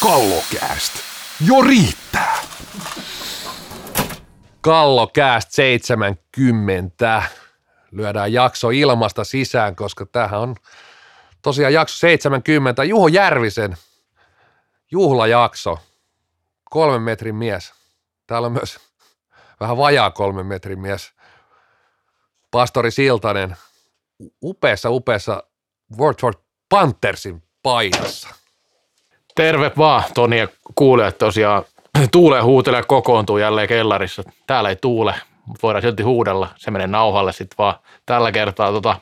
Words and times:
Kallokääst. 0.00 0.92
Jo 1.46 1.62
riittää. 1.62 2.36
Kallokääst 4.60 5.52
70. 5.52 7.22
Lyödään 7.90 8.32
jakso 8.32 8.70
ilmasta 8.70 9.24
sisään, 9.24 9.76
koska 9.76 10.06
tämähän 10.06 10.40
on 10.40 10.56
tosiaan 11.42 11.72
jakso 11.72 11.98
70. 11.98 12.84
Juho 12.84 13.08
Järvisen 13.08 13.76
juhlajakso. 14.90 15.78
Kolmen 16.70 17.02
metrin 17.02 17.34
mies. 17.34 17.72
Täällä 18.26 18.46
on 18.46 18.52
myös 18.52 18.80
vähän 19.60 19.76
vajaa 19.76 20.10
kolmen 20.10 20.46
metrin 20.46 20.80
mies. 20.80 21.13
Pastori 22.54 22.90
Siltanen 22.90 23.56
upeassa, 24.42 24.90
upeassa 24.90 25.42
World 25.98 26.34
Panthersin 26.68 27.42
paidassa. 27.62 28.28
Terve 29.34 29.72
vaan, 29.78 30.02
Toni 30.14 30.38
ja 30.38 30.48
kuulijat 30.74 31.18
tosiaan. 31.18 31.64
Tuule 32.12 32.40
huutelee 32.40 32.82
kokoontuu 32.82 33.38
jälleen 33.38 33.68
kellarissa. 33.68 34.22
Täällä 34.46 34.68
ei 34.68 34.76
tuule, 34.76 35.14
mutta 35.46 35.58
voidaan 35.62 35.82
silti 35.82 36.02
huudella. 36.02 36.48
Se 36.56 36.70
menee 36.70 36.86
nauhalle 36.86 37.32
sitten 37.32 37.58
vaan 37.58 37.74
tällä 38.06 38.32
kertaa. 38.32 38.72
Tota, 38.72 39.00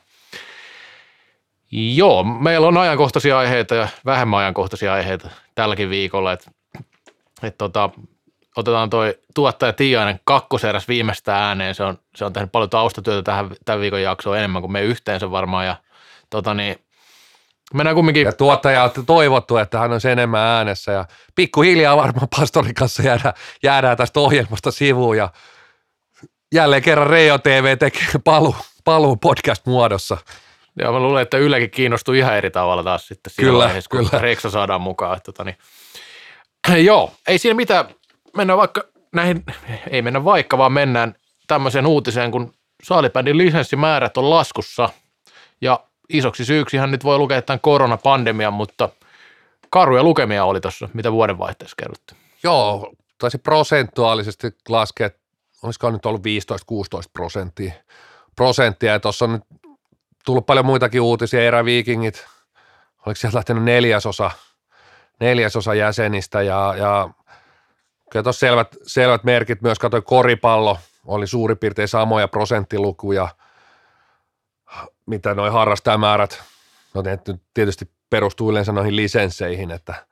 joo, 1.71 2.25
meillä 2.25 2.67
on 2.67 2.77
ajankohtaisia 2.77 3.39
aiheita 3.39 3.75
ja 3.75 3.89
vähemmän 4.05 4.41
ajankohtaisia 4.41 4.93
aiheita 4.93 5.31
tälläkin 5.55 5.91
viikolla. 5.91 6.33
Et, 6.33 6.51
et 7.43 7.59
tota, 7.59 7.91
otetaan 8.57 8.91
toi 8.91 9.19
tuottaja 9.35 9.73
Tiainen 9.73 10.21
kakkoseräs 10.25 10.89
viimeistä 10.89 11.37
ääneen. 11.37 11.75
Se 11.75 11.83
on, 11.83 11.99
se 12.17 12.25
on 12.25 12.33
tehnyt 12.33 12.53
paljon 12.53 12.71
taustatyötä 12.71 13.23
tähän, 13.23 13.51
tämän 13.65 13.81
viikon 13.81 14.03
jaksoon 14.03 14.39
enemmän 14.39 14.63
kuin 14.63 14.73
me 14.73 14.83
yhteensä 14.83 15.31
varmaan. 15.31 15.67
Ja, 15.67 15.77
tota 16.31 16.55
niin, 16.55 16.77
Mennään 17.75 17.97
kumminkin. 17.97 18.25
Ja 18.25 18.33
tuottaja 18.33 18.85
on 18.85 19.07
toivottu, 19.07 19.57
että 19.57 19.79
hän 19.79 19.93
on 19.93 20.01
enemmän 20.11 20.41
äänessä 20.41 20.93
ja 20.93 21.05
pikkuhiljaa 21.35 21.97
varmaan 21.97 22.29
pastorin 22.39 22.75
kanssa 22.75 23.03
jäädään, 23.03 23.35
jäädään 23.63 23.97
tästä 23.97 24.21
ohjelmasta 24.21 24.71
sivuun 24.71 25.17
ja 25.17 25.29
jälleen 26.55 26.83
kerran 26.83 27.07
Reijo 27.07 27.39
TV 27.39 27.79
tekee 27.79 28.09
paluu, 28.25 28.57
paluu 28.85 29.17
podcast-muodossa. 29.17 30.17
Joo, 30.77 30.93
mä 30.93 31.01
luulen, 31.01 31.23
että 31.23 31.39
Ylekin 31.39 31.71
kiinnostuu 31.71 32.15
ihan 32.15 32.37
eri 32.37 32.51
tavalla 32.51 32.83
taas 32.83 33.09
sitten 33.09 33.33
siinä 33.33 33.51
kyllä, 33.51 33.65
vaiheessa, 33.65 33.91
kun 33.91 34.09
kyllä. 34.11 34.23
Reksa 34.23 34.51
saadaan 34.51 34.81
mukaan. 34.81 35.17
Että, 35.17 35.33
tota, 35.33 35.45
niin. 35.45 35.57
Joo, 36.89 37.13
ei 37.27 37.39
siinä 37.39 37.55
mitään. 37.55 37.85
Mennään 38.37 38.59
vaikka 38.59 38.83
näihin, 39.13 39.45
ei 39.91 40.03
mennä 40.03 40.25
vaikka, 40.25 40.59
vaan 40.59 40.73
mennään 40.73 41.15
tämmöiseen 41.47 41.87
uutiseen, 41.87 42.31
kun 42.31 42.55
saalibändin 42.83 43.39
lisenssimäärät 43.39 44.17
on 44.17 44.31
laskussa. 44.31 44.89
Ja 45.61 45.85
isoksi 46.09 46.45
syyksihän 46.45 46.91
nyt 46.91 47.05
voi 47.05 47.19
lukea 47.19 47.43
tämän 47.43 47.61
koronapandemian, 47.61 48.53
mutta 48.53 48.89
karuja 49.71 50.03
lukemia 50.03 50.45
oli 50.45 50.61
tuossa, 50.61 50.89
mitä 50.95 51.13
vuodenvaihteessa 51.13 51.77
kerrottiin. 51.79 52.21
Joo, 52.43 52.93
taisi 53.19 53.39
prosentuaalisesti 53.39 54.51
laskea, 54.69 55.11
olisiko 55.63 55.91
nyt 55.91 56.07
ollut 56.07 56.23
15-16 56.23 56.25
prosenttia, 57.13 57.73
prosenttia. 58.37 59.01
Tuossa 59.01 59.25
on 59.25 59.33
nyt 59.33 59.43
tullut 60.25 60.47
paljon 60.47 60.67
muitakin 60.67 61.01
uutisia, 61.01 61.43
eräviikingit, 61.43 62.27
oliko 63.07 63.17
sieltä 63.17 63.37
lähtenyt 63.37 63.65
neljäsosa, 63.65 64.31
neljäsosa 65.21 65.75
jäsenistä 65.75 66.43
ja, 66.43 66.75
ja 66.79 67.11
kyllä 68.13 68.23
tuossa 68.23 68.41
selvät, 68.41 68.77
selvät 68.83 69.25
merkit 69.25 69.63
myös, 69.63 69.79
katsoin 69.79 70.03
koripallo, 70.03 70.79
oli 71.07 71.27
suurin 71.27 71.59
piirtein 71.59 71.89
samoja 71.89 72.29
prosenttilukuja, 72.29 73.29
mitä 75.07 75.35
noin 75.35 75.53
harrastajamäärät, 75.53 76.43
no 76.95 77.03
tietysti 77.55 77.91
perustuu 78.11 78.51
yleensä 78.51 78.73
noihin 78.73 78.97
lisensseihin, 78.97 79.71
että 79.71 80.07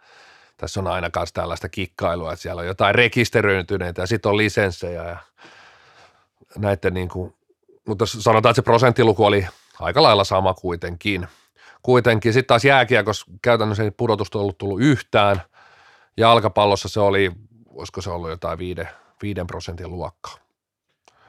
tässä 0.56 0.80
on 0.80 0.86
aina 0.86 1.10
myös 1.16 1.32
tällaista 1.32 1.68
kikkailua, 1.68 2.32
että 2.32 2.42
siellä 2.42 2.60
on 2.60 2.66
jotain 2.66 2.94
rekisteröityneitä 2.94 4.02
ja 4.02 4.06
sitten 4.06 4.30
on 4.30 4.36
lisenssejä 4.36 5.04
ja 5.04 5.16
näiden 6.58 6.94
niin 6.94 7.08
kuin, 7.08 7.34
mutta 7.88 8.06
sanotaan, 8.06 8.50
että 8.50 8.58
se 8.58 8.62
prosenttiluku 8.62 9.24
oli 9.24 9.46
aika 9.80 10.02
lailla 10.02 10.24
sama 10.24 10.54
kuitenkin. 10.54 11.28
Kuitenkin 11.82 12.32
sitten 12.32 12.46
taas 12.46 12.64
jääkiekossa 12.64 13.26
käytännössä 13.42 13.82
ei 13.82 13.90
pudotusta 13.90 14.38
ollut 14.38 14.58
tullut 14.58 14.80
yhtään. 14.80 15.42
Jalkapallossa 16.16 16.88
se 16.88 17.00
oli, 17.00 17.32
olisiko 17.80 18.00
se 18.00 18.10
ollut 18.10 18.30
jotain 18.30 18.58
viiden, 18.58 18.88
viiden 19.22 19.46
prosentin 19.46 19.90
luokkaa. 19.90 20.34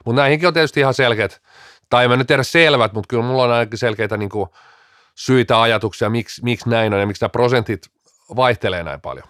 Mutta 0.06 0.22
näihinkin 0.22 0.48
on 0.48 0.54
tietysti 0.54 0.80
ihan 0.80 0.94
selkeät, 0.94 1.42
tai 1.90 2.04
en 2.04 2.10
mä 2.10 2.16
nyt 2.16 2.28
tiedä 2.28 2.44
selvät, 2.44 2.94
mutta 2.94 3.08
kyllä 3.08 3.24
mulla 3.24 3.44
on 3.44 3.52
ainakin 3.52 3.80
selkeitä 3.80 4.18
niin 4.18 4.30
kuin 4.30 4.50
syitä, 5.16 5.62
ajatuksia, 5.62 6.10
miksi, 6.10 6.44
miksi 6.44 6.70
näin 6.70 6.94
on 6.94 7.00
ja 7.00 7.08
miksi 7.08 7.24
nämä 7.24 7.30
prosentit 7.30 7.82
vaihtelee 8.36 8.84
näin 8.84 9.02
paljon. 9.02 9.28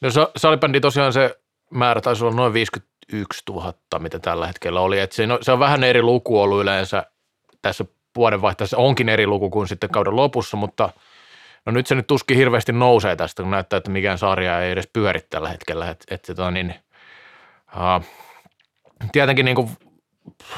No 0.00 0.08
salibändi 0.36 0.80
tosiaan 0.80 1.12
se 1.12 1.40
määrä 1.70 2.00
taisi 2.00 2.24
olla 2.24 2.36
noin 2.36 2.52
51 2.52 3.42
000, 3.48 3.74
mitä 3.98 4.18
tällä 4.18 4.46
hetkellä 4.46 4.80
oli. 4.80 4.98
Et 4.98 5.12
se, 5.12 5.26
no, 5.26 5.38
se 5.42 5.52
on 5.52 5.58
vähän 5.58 5.84
eri 5.84 6.02
luku 6.02 6.40
ollut 6.40 6.60
yleensä 6.60 7.06
tässä 7.62 7.84
vuodenvaihteessa. 8.16 8.76
Onkin 8.76 9.08
eri 9.08 9.26
luku 9.26 9.50
kuin 9.50 9.68
sitten 9.68 9.90
kauden 9.90 10.16
lopussa, 10.16 10.56
mutta 10.56 10.90
no 11.66 11.72
nyt 11.72 11.86
se 11.86 11.94
nyt 11.94 12.06
tuskin 12.06 12.36
hirveästi 12.36 12.72
nousee 12.72 13.16
tästä, 13.16 13.42
kun 13.42 13.50
näyttää, 13.50 13.76
että 13.76 13.90
mikään 13.90 14.18
sarja 14.18 14.60
ei 14.60 14.70
edes 14.70 14.88
pyöri 14.92 15.20
tällä 15.30 15.48
hetkellä. 15.48 15.90
Et, 15.90 16.04
et, 16.10 16.22
tota 16.22 16.50
niin, 16.50 16.74
uh, 17.76 18.04
tietenkin 19.12 19.44
niin 19.44 19.56
kuin 19.56 19.70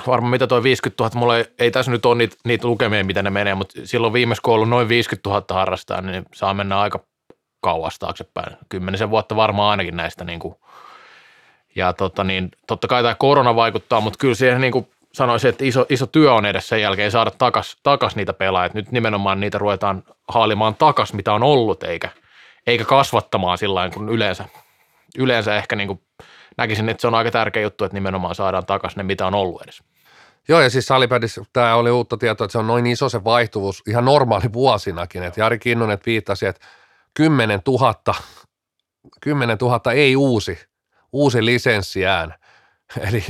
varmaan 0.07 0.31
mitä 0.31 0.47
toi 0.47 0.63
50 0.63 1.05
000, 1.05 1.19
mulla 1.19 1.37
ei, 1.37 1.45
ei 1.59 1.71
tässä 1.71 1.91
nyt 1.91 2.07
ole 2.07 2.15
niitä, 2.15 2.37
niitä 2.45 2.69
lukemia, 2.69 3.05
mitä 3.05 3.23
ne 3.23 3.31
menee, 3.31 3.55
mutta 3.55 3.81
silloin 3.85 4.13
on 4.29 4.55
ollut 4.55 4.69
noin 4.69 4.89
50 4.89 5.31
000 5.31 5.45
harrastaa, 5.51 6.01
niin 6.01 6.25
saa 6.35 6.55
mennä 6.55 6.81
aika 6.81 7.05
kauas 7.61 7.99
taaksepäin. 7.99 8.57
Kymmenisen 8.69 9.11
vuotta 9.11 9.37
varmaan 9.37 9.71
ainakin 9.71 9.97
näistä. 9.97 10.25
Niin 10.25 10.41
kuin. 10.41 10.55
Ja 11.77 11.93
tota 11.93 12.25
niin, 12.25 12.51
totta 12.67 12.89
kai 12.89 13.03
tämä 13.03 13.15
korona 13.15 13.57
vaikuttaa, 13.57 14.01
mutta 14.01 14.19
kyllä 14.19 14.35
siihen 14.35 14.61
niin 14.61 14.73
kuin 14.73 14.89
sanoisin, 15.15 15.49
että 15.49 15.65
iso, 15.65 15.87
iso 15.89 16.07
työ 16.07 16.35
on 16.35 16.47
edessä 16.47 16.69
sen 16.69 16.81
jälkeen 16.81 17.11
saada 17.11 17.31
takas, 17.31 17.77
takas 17.83 18.17
niitä 18.17 18.33
pelaajia. 18.33 18.71
Nyt 18.75 18.93
nimenomaan 18.93 19.41
niitä 19.41 19.59
ruvetaan 19.59 20.03
haalimaan 20.29 20.75
takas, 20.75 21.13
mitä 21.13 21.33
on 21.33 21.43
ollut, 21.43 21.83
eikä, 21.83 22.09
eikä 22.67 22.85
kasvattamaan 22.85 23.59
sillä 23.59 23.91
kuin 23.95 24.09
yleensä, 24.09 24.45
yleensä 25.19 25.57
ehkä 25.57 25.77
niin 25.77 25.89
kuin 25.89 26.01
näkisin, 26.57 26.89
että 26.89 27.01
se 27.01 27.07
on 27.07 27.15
aika 27.15 27.31
tärkeä 27.31 27.63
juttu, 27.63 27.85
että 27.85 27.95
nimenomaan 27.95 28.35
saadaan 28.35 28.67
takaisin 28.67 28.97
ne, 28.97 29.03
mitä 29.03 29.27
on 29.27 29.35
ollut 29.35 29.63
edes. 29.63 29.83
Joo, 30.49 30.61
ja 30.61 30.71
siis 30.71 30.87
salibändissä 30.87 31.43
tämä 31.53 31.75
oli 31.75 31.91
uutta 31.91 32.17
tietoa, 32.17 32.45
että 32.45 32.53
se 32.53 32.59
on 32.59 32.67
noin 32.67 32.87
iso 32.87 33.09
se 33.09 33.25
vaihtuvuus 33.25 33.83
ihan 33.89 34.05
normaali 34.05 34.53
vuosinakin. 34.53 35.23
Että 35.23 35.41
Jari 35.41 35.59
Kinnunen 35.59 35.99
viittasi, 36.07 36.47
että 36.47 36.67
10 37.15 37.61
000, 37.67 38.15
10 39.21 39.59
000 39.61 39.93
ei 39.93 40.17
uusi, 40.17 40.59
uusi 41.13 41.45
lisenssiään. 41.45 42.35
Eli 43.09 43.25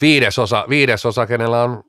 viidesosa, 0.00 0.64
viidesosa, 0.68 1.26
kenellä 1.26 1.62
on 1.62 1.82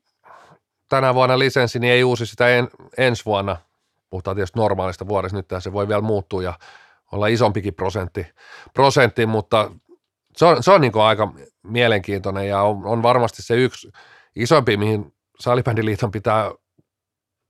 tänä 0.88 1.14
vuonna 1.14 1.38
lisenssi, 1.38 1.78
niin 1.78 1.92
ei 1.92 2.04
uusi 2.04 2.26
sitä 2.26 2.48
en, 2.48 2.68
ensi 2.98 3.24
vuonna. 3.24 3.56
Puhutaan 4.10 4.36
tietysti 4.36 4.58
normaalista 4.58 5.08
vuodesta, 5.08 5.36
nyt 5.36 5.46
se 5.58 5.72
voi 5.72 5.88
vielä 5.88 6.00
muuttua 6.00 6.42
ja 6.42 6.54
olla 7.12 7.26
isompikin 7.26 7.74
prosentti, 7.74 8.26
prosentti 8.74 9.26
mutta 9.26 9.70
se 10.36 10.44
on, 10.44 10.62
se 10.62 10.72
on 10.72 10.80
niin 10.80 10.92
aika 10.96 11.32
mielenkiintoinen 11.62 12.48
ja 12.48 12.62
on, 12.62 12.86
on 12.86 13.02
varmasti 13.02 13.42
se 13.42 13.54
yksi 13.54 13.92
isompi, 14.36 14.76
mihin 14.76 15.14
Salibändiliiton 15.40 16.10
pitää 16.10 16.50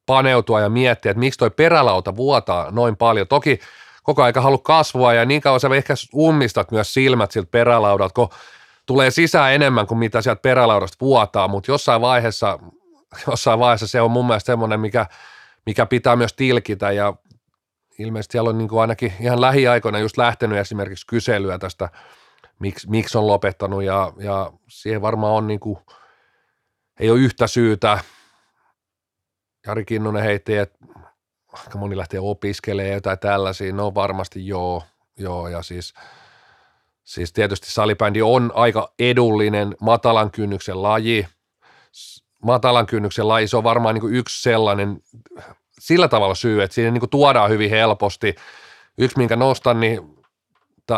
paneutua 0.06 0.60
ja 0.60 0.68
miettiä, 0.68 1.10
että 1.10 1.18
miksi 1.18 1.38
toi 1.38 1.50
perälauta 1.50 2.16
vuotaa 2.16 2.70
noin 2.70 2.96
paljon. 2.96 3.28
Toki 3.28 3.60
koko 4.02 4.22
aika 4.22 4.40
halu 4.40 4.58
kasvua 4.58 5.14
ja 5.14 5.24
niin 5.24 5.40
kauan 5.40 5.60
sä 5.60 5.68
ehkä 5.76 5.94
ummistat 6.14 6.70
myös 6.70 6.94
silmät 6.94 7.30
siltä 7.30 7.48
perälaudalta, 7.50 8.14
kun 8.14 8.28
tulee 8.88 9.10
sisään 9.10 9.52
enemmän 9.52 9.86
kuin 9.86 9.98
mitä 9.98 10.22
sieltä 10.22 10.40
perälaudasta 10.40 10.96
vuotaa, 11.00 11.48
mutta 11.48 11.70
jossain 11.70 12.00
vaiheessa, 12.00 12.58
jossain 13.26 13.58
vaiheessa 13.58 13.86
se 13.86 14.00
on 14.00 14.10
mun 14.10 14.26
mielestä 14.26 14.46
semmoinen, 14.46 14.80
mikä, 14.80 15.06
mikä 15.66 15.86
pitää 15.86 16.16
myös 16.16 16.32
tilkitä 16.32 16.90
ja 16.90 17.14
ilmeisesti 17.98 18.32
siellä 18.32 18.50
on 18.50 18.58
niin 18.58 18.68
kuin 18.68 18.80
ainakin 18.80 19.12
ihan 19.20 19.40
lähiaikoina 19.40 19.98
just 19.98 20.16
lähtenyt 20.16 20.58
esimerkiksi 20.58 21.06
kyselyä 21.06 21.58
tästä, 21.58 21.88
miksi, 22.58 22.90
miksi 22.90 23.18
on 23.18 23.26
lopettanut 23.26 23.82
ja, 23.82 24.12
ja 24.18 24.52
siihen 24.68 25.02
varmaan 25.02 25.32
on 25.32 25.46
niin 25.46 25.60
kuin, 25.60 25.78
ei 27.00 27.10
ole 27.10 27.18
yhtä 27.18 27.46
syytä. 27.46 27.98
Jari 29.66 29.84
Kinnunen 29.84 30.22
heitti, 30.22 30.56
että 30.56 30.78
aika 31.52 31.78
moni 31.78 31.96
lähtee 31.96 32.20
opiskelemaan 32.20 32.94
jotain 32.94 33.18
tällaisia, 33.18 33.72
no 33.72 33.94
varmasti 33.94 34.46
joo, 34.46 34.82
joo 35.18 35.48
ja 35.48 35.62
siis, 35.62 35.94
siis 37.08 37.32
tietysti 37.32 37.70
salibändi 37.70 38.22
on 38.22 38.52
aika 38.54 38.92
edullinen 38.98 39.76
matalan 39.80 40.30
kynnyksen 40.30 40.82
laji, 40.82 41.26
matalan 42.44 42.86
kynnyksen 42.86 43.28
laji, 43.28 43.48
se 43.48 43.56
on 43.56 43.64
varmaan 43.64 43.94
niin 43.94 44.14
yksi 44.14 44.42
sellainen 44.42 45.00
sillä 45.78 46.08
tavalla 46.08 46.34
syy, 46.34 46.62
että 46.62 46.74
siinä 46.74 46.90
niin 46.90 47.10
tuodaan 47.10 47.50
hyvin 47.50 47.70
helposti. 47.70 48.34
Yksi, 48.98 49.18
minkä 49.18 49.36
nostan, 49.36 49.80
niin 49.80 50.00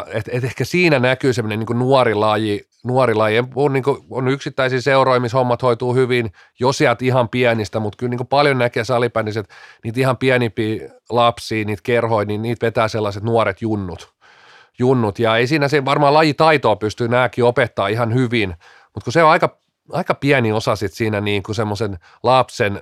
että 0.09 0.31
et 0.33 0.45
ehkä 0.45 0.65
siinä 0.65 0.99
näkyy 0.99 1.33
semmoinen 1.33 1.59
niin 1.59 1.79
nuori 1.79 2.15
laji, 2.15 2.69
nuori 2.85 3.15
laji. 3.15 3.45
On, 3.55 3.73
niin 3.73 3.83
kuin, 3.83 3.99
on 4.11 4.29
yksittäisiä 4.29 4.81
seuroja, 4.81 5.21
missä 5.21 5.39
hommat 5.39 5.63
hoituu 5.63 5.95
hyvin, 5.95 6.33
jos 6.61 6.79
sieltä 6.79 7.05
ihan 7.05 7.29
pienistä, 7.29 7.81
mutta 7.81 7.97
kyllä 7.97 8.11
niin 8.11 8.27
paljon 8.27 8.59
näkee 8.59 8.85
salibändissä, 8.85 9.41
että 9.41 9.55
niitä 9.85 10.01
ihan 10.01 10.17
pienimpiä 10.17 10.91
lapsia, 11.11 11.65
niitä 11.65 11.83
kerhoja, 11.83 12.25
niin 12.25 12.43
niitä 12.43 12.67
vetää 12.67 12.89
sellaiset 12.89 13.23
nuoret 13.23 13.63
junnut. 13.63 14.20
Junnut. 14.81 15.19
Ja 15.19 15.37
ei 15.37 15.47
siinä 15.47 15.69
se 15.69 15.85
varmaan 15.85 16.15
lajitaitoa 16.15 16.77
pystyy 16.77 17.09
nämäkin 17.09 17.45
opettaa 17.45 17.89
ihan 17.89 18.15
hyvin, 18.15 18.49
mutta 18.95 19.05
kun 19.05 19.13
se 19.13 19.23
on 19.23 19.31
aika, 19.31 19.59
aika 19.93 20.15
pieni 20.15 20.53
osa 20.53 20.77
sit 20.77 20.93
siinä 20.93 21.21
niin 21.21 21.43
kuin 21.43 21.57
semmoisen 21.57 21.99
lapsen, 22.23 22.81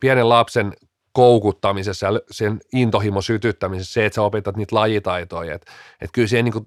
pienen 0.00 0.28
lapsen 0.28 0.72
koukuttamisessa 1.12 2.06
ja 2.06 2.20
sen 2.30 2.60
intohimo 2.72 3.22
sytyttämisessä, 3.22 3.92
se, 3.92 4.06
että 4.06 4.14
sä 4.14 4.22
opetat 4.22 4.56
niitä 4.56 4.76
lajitaitoja. 4.76 5.54
Että 5.54 5.72
et 6.00 6.10
kyllä 6.12 6.28
siihen 6.28 6.44
niin 6.44 6.52
kuin 6.52 6.66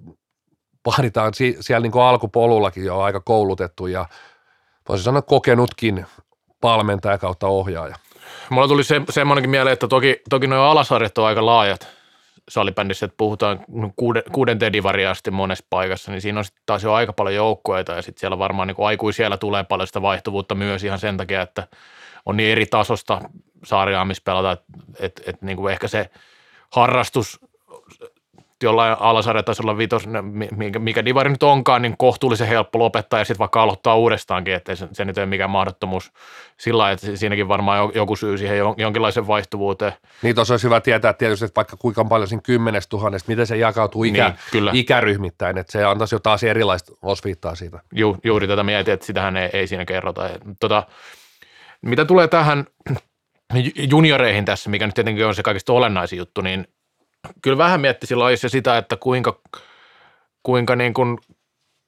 vaaditaan 0.86 1.34
si, 1.34 1.58
siellä 1.60 1.84
niin 1.84 1.92
kuin 1.92 2.04
alkupolullakin 2.04 2.86
jo 2.86 3.00
aika 3.00 3.20
koulutettu 3.20 3.88
ja 3.88 4.06
voisi 4.90 5.04
sanoa 5.04 5.22
kokenutkin 5.22 6.06
valmentaja 6.64 7.18
kautta 7.18 7.48
ohjaaja. 7.48 7.96
Mulla 8.50 8.68
tuli 8.68 8.84
se, 8.84 9.02
semmoinenkin 9.10 9.50
mieleen, 9.50 9.74
että 9.74 9.88
toki, 9.88 10.22
toki 10.30 10.48
nuo 10.48 10.60
alasarjat 10.60 11.18
on 11.18 11.26
aika 11.26 11.46
laajat 11.46 11.95
salibändissä, 12.50 13.06
että 13.06 13.18
puhutaan 13.18 13.60
kuuden, 13.96 14.24
kuudenteen 14.32 14.74
divariin 14.74 15.08
asti 15.08 15.32
monessa 15.32 15.66
paikassa, 15.70 16.12
niin 16.12 16.22
siinä 16.22 16.40
on 16.40 16.46
sitten 16.46 16.64
taas 16.66 16.84
jo 16.84 16.94
aika 16.94 17.14
paljon 17.14 17.36
joukkueita 17.36 17.92
ja 17.92 18.02
sitten 18.02 18.20
siellä 18.20 18.40
varmaan 18.40 18.68
niin 18.68 18.76
aikuisiellä 18.80 19.38
tulee 19.38 19.64
paljon 19.64 19.88
sitä 19.88 20.02
vaihtuvuutta 20.02 20.56
myös 20.56 20.84
ihan 20.84 21.00
sen 21.00 21.18
takia, 21.18 21.42
että 21.42 21.68
on 22.26 22.38
niin 22.38 22.52
eri 22.52 22.66
tasosta 22.66 23.22
sarjaa, 23.64 24.06
missä 24.06 24.24
pelataan, 24.26 24.54
että 24.54 24.66
et, 25.00 25.22
et, 25.26 25.42
niin 25.42 25.58
kuin 25.58 25.74
ehkä 25.74 25.88
se 25.88 26.10
harrastus 26.72 27.40
jollain 28.64 28.98
alasarjatasolla 29.00 29.78
vitos, 29.78 30.04
mikä, 30.56 30.80
mikä 30.80 31.06
divari 31.06 31.30
nyt 31.30 31.44
onkaan, 31.44 31.82
niin 31.82 31.96
kohtuullisen 31.98 32.48
helppo 32.48 32.80
lopettaa 32.80 33.20
ja 33.20 33.26
sitten 33.26 33.40
vaikka 33.40 33.62
aloittaa 33.62 33.96
uudestaankin, 33.96 34.54
että 34.54 34.76
se, 34.76 34.88
se 34.92 35.06
nyt 35.06 35.18
ei 35.18 35.22
ole 35.22 35.30
mikään 35.30 35.50
mahdottomuus 35.50 36.12
sillä 36.60 36.92
että 36.92 37.16
siinäkin 37.16 37.48
varmaan 37.48 37.92
joku 37.96 38.16
syy 38.16 38.38
siihen 38.38 38.58
jonkinlaisen 38.78 39.28
vaihtuvuuteen. 39.28 39.94
Niin 40.22 40.36
tuossa 40.36 40.54
olisi 40.54 40.64
hyvä 40.64 40.82
tietää 40.82 41.14
tietysti, 41.14 41.46
että 41.46 41.56
vaikka 41.56 41.78
kuinka 41.78 42.06
paljon 42.06 42.28
siinä 42.28 42.42
kymmenestä 42.42 42.90
tuhannesta, 42.90 43.32
miten 43.32 43.48
se 43.48 43.58
jakautuu 43.58 44.04
ikä, 44.04 44.30
niin, 44.30 44.40
kyllä. 44.52 44.72
ikäryhmittäin, 44.74 45.58
että 45.58 45.72
se 45.72 45.84
antaisi 45.84 46.16
jo 46.16 46.20
taas 46.20 46.44
erilaista 46.44 46.94
osviittaa 47.02 47.56
siitä. 47.56 47.80
Ju, 47.92 48.18
juuri 48.24 48.48
tätä 48.48 48.64
mietin, 48.64 48.94
että 48.94 49.06
sitähän 49.06 49.38
ei, 49.38 49.50
ei 49.54 49.68
siinä 49.68 49.86
kerrota. 49.86 50.30
Tota, 50.60 50.84
mitä 51.82 52.06
tulee 52.06 52.28
tähän 52.28 52.66
junioreihin 53.92 54.46
tässä, 54.46 54.70
mikä 54.70 54.86
nyt 54.86 54.96
tietenkin 54.96 55.26
on 55.26 55.36
se 55.36 55.44
kaikista 55.44 55.74
olennaisin 55.74 56.18
juttu, 56.18 56.42
niin 56.42 56.68
kyllä 57.42 57.58
vähän 57.58 57.82
mietti 57.82 58.08
silloin 58.08 58.38
se 58.38 58.50
sitä, 58.50 58.78
että 58.78 58.98
kuinka, 58.98 59.40
kuinka 60.44 60.76
niin 60.76 60.94
kuin 60.94 61.18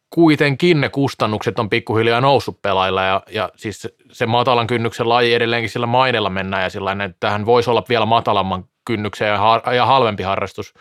kuitenkin 0.09 0.81
ne 0.81 0.89
kustannukset 0.89 1.59
on 1.59 1.69
pikkuhiljaa 1.69 2.21
noussut 2.21 2.61
pelailla 2.61 3.03
ja, 3.03 3.23
ja 3.31 3.49
siis 3.55 3.87
se, 4.11 4.25
matalan 4.25 4.67
kynnyksen 4.67 5.09
laji 5.09 5.33
edelleenkin 5.33 5.69
sillä 5.69 5.85
mainella 5.85 6.29
mennään 6.29 6.63
ja 6.63 6.69
sillä 6.69 6.91
että 6.91 7.17
tähän 7.19 7.45
voisi 7.45 7.69
olla 7.69 7.83
vielä 7.89 8.05
matalamman 8.05 8.65
kynnyksen 8.85 9.27
ja, 9.27 9.61
ja 9.75 9.85
halvempi 9.85 10.23
harrastus. 10.23 10.73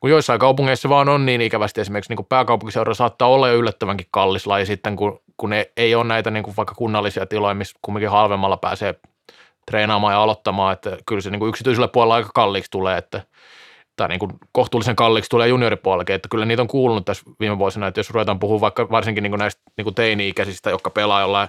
Kun 0.00 0.10
joissain 0.10 0.40
kaupungeissa 0.40 0.88
vaan 0.88 1.08
on 1.08 1.26
niin 1.26 1.40
ikävästi 1.40 1.80
esimerkiksi 1.80 2.14
niin 2.14 2.26
kuin 2.28 2.94
saattaa 2.94 3.28
olla 3.28 3.48
jo 3.48 3.54
yllättävänkin 3.54 4.06
kallis 4.10 4.46
laji 4.46 4.66
sitten, 4.66 4.96
kun, 4.96 5.20
kun 5.36 5.52
ei, 5.52 5.72
ei 5.76 5.94
ole 5.94 6.04
näitä 6.04 6.30
niin 6.30 6.42
kuin 6.42 6.56
vaikka 6.56 6.74
kunnallisia 6.74 7.26
tiloja, 7.26 7.54
missä 7.54 7.78
kumminkin 7.82 8.10
halvemmalla 8.10 8.56
pääsee 8.56 8.94
treenaamaan 9.66 10.14
ja 10.14 10.22
aloittamaan, 10.22 10.72
että 10.72 10.96
kyllä 11.06 11.20
se 11.20 11.30
niin 11.30 11.38
kuin 11.38 11.48
yksityisellä 11.48 11.88
puolella 11.88 12.14
aika 12.14 12.30
kalliiksi 12.34 12.70
tulee, 12.70 12.98
että 12.98 13.22
tai 14.02 14.08
niin 14.08 14.18
kuin 14.18 14.32
kohtuullisen 14.52 14.96
kalliiksi 14.96 15.28
tulee 15.28 15.48
junioripuolellakin, 15.48 16.14
että 16.14 16.28
kyllä 16.28 16.44
niitä 16.44 16.62
on 16.62 16.68
kuulunut 16.68 17.04
tässä 17.04 17.22
viime 17.40 17.58
vuosina, 17.58 17.86
että 17.86 18.00
jos 18.00 18.10
ruvetaan 18.10 18.38
puhua 18.38 18.60
vaikka 18.60 18.90
varsinkin 18.90 19.22
niin 19.22 19.30
kuin 19.30 19.38
näistä 19.38 19.62
niin 19.76 19.84
kuin 19.84 19.94
teini-ikäisistä, 19.94 20.70
jotka 20.70 20.90
pelaa 20.90 21.20
jollain 21.20 21.48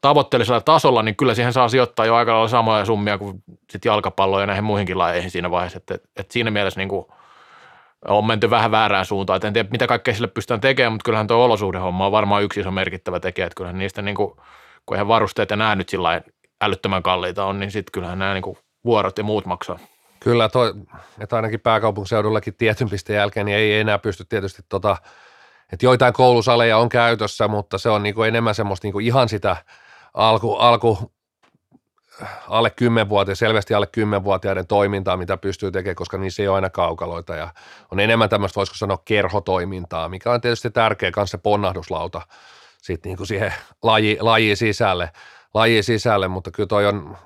tavoitteellisella 0.00 0.60
tasolla, 0.60 1.02
niin 1.02 1.16
kyllä 1.16 1.34
siihen 1.34 1.52
saa 1.52 1.68
sijoittaa 1.68 2.06
jo 2.06 2.14
aika 2.14 2.32
lailla 2.32 2.48
samoja 2.48 2.84
summia 2.84 3.18
kuin 3.18 3.42
sit 3.70 3.84
jalkapalloon 3.84 4.42
ja 4.42 4.46
näihin 4.46 4.64
muihinkin 4.64 4.98
lajeihin 4.98 5.30
siinä 5.30 5.50
vaiheessa, 5.50 5.76
että, 5.76 5.94
että 5.94 6.32
siinä 6.32 6.50
mielessä 6.50 6.80
niin 6.80 6.88
kuin 6.88 7.06
on 8.08 8.26
menty 8.26 8.50
vähän 8.50 8.70
väärään 8.70 9.06
suuntaan, 9.06 9.36
että 9.36 9.46
en 9.46 9.52
tiedä 9.52 9.68
mitä 9.72 9.86
kaikkea 9.86 10.14
sille 10.14 10.28
pystytään 10.28 10.60
tekemään, 10.60 10.92
mutta 10.92 11.04
kyllähän 11.04 11.26
tuo 11.26 11.44
olosuhdehomma 11.44 12.06
on 12.06 12.12
varmaan 12.12 12.42
yksi 12.42 12.60
iso 12.60 12.70
merkittävä 12.70 13.20
tekijä, 13.20 13.46
että 13.46 13.56
kyllähän 13.56 13.78
niistä 13.78 14.02
niin 14.02 14.16
kuin, 14.16 14.36
kun 14.86 14.96
eihän 14.96 15.08
varusteet 15.08 15.50
ja 15.50 15.56
nämä 15.56 15.74
nyt 15.74 15.88
sillä 15.88 16.20
älyttömän 16.60 17.02
kalliita 17.02 17.44
on, 17.44 17.60
niin 17.60 17.70
sitten 17.70 17.92
kyllähän 17.92 18.18
nämä 18.18 18.34
niin 18.34 18.42
kuin 18.42 18.58
vuorot 18.84 19.18
ja 19.18 19.24
muut 19.24 19.46
maksaa. 19.46 19.78
Kyllä, 20.20 20.48
toi, 20.48 20.74
että 21.20 21.36
ainakin 21.36 21.60
pääkaupunkiseudullakin 21.60 22.54
tietyn 22.54 22.90
pisteen 22.90 23.16
jälkeen 23.16 23.46
niin 23.46 23.58
ei 23.58 23.80
enää 23.80 23.98
pysty 23.98 24.24
tietysti 24.24 24.62
tota, 24.68 24.96
että 25.72 25.86
joitain 25.86 26.12
koulusaleja 26.12 26.78
on 26.78 26.88
käytössä, 26.88 27.48
mutta 27.48 27.78
se 27.78 27.88
on 27.88 28.02
niinku 28.02 28.22
enemmän 28.22 28.54
semmoista 28.54 28.86
niinku 28.86 28.98
ihan 28.98 29.28
sitä 29.28 29.56
alku, 30.14 30.54
alku 30.54 31.12
alle 32.48 32.72
10-vuotiaiden, 32.80 33.36
selvästi 33.36 33.74
alle 33.74 33.88
10-vuotiaiden 33.96 34.66
toimintaa, 34.66 35.16
mitä 35.16 35.36
pystyy 35.36 35.70
tekemään, 35.70 35.96
koska 35.96 36.18
niissä 36.18 36.42
ei 36.42 36.48
ole 36.48 36.54
aina 36.54 36.70
kaukaloita. 36.70 37.34
Ja 37.34 37.48
on 37.92 38.00
enemmän 38.00 38.28
tämmöistä, 38.28 38.56
voisiko 38.56 38.76
sanoa, 38.76 38.98
kerhotoimintaa, 39.04 40.08
mikä 40.08 40.32
on 40.32 40.40
tietysti 40.40 40.70
tärkeä 40.70 41.10
kanssa 41.10 41.38
se 41.38 41.42
ponnahduslauta 41.42 42.22
sitten 42.82 43.10
niin 43.10 43.16
kuin 43.16 43.26
siihen 43.26 43.54
laji, 43.82 44.18
laji 44.20 44.56
sisälle, 44.56 45.10
laji 45.54 45.82
sisälle, 45.82 46.28
mutta 46.28 46.50
kyllä 46.50 46.66
toi 46.66 46.86
on, 46.86 47.16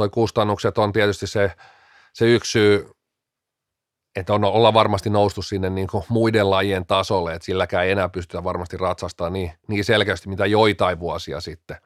toi 0.00 0.08
kustannukset 0.08 0.78
on 0.78 0.92
tietysti 0.92 1.26
se, 1.26 1.52
se 2.12 2.34
yksi 2.34 2.50
syy, 2.50 2.90
että 4.16 4.34
on, 4.34 4.44
olla 4.44 4.74
varmasti 4.74 5.10
noustu 5.10 5.42
sinne 5.42 5.70
niin 5.70 5.88
kuin 5.88 6.04
muiden 6.08 6.50
lajien 6.50 6.86
tasolle, 6.86 7.34
että 7.34 7.46
silläkään 7.46 7.84
ei 7.84 7.90
enää 7.90 8.08
pystytä 8.08 8.44
varmasti 8.44 8.76
ratsastamaan 8.76 9.32
niin, 9.32 9.52
niin 9.68 9.84
selkeästi 9.84 10.28
mitä 10.28 10.46
joitain 10.46 11.00
vuosia 11.00 11.40
sitten. 11.40 11.76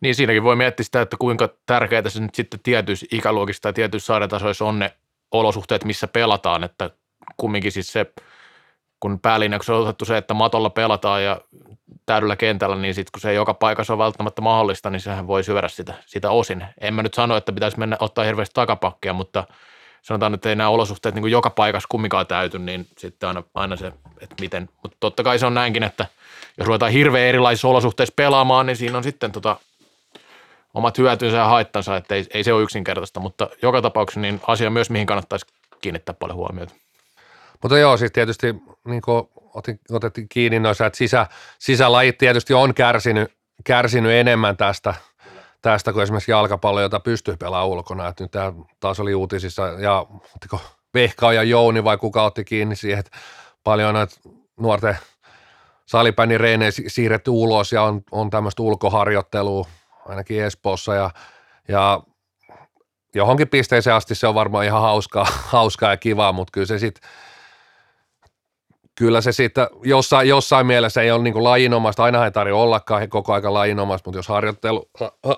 Niin 0.00 0.14
siinäkin 0.14 0.42
voi 0.42 0.56
miettiä 0.56 0.84
sitä, 0.84 1.00
että 1.00 1.16
kuinka 1.20 1.48
tärkeää 1.66 2.08
se 2.08 2.20
nyt 2.20 2.34
sitten 2.34 2.60
tietyissä 2.60 3.06
ikäluokissa 3.12 3.62
tai 3.62 3.72
tietyissä 3.72 4.06
saaretasoissa 4.06 4.64
on 4.64 4.78
ne 4.78 4.96
olosuhteet, 5.30 5.84
missä 5.84 6.08
pelataan, 6.08 6.64
että 6.64 6.90
kumminkin 7.36 7.72
siis 7.72 7.92
se, 7.92 8.06
kun 9.00 9.20
päälinjaksi 9.20 9.72
on 9.72 9.80
otettu 9.80 10.04
se, 10.04 10.16
että 10.16 10.34
matolla 10.34 10.70
pelataan 10.70 11.24
ja 11.24 11.40
täydellä 12.06 12.36
kentällä, 12.36 12.76
niin 12.76 12.94
sitten 12.94 13.12
kun 13.12 13.20
se 13.20 13.30
ei 13.30 13.36
joka 13.36 13.54
paikassa 13.54 13.92
on 13.92 13.98
välttämättä 13.98 14.42
mahdollista, 14.42 14.90
niin 14.90 15.00
sehän 15.00 15.26
voi 15.26 15.44
syödä 15.44 15.68
sitä, 15.68 15.94
sitä 16.06 16.30
osin. 16.30 16.64
En 16.80 16.94
mä 16.94 17.02
nyt 17.02 17.14
sano, 17.14 17.36
että 17.36 17.52
pitäisi 17.52 17.78
mennä 17.78 17.96
ottaa 18.00 18.24
hirveästi 18.24 18.54
takapakkia, 18.54 19.12
mutta 19.12 19.44
sanotaan, 20.02 20.34
että 20.34 20.48
ei 20.48 20.56
nämä 20.56 20.68
olosuhteet 20.68 21.14
niin 21.14 21.22
kuin 21.22 21.32
joka 21.32 21.50
paikassa 21.50 21.88
kumminkaan 21.90 22.26
täyty, 22.26 22.58
niin 22.58 22.86
sitten 22.98 23.26
aina, 23.26 23.42
aina 23.54 23.76
se, 23.76 23.86
että 24.20 24.36
miten. 24.40 24.68
Mutta 24.82 24.96
totta 25.00 25.22
kai 25.22 25.38
se 25.38 25.46
on 25.46 25.54
näinkin, 25.54 25.82
että 25.82 26.06
jos 26.58 26.66
ruvetaan 26.66 26.92
hirveän 26.92 27.28
erilaisissa 27.28 27.68
olosuhteissa 27.68 28.14
pelaamaan, 28.16 28.66
niin 28.66 28.76
siinä 28.76 28.96
on 28.96 29.04
sitten 29.04 29.32
tota, 29.32 29.56
omat 30.74 30.98
hyötynsä 30.98 31.36
ja 31.36 31.44
haittansa, 31.44 31.96
että 31.96 32.14
ei, 32.14 32.26
ei 32.34 32.44
se 32.44 32.52
ole 32.52 32.62
yksinkertaista, 32.62 33.20
mutta 33.20 33.48
joka 33.62 33.82
tapauksessa 33.82 34.20
niin 34.20 34.40
asia 34.46 34.70
myös, 34.70 34.90
mihin 34.90 35.06
kannattaisi 35.06 35.46
kiinnittää 35.80 36.14
paljon 36.14 36.36
huomiota. 36.36 36.74
Mutta 37.62 37.78
joo, 37.78 37.96
siis 37.96 38.12
tietysti 38.12 38.54
niin 38.84 39.02
kuin 39.02 39.28
otettiin 39.90 40.28
kiinni 40.28 40.60
noissa, 40.60 40.86
että 40.86 40.96
sisä, 40.96 41.26
sisälajit 41.58 42.18
tietysti 42.18 42.54
on 42.54 42.74
kärsinyt, 42.74 43.32
kärsinyt 43.64 44.12
enemmän 44.12 44.56
tästä, 44.56 44.94
tästä 45.62 45.92
kuin 45.92 46.02
esimerkiksi 46.02 46.30
jalkapallo, 46.30 46.80
jota 46.80 47.00
pystyy 47.00 47.36
pelaamaan 47.36 47.68
ulkona. 47.68 48.08
Että 48.08 48.24
nyt 48.24 48.30
tämä 48.30 48.52
taas 48.80 49.00
oli 49.00 49.14
uutisissa 49.14 49.66
ja 49.66 50.06
ottiko 50.34 50.60
Vehka 50.94 51.32
ja 51.32 51.42
Jouni 51.42 51.84
vai 51.84 51.98
kuka 51.98 52.24
otti 52.24 52.44
kiinni 52.44 52.76
siihen, 52.76 52.98
että 52.98 53.18
paljon 53.64 53.94
noita 53.94 54.16
nuorten 54.60 54.98
salibändin 55.86 56.40
reenejä 56.40 56.70
siirretty 56.86 57.30
ulos 57.30 57.72
ja 57.72 57.82
on, 57.82 58.02
on 58.10 58.30
tämmöistä 58.30 58.62
ulkoharjoittelua 58.62 59.66
ainakin 60.06 60.44
Espoossa 60.44 60.94
ja, 60.94 61.10
ja 61.68 62.00
johonkin 63.14 63.48
pisteeseen 63.48 63.96
asti 63.96 64.14
se 64.14 64.26
on 64.26 64.34
varmaan 64.34 64.64
ihan 64.64 64.82
hauskaa, 64.82 65.26
hauskaa 65.56 65.90
ja 65.90 65.96
kivaa, 65.96 66.32
mutta 66.32 66.50
kyllä 66.52 66.66
se 66.66 66.78
sitten 66.78 67.10
kyllä 68.94 69.20
se 69.20 69.32
sitten 69.32 69.66
jossain, 69.82 70.28
jossain 70.28 70.66
mielessä 70.66 71.02
ei 71.02 71.10
ole 71.10 71.22
niin 71.22 71.44
lajinomaista, 71.44 72.04
aina 72.04 72.24
ei 72.24 72.30
tarvitse 72.30 72.54
ollakaan 72.54 73.08
koko 73.08 73.32
aika 73.32 73.54
lajinomaista, 73.54 74.08
mutta 74.08 74.18
jos 74.18 74.28
harjoittelu, 74.28 74.90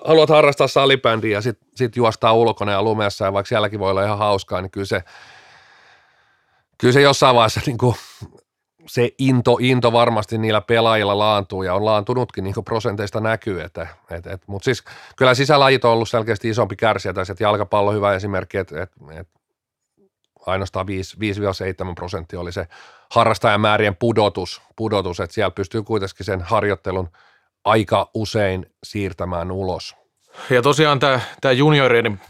haluat 0.05 0.29
harrastaa 0.29 0.67
salibändiä 0.67 1.37
ja 1.37 1.41
sitten 1.41 1.69
sit 1.75 1.95
juostaa 1.95 2.33
ulkona 2.33 2.71
ja 2.71 2.83
lumessa 2.83 3.25
ja 3.25 3.33
vaikka 3.33 3.47
sielläkin 3.47 3.79
voi 3.79 3.91
olla 3.91 4.03
ihan 4.03 4.17
hauskaa, 4.17 4.61
niin 4.61 4.71
kyllä 4.71 4.85
se, 4.85 5.03
kyllä 6.77 6.93
se 6.93 7.01
jossain 7.01 7.35
vaiheessa 7.35 7.61
niin 7.65 7.77
kuin 7.77 7.95
se 8.87 9.11
into, 9.19 9.57
into 9.59 9.91
varmasti 9.91 10.37
niillä 10.37 10.61
pelaajilla 10.61 11.17
laantuu 11.17 11.63
ja 11.63 11.73
on 11.73 11.85
laantunutkin, 11.85 12.43
niin 12.43 12.53
kuin 12.53 12.63
prosenteista 12.63 13.19
näkyy. 13.19 13.61
Että, 13.61 13.87
et, 14.11 14.27
et, 14.27 14.41
mutta 14.47 14.65
siis 14.65 14.83
kyllä 15.15 15.33
sisälajit 15.33 15.85
on 15.85 15.91
ollut 15.91 16.09
selkeästi 16.09 16.49
isompi 16.49 16.75
kärsijä, 16.75 17.13
tai 17.13 17.23
että 17.31 17.43
jalkapallo 17.43 17.91
hyvä 17.91 18.15
esimerkki, 18.15 18.57
että 18.57 18.83
et, 18.83 18.91
et 19.19 19.27
ainoastaan 20.45 20.87
5-7 20.87 20.89
prosenttia 21.95 22.39
oli 22.39 22.51
se 22.51 22.67
harrastajamäärien 23.11 23.95
pudotus, 23.95 24.61
pudotus, 24.75 25.19
että 25.19 25.33
siellä 25.33 25.51
pystyy 25.51 25.83
kuitenkin 25.83 26.25
sen 26.25 26.41
harjoittelun 26.41 27.09
aika 27.65 28.09
usein 28.13 28.65
siirtämään 28.83 29.51
ulos. 29.51 29.95
Ja 30.49 30.61
tosiaan 30.61 30.99
tämä, 30.99 31.19
tämä 31.41 31.51
junioreiden 31.51 32.21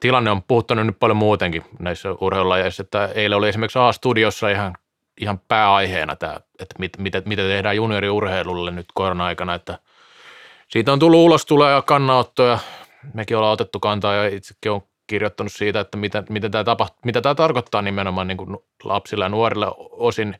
tilanne 0.00 0.30
on 0.30 0.42
puhuttanut 0.42 0.86
nyt 0.86 0.98
paljon 0.98 1.16
muutenkin 1.16 1.64
näissä 1.78 2.08
urheilulajeissa, 2.20 2.82
että 2.82 3.06
eilen 3.14 3.38
oli 3.38 3.48
esimerkiksi 3.48 3.78
A-studiossa 3.78 4.48
ihan 4.48 4.76
ihan 5.20 5.40
pääaiheena 5.48 6.16
tämä, 6.16 6.40
että 6.58 6.74
mit, 6.78 6.98
mitä, 6.98 7.22
mitä 7.24 7.42
tehdään 7.42 7.76
junioriurheilulle 7.76 8.70
nyt 8.70 8.86
korona-aikana, 8.94 9.54
että 9.54 9.78
siitä 10.68 10.92
on 10.92 10.98
tullut 10.98 11.20
ulos 11.20 11.46
tulee 11.46 11.72
ja 11.72 11.82
kannanottoja, 11.82 12.58
mekin 13.14 13.36
ollaan 13.36 13.52
otettu 13.52 13.80
kantaa 13.80 14.14
ja 14.14 14.28
itsekin 14.28 14.72
on 14.72 14.82
kirjoittanut 15.06 15.52
siitä, 15.52 15.80
että 15.80 15.96
mitä, 15.96 16.22
mitä, 16.28 16.50
tämä, 16.50 16.64
tapaht, 16.64 16.94
mitä 17.04 17.20
tämä 17.20 17.34
tarkoittaa 17.34 17.82
nimenomaan 17.82 18.28
niin 18.28 18.36
kuin 18.38 18.56
lapsille 18.84 19.24
ja 19.24 19.28
nuorille 19.28 19.66
osin 19.90 20.36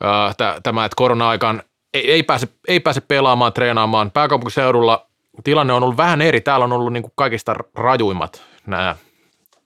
ää, 0.00 0.32
tämä, 0.62 0.84
että 0.84 0.96
korona-aikaan 0.96 1.62
ei, 1.94 2.10
ei, 2.10 2.22
pääse, 2.22 2.48
ei 2.68 2.80
pääse 2.80 3.00
pelaamaan, 3.00 3.52
treenaamaan. 3.52 4.10
Pääkaupunkiseudulla 4.10 5.06
tilanne 5.44 5.72
on 5.72 5.82
ollut 5.82 5.96
vähän 5.96 6.22
eri. 6.22 6.40
Täällä 6.40 6.64
on 6.64 6.72
ollut 6.72 6.92
niin 6.92 7.02
kuin 7.02 7.12
kaikista 7.16 7.54
rajuimmat 7.74 8.42
nämä 8.66 8.96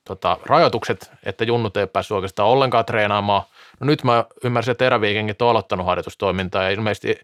tota, 0.05 0.39
rajoitukset, 0.47 1.11
että 1.25 1.45
junnut 1.45 1.77
ei 1.77 1.87
päässyt 1.87 2.15
oikeastaan 2.15 2.49
ollenkaan 2.49 2.85
treenaamaan. 2.85 3.43
No 3.81 3.87
nyt 3.87 4.05
mä 4.05 4.25
ymmärsin, 4.45 4.73
että 4.73 4.87
Eräviikengit 4.87 5.43
on 5.43 5.51
aloittanut 5.51 5.87
harjoitustoimintaa 5.87 6.63
ja 6.63 6.71
ilmeisesti 6.71 7.21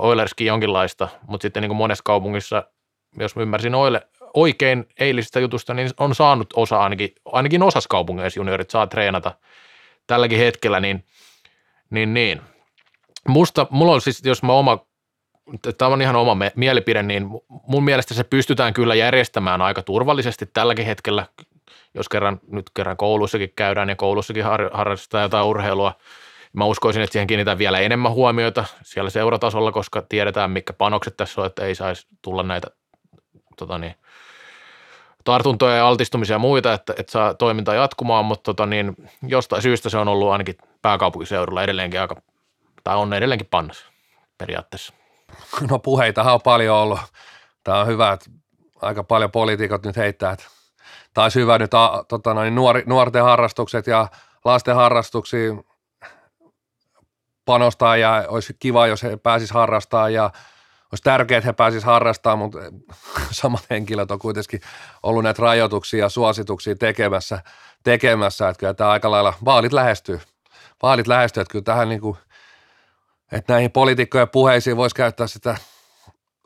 Oilerskin 0.00 0.46
jonkinlaista, 0.46 1.08
mutta 1.26 1.42
sitten 1.42 1.60
niin 1.60 1.68
kuin 1.68 1.76
monessa 1.76 2.04
kaupungissa, 2.04 2.64
jos 3.18 3.36
mä 3.36 3.42
ymmärsin 3.42 3.74
Oile, 3.74 4.06
oikein 4.34 4.86
eilisistä 5.00 5.40
jutusta, 5.40 5.74
niin 5.74 5.90
on 5.98 6.14
saanut 6.14 6.52
osa 6.56 6.80
ainakin, 6.80 7.08
ainakin 7.24 7.62
osassa 7.62 7.88
kaupungeissa 7.88 8.40
juniorit 8.40 8.70
saa 8.70 8.86
treenata 8.86 9.32
tälläkin 10.06 10.38
hetkellä, 10.38 10.80
niin, 10.80 11.04
niin, 11.90 12.14
niin. 12.14 12.40
Musta, 13.28 13.66
mulla 13.70 13.92
on 13.92 14.00
siis, 14.00 14.24
jos 14.24 14.42
mä 14.42 14.52
oma, 14.52 14.78
tämä 15.78 15.92
on 15.92 16.02
ihan 16.02 16.16
oma 16.16 16.36
mielipide, 16.56 17.02
niin 17.02 17.26
mun 17.48 17.84
mielestä 17.84 18.14
se 18.14 18.24
pystytään 18.24 18.74
kyllä 18.74 18.94
järjestämään 18.94 19.62
aika 19.62 19.82
turvallisesti 19.82 20.46
tälläkin 20.52 20.86
hetkellä, 20.86 21.26
jos 21.94 22.08
kerran 22.08 22.40
nyt 22.50 22.70
kerran 22.74 22.96
koulussakin 22.96 23.52
käydään 23.56 23.88
ja 23.88 23.96
koulussakin 23.96 24.44
har, 24.44 24.70
harrastetaan 24.72 25.22
jotain 25.22 25.46
urheilua. 25.46 25.94
Mä 26.52 26.64
uskoisin, 26.64 27.02
että 27.02 27.12
siihen 27.12 27.26
kiinnitään 27.26 27.58
vielä 27.58 27.78
enemmän 27.78 28.12
huomiota 28.12 28.64
siellä 28.82 29.10
seuratasolla, 29.10 29.72
koska 29.72 30.02
tiedetään, 30.08 30.50
mikä 30.50 30.72
panokset 30.72 31.16
tässä 31.16 31.40
on, 31.40 31.46
että 31.46 31.64
ei 31.64 31.74
saisi 31.74 32.06
tulla 32.22 32.42
näitä 32.42 32.68
tota 33.60 33.78
niin, 33.78 33.94
tartuntoja 35.24 35.76
ja 35.76 35.86
altistumisia 35.88 36.34
ja 36.34 36.38
muita, 36.38 36.72
että, 36.72 36.94
että 36.98 37.12
saa 37.12 37.34
toimintaa 37.34 37.74
jatkumaan, 37.74 38.24
mutta 38.24 38.42
tota 38.42 38.66
niin, 38.66 38.96
jostain 39.22 39.62
syystä 39.62 39.88
se 39.88 39.98
on 39.98 40.08
ollut 40.08 40.30
ainakin 40.30 40.56
pääkaupunkiseudulla 40.82 41.62
edelleenkin 41.62 42.00
aika, 42.00 42.16
tai 42.84 42.96
on 42.96 43.14
edelleenkin 43.14 43.48
pannassa 43.50 43.86
periaatteessa. 44.38 44.92
No 45.70 45.78
puheitahan 45.78 46.34
on 46.34 46.42
paljon 46.42 46.76
ollut. 46.76 47.00
Tämä 47.64 47.80
on 47.80 47.86
hyvä, 47.86 48.12
että 48.12 48.30
aika 48.82 49.04
paljon 49.04 49.30
poliitikot 49.30 49.84
nyt 49.84 49.96
heittää, 49.96 50.32
että 50.32 50.44
taisi 51.14 51.40
hyvä 51.40 51.58
nyt 51.58 51.74
a, 51.74 52.04
tota 52.08 52.34
noin, 52.34 52.54
nuori, 52.54 52.82
nuorten 52.86 53.22
harrastukset 53.22 53.86
ja 53.86 54.08
lasten 54.44 54.74
harrastuksiin 54.74 55.64
panostaa 57.44 57.96
ja 57.96 58.24
olisi 58.28 58.56
kiva, 58.58 58.86
jos 58.86 59.02
he 59.02 59.16
pääsisivät 59.16 59.54
harrastamaan 59.54 60.14
ja 60.14 60.30
olisi 60.92 61.02
tärkeää, 61.02 61.38
että 61.38 61.48
he 61.48 61.52
pääsisivät 61.52 61.92
harrastamaan, 61.92 62.38
mutta 62.38 62.58
samat 63.30 63.66
henkilöt 63.70 64.10
on 64.10 64.18
kuitenkin 64.18 64.60
ollut 65.02 65.22
näitä 65.22 65.42
rajoituksia 65.42 66.04
ja 66.04 66.08
suosituksia 66.08 66.74
tekemässä, 66.74 67.42
tekemässä 67.82 68.48
että 68.48 68.60
kyllä 68.60 68.74
tämä 68.74 68.90
aika 68.90 69.10
lailla, 69.10 69.34
vaalit 69.44 69.72
lähestyy, 69.72 70.20
vaalit 70.82 71.06
lähestyy, 71.06 71.40
että 71.40 71.52
kyllä 71.52 71.64
tähän 71.64 71.88
niin 71.88 72.00
kuin, 72.00 72.16
että 73.32 73.52
näihin 73.52 73.70
poliitikkojen 73.70 74.28
puheisiin 74.28 74.76
voisi 74.76 74.96
käyttää 74.96 75.26
sitä 75.26 75.56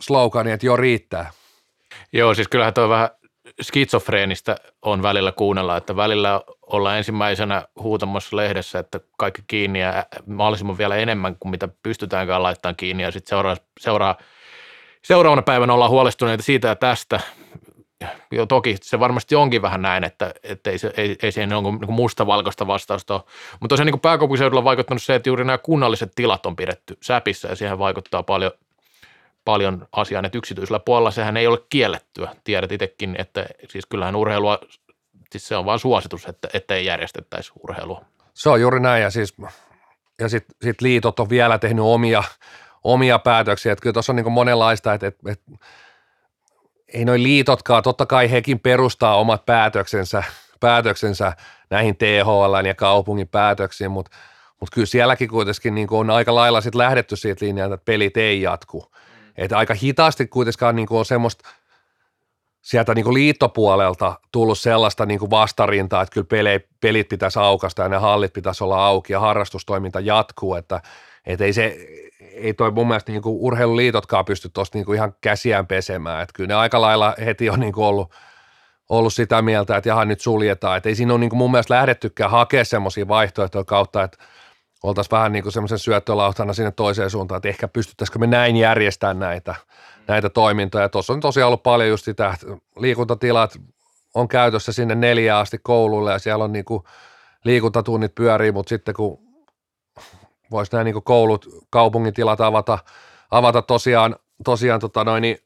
slogania, 0.00 0.54
että 0.54 0.66
jo 0.66 0.76
riittää. 0.76 1.30
Joo, 2.12 2.34
siis 2.34 2.48
kyllähän 2.48 2.74
tuo 2.74 2.88
vähän 2.88 3.10
skitsofreenistä 3.60 4.56
on 4.82 5.02
välillä 5.02 5.32
kuunnella, 5.32 5.76
että 5.76 5.96
välillä 5.96 6.40
ollaan 6.62 6.98
ensimmäisenä 6.98 7.62
huutamassa 7.80 8.36
lehdessä, 8.36 8.78
että 8.78 9.00
kaikki 9.18 9.42
kiinni 9.46 9.80
ja 9.80 10.06
mahdollisimman 10.26 10.78
vielä 10.78 10.96
enemmän 10.96 11.36
kuin 11.40 11.50
mitä 11.50 11.68
pystytäänkään 11.82 12.42
laittamaan 12.42 12.76
kiinni 12.76 13.02
ja 13.02 13.10
sitten 13.10 13.28
seuraa, 13.28 13.56
seuraa, 13.80 14.16
seuraavana 15.02 15.42
päivänä 15.42 15.74
ollaan 15.74 15.90
huolestuneita 15.90 16.42
siitä 16.42 16.68
ja 16.68 16.76
tästä. 16.76 17.20
Jo, 18.30 18.46
toki 18.46 18.76
se 18.82 19.00
varmasti 19.00 19.34
onkin 19.34 19.62
vähän 19.62 19.82
näin, 19.82 20.04
että, 20.04 20.34
että 20.42 20.70
ei, 20.70 20.78
se, 20.78 20.92
ei, 20.96 21.16
ei 21.22 21.32
siihen 21.32 21.48
niin 21.48 21.64
niin 21.64 21.92
mustavalkoista 21.92 22.66
vastausta 22.66 23.14
ole. 23.14 23.22
Mutta 23.60 23.72
tosiaan 23.72 23.86
niin 23.86 24.00
pääkaupunkiseudulla 24.00 24.60
on 24.60 24.64
vaikuttanut 24.64 25.02
se, 25.02 25.14
että 25.14 25.28
juuri 25.28 25.44
nämä 25.44 25.58
kunnalliset 25.58 26.12
tilat 26.14 26.46
on 26.46 26.56
pidetty 26.56 26.98
säpissä 27.02 27.48
ja 27.48 27.56
siihen 27.56 27.78
vaikuttaa 27.78 28.22
paljon– 28.22 28.52
paljon 29.44 29.88
asiaan, 29.92 30.24
että 30.24 30.38
yksityisellä 30.38 30.80
puolella 30.80 31.10
sehän 31.10 31.36
ei 31.36 31.46
ole 31.46 31.58
kiellettyä. 31.68 32.36
Tiedät 32.44 32.72
itsekin, 32.72 33.16
että 33.18 33.46
siis 33.68 33.86
kyllähän 33.86 34.16
urheilua, 34.16 34.58
siis 35.32 35.48
se 35.48 35.56
on 35.56 35.64
vain 35.64 35.78
suositus, 35.78 36.26
että, 36.26 36.48
että 36.52 36.74
ei 36.74 36.86
järjestettäisi 36.86 37.52
urheilua. 37.62 38.04
Se 38.34 38.50
on 38.50 38.60
juuri 38.60 38.80
näin 38.80 39.02
ja 39.02 39.10
siis 39.10 39.34
ja 40.18 40.28
sitten 40.28 40.56
sit 40.62 40.80
liitot 40.80 41.20
on 41.20 41.30
vielä 41.30 41.58
tehnyt 41.58 41.84
omia, 41.84 42.24
omia 42.84 43.18
päätöksiä, 43.18 43.72
että 43.72 43.82
kyllä 43.82 43.92
tuossa 43.92 44.12
on 44.12 44.16
niin 44.16 44.32
monenlaista, 44.32 44.94
että, 44.94 45.06
että, 45.06 45.32
että 45.32 45.52
ei 46.94 47.04
noin 47.04 47.22
liitotkaan, 47.22 47.82
totta 47.82 48.06
kai 48.06 48.30
hekin 48.30 48.60
perustaa 48.60 49.16
omat 49.16 49.46
päätöksensä, 49.46 50.22
päätöksensä 50.60 51.32
näihin 51.70 51.96
THL 51.96 52.66
ja 52.66 52.74
kaupungin 52.74 53.28
päätöksiin, 53.28 53.90
mutta, 53.90 54.16
mutta 54.60 54.74
kyllä 54.74 54.86
sielläkin 54.86 55.28
kuitenkin 55.28 55.74
niin 55.74 55.88
on 55.90 56.10
aika 56.10 56.34
lailla 56.34 56.60
sit 56.60 56.74
lähdetty 56.74 57.16
siitä 57.16 57.44
linjaa, 57.44 57.74
että 57.74 57.84
pelit 57.84 58.16
ei 58.16 58.42
jatku. 58.42 58.92
Että 59.36 59.58
aika 59.58 59.74
hitaasti 59.74 60.26
kuitenkaan 60.26 60.76
niin 60.76 60.88
kuin 60.88 60.98
on 60.98 61.04
semmoista 61.04 61.48
sieltä 62.62 62.94
niin 62.94 63.04
kuin 63.04 63.14
liittopuolelta 63.14 64.20
tullut 64.32 64.58
sellaista 64.58 65.06
niin 65.06 65.18
kuin 65.20 65.30
vastarintaa, 65.30 66.02
että 66.02 66.12
kyllä 66.12 66.26
pelit, 66.30 66.66
pelit 66.80 67.08
pitäisi 67.08 67.38
aukasta 67.38 67.82
ja 67.82 67.88
ne 67.88 67.96
hallit 67.96 68.32
pitäisi 68.32 68.64
olla 68.64 68.86
auki 68.86 69.12
ja 69.12 69.20
harrastustoiminta 69.20 70.00
jatkuu, 70.00 70.54
että, 70.54 70.80
että 71.26 71.44
ei 71.44 71.52
se, 71.52 71.78
ei 72.20 72.54
toi 72.54 72.70
mun 72.70 72.88
mielestä 72.88 73.12
niin 73.12 73.22
kuin 73.22 73.36
urheiluliitotkaan 73.38 74.24
pysty 74.24 74.48
tuosta 74.48 74.78
niin 74.78 74.94
ihan 74.94 75.14
käsiään 75.20 75.66
pesemään, 75.66 76.22
että 76.22 76.32
kyllä 76.32 76.48
ne 76.48 76.54
aika 76.54 76.80
lailla 76.80 77.14
heti 77.24 77.50
on 77.50 77.60
niin 77.60 77.72
kuin 77.72 77.84
ollut, 77.84 78.14
ollut 78.88 79.12
sitä 79.14 79.42
mieltä, 79.42 79.76
että 79.76 79.88
jaha 79.88 80.04
nyt 80.04 80.20
suljetaan, 80.20 80.76
että 80.76 80.88
ei 80.88 80.94
siinä 80.94 81.12
ole 81.12 81.20
niin 81.20 81.30
kuin 81.30 81.38
mun 81.38 81.50
mielestä 81.50 81.74
lähdettykään 81.74 82.30
hakea 82.30 82.64
semmoisia 82.64 83.08
vaihtoehtoja 83.08 83.64
kautta, 83.64 84.02
että 84.02 84.18
oltaisiin 84.84 85.10
vähän 85.10 85.32
niin 85.32 85.42
kuin 85.42 85.52
semmoisen 85.52 85.78
syöttölautana 85.78 86.52
sinne 86.52 86.70
toiseen 86.70 87.10
suuntaan, 87.10 87.36
että 87.36 87.48
ehkä 87.48 87.68
pystyttäisikö 87.68 88.18
me 88.18 88.26
näin 88.26 88.56
järjestämään 88.56 89.18
näitä, 89.18 89.54
näitä 90.08 90.30
toimintoja. 90.30 90.88
Tuossa 90.88 91.12
on 91.12 91.20
tosiaan 91.20 91.46
ollut 91.46 91.62
paljon 91.62 91.88
just 91.88 92.04
sitä, 92.04 92.34
liikuntatilat 92.76 93.58
on 94.14 94.28
käytössä 94.28 94.72
sinne 94.72 94.94
neljään 94.94 95.40
asti 95.40 95.58
koululle 95.62 96.12
ja 96.12 96.18
siellä 96.18 96.44
on 96.44 96.52
niin 96.52 96.64
kuin 96.64 96.82
liikuntatunnit 97.44 98.14
pyörii, 98.14 98.52
mutta 98.52 98.68
sitten 98.68 98.94
kun 98.94 99.18
voisi 100.50 100.72
nämä 100.72 100.84
niin 100.84 100.92
kuin 100.92 101.04
koulut, 101.04 101.48
kaupungin 101.70 102.14
tilat 102.14 102.40
avata, 102.40 102.78
avata 103.30 103.62
tosiaan, 103.62 104.16
tosiaan 104.44 104.80
tota 104.80 105.04
noin, 105.04 105.22
niin 105.22 105.38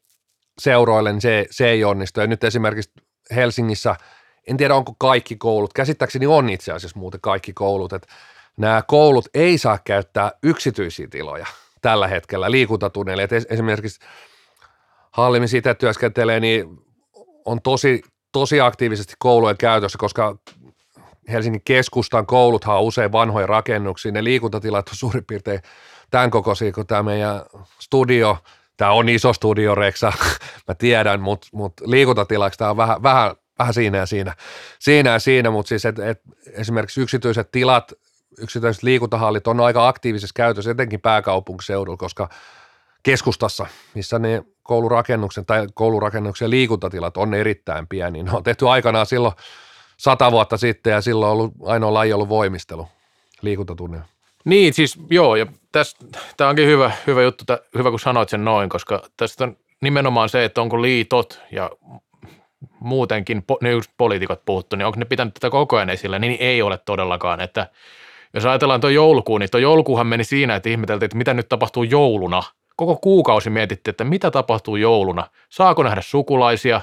seuroille, 0.59 1.11
niin 1.11 1.21
se, 1.21 1.45
se 1.51 1.69
ei 1.69 1.83
onnistu. 1.83 2.19
Ja 2.19 2.27
nyt 2.27 2.43
esimerkiksi 2.43 2.91
Helsingissä, 3.35 3.95
en 4.47 4.57
tiedä 4.57 4.75
onko 4.75 4.95
kaikki 4.97 5.35
koulut, 5.35 5.73
käsittääkseni 5.73 6.27
on 6.27 6.49
itse 6.49 6.71
asiassa 6.71 6.99
muuten 6.99 7.21
kaikki 7.21 7.53
koulut, 7.53 7.93
että 7.93 8.07
nämä 8.59 8.83
koulut 8.87 9.27
ei 9.33 9.57
saa 9.57 9.79
käyttää 9.83 10.31
yksityisiä 10.43 11.07
tiloja 11.07 11.45
tällä 11.81 12.07
hetkellä 12.07 12.51
liikuntatunneille. 12.51 13.23
Et 13.23 13.31
esimerkiksi 13.49 13.99
Halli, 15.11 15.39
missä 15.39 15.57
itse 15.57 15.73
työskentelee, 15.73 16.39
niin 16.39 16.67
on 17.45 17.61
tosi, 17.61 18.01
tosi 18.31 18.61
aktiivisesti 18.61 19.13
koulujen 19.19 19.57
käytössä, 19.57 19.97
koska 19.97 20.37
Helsingin 21.31 21.61
keskustan 21.65 22.25
kouluthan 22.25 22.77
on 22.77 22.83
usein 22.83 23.11
vanhoja 23.11 23.47
rakennuksia. 23.47 24.11
Ne 24.11 24.23
liikuntatilat 24.23 24.89
on 24.89 24.95
suurin 24.95 25.25
piirtein 25.25 25.61
tämän 26.11 26.31
kokoisia 26.31 26.71
kuin 26.71 26.87
tämä 26.87 27.03
meidän 27.03 27.41
studio. 27.79 28.37
Tämä 28.77 28.91
on 28.91 29.09
iso 29.09 29.33
studio, 29.33 29.75
Reksa, 29.75 30.13
mä 30.67 30.75
tiedän, 30.75 31.21
mutta 31.21 31.47
mut 31.53 31.73
liikuntatilaksi 31.85 32.59
tämä 32.59 32.71
on 32.71 32.77
vähän, 32.77 33.03
vähän, 33.03 33.35
vähän 33.59 33.73
siinä 33.73 33.97
ja 33.97 34.05
siinä, 34.05 34.35
siinä 34.79 35.09
ja 35.09 35.19
siinä, 35.19 35.51
mutta 35.51 35.69
siis 35.69 35.85
et, 35.85 35.99
et 35.99 36.21
esimerkiksi 36.51 37.01
yksityiset 37.01 37.51
tilat 37.51 37.93
yksittäiset 38.41 38.83
liikuntahallit 38.83 39.47
on 39.47 39.59
aika 39.59 39.87
aktiivisessa 39.87 40.33
käytössä, 40.35 40.71
etenkin 40.71 41.01
pääkaupunkiseudulla, 41.01 41.97
koska 41.97 42.29
keskustassa, 43.03 43.65
missä 43.93 44.19
ne 44.19 44.43
koulurakennuksen 44.63 45.45
tai 45.45 45.67
koulurakennuksen 45.73 46.49
liikuntatilat 46.49 47.17
on 47.17 47.33
erittäin 47.33 47.87
pieni. 47.87 48.23
Ne 48.23 48.31
on 48.31 48.43
tehty 48.43 48.69
aikanaan 48.69 49.05
silloin 49.05 49.33
sata 49.97 50.31
vuotta 50.31 50.57
sitten 50.57 50.93
ja 50.93 51.01
silloin 51.01 51.31
on 51.31 51.37
ollut 51.37 51.53
ainoa 51.65 51.93
laji 51.93 52.13
ollut 52.13 52.29
voimistelu 52.29 52.87
liikuntatunnilla. 53.41 54.05
Niin, 54.45 54.73
siis 54.73 54.97
joo, 55.09 55.35
ja 55.35 55.45
tämä 56.37 56.49
onkin 56.49 56.67
hyvä, 56.67 56.91
hyvä 57.07 57.21
juttu, 57.21 57.45
tää, 57.45 57.57
hyvä 57.77 57.89
kun 57.89 57.99
sanoit 57.99 58.29
sen 58.29 58.45
noin, 58.45 58.69
koska 58.69 59.01
tästä 59.17 59.43
on 59.43 59.57
nimenomaan 59.81 60.29
se, 60.29 60.45
että 60.45 60.61
onko 60.61 60.81
liitot 60.81 61.41
ja 61.51 61.69
muutenkin 62.79 63.43
ne 63.61 63.69
poliitikot 63.97 64.45
puhuttu, 64.45 64.75
niin 64.75 64.85
onko 64.85 64.99
ne 64.99 65.05
pitänyt 65.05 65.33
tätä 65.33 65.49
koko 65.49 65.75
ajan 65.75 65.89
esillä, 65.89 66.19
niin 66.19 66.37
ei 66.39 66.61
ole 66.61 66.77
todellakaan, 66.77 67.41
että 67.41 67.67
jos 68.33 68.45
ajatellaan 68.45 68.81
tuo 68.81 68.89
joulukuun, 68.89 69.41
niin 69.41 69.49
tuo 69.51 69.59
joulukuuhan 69.59 70.07
meni 70.07 70.23
siinä, 70.23 70.55
että 70.55 70.69
ihmeteltiin, 70.69 71.05
että 71.05 71.17
mitä 71.17 71.33
nyt 71.33 71.49
tapahtuu 71.49 71.83
jouluna. 71.83 72.43
Koko 72.75 72.95
kuukausi 72.95 73.49
mietittiin, 73.49 73.91
että 73.91 74.03
mitä 74.03 74.31
tapahtuu 74.31 74.75
jouluna. 74.75 75.27
Saako 75.49 75.83
nähdä 75.83 76.01
sukulaisia? 76.01 76.81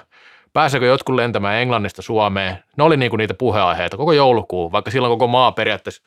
Pääseekö 0.52 0.86
jotkut 0.86 1.14
lentämään 1.14 1.56
Englannista 1.56 2.02
Suomeen? 2.02 2.58
Ne 2.76 2.84
oli 2.84 2.96
niinku 2.96 3.16
niitä 3.16 3.34
puheaiheita 3.34 3.96
koko 3.96 4.12
joulukuun, 4.12 4.72
vaikka 4.72 4.90
silloin 4.90 5.10
koko 5.10 5.26
maa 5.26 5.52
periaatteessa 5.52 6.02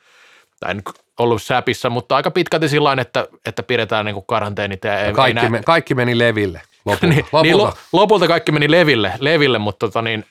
tai 0.60 0.72
en 0.72 0.82
ollut 1.20 1.42
säpissä, 1.42 1.90
mutta 1.90 2.16
aika 2.16 2.32
pitkälti 2.32 2.70
sillä 2.70 2.98
että, 3.02 3.28
että 3.46 3.64
pidetään 3.64 4.06
niin 4.06 4.14
kuin 4.14 4.26
karanteenit. 4.28 4.84
Ja 4.84 5.00
ei, 5.00 5.14
Kaikki, 5.14 5.44
ei 5.44 5.50
me, 5.50 5.62
kaikki 5.66 5.96
meni 5.96 6.18
leville 6.18 6.62
lopulta. 6.86 7.08
niin, 7.16 7.26
lopulta. 7.26 7.42
niin, 7.44 7.58
lo, 7.58 7.74
lopulta 7.94 8.28
kaikki 8.28 8.52
meni 8.52 8.72
leville, 8.72 9.14
leville 9.20 9.58
mutta 9.58 9.88
tota, 9.88 10.02
niin, 10.02 10.26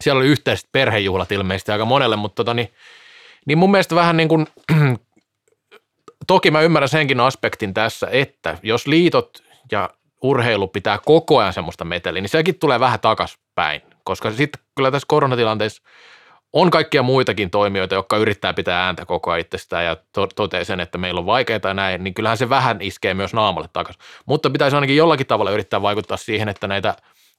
siellä 0.00 0.18
oli 0.18 0.28
yhteiset 0.28 0.68
perhejuhlat 0.72 1.32
ilmeisesti 1.32 1.72
aika 1.72 1.84
monelle, 1.84 2.16
mutta 2.16 2.34
tota, 2.44 2.54
niin, 2.54 2.72
niin 3.46 3.58
mun 3.58 3.70
mielestä 3.70 3.94
vähän 3.94 4.16
niin 4.16 4.28
kuin, 4.28 4.46
toki 6.26 6.50
mä 6.50 6.60
ymmärrän 6.60 6.88
senkin 6.88 7.20
aspektin 7.20 7.74
tässä, 7.74 8.08
että 8.10 8.58
jos 8.62 8.86
liitot 8.86 9.42
ja 9.72 9.90
urheilu 10.22 10.68
pitää 10.68 10.98
koko 11.04 11.38
ajan 11.38 11.52
semmoista 11.52 11.84
meteliä, 11.84 12.22
niin 12.22 12.28
sekin 12.28 12.58
tulee 12.58 12.80
vähän 12.80 13.00
takaspäin, 13.00 13.82
koska 14.04 14.30
sitten 14.30 14.62
kyllä 14.74 14.90
tässä 14.90 15.06
koronatilanteessa 15.08 15.82
on 16.52 16.70
kaikkia 16.70 17.02
muitakin 17.02 17.50
toimijoita, 17.50 17.94
jotka 17.94 18.16
yrittää 18.16 18.52
pitää 18.52 18.86
ääntä 18.86 19.06
koko 19.06 19.30
ajan 19.30 19.40
itsestään 19.40 19.84
ja 19.84 19.96
to- 20.12 20.26
toteaa 20.26 20.64
sen, 20.64 20.80
että 20.80 20.98
meillä 20.98 21.18
on 21.18 21.26
vaikeaa 21.26 21.74
näin, 21.74 22.04
niin 22.04 22.14
kyllähän 22.14 22.38
se 22.38 22.48
vähän 22.48 22.80
iskee 22.80 23.14
myös 23.14 23.34
naamalle 23.34 23.68
takaisin. 23.72 24.02
Mutta 24.26 24.50
pitäisi 24.50 24.76
ainakin 24.76 24.96
jollakin 24.96 25.26
tavalla 25.26 25.50
yrittää 25.50 25.82
vaikuttaa 25.82 26.16
siihen, 26.16 26.48
että 26.48 26.66
näitä 26.66 26.96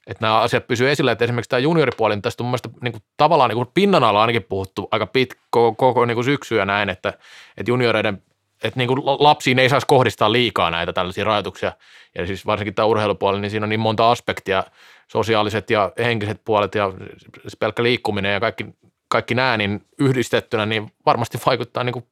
että 0.08 0.26
nämä 0.26 0.40
asiat 0.40 0.68
pysyvät 0.68 0.92
esillä, 0.92 1.12
että 1.12 1.24
esimerkiksi 1.24 1.50
tämä 1.50 1.60
junioripuoli, 1.60 2.16
niin 2.16 2.22
tästä 2.22 2.44
on 2.44 2.50
mun 2.50 2.60
niin 2.82 2.92
kuin, 2.92 3.04
tavallaan 3.18 3.50
niin 3.50 3.58
kuin 3.58 3.72
pinnan 3.74 4.04
alla 4.04 4.22
ainakin 4.22 4.44
puhuttu 4.44 4.88
aika 4.92 5.08
pitkä 5.08 5.40
koko, 5.52 6.06
niin 6.06 6.16
kuin 6.16 6.26
syksy 6.26 6.56
ja 6.56 6.66
näin, 6.66 6.90
että, 6.90 7.10
että 7.58 7.72
junioreiden 7.72 8.24
että 8.64 8.80
niin 8.80 8.88
kuin 8.88 9.06
lapsiin 9.06 9.60
ei 9.60 9.70
saisi 9.70 9.88
kohdistaa 9.88 10.32
liikaa 10.32 10.72
näitä 10.72 10.94
tällaisia 10.94 11.24
rajoituksia. 11.24 11.72
Ja 12.16 12.28
siis 12.28 12.46
varsinkin 12.46 12.76
tämä 12.76 12.86
urheilupuoli, 12.86 13.42
niin 13.42 13.52
siinä 13.52 13.66
on 13.66 13.70
niin 13.70 13.80
monta 13.80 14.12
aspektia, 14.12 14.64
sosiaaliset 15.08 15.70
ja 15.70 15.92
henkiset 15.98 16.42
puolet 16.46 16.76
ja 16.76 16.94
pelkkä 17.60 17.84
liikkuminen 17.84 18.34
ja 18.34 18.40
kaikki, 18.40 18.66
kaikki 19.08 19.36
nämä 19.36 19.58
niin 19.58 19.86
yhdistettynä, 20.00 20.66
niin 20.66 20.92
varmasti 21.06 21.38
vaikuttaa 21.46 21.84
niin 21.84 21.94
kuin, 21.94 22.06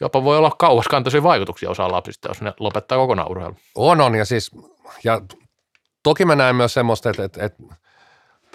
jopa 0.00 0.24
voi 0.24 0.38
olla 0.38 0.50
kauaskantoisia 0.58 1.22
vaikutuksia 1.22 1.70
osaa 1.70 1.92
lapsista, 1.92 2.28
jos 2.28 2.42
ne 2.42 2.52
lopettaa 2.60 2.98
kokonaan 2.98 3.30
urheilu. 3.30 3.56
On, 3.74 4.00
on 4.00 4.14
ja 4.14 4.24
siis, 4.24 4.50
ja 5.04 5.20
toki 6.02 6.24
mä 6.24 6.36
näen 6.36 6.56
myös 6.56 6.74
semmoista, 6.74 7.10
että, 7.10 7.24
että, 7.24 7.44
että 7.44 7.62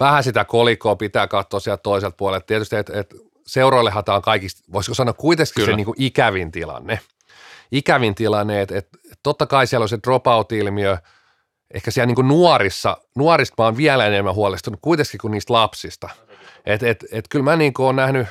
vähän 0.00 0.24
sitä 0.24 0.44
kolikkoa 0.44 0.96
pitää 0.96 1.26
katsoa 1.26 1.60
sieltä 1.60 1.82
toiselta 1.82 2.16
puolelta. 2.16 2.46
Tietysti, 2.46 2.76
että, 2.76 3.00
että 3.00 3.16
seuroillehan 3.46 4.04
tämä 4.04 4.16
on 4.16 4.22
kaikista, 4.22 4.72
voisiko 4.72 4.94
sanoa 4.94 5.14
kuitenkin 5.14 5.54
Kyllä. 5.54 5.66
se 5.66 5.76
niin 5.76 5.84
kuin 5.84 6.02
ikävin 6.02 6.52
tilanne. 6.52 7.00
Ikävin 7.72 8.14
tilanne, 8.14 8.60
että, 8.60 8.78
että 8.78 8.98
totta 9.22 9.46
kai 9.46 9.66
siellä 9.66 9.84
on 9.84 9.88
se 9.88 9.98
dropout-ilmiö, 10.06 10.96
ehkä 11.74 11.90
siellä 11.90 12.06
niin 12.06 12.14
kuin 12.14 12.28
nuorissa, 12.28 12.96
nuorista 13.16 13.54
mä 13.58 13.64
oon 13.64 13.76
vielä 13.76 14.06
enemmän 14.06 14.34
huolestunut 14.34 14.80
kuitenkin 14.82 15.20
kuin 15.20 15.30
niistä 15.30 15.52
lapsista. 15.52 16.08
Että 16.66 16.88
et, 16.88 17.04
et, 17.12 17.24
kyllä 17.28 17.42
mä 17.42 17.56
niin 17.56 17.74
kuin 17.74 17.86
oon 17.86 17.96
nähnyt, 17.96 18.26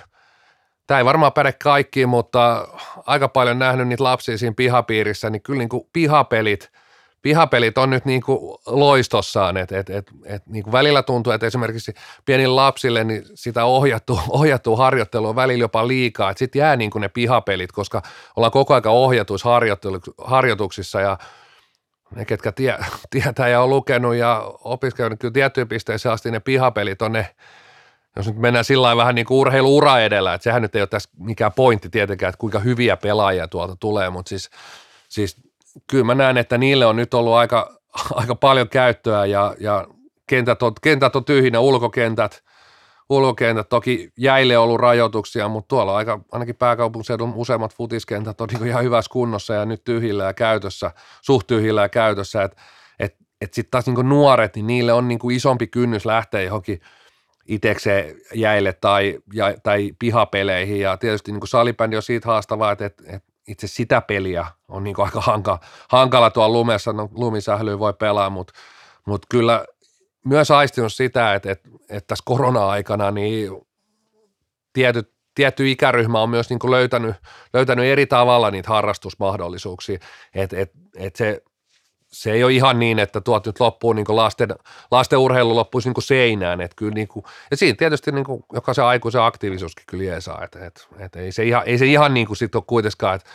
tämä 0.88 0.98
ei 0.98 1.06
varmaan 1.06 1.34
päde 1.34 1.54
kaikkiin, 1.54 2.10
mutta 2.10 2.68
aika 3.06 3.28
paljon 3.28 3.60
nähnyt 3.60 3.88
niitä 3.88 4.04
lapsia 4.04 4.38
siinä 4.38 4.54
pihapiirissä, 4.58 5.30
niin 5.30 5.42
kyllä 5.42 5.60
niin 5.60 5.70
kuin 5.70 5.90
pihapelit– 5.94 6.72
pihapelit 7.28 7.78
on 7.78 7.90
nyt 7.90 8.06
niin 8.06 8.22
kuin 8.22 8.58
loistossaan, 8.66 9.58
että 9.58 9.80
et, 9.80 9.90
et, 9.90 10.12
et 10.26 10.48
niin 10.48 10.64
kuin 10.64 10.72
välillä 10.72 11.04
tuntuu, 11.04 11.34
että 11.34 11.46
esimerkiksi 11.48 11.94
pienille 12.26 12.56
lapsille 12.56 13.04
niin 13.04 13.24
sitä 13.36 13.66
ohjattu, 13.66 14.20
ohjattu 14.30 14.76
harjoittelu 14.76 15.28
on 15.28 15.36
välillä 15.36 15.64
jopa 15.64 15.88
liikaa, 15.88 16.30
että 16.30 16.40
sitten 16.40 16.60
jää 16.60 16.76
niin 16.76 16.92
kuin 16.92 17.02
ne 17.02 17.10
pihapelit, 17.10 17.72
koska 17.72 18.02
ollaan 18.36 18.52
koko 18.52 18.74
aika 18.74 18.90
ohjatuissa 18.90 19.50
harjoituksissa 20.18 21.02
ja 21.02 21.18
ne, 22.16 22.26
ketkä 22.26 22.52
tie, 22.52 22.78
tietää 23.10 23.48
ja 23.48 23.62
on 23.62 23.70
lukenut 23.70 24.16
ja 24.16 24.52
opiskellut, 24.64 25.12
niin 25.12 25.20
kyllä 25.20 25.34
tiettyyn 25.34 25.68
pisteeseen 25.68 26.14
asti 26.14 26.32
ne 26.32 26.40
pihapelit 26.40 27.02
on 27.02 27.12
ne, 27.12 27.36
jos 28.16 28.28
nyt 28.28 28.38
mennään 28.38 28.66
sillä 28.66 28.98
vähän 28.98 29.16
niin 29.16 29.26
kuin 29.26 29.38
urheiluura 29.38 30.00
edellä, 30.00 30.34
että 30.34 30.44
sehän 30.44 30.62
nyt 30.62 30.76
ei 30.76 30.82
ole 30.82 30.88
tässä 30.88 31.10
mikään 31.20 31.54
pointti 31.54 31.90
tietenkään, 31.90 32.30
että 32.30 32.40
kuinka 32.40 32.60
hyviä 32.60 32.98
pelaajia 32.98 33.48
tuolta 33.48 33.76
tulee, 33.76 34.10
mutta 34.10 34.30
siis, 34.30 34.50
siis 35.10 35.47
kyllä 35.90 36.04
mä 36.04 36.16
näen, 36.16 36.38
että 36.38 36.58
niille 36.58 36.86
on 36.86 36.96
nyt 36.96 37.14
ollut 37.14 37.34
aika, 37.34 37.80
aika 38.14 38.36
paljon 38.36 38.70
käyttöä 38.70 39.26
ja, 39.26 39.56
ja 39.60 39.88
kentät, 40.28 40.64
on, 40.64 40.74
kentät 40.82 41.16
on 41.16 41.26
tyhjinä, 41.26 41.60
ulkokentät, 41.60 42.44
ulkokentät, 43.10 43.70
toki 43.70 44.12
jäille 44.18 44.58
on 44.58 44.64
ollut 44.64 44.80
rajoituksia, 44.80 45.48
mutta 45.48 45.68
tuolla 45.68 45.92
on 45.92 45.98
aika, 45.98 46.20
ainakin 46.32 46.56
pääkaupunkiseudun 46.56 47.34
useimmat 47.36 47.76
futiskentät 47.76 48.42
on 48.42 48.48
niin 48.54 48.68
ihan 48.68 48.84
hyvässä 48.84 49.12
kunnossa 49.12 49.54
ja 49.54 49.66
nyt 49.66 49.84
tyhjillä 49.84 50.24
ja 50.24 50.34
käytössä, 50.34 50.92
suht 51.22 51.48
tyhjillä 51.48 51.82
ja 51.82 51.90
käytössä, 51.90 52.44
että 52.44 52.62
et, 53.00 53.16
et 53.42 53.54
sitten 53.54 53.72
taas 53.72 53.86
niin 53.88 54.10
nuoret, 54.10 54.56
niin 54.56 54.68
niille 54.68 54.94
on 54.94 55.08
niin 55.08 55.32
isompi 55.32 55.68
kynnys 55.68 56.06
lähteä 56.06 56.42
johonkin 56.42 56.82
itekseen 57.48 58.16
jäille 58.34 58.74
tai, 58.74 59.20
ja, 59.34 59.54
tai 59.64 59.92
pihapeleihin. 60.00 60.80
Ja 60.80 60.98
tietysti 60.98 61.32
niin 61.32 61.48
salibändi 61.48 61.96
on 61.96 62.02
siitä 62.02 62.28
haastavaa, 62.28 62.72
että, 62.72 62.86
että, 62.86 63.04
että 63.08 63.32
itse 63.48 63.68
sitä 63.68 64.02
peliä 64.02 64.46
on 64.68 64.84
niin 64.84 64.96
aika 65.00 65.22
hanka, 65.22 65.60
hankala 65.90 66.30
tuolla 66.30 66.54
lumessa, 66.54 66.94
no 66.94 67.10
lumisählyä 67.12 67.80
voi 67.80 67.94
pelaa, 67.94 68.30
mutta, 68.30 68.54
mutta 69.06 69.28
kyllä 69.32 69.66
myös 70.26 70.52
aistinut 70.52 70.94
sitä, 70.94 71.34
että, 71.34 71.52
että, 71.52 71.70
että 71.90 72.08
tässä 72.08 72.24
korona-aikana 72.26 73.12
niin 73.12 73.52
tietyt, 74.74 75.12
tietty 75.36 75.72
ikäryhmä 75.72 76.22
on 76.22 76.30
myös 76.30 76.50
niin 76.50 76.72
löytänyt, 76.72 77.16
löytänyt 77.54 77.86
eri 77.86 78.06
tavalla 78.06 78.52
niitä 78.52 78.70
harrastusmahdollisuuksia, 78.70 80.00
että 80.34 80.60
että 80.60 80.78
että 80.96 81.18
se 81.18 81.42
se 82.12 82.32
ei 82.32 82.44
ole 82.44 82.54
ihan 82.54 82.80
niin, 82.80 83.00
että 83.00 83.22
tuot 83.22 83.46
nyt 83.46 83.60
loppuu 83.60 83.94
niin 83.94 84.06
lasten, 84.10 84.50
lasten 84.92 85.20
urheilu 85.20 85.56
loppuisi 85.56 85.90
niin 85.90 86.04
seinään. 86.04 86.62
Että 86.62 86.76
kyllä 86.76 86.94
niin 86.94 87.08
kuin, 87.08 87.26
ja 87.52 87.58
siinä 87.58 87.76
tietysti 87.76 88.12
niin 88.12 88.26
kuin 88.26 88.44
jokaisen 88.54 88.86
aikuisen 88.86 89.22
aktiivisuuskin 89.22 89.84
kyllä 89.88 90.04
jeesaa. 90.04 90.44
Että, 90.44 90.66
että, 91.00 91.20
ei, 91.20 91.32
se 91.32 91.44
ihan, 91.44 91.64
ei 91.66 91.78
se 91.78 91.86
ihan 91.86 92.14
niin 92.14 92.28
kuin 92.28 92.38
sitten 92.38 92.60
ole 92.60 92.64
kuitenkaan, 92.68 93.16
että 93.16 93.30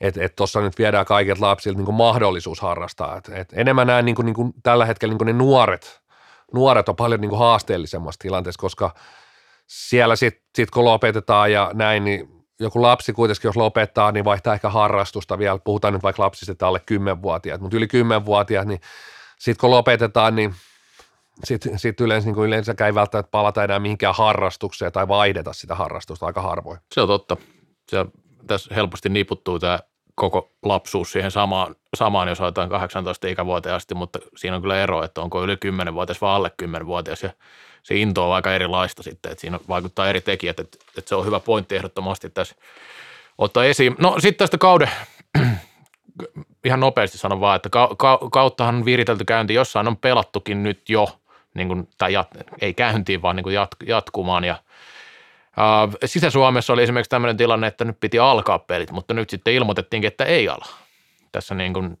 että 0.00 0.24
että 0.24 0.36
tuossa 0.36 0.60
nyt 0.60 0.78
viedään 0.78 1.06
kaikilta 1.06 1.46
lapsilta 1.46 1.78
niin 1.78 1.94
mahdollisuus 1.94 2.60
harrastaa. 2.60 3.16
Että, 3.16 3.36
että 3.36 3.56
enemmän 3.56 3.86
näen 3.86 4.04
niin 4.04 4.14
kuin, 4.14 4.26
niin 4.26 4.34
kuin 4.34 4.52
tällä 4.62 4.86
hetkellä 4.86 5.12
niin 5.12 5.18
kuin 5.18 5.26
ne 5.26 5.32
nuoret, 5.32 6.00
nuoret 6.54 6.88
on 6.88 6.96
paljon 6.96 7.20
niin 7.20 7.28
kuin 7.28 7.38
haasteellisemmassa 7.38 8.18
tilanteessa, 8.18 8.60
koska 8.60 8.94
siellä 9.66 10.16
sitten 10.16 10.42
sit 10.54 10.70
kun 10.70 10.84
lopetetaan 10.84 11.52
ja 11.52 11.70
näin, 11.74 12.04
niin 12.04 12.35
joku 12.60 12.82
lapsi 12.82 13.12
kuitenkin, 13.12 13.48
jos 13.48 13.56
lopettaa, 13.56 14.12
niin 14.12 14.24
vaihtaa 14.24 14.54
ehkä 14.54 14.68
harrastusta 14.68 15.38
vielä. 15.38 15.58
Puhutaan 15.58 15.94
nyt 15.94 16.02
vaikka 16.02 16.22
lapsista, 16.22 16.52
että 16.52 16.66
alle 16.66 16.80
10-vuotiaat, 16.90 17.60
mutta 17.60 17.76
yli 17.76 17.86
10-vuotiaat, 17.86 18.68
niin 18.68 18.80
sitten 19.38 19.60
kun 19.60 19.70
lopetetaan, 19.70 20.36
niin 20.36 20.54
sitten 21.44 21.78
sit 21.78 22.00
yleensä, 22.00 22.30
niin 22.30 22.44
yleensä 22.44 22.74
ei 22.86 22.94
välttämättä 22.94 23.30
palata 23.30 23.64
enää 23.64 23.78
mihinkään 23.78 24.14
harrastukseen 24.14 24.92
tai 24.92 25.08
vaihdeta 25.08 25.52
sitä 25.52 25.74
harrastusta 25.74 26.26
aika 26.26 26.42
harvoin. 26.42 26.78
Se 26.94 27.00
on 27.00 27.08
totta. 27.08 27.36
Se, 27.90 28.06
tässä 28.46 28.74
helposti 28.74 29.08
niputtuu 29.08 29.58
tämä 29.58 29.78
koko 30.14 30.52
lapsuus 30.62 31.12
siihen 31.12 31.30
samaan, 31.30 31.74
samaan 31.96 32.28
jos 32.28 32.40
otetaan 32.40 32.68
18 32.68 33.26
ikävuoteen 33.28 33.80
mutta 33.94 34.18
siinä 34.36 34.56
on 34.56 34.62
kyllä 34.62 34.82
ero, 34.82 35.04
että 35.04 35.20
onko 35.20 35.44
yli 35.44 35.54
10-vuotias 35.54 36.20
vai 36.20 36.34
alle 36.34 36.52
10-vuotias 36.62 37.22
ja 37.22 37.30
se 37.86 37.96
into 37.96 38.28
on 38.28 38.34
aika 38.34 38.54
erilaista 38.54 39.02
sitten, 39.02 39.32
että 39.32 39.40
siinä 39.40 39.60
vaikuttaa 39.68 40.08
eri 40.08 40.20
tekijät, 40.20 40.60
että, 40.60 40.78
että 40.98 41.08
se 41.08 41.14
on 41.14 41.26
hyvä 41.26 41.40
pointti 41.40 41.76
ehdottomasti 41.76 42.30
tässä 42.30 42.54
ottaa 43.38 43.64
esiin. 43.64 43.96
No 43.98 44.16
sitten 44.18 44.38
tästä 44.38 44.58
kauden, 44.58 44.90
ihan 46.66 46.80
nopeasti 46.80 47.18
sanon 47.18 47.40
vaan, 47.40 47.56
että 47.56 47.68
ka, 47.68 47.90
ka, 47.98 48.18
kauttahan 48.32 48.84
viritelty 48.84 49.24
käynti, 49.24 49.54
jossain 49.54 49.88
on 49.88 49.96
pelattukin 49.96 50.62
nyt 50.62 50.88
jo, 50.88 51.08
niin 51.54 51.68
kuin, 51.68 51.88
tai 51.98 52.12
jat, 52.12 52.28
ei 52.60 52.74
käyntiin, 52.74 53.22
vaan 53.22 53.36
niin 53.36 53.44
kuin 53.44 53.54
jat, 53.54 53.70
jatkumaan 53.86 54.44
ja 54.44 54.56
Uh, 55.58 55.94
Sisä-Suomessa 56.04 56.72
oli 56.72 56.82
esimerkiksi 56.82 57.10
tämmöinen 57.10 57.36
tilanne, 57.36 57.66
että 57.66 57.84
nyt 57.84 58.00
piti 58.00 58.18
alkaa 58.18 58.58
pelit, 58.58 58.90
mutta 58.90 59.14
nyt 59.14 59.30
sitten 59.30 59.54
ilmoitettiinkin, 59.54 60.08
että 60.08 60.24
ei 60.24 60.48
ala. 60.48 60.66
Tässä 61.32 61.54
niin 61.54 61.72
kuin 61.72 61.98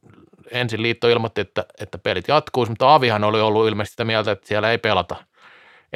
ensin 0.50 0.82
liitto 0.82 1.08
ilmoitti, 1.08 1.40
että, 1.40 1.64
että 1.80 1.98
pelit 1.98 2.28
jatkuisi, 2.28 2.70
mutta 2.70 2.94
Avihan 2.94 3.24
oli 3.24 3.40
ollut 3.40 3.68
ilmeisesti 3.68 3.92
sitä 3.92 4.04
mieltä, 4.04 4.30
että 4.30 4.46
siellä 4.48 4.70
ei 4.70 4.78
pelata– 4.78 5.16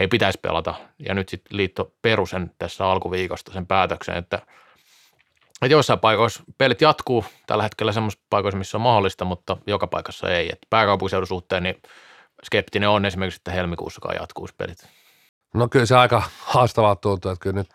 ei 0.00 0.08
pitäisi 0.08 0.38
pelata. 0.42 0.74
Ja 0.98 1.14
nyt 1.14 1.28
sitten 1.28 1.56
liitto 1.56 1.92
perusen 2.02 2.50
tässä 2.58 2.86
alkuviikosta 2.86 3.52
sen 3.52 3.66
päätöksen, 3.66 4.16
että, 4.16 4.36
että 5.62 5.66
joissain 5.66 5.98
paikoissa 5.98 6.42
pelit 6.58 6.80
jatkuu 6.80 7.24
tällä 7.46 7.62
hetkellä 7.62 7.92
semmoisissa 7.92 8.26
paikoissa, 8.30 8.58
missä 8.58 8.76
on 8.76 8.82
mahdollista, 8.82 9.24
mutta 9.24 9.56
joka 9.66 9.86
paikassa 9.86 10.30
ei. 10.30 10.48
Et 10.52 10.58
pääkaupunkiseudun 10.70 11.26
suhteen 11.26 11.62
niin 11.62 11.82
skeptinen 12.44 12.88
on 12.88 13.04
esimerkiksi, 13.04 13.38
että 13.40 13.50
helmikuussakaan 13.50 14.16
jatkuisi 14.20 14.54
pelit. 14.58 14.78
No 15.54 15.68
kyllä 15.68 15.86
se 15.86 15.96
aika 15.96 16.22
haastavaa 16.38 16.96
tuntuu, 16.96 17.30
että 17.30 17.42
kyllä 17.42 17.54
nyt, 17.54 17.68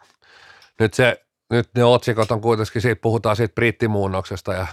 nyt, 0.80 0.94
se, 0.94 1.26
nyt 1.50 1.70
ne 1.76 1.84
otsikot 1.84 2.32
on 2.32 2.42
kuitenkin, 2.42 2.82
siitä 2.82 3.02
puhutaan 3.02 3.36
siitä 3.36 3.56
brittimuunnoksesta 3.56 4.54
ja 4.54 4.68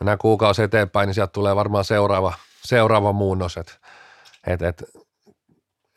mennään 0.00 0.18
kuukausi 0.18 0.62
eteenpäin, 0.62 1.06
niin 1.06 1.14
sieltä 1.14 1.32
tulee 1.32 1.56
varmaan 1.56 1.84
seuraava, 1.84 2.34
seuraava 2.64 3.12
muunnos, 3.12 3.56
että 3.56 3.72
et, 4.46 4.62
et, 4.62 4.84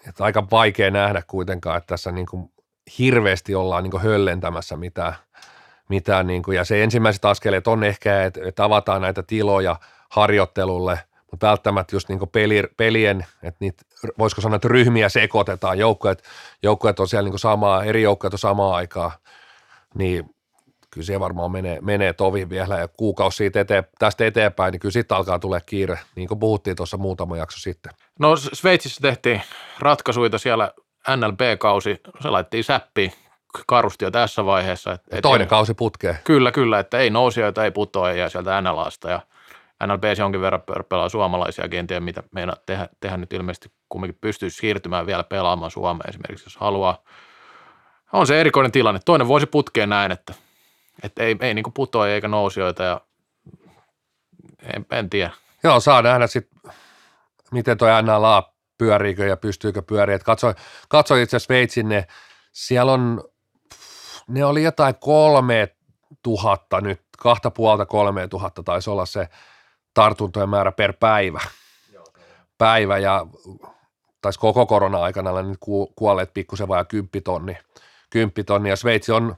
että 0.09 0.23
aika 0.23 0.47
vaikea 0.51 0.91
nähdä 0.91 1.23
kuitenkaan, 1.27 1.77
että 1.77 1.87
tässä 1.87 2.11
niin 2.11 2.25
kuin 2.25 2.51
hirveästi 2.99 3.55
ollaan 3.55 3.83
niin 3.83 3.91
kuin 3.91 4.03
höllentämässä 4.03 4.77
mitään, 4.77 5.15
mitään 5.89 6.27
niin 6.27 6.43
kuin, 6.43 6.57
ja 6.57 6.65
se 6.65 6.83
ensimmäiset 6.83 7.25
askeleet 7.25 7.67
on 7.67 7.83
ehkä, 7.83 8.23
että, 8.23 8.39
että 8.45 8.63
avataan 8.63 9.01
näitä 9.01 9.23
tiloja 9.23 9.75
harjoittelulle, 10.09 10.99
mutta 11.31 11.47
välttämättä 11.47 11.95
just 11.95 12.09
niin 12.09 12.19
kuin 12.19 12.29
peli, 12.29 12.63
pelien, 12.77 13.25
että 13.43 13.57
niitä, 13.59 13.83
voisiko 14.17 14.41
sanoa, 14.41 14.55
että 14.55 14.67
ryhmiä 14.67 15.09
sekoitetaan, 15.09 15.79
joukkueet, 15.79 16.23
joukkueet 16.63 16.99
on 16.99 17.07
siellä 17.07 17.25
niin 17.25 17.31
kuin 17.31 17.39
samaa, 17.39 17.83
eri 17.83 18.01
joukkueet 18.01 18.33
on 18.33 18.39
samaa 18.39 18.75
aikaa, 18.75 19.11
niin 19.95 20.35
kyllä 20.91 21.05
se 21.05 21.19
varmaan 21.19 21.51
menee, 21.51 21.79
menee 21.81 22.13
tovi 22.13 22.49
vielä 22.49 22.77
ja 22.77 22.87
kuukausi 22.87 23.37
siitä 23.37 23.59
eteen, 23.59 23.83
tästä 23.99 24.25
eteenpäin, 24.25 24.71
niin 24.71 24.79
kyllä 24.79 24.93
sitten 24.93 25.17
alkaa 25.17 25.39
tulee 25.39 25.61
kiire, 25.65 25.99
niin 26.15 26.27
kuin 26.27 26.39
puhuttiin 26.39 26.75
tuossa 26.75 26.97
muutama 26.97 27.37
jakso 27.37 27.59
sitten. 27.59 27.93
No 28.19 28.35
Sveitsissä 28.35 29.01
tehtiin 29.01 29.41
ratkaisuja 29.79 30.37
siellä 30.37 30.71
NLB-kausi, 31.15 32.01
se 32.21 32.29
laittiin 32.29 32.63
säppiin 32.63 33.11
karusti 33.67 34.05
jo 34.05 34.11
tässä 34.11 34.45
vaiheessa. 34.45 34.91
Et, 34.91 35.01
et 35.11 35.21
Toinen 35.21 35.45
ei, 35.45 35.49
kausi 35.49 35.73
putkee. 35.73 36.19
Kyllä, 36.23 36.51
kyllä, 36.51 36.79
että 36.79 36.97
ei 36.97 37.09
nousijoita, 37.09 37.63
ei 37.63 37.71
putoa 37.71 38.11
ja 38.11 38.29
sieltä 38.29 38.61
NLAsta 38.61 39.09
ja 39.09 39.21
NLBs 39.87 40.19
jonkin 40.19 40.41
verran 40.41 40.61
pelaa 40.89 41.09
suomalaisia, 41.09 41.65
en 41.71 41.87
tiedä 41.87 41.99
mitä 41.99 42.23
meina 42.31 42.53
tehdä, 42.65 42.89
tehdä 42.99 43.17
nyt 43.17 43.33
ilmeisesti 43.33 43.71
kumminkin 43.89 44.17
pystyisi 44.21 44.57
siirtymään 44.57 45.05
vielä 45.05 45.23
pelaamaan 45.23 45.71
Suomeen 45.71 46.09
esimerkiksi, 46.09 46.45
jos 46.45 46.57
haluaa. 46.57 47.03
On 48.13 48.27
se 48.27 48.39
erikoinen 48.39 48.71
tilanne. 48.71 48.99
Toinen 49.05 49.27
voisi 49.27 49.45
putkea 49.45 49.87
näin, 49.87 50.11
että, 50.11 50.33
että 51.03 51.23
ei, 51.23 51.37
ei 51.41 51.53
niin 51.53 51.73
putoa 51.73 52.07
eikä 52.07 52.27
nousijoita 52.27 52.83
ja 52.83 53.01
en, 54.75 54.85
en 54.91 55.09
tiedä. 55.09 55.31
Joo, 55.63 55.79
saa 55.79 56.01
nähdä 56.01 56.27
sitten, 56.27 56.58
miten 57.51 57.77
tuo 57.77 58.01
NLA 58.01 58.53
pyöriikö 58.77 59.25
ja 59.25 59.37
pystyykö 59.37 59.81
pyöriä. 59.81 60.19
Katsoin, 60.19 60.55
katsoin 60.89 61.21
itse 61.21 61.37
asiassa 61.37 61.45
Sveitsin 61.45 61.89
ne, 61.89 62.07
siellä 62.51 62.91
on, 62.91 63.23
ne 64.27 64.45
oli 64.45 64.63
jotain 64.63 64.95
kolme 64.99 65.75
tuhatta 66.23 66.81
nyt, 66.81 67.01
kahta 67.19 67.51
puolta 67.51 67.85
kolme 67.85 68.27
tuhatta 68.27 68.63
taisi 68.63 68.89
olla 68.89 69.05
se 69.05 69.29
tartuntojen 69.93 70.49
määrä 70.49 70.71
per 70.71 70.93
päivä. 70.93 71.39
Päivä 72.57 72.97
ja 72.97 73.25
taisi 74.21 74.39
koko 74.39 74.65
korona-aikana 74.65 75.41
nyt 75.41 75.57
kuolleet 75.95 76.33
pikkusen 76.33 76.67
vajaa 76.67 76.85
kymppitonni. 76.85 77.57
kymppitonni 78.09 78.69
ja 78.69 78.75
Sveitsi 78.75 79.11
on, 79.11 79.35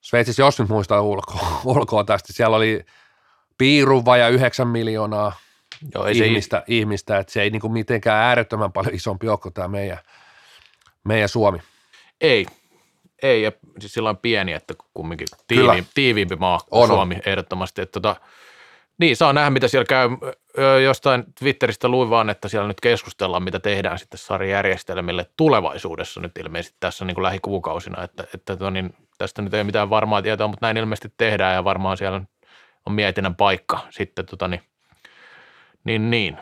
Sveitsissä 0.00 0.42
jos 0.42 0.58
nyt 0.58 0.68
muistaa 0.68 1.00
ulkoa, 1.00 1.60
ulkoa 1.64 2.04
tästä, 2.04 2.32
siellä 2.32 2.56
oli 2.56 2.84
piirun 3.58 4.04
vaja 4.04 4.28
9 4.28 4.68
miljoonaa 4.68 5.32
Joo, 5.94 6.06
ei 6.06 6.18
ihmistä, 6.18 6.56
se... 6.56 6.64
ihmistä, 6.66 7.18
että 7.18 7.32
se 7.32 7.42
ei 7.42 7.50
niinku 7.50 7.68
mitenkään 7.68 8.24
äärettömän 8.24 8.72
paljon 8.72 8.94
isompi 8.94 9.28
ole 9.28 9.38
kuin 9.38 9.54
tämä 9.54 9.68
meidän, 9.68 9.98
meidän 11.04 11.28
Suomi. 11.28 11.58
Ei, 12.20 12.46
ei, 13.22 13.42
ja 13.42 13.52
siis 13.80 13.92
sillä 13.92 14.10
on 14.10 14.16
pieni, 14.16 14.52
että 14.52 14.74
kumminkin 14.94 15.26
tiiviimpi, 15.46 15.90
tiiviimpi 15.94 16.36
maa 16.36 16.58
kuin 16.58 16.82
on. 16.82 16.88
Suomi 16.88 17.16
ehdottomasti. 17.26 17.82
Että 17.82 17.92
tota, 17.92 18.16
niin, 18.98 19.16
saa 19.16 19.32
nähdä, 19.32 19.50
mitä 19.50 19.68
siellä 19.68 19.84
käy. 19.84 20.08
Jostain 20.84 21.24
Twitteristä 21.38 21.88
luin 21.88 22.10
vaan, 22.10 22.30
että 22.30 22.48
siellä 22.48 22.68
nyt 22.68 22.80
keskustellaan, 22.80 23.42
mitä 23.42 23.60
tehdään 23.60 23.98
sitten 23.98 24.18
sarjajärjestelmille 24.18 25.26
tulevaisuudessa 25.36 26.20
nyt 26.20 26.38
ilmeisesti 26.38 26.76
tässä 26.80 27.04
niin 27.04 27.14
kuin 27.14 27.22
lähikuukausina. 27.22 28.02
Että, 28.02 28.24
että 28.34 28.56
to, 28.56 28.70
niin, 28.70 28.94
tästä 29.18 29.42
nyt 29.42 29.54
ei 29.54 29.64
mitään 29.64 29.90
varmaa 29.90 30.22
tietoa, 30.22 30.48
mutta 30.48 30.66
näin 30.66 30.76
ilmeisesti 30.76 31.12
tehdään 31.16 31.54
ja 31.54 31.64
varmaan 31.64 31.96
siellä 31.96 32.20
on 32.86 32.92
mietinnän 32.92 33.34
paikka 33.34 33.80
sitten 33.90 34.26
tota, 34.26 34.48
niin, 34.48 34.62
niin, 35.88 36.10
niin. 36.10 36.36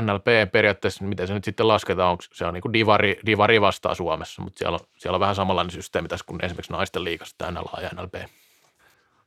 NLP 0.00 0.52
periaatteessa, 0.52 1.04
miten 1.04 1.26
se 1.26 1.34
nyt 1.34 1.44
sitten 1.44 1.68
lasketaan, 1.68 2.10
onko 2.10 2.24
se 2.32 2.46
on 2.46 2.54
niin 2.54 2.62
kuin 2.62 2.72
divari, 2.72 3.16
divari 3.26 3.60
vastaa 3.60 3.94
Suomessa, 3.94 4.42
mutta 4.42 4.58
siellä 4.58 4.74
on, 4.74 4.86
siellä 4.96 5.16
on 5.16 5.20
vähän 5.20 5.34
samanlainen 5.34 5.70
systeemi 5.70 6.08
tässä 6.08 6.24
kuin 6.26 6.44
esimerkiksi 6.44 6.72
naisten 6.72 7.04
liikasta 7.04 7.50
NLA 7.50 7.80
ja 7.82 7.90
NLP. 7.94 8.14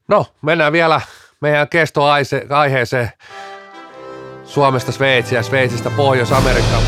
No, 0.08 0.26
mennään 0.42 0.74
vielä 0.74 1.02
meidän 1.42 1.70
kestoaiheeseen 1.70 3.12
Suomesta 4.44 4.92
Sveitsiä 4.92 5.40
ja 5.40 5.44
Sveitsistä 5.44 5.90
Pohjois-Amerikkaan. 5.90 6.84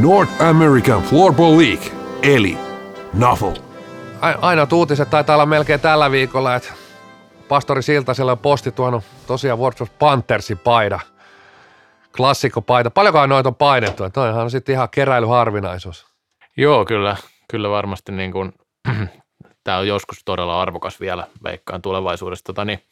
North 0.00 0.42
American 0.42 1.02
Floorball 1.02 1.58
League, 1.58 1.92
eli 2.22 2.58
NAFL 3.14 3.67
aina 4.20 4.66
uutiset 4.72 5.10
taitaa 5.10 5.36
olla 5.36 5.46
melkein 5.46 5.80
tällä 5.80 6.10
viikolla, 6.10 6.54
että 6.54 6.72
pastori 7.48 7.82
Siltasella 7.82 8.32
on 8.32 8.38
posti 8.38 8.72
tuonut 8.72 9.04
tosiaan 9.26 9.58
World 9.58 9.80
of 9.80 9.98
Panthersin 9.98 10.58
paida, 10.58 11.00
klassikkopaita. 12.16 12.90
Paljonkohan 12.90 13.28
noita 13.28 13.48
on 13.48 13.54
painettu? 13.54 14.10
Toihan 14.10 14.42
on 14.42 14.50
sitten 14.50 14.72
ihan 14.72 14.88
keräilyharvinaisuus. 14.90 16.06
Joo, 16.56 16.84
kyllä, 16.84 17.16
kyllä 17.50 17.70
varmasti 17.70 18.12
niin 18.12 18.32
kuin, 18.32 18.52
tämä 19.64 19.78
on 19.78 19.88
joskus 19.88 20.18
todella 20.24 20.62
arvokas 20.62 21.00
vielä, 21.00 21.26
veikkaan 21.44 21.82
tulevaisuudessa. 21.82 22.44
Tota, 22.44 22.64
niin, 22.64 22.82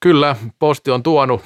kyllä, 0.00 0.36
posti 0.58 0.90
on 0.90 1.02
tuonut 1.02 1.42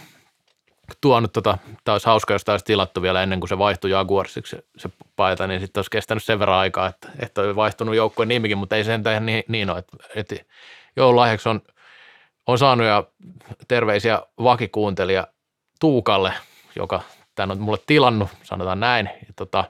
tuonut, 1.00 1.32
tota, 1.32 1.58
tämä 1.84 1.94
olisi 1.94 2.06
hauska, 2.06 2.32
jos 2.34 2.44
tämä 2.44 2.54
olisi 2.54 2.64
tilattu 2.64 3.02
vielä 3.02 3.22
ennen 3.22 3.40
kuin 3.40 3.48
se 3.48 3.58
vaihtui 3.58 3.90
Jaguarsiksi 3.90 4.56
se, 4.76 4.90
paita, 5.16 5.46
niin 5.46 5.60
sitten 5.60 5.78
olisi 5.78 5.90
kestänyt 5.90 6.24
sen 6.24 6.38
verran 6.38 6.58
aikaa, 6.58 6.86
että, 6.86 7.08
että 7.18 7.40
olisi 7.40 7.56
vaihtunut 7.56 7.94
joukkueen 7.94 8.28
nimikin, 8.28 8.58
mutta 8.58 8.76
ei 8.76 8.84
sen 8.84 9.02
ihan 9.10 9.26
niin, 9.26 9.44
niin 9.48 9.70
ole, 9.70 9.78
että, 9.78 9.96
että 10.14 10.36
joululahjaksi 10.96 11.48
on, 11.48 11.60
on 12.46 12.58
saanut 12.58 12.86
ja 12.86 13.04
terveisiä 13.68 14.22
vakikuuntelija 14.42 15.26
Tuukalle, 15.80 16.32
joka 16.76 17.00
tämän 17.34 17.56
on 17.56 17.62
mulle 17.62 17.78
tilannut, 17.86 18.28
sanotaan 18.42 18.80
näin. 18.80 19.06
Ja 19.06 19.32
tota, 19.36 19.64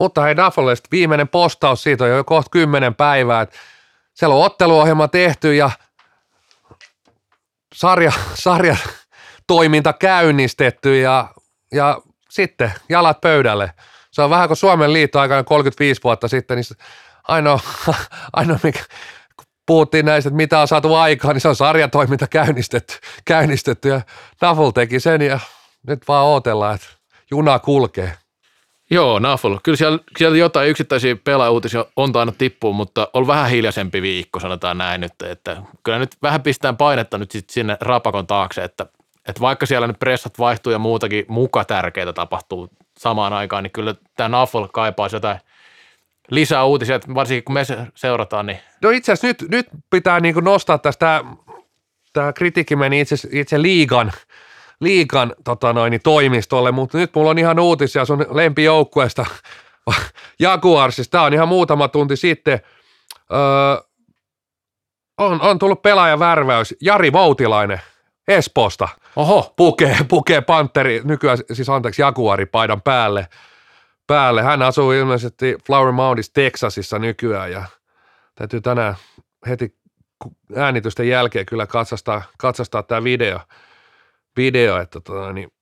mutta 0.00 0.22
hei 0.22 0.36
Dafolesta 0.36 0.88
viimeinen 0.92 1.28
postaus 1.28 1.82
siitä 1.82 2.04
on 2.04 2.10
jo 2.10 2.24
kohta 2.24 2.50
kymmenen 2.50 2.94
päivää, 2.94 3.40
että 3.40 3.56
siellä 4.14 4.34
on 4.34 4.44
otteluohjelma 4.44 5.08
tehty 5.08 5.54
ja 5.54 5.70
sarja, 7.74 8.12
sarja 8.34 8.76
toiminta 9.50 9.92
käynnistetty 9.92 11.00
ja, 11.00 11.28
ja 11.72 12.00
sitten 12.30 12.72
jalat 12.88 13.20
pöydälle. 13.20 13.72
Se 14.10 14.22
on 14.22 14.30
vähän 14.30 14.48
kuin 14.48 14.56
Suomen 14.56 14.92
liitto 14.92 15.20
aikana 15.20 15.44
35 15.44 16.00
vuotta 16.04 16.28
sitten, 16.28 16.56
niin 16.56 16.64
ainoa, 17.28 17.60
ainoa 18.32 18.58
mikä, 18.62 18.80
puhuttiin 19.66 20.06
näistä, 20.06 20.28
että 20.28 20.36
mitä 20.36 20.60
on 20.60 20.68
saatu 20.68 20.94
aikaan, 20.94 21.34
niin 21.34 21.40
se 21.40 21.48
on 21.48 21.56
sarjatoiminta 21.56 22.26
käynnistetty, 22.26 22.94
käynnistetty 23.24 23.88
ja 23.88 24.00
Naful 24.40 24.70
teki 24.70 25.00
sen 25.00 25.22
ja 25.22 25.40
nyt 25.86 26.08
vaan 26.08 26.26
odotellaan, 26.26 26.74
että 26.74 26.86
juna 27.30 27.58
kulkee. 27.58 28.12
Joo, 28.90 29.18
Naful. 29.18 29.58
Kyllä 29.62 29.76
siellä, 29.76 29.98
siellä 30.18 30.38
jotain 30.38 30.70
yksittäisiä 30.70 31.16
pelaajuutisia 31.16 31.84
on 31.96 32.12
tainnut 32.12 32.38
tippua, 32.38 32.72
mutta 32.72 33.08
on 33.12 33.26
vähän 33.26 33.50
hiljaisempi 33.50 34.02
viikko, 34.02 34.40
sanotaan 34.40 34.78
näin 34.78 35.00
nyt, 35.00 35.22
että 35.22 35.62
kyllä 35.82 35.98
nyt 35.98 36.16
vähän 36.22 36.42
pistään 36.42 36.76
painetta 36.76 37.18
nyt 37.18 37.30
sit 37.30 37.50
sinne 37.50 37.76
rapakon 37.80 38.26
taakse, 38.26 38.64
että 38.64 38.86
että 39.28 39.40
vaikka 39.40 39.66
siellä 39.66 39.86
nyt 39.86 39.98
pressat 39.98 40.38
vaihtuu 40.38 40.72
ja 40.72 40.78
muutakin 40.78 41.24
muka 41.28 41.64
tärkeitä 41.64 42.12
tapahtuu 42.12 42.68
samaan 42.98 43.32
aikaan, 43.32 43.62
niin 43.62 43.72
kyllä 43.72 43.94
tämä 44.16 44.28
Naffle 44.28 44.68
kaipaisi 44.72 45.16
jotain 45.16 45.38
lisää 46.30 46.64
uutisia, 46.64 46.96
että 46.96 47.14
varsinkin 47.14 47.44
kun 47.44 47.54
me 47.54 47.66
seurataan. 47.94 48.46
Niin. 48.46 48.58
No 48.82 48.90
itse 48.90 49.12
asiassa 49.12 49.26
nyt, 49.26 49.50
nyt 49.50 49.68
pitää 49.90 50.20
niin 50.20 50.34
nostaa 50.44 50.78
tästä, 50.78 51.24
tämä 52.12 52.32
kritiikki 52.32 52.76
meni 52.76 53.00
itse, 53.00 53.16
itse 53.30 53.62
liigan, 53.62 54.12
liigan 54.80 55.34
tota 55.44 55.72
noin, 55.72 55.90
niin 55.90 56.02
toimistolle, 56.04 56.72
mutta 56.72 56.98
nyt 56.98 57.10
mulla 57.14 57.30
on 57.30 57.38
ihan 57.38 57.58
uutisia 57.58 58.04
sun 58.04 58.26
lempijoukkueesta 58.30 59.26
Jaguarsista. 60.40 61.10
Tämä 61.10 61.24
on 61.24 61.34
ihan 61.34 61.48
muutama 61.48 61.88
tunti 61.88 62.16
sitten. 62.16 62.60
Öö, 63.32 63.90
on, 65.18 65.40
on 65.40 65.58
tullut 65.58 65.82
pelaajan 65.82 66.18
Jari 66.80 67.12
Voutilainen 67.12 67.80
Espoosta– 68.30 68.88
Oho. 69.16 69.52
Pukee, 69.56 69.96
pukee 70.08 70.40
Panteri, 70.40 71.00
nykyään 71.04 71.38
siis 71.52 71.68
anteeksi 71.68 72.02
Jaguari 72.02 72.46
paidan 72.46 72.82
päälle. 72.82 73.28
päälle. 74.06 74.42
Hän 74.42 74.62
asuu 74.62 74.92
ilmeisesti 74.92 75.56
Flower 75.66 75.92
Moundissa 75.92 76.32
Texasissa 76.32 76.98
nykyään 76.98 77.52
ja 77.52 77.64
täytyy 78.34 78.60
tänään 78.60 78.94
heti 79.48 79.76
äänitysten 80.56 81.08
jälkeen 81.08 81.46
kyllä 81.46 81.66
katsastaa, 81.66 82.22
katsastaa 82.38 82.82
tämä 82.82 83.04
video, 83.04 83.40
video 84.36 84.78
että 84.78 85.00
tota, 85.00 85.32
niin 85.32 85.52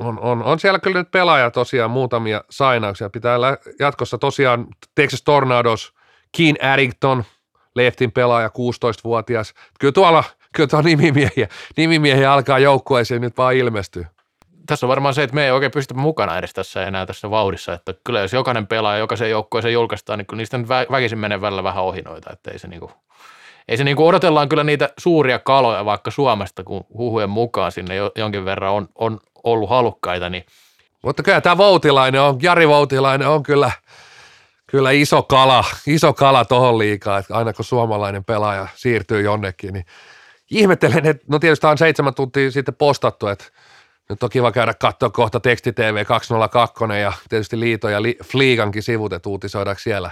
on, 0.00 0.18
on, 0.20 0.42
on, 0.42 0.58
siellä 0.58 0.78
kyllä 0.78 0.98
nyt 0.98 1.10
pelaaja 1.10 1.50
tosiaan 1.50 1.90
muutamia 1.90 2.44
sainauksia. 2.50 3.10
Pitää 3.10 3.38
jatkossa 3.78 4.18
tosiaan 4.18 4.66
Texas 4.94 5.22
Tornados, 5.22 5.94
Keen 6.36 6.56
Addington, 6.62 7.24
leftin 7.74 8.12
pelaaja, 8.12 8.48
16-vuotias. 8.48 9.54
Kyllä 9.80 9.92
tuolla– 9.92 10.24
kyllä 10.58 10.68
tuo 10.68 10.82
nimimiehiä, 10.82 11.48
nimimiehiä 11.76 12.32
alkaa 12.32 12.58
joukkueeseen 12.58 13.20
nyt 13.20 13.38
vaan 13.38 13.54
ilmestyä. 13.54 14.06
Tässä 14.66 14.86
on 14.86 14.88
varmaan 14.88 15.14
se, 15.14 15.22
että 15.22 15.34
me 15.34 15.44
ei 15.44 15.50
oikein 15.50 15.72
pysty 15.72 15.94
mukana 15.94 16.38
edes 16.38 16.52
tässä 16.52 16.86
enää 16.86 17.06
tässä 17.06 17.30
vauhdissa, 17.30 17.72
että 17.72 17.94
kyllä 18.04 18.20
jos 18.20 18.32
jokainen 18.32 18.66
pelaaja 18.66 18.98
jokaisen 18.98 19.30
joukkueeseen 19.30 19.74
julkaistaan, 19.74 20.18
niin 20.18 20.26
kyllä 20.26 20.38
niistä 20.40 20.58
nyt 20.58 20.68
väkisin 20.68 21.18
menee 21.18 21.40
välillä 21.40 21.62
vähän 21.62 21.84
ohi 21.84 22.02
noita, 22.02 22.32
että 22.32 22.50
ei 22.50 22.58
se 22.58 22.68
niinku, 22.68 22.90
ei 23.68 23.76
se 23.76 23.84
niinku 23.84 24.06
odotellaan 24.06 24.48
kyllä 24.48 24.64
niitä 24.64 24.88
suuria 24.98 25.38
kaloja 25.38 25.84
vaikka 25.84 26.10
Suomesta, 26.10 26.64
kun 26.64 26.84
huhujen 26.94 27.30
mukaan 27.30 27.72
sinne 27.72 27.94
jonkin 28.16 28.44
verran 28.44 28.72
on, 28.72 28.88
on 28.94 29.20
ollut 29.44 29.70
halukkaita, 29.70 30.30
niin 30.30 30.44
mutta 31.02 31.22
kyllä 31.22 31.40
tämä 31.40 31.58
Voutilainen 31.58 32.20
on, 32.20 32.38
Jari 32.42 32.68
Voutilainen 32.68 33.28
on 33.28 33.42
kyllä, 33.42 33.70
kyllä 34.66 34.90
iso 34.90 35.22
kala, 35.22 35.64
iso 35.86 36.12
kala 36.12 36.44
tohon 36.44 36.78
liikaa, 36.78 37.18
että 37.18 37.36
aina 37.36 37.52
kun 37.52 37.64
suomalainen 37.64 38.24
pelaaja 38.24 38.66
siirtyy 38.74 39.22
jonnekin, 39.22 39.72
niin 39.72 39.84
ihmettelen, 40.50 41.06
että 41.06 41.26
no 41.28 41.38
tietysti 41.38 41.66
on 41.66 41.78
seitsemän 41.78 42.14
tuntia 42.14 42.50
sitten 42.50 42.74
postattu, 42.74 43.26
että 43.26 43.44
Nyt 44.08 44.22
on 44.22 44.30
kiva 44.30 44.52
käydä 44.52 44.74
katsoa 44.74 45.10
kohta 45.10 45.40
Teksti 45.40 45.72
TV 45.72 46.04
202 46.04 46.84
ja 47.02 47.12
tietysti 47.28 47.60
Liito 47.60 47.88
ja 47.88 48.02
Li- 48.02 48.18
Fliigankin 48.24 48.82
sivut, 48.82 49.12
että 49.12 49.28
uutisoidaanko 49.28 49.80
siellä, 49.80 50.10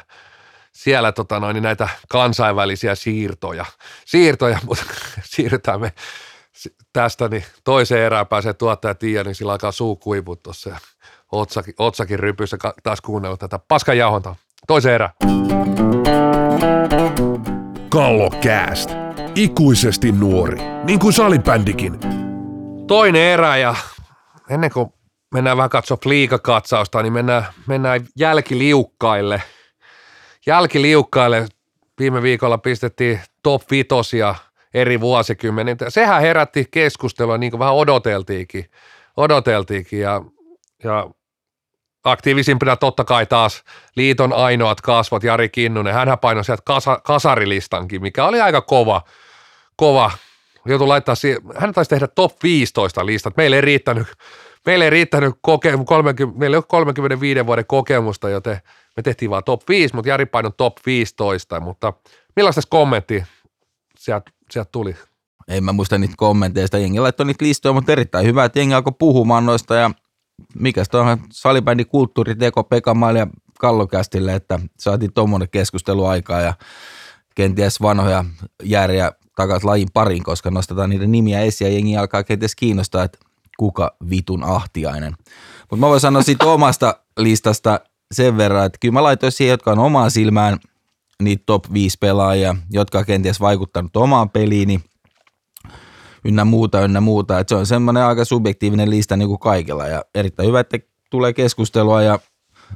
siellä 0.72 1.12
tota 1.12 1.40
noin, 1.40 1.54
niin 1.54 1.62
näitä 1.62 1.88
kansainvälisiä 2.08 2.94
siirtoja. 2.94 3.64
Siirtoja, 4.04 4.58
mutta 4.66 4.84
siirrytään 5.34 5.80
me 5.80 5.92
tästä 6.92 7.28
niin 7.28 7.44
toiseen 7.64 8.02
erään 8.02 8.26
pääsee 8.26 8.52
tuottaja 8.52 8.94
Tiia, 8.94 9.24
niin 9.24 9.34
sillä 9.34 9.52
alkaa 9.52 9.72
suu 9.72 9.96
kuivua 9.96 10.36
tuossa 10.36 10.70
ja 10.70 10.78
otsakin, 11.32 11.74
otsakin 11.78 12.18
rypyssä 12.18 12.56
taas 12.82 13.00
kuunnella 13.00 13.36
tätä 13.36 13.58
paskan 13.68 13.98
jauhontaa. 13.98 14.36
Toiseen 14.66 14.94
erään. 14.94 15.12
Kallokääst. 17.90 19.05
Ikuisesti 19.36 20.12
nuori, 20.12 20.58
niin 20.84 20.98
kuin 20.98 21.12
salibändikin. 21.12 21.98
toinen 22.86 23.22
erä 23.22 23.56
ja 23.56 23.74
ennen 24.50 24.70
kuin 24.70 24.92
mennään 25.34 25.56
vähän 25.56 25.70
katsoa 25.70 25.98
liikakatsausta, 26.04 27.02
niin 27.02 27.12
mennään, 27.12 27.44
mennään 27.66 28.06
jälkiliukkaille. 28.18 29.42
Jälkiliukkaille 30.46 31.46
viime 31.98 32.22
viikolla 32.22 32.58
pistettiin 32.58 33.20
top 33.42 33.62
vitosia 33.70 34.34
eri 34.74 35.00
vuosikymmenintä. 35.00 35.90
Sehän 35.90 36.20
herätti 36.20 36.64
keskustelua, 36.70 37.38
niin 37.38 37.50
kuin 37.50 37.58
vähän 37.58 37.74
odoteltiinkin. 37.74 38.70
odoteltiinkin 39.16 40.00
ja, 40.00 40.22
ja 40.84 41.10
aktiivisimpina 42.04 42.76
totta 42.76 43.04
kai 43.04 43.26
taas 43.26 43.64
liiton 43.96 44.32
ainoat 44.32 44.80
kasvot, 44.80 45.22
Jari 45.22 45.48
Kinnunen. 45.48 45.94
Hänhän 45.94 46.18
painoi 46.18 46.44
sieltä 46.44 46.62
kasa, 46.66 47.00
kasarilistankin, 47.04 48.02
mikä 48.02 48.24
oli 48.24 48.40
aika 48.40 48.60
kova, 48.60 49.02
kova 49.76 50.10
joutui 50.66 50.88
laittaa 50.88 51.14
siihen, 51.14 51.42
hän 51.56 51.72
taisi 51.72 51.88
tehdä 51.88 52.06
top 52.06 52.32
15 52.42 53.06
listat. 53.06 53.36
Meillä 53.36 53.56
ei 53.56 53.60
riittänyt, 53.60 54.06
meillä 54.66 54.84
ei 54.84 54.90
riittänyt 54.90 55.34
koke, 55.40 55.78
30, 55.86 56.38
meillä 56.38 56.54
ei 56.54 56.58
ole 56.58 56.64
35 56.68 57.46
vuoden 57.46 57.66
kokemusta, 57.66 58.28
joten 58.28 58.58
me 58.96 59.02
tehtiin 59.02 59.30
vaan 59.30 59.44
top 59.44 59.68
5, 59.68 59.94
mutta 59.94 60.08
Jari 60.08 60.26
painoi 60.26 60.52
top 60.56 60.76
15, 60.86 61.60
mutta 61.60 61.92
millaista 62.36 62.60
kommentti 62.68 63.24
sieltä, 63.98 64.30
sieltä 64.50 64.68
tuli? 64.72 64.96
En 65.48 65.64
mä 65.64 65.72
muista 65.72 65.98
niitä 65.98 66.14
kommenteista, 66.16 66.78
jengi 66.78 67.00
laittoi 67.00 67.26
niitä 67.26 67.44
listoja, 67.44 67.72
mutta 67.72 67.92
erittäin 67.92 68.26
hyvä, 68.26 68.44
että 68.44 68.58
jengi 68.58 68.74
alkoi 68.74 68.92
puhumaan 68.98 69.46
noista 69.46 69.74
ja 69.74 69.90
mikäs 70.54 70.88
tuohon 70.88 71.18
salibändi 71.32 71.84
kulttuuriteko 71.84 72.64
Pekamaille 72.64 73.18
ja 73.18 73.26
Kallokästille, 73.60 74.34
että 74.34 74.60
saatiin 74.78 75.12
tuommoinen 75.12 75.50
keskustelu 75.50 76.06
aikaa 76.06 76.40
ja 76.40 76.54
kenties 77.34 77.82
vanhoja 77.82 78.24
järjä 78.62 79.12
takaisin 79.36 79.68
lajin 79.68 79.88
pariin, 79.94 80.22
koska 80.22 80.50
nostetaan 80.50 80.90
niiden 80.90 81.12
nimiä 81.12 81.40
esiin 81.40 81.68
ja 81.68 81.74
jengi 81.74 81.96
alkaa 81.96 82.24
kenties 82.24 82.54
kiinnostaa, 82.54 83.04
että 83.04 83.18
kuka 83.56 83.96
vitun 84.10 84.44
ahtiainen. 84.44 85.12
Mutta 85.60 85.76
mä 85.76 85.88
voin 85.88 86.00
sanoa 86.00 86.22
siitä 86.22 86.46
omasta 86.56 87.00
listasta 87.18 87.80
sen 88.12 88.36
verran, 88.36 88.66
että 88.66 88.78
kyllä 88.80 88.92
mä 88.92 89.02
laitoin 89.02 89.32
siihen, 89.32 89.50
jotka 89.50 89.72
on 89.72 89.78
omaan 89.78 90.10
silmään 90.10 90.58
niitä 91.22 91.42
top 91.46 91.64
5 91.72 91.98
pelaajia, 92.00 92.56
jotka 92.70 92.98
on 92.98 93.04
kenties 93.06 93.40
vaikuttanut 93.40 93.96
omaan 93.96 94.30
peliini, 94.30 94.80
ynnä 96.24 96.44
muuta, 96.44 96.80
ynnä 96.80 97.00
muuta. 97.00 97.38
Et 97.38 97.48
se 97.48 97.54
on 97.54 97.66
semmoinen 97.66 98.02
aika 98.02 98.24
subjektiivinen 98.24 98.90
lista 98.90 99.16
niin 99.16 99.28
kuin 99.28 99.38
kaikilla 99.38 99.86
ja 99.86 100.04
erittäin 100.14 100.48
hyvä, 100.48 100.60
että 100.60 100.78
tulee 101.10 101.32
keskustelua. 101.32 102.02
Ja, 102.02 102.18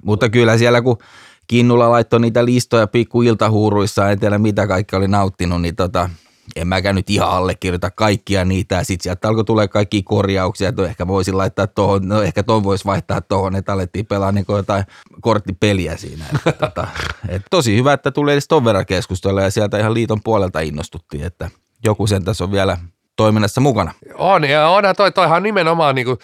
mutta 0.03 0.29
kyllä 0.29 0.59
siellä 0.59 0.83
kun 0.83 0.99
Kinnula 1.47 1.91
laittoi 1.91 2.21
niitä 2.21 2.45
listoja 2.45 2.87
pikku 2.87 3.23
iltahuuruissa, 3.23 4.11
en 4.11 4.21
tiedä 4.21 4.39
mitä 4.39 4.67
kaikki 4.67 4.97
oli 4.97 5.09
nauttinut, 5.09 5.63
niin 5.63 5.77
tota, 5.77 6.11
en 6.57 6.69
mäkään 6.69 6.95
nyt 6.95 7.11
ihan 7.11 7.29
allekirjoita 7.29 7.91
kaikkia 7.91 8.45
niitä. 8.45 8.75
Ja 8.75 8.85
sitten 8.85 9.03
sieltä 9.03 9.29
alkoi 9.29 9.45
tulee 9.45 9.69
kaikki 9.69 10.03
korjauksia, 10.03 10.69
että 10.69 10.85
ehkä 10.85 11.07
voisin 11.07 11.39
laittaa 11.39 11.67
tuohon, 11.67 12.09
no 12.09 12.23
ehkä 12.23 12.43
tuon 12.43 12.65
voisi 12.65 12.85
vaihtaa 12.85 13.21
tuohon, 13.21 13.57
että 13.57 13.73
alettiin 13.73 14.07
pelaa 14.07 14.33
niin 14.33 14.45
jotain 14.49 14.85
korttipeliä 15.21 15.97
siinä. 15.97 16.25
Että, 16.35 16.53
tota, 16.67 16.87
et 17.29 17.43
tosi 17.51 17.77
hyvä, 17.77 17.93
että 17.93 18.11
tuli 18.11 18.33
edes 18.33 18.49
ton 18.49 18.65
verran 18.65 18.87
keskustella 18.87 19.43
ja 19.43 19.51
sieltä 19.51 19.79
ihan 19.79 19.95
liiton 19.95 20.21
puolelta 20.25 20.61
innostuttiin, 20.61 21.25
että 21.25 21.51
joku 21.85 22.07
sen 22.07 22.25
tässä 22.25 22.45
on 22.45 22.53
vielä 22.53 22.79
toiminnassa 23.17 23.61
mukana. 23.61 23.95
On, 24.15 24.45
ja 24.45 24.69
on, 24.69 24.85
ja 24.85 24.95
toi, 24.95 25.13
toihan 25.13 25.43
nimenomaan, 25.43 25.95
niin 25.95 26.07
kuin, 26.07 26.19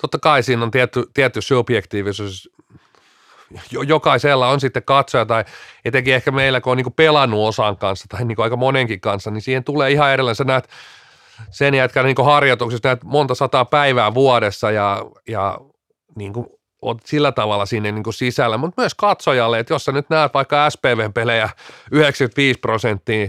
totta 0.00 0.18
kai 0.18 0.42
siinä 0.42 0.62
on 0.62 0.70
tietty, 0.70 1.04
tietty 1.14 1.42
subjektiivisuus, 1.42 2.50
jokaisella 3.86 4.48
on 4.48 4.60
sitten 4.60 4.82
katsoja 4.82 5.26
tai 5.26 5.44
etenkin 5.84 6.14
ehkä 6.14 6.30
meillä, 6.30 6.60
kun 6.60 6.70
on 6.70 6.76
niin 6.76 6.92
pelannut 6.92 7.48
osan 7.48 7.76
kanssa 7.76 8.06
tai 8.08 8.24
niin 8.24 8.40
aika 8.40 8.56
monenkin 8.56 9.00
kanssa, 9.00 9.30
niin 9.30 9.42
siihen 9.42 9.64
tulee 9.64 9.90
ihan 9.90 10.12
erilainen. 10.12 10.36
Sä 10.36 10.44
näet 10.44 10.68
sen 11.50 11.74
jätkän 11.74 12.04
niin 12.04 12.24
harjoituksessa 12.24 12.88
näet 12.88 13.04
monta 13.04 13.34
sataa 13.34 13.64
päivää 13.64 14.14
vuodessa 14.14 14.70
ja, 14.70 15.04
ja 15.28 15.58
niin 16.16 16.32
kuin 16.32 16.46
oot 16.82 16.98
sillä 17.04 17.32
tavalla 17.32 17.66
sinne 17.66 17.92
niin 17.92 18.04
kuin 18.04 18.14
sisällä, 18.14 18.56
mutta 18.56 18.82
myös 18.82 18.94
katsojalle, 18.94 19.58
että 19.58 19.74
jos 19.74 19.84
sä 19.84 19.92
nyt 19.92 20.10
näet 20.10 20.34
vaikka 20.34 20.70
SPV-pelejä 20.70 21.48
95 21.92 22.60
prosenttia 22.60 23.28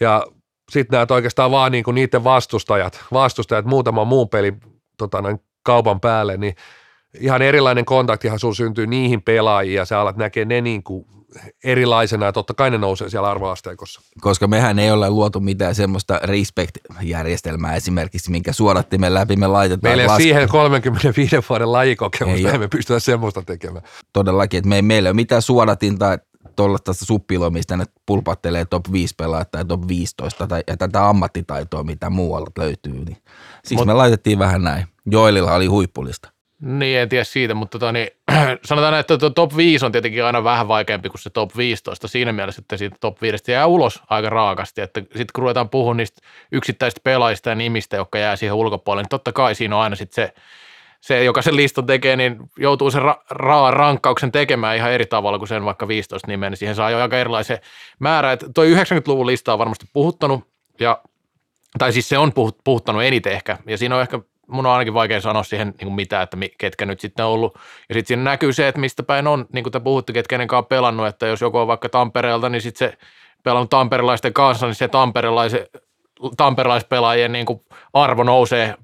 ja 0.00 0.26
sitten 0.70 0.96
näet 0.96 1.10
oikeastaan 1.10 1.50
vaan 1.50 1.72
niin 1.72 1.84
kuin 1.84 1.94
niiden 1.94 2.24
vastustajat, 2.24 3.04
vastustajat 3.12 3.64
muutaman 3.64 4.06
muun 4.06 4.28
pelin 4.28 4.60
tota, 4.98 5.22
kaupan 5.62 6.00
päälle, 6.00 6.36
niin 6.36 6.54
ihan 7.20 7.42
erilainen 7.42 7.84
kontaktihan 7.84 8.38
sun 8.38 8.54
syntyy 8.54 8.86
niihin 8.86 9.22
pelaajiin 9.22 9.76
ja 9.76 9.84
sä 9.84 10.00
alat 10.00 10.16
näkee 10.16 10.44
ne 10.44 10.60
niin 10.60 10.82
kuin 10.82 11.06
erilaisena 11.64 12.26
ja 12.26 12.32
totta 12.32 12.54
kai 12.54 12.70
ne 12.70 12.78
nousee 12.78 13.10
siellä 13.10 13.30
arvoasteikossa. 13.30 14.00
koska 14.20 14.46
mehän 14.46 14.78
ei 14.78 14.90
ole 14.90 15.10
luotu 15.10 15.40
mitään 15.40 15.74
semmoista 15.74 16.20
respect-järjestelmää 16.22 17.74
esimerkiksi, 17.74 18.30
minkä 18.30 18.52
suodattimen 18.52 19.14
läpi 19.14 19.36
me 19.36 19.46
laitetaan. 19.46 19.96
Meillä 19.96 20.14
ei 20.14 20.22
siihen 20.22 20.48
35 20.48 21.36
vuoden 21.48 21.72
lajikokemusta, 21.72 22.52
Ei 22.52 22.58
me 22.58 22.68
pystytä 22.68 23.00
semmoista 23.00 23.42
tekemään. 23.42 23.84
Todellakin, 24.12 24.58
että 24.58 24.68
me 24.68 24.76
ei, 24.76 24.82
meillä 24.82 25.06
ei 25.06 25.10
ole 25.10 25.16
mitään 25.16 25.42
suodatinta 25.42 26.18
tuollaista 26.56 26.92
suppiloa, 26.94 27.50
mistä 27.50 27.76
ne 27.76 27.84
pulpattelee 28.06 28.64
top 28.64 28.84
5 28.92 29.14
pelaajat 29.14 29.50
tai 29.50 29.64
top 29.64 29.88
15 29.88 30.46
tai 30.46 30.62
ja 30.66 30.76
tätä 30.76 31.08
ammattitaitoa, 31.08 31.84
mitä 31.84 32.10
muualta 32.10 32.50
löytyy. 32.58 32.92
Niin. 32.92 33.16
Siksi 33.64 33.74
Mut- 33.74 33.86
me 33.86 33.94
laitettiin 33.94 34.38
vähän 34.38 34.64
näin. 34.64 34.86
Joelilla 35.06 35.54
oli 35.54 35.66
huippulista. 35.66 36.32
Niin, 36.60 36.98
en 36.98 37.08
tiedä 37.08 37.24
siitä, 37.24 37.54
mutta 37.54 37.78
tota, 37.78 37.92
niin, 37.92 38.08
sanotaan, 38.64 38.94
että 38.94 39.18
tuo 39.18 39.30
top 39.30 39.56
5 39.56 39.86
on 39.86 39.92
tietenkin 39.92 40.24
aina 40.24 40.44
vähän 40.44 40.68
vaikeampi 40.68 41.08
kuin 41.08 41.20
se 41.20 41.30
top 41.30 41.56
15 41.56 42.08
siinä 42.08 42.32
mielessä, 42.32 42.60
että 42.60 42.76
siitä 42.76 42.96
top 43.00 43.22
5 43.22 43.52
jää 43.52 43.66
ulos 43.66 44.02
aika 44.10 44.30
raakasti, 44.30 44.80
että 44.80 45.00
sitten 45.00 45.26
kun 45.34 45.42
ruvetaan 45.42 45.68
puhumaan 45.68 45.96
niistä 45.96 46.22
yksittäisistä 46.52 47.00
pelaajista 47.04 47.48
ja 47.48 47.54
nimistä, 47.54 47.96
jotka 47.96 48.18
jää 48.18 48.36
siihen 48.36 48.54
ulkopuolelle, 48.54 49.02
niin 49.02 49.08
totta 49.08 49.32
kai 49.32 49.54
siinä 49.54 49.76
on 49.76 49.82
aina 49.82 49.96
sitten 49.96 50.14
se, 50.14 50.34
se, 51.00 51.24
joka 51.24 51.42
sen 51.42 51.56
listan 51.56 51.86
tekee, 51.86 52.16
niin 52.16 52.36
joutuu 52.58 52.90
sen 52.90 53.02
ra- 53.02 53.24
raan 53.30 53.72
rankkauksen 53.72 54.32
tekemään 54.32 54.76
ihan 54.76 54.92
eri 54.92 55.06
tavalla 55.06 55.38
kuin 55.38 55.48
sen 55.48 55.64
vaikka 55.64 55.88
15 55.88 56.28
nimeä, 56.28 56.50
niin 56.50 56.58
siihen 56.58 56.76
saa 56.76 56.90
jo 56.90 56.98
aika 56.98 57.18
erilaisen 57.18 57.58
määrä. 57.98 58.32
Että 58.32 58.46
toi 58.54 58.74
90-luvun 58.74 59.26
lista 59.26 59.52
on 59.52 59.58
varmasti 59.58 59.86
puhuttanut, 59.92 60.44
ja, 60.80 61.02
tai 61.78 61.92
siis 61.92 62.08
se 62.08 62.18
on 62.18 62.32
puhut, 62.32 62.58
puhuttanut 62.64 63.02
eniten 63.02 63.32
ehkä, 63.32 63.58
ja 63.66 63.78
siinä 63.78 63.96
on 63.96 64.02
ehkä 64.02 64.20
mun 64.50 64.66
on 64.66 64.72
ainakin 64.72 64.94
vaikea 64.94 65.20
sanoa 65.20 65.42
siihen 65.42 65.74
niin 65.80 65.92
mitään, 65.92 66.22
että 66.22 66.36
ketkä 66.58 66.86
nyt 66.86 67.00
sitten 67.00 67.24
on 67.24 67.30
ollut. 67.30 67.54
Ja 67.88 67.94
sitten 67.94 68.06
siinä 68.06 68.22
näkyy 68.22 68.52
se, 68.52 68.68
että 68.68 68.80
mistä 68.80 69.02
päin 69.02 69.26
on, 69.26 69.46
niin 69.52 69.62
kuin 69.62 69.72
te 69.72 69.80
puhutte, 69.80 70.12
ketkä 70.12 70.38
on 70.52 70.66
pelannut, 70.66 71.06
että 71.06 71.26
jos 71.26 71.40
joku 71.40 71.58
on 71.58 71.66
vaikka 71.66 71.88
Tampereelta, 71.88 72.48
niin 72.48 72.62
sitten 72.62 72.88
se 72.88 72.98
pelannut 73.42 73.70
tamperelaisten 73.70 74.32
kanssa, 74.32 74.66
niin 74.66 74.74
se 74.74 74.88
tamperelaisen, 74.88 75.66
tamperelaispelaajien 76.36 77.32
niin 77.32 77.46
kuin 77.46 77.60
arvo 77.92 78.22
nousee 78.22 78.74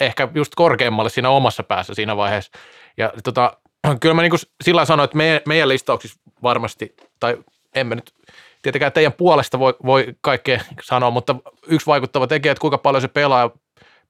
ehkä 0.00 0.28
just 0.34 0.52
korkeammalle 0.54 1.10
siinä 1.10 1.30
omassa 1.30 1.62
päässä 1.62 1.94
siinä 1.94 2.16
vaiheessa. 2.16 2.52
Ja 2.96 3.12
tota, 3.24 3.56
kyllä 4.00 4.14
mä 4.14 4.22
niin 4.22 4.30
kuin 4.30 4.40
sillä 4.64 4.84
sanoin, 4.84 5.04
että 5.04 5.16
meidän, 5.16 5.40
meidän 5.46 5.68
listauksissa 5.68 6.20
varmasti, 6.42 6.94
tai 7.20 7.38
emme 7.74 7.94
nyt 7.94 8.14
tietenkään 8.62 8.92
teidän 8.92 9.12
puolesta 9.12 9.58
voi, 9.58 9.74
voi 9.86 10.06
kaikkea 10.20 10.60
sanoa, 10.82 11.10
mutta 11.10 11.36
yksi 11.66 11.86
vaikuttava 11.86 12.26
tekijä, 12.26 12.52
että 12.52 12.60
kuinka 12.60 12.78
paljon 12.78 13.00
se 13.00 13.08
pelaaja 13.08 13.50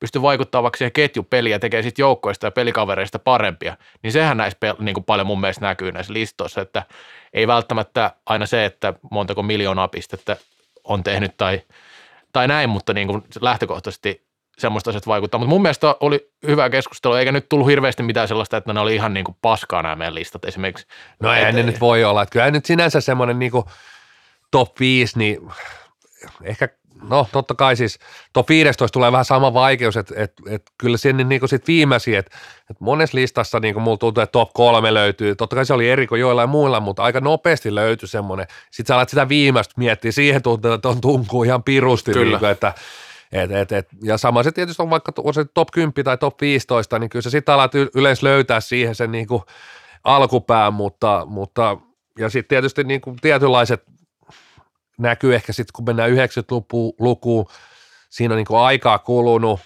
pystyy 0.05 0.23
vaikuttamaan 0.23 0.63
vaikka 0.63 0.77
siihen 0.77 0.93
ketjupeliin 0.93 1.53
ja 1.53 1.59
tekee 1.59 1.83
sitten 1.83 2.03
joukkoista 2.03 2.47
ja 2.47 2.51
pelikavereista 2.51 3.19
parempia, 3.19 3.77
niin 4.03 4.13
sehän 4.13 4.37
näissä 4.37 4.59
pel- 4.65 4.83
niin 4.83 4.95
kuin 4.95 5.05
paljon 5.05 5.27
mun 5.27 5.41
mielestä 5.41 5.67
näkyy 5.67 5.93
näissä 5.93 6.13
listoissa, 6.13 6.61
että 6.61 6.83
ei 7.33 7.47
välttämättä 7.47 8.11
aina 8.27 8.47
se, 8.47 8.65
että 8.65 8.95
montako 9.11 9.43
miljoonaa 9.43 9.89
pistettä 9.89 10.37
on 10.85 11.05
tehnyt 11.05 11.37
tai, 11.37 11.63
tai 12.33 12.49
näin, 12.49 12.71
mutta 12.71 12.95
niin 12.95 13.09
kuin 13.09 13.25
lähtökohtaisesti 13.41 14.27
semmoista 14.59 14.91
asiat 14.91 15.07
vaikuttaa. 15.07 15.39
Mutta 15.39 15.51
mun 15.51 15.63
mielestä 15.63 15.97
oli 16.01 16.31
hyvä 16.47 16.71
keskustelu, 16.71 17.15
eikä 17.15 17.33
nyt 17.33 17.49
tullut 17.49 17.69
hirveästi 17.69 18.03
mitään 18.03 18.29
sellaista, 18.29 18.57
että 18.57 18.73
ne 18.73 18.81
oli 18.81 18.95
ihan 18.95 19.15
niin 19.15 19.25
kuin 19.25 19.37
paskaa 19.43 19.83
nämä 19.83 19.97
meidän 19.97 20.15
listat 20.15 20.45
esimerkiksi. 20.45 20.87
No 21.21 21.33
Et- 21.33 21.55
ne 21.55 21.63
nyt 21.63 21.81
voi 21.81 22.05
olla. 22.05 22.23
Että 22.23 22.33
kyllä 22.33 22.51
nyt 22.51 22.65
sinänsä 22.65 23.01
semmoinen 23.01 23.39
niin 23.39 23.53
top 24.51 24.81
5, 24.81 25.19
niin 25.19 25.51
ehkä, 26.43 26.69
no 27.11 27.27
totta 27.33 27.55
kai 27.55 27.77
siis 27.77 27.99
top 28.33 28.49
15 28.49 28.93
tulee 28.93 29.13
vähän 29.13 29.25
sama 29.25 29.55
vaikeus, 29.55 29.97
että 29.97 30.15
et, 30.17 30.33
et 30.49 30.63
kyllä 30.79 30.97
sinne 30.97 31.25
niin 31.25 31.49
sit 31.49 31.69
viimeisiä, 31.69 32.19
että 32.19 32.37
et 32.71 32.81
monessa 32.81 33.17
listassa 33.17 33.61
niin 33.61 33.83
mulla 33.83 33.97
tuntuu, 33.97 34.23
että 34.23 34.33
top 34.33 34.51
3 34.55 34.95
löytyy. 34.95 35.37
Totta 35.37 35.57
kai 35.57 35.67
se 35.67 35.75
oli 35.75 35.91
eri 35.91 36.07
kuin 36.07 36.21
joillain 36.21 36.51
muilla, 36.51 36.81
mutta 36.81 37.03
aika 37.03 37.21
nopeasti 37.21 37.75
löytyi 37.75 38.09
semmoinen. 38.09 38.47
Sitten 38.71 38.95
sä 38.95 38.95
alat 38.95 39.09
sitä 39.09 39.29
viimeistä 39.29 39.75
miettiä, 39.77 40.13
siihen 40.13 40.43
tuntuu, 40.43 40.73
että 40.73 40.89
on 40.89 41.01
tunkuu 41.01 41.45
ihan 41.45 41.63
pirusti, 41.63 42.13
Kyllä. 42.13 42.31
niin 42.31 42.39
kuin, 42.39 42.51
että 42.51 42.73
Et, 43.33 43.53
et, 43.53 43.73
et, 43.73 43.89
ja 44.03 44.19
sama 44.19 44.43
se 44.43 44.53
tietysti 44.53 44.83
on 44.83 44.91
vaikka 44.91 45.13
on 45.25 45.35
se 45.35 45.45
top 45.45 45.69
10 45.73 46.05
tai 46.05 46.19
top 46.19 46.41
15, 46.41 46.99
niin 46.99 47.11
kyllä 47.11 47.23
se 47.23 47.31
sitten 47.31 47.55
alat 47.55 47.73
yleensä 47.95 48.27
löytää 48.27 48.61
siihen 48.61 48.95
sen 48.95 49.13
niin 49.13 49.27
kuin 49.27 49.43
alkupään, 50.05 50.73
mutta, 50.75 51.27
mutta 51.27 51.77
ja 52.19 52.29
sitten 52.29 52.49
tietysti 52.49 52.85
niin 52.85 53.01
kuin 53.01 53.17
tietynlaiset 53.23 53.83
näkyy 54.99 55.35
ehkä 55.35 55.53
sitten, 55.53 55.73
kun 55.73 55.85
mennään 55.85 56.11
90-lukuun, 56.11 57.47
siinä 58.11 58.35
on 58.35 58.37
niin 58.37 58.47
kuin 58.47 58.61
aikaa 58.61 58.99
kulunut, 58.99 59.61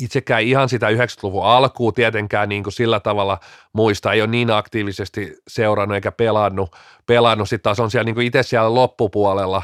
itsekään 0.00 0.42
ihan 0.42 0.68
sitä 0.68 0.90
90-luvun 0.90 1.44
alkuun 1.44 1.94
tietenkään 1.94 2.48
niin 2.48 2.62
kuin 2.62 2.72
sillä 2.72 3.00
tavalla 3.00 3.38
muista, 3.72 4.12
ei 4.12 4.20
ole 4.20 4.30
niin 4.30 4.50
aktiivisesti 4.50 5.36
seurannut 5.48 5.94
eikä 5.94 6.12
pelannut, 6.12 6.76
pelannut. 7.06 7.48
sitten 7.48 7.62
taas 7.62 7.80
on 7.80 7.90
siellä 7.90 8.04
niin 8.04 8.14
kuin 8.14 8.26
itse 8.26 8.42
siellä 8.42 8.74
loppupuolella, 8.74 9.62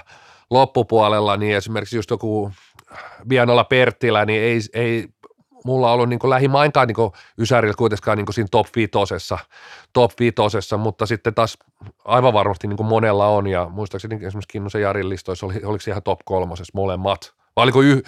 loppupuolella, 0.51 1.37
niin 1.37 1.57
esimerkiksi 1.57 1.97
just 1.97 2.11
joku 2.11 2.53
Vianola 3.29 3.65
Perttilä, 3.65 4.25
niin 4.25 4.43
ei, 4.43 4.61
ei 4.75 5.09
mulla 5.65 5.93
ollut 5.93 6.09
niin 6.09 6.21
lähimainkaan 6.23 6.89
niin 6.89 7.13
Ysärillä 7.39 7.75
kuitenkaan 7.75 8.19
niin 8.19 8.33
siinä 8.33 8.49
top 8.51 8.67
vitosessa, 8.77 9.39
top 9.93 10.11
vitosessa, 10.21 10.77
mutta 10.77 11.07
sitten 11.07 11.35
taas 11.35 11.59
aivan 12.05 12.33
varmasti 12.33 12.69
niin 12.69 12.87
monella 12.87 13.27
on, 13.27 13.47
ja 13.47 13.69
muistaakseni 13.69 14.15
esimerkiksi 14.15 14.49
Kinnusen 14.49 14.83
Jarin 14.83 15.09
listoissa 15.09 15.47
oli, 15.47 15.55
oliko 15.65 15.85
ihan 15.89 16.03
top 16.03 16.21
kolmosessa 16.25 16.73
molemmat, 16.75 17.33
vai 17.57 17.63
oliko 17.63 17.83
yh, 17.83 18.03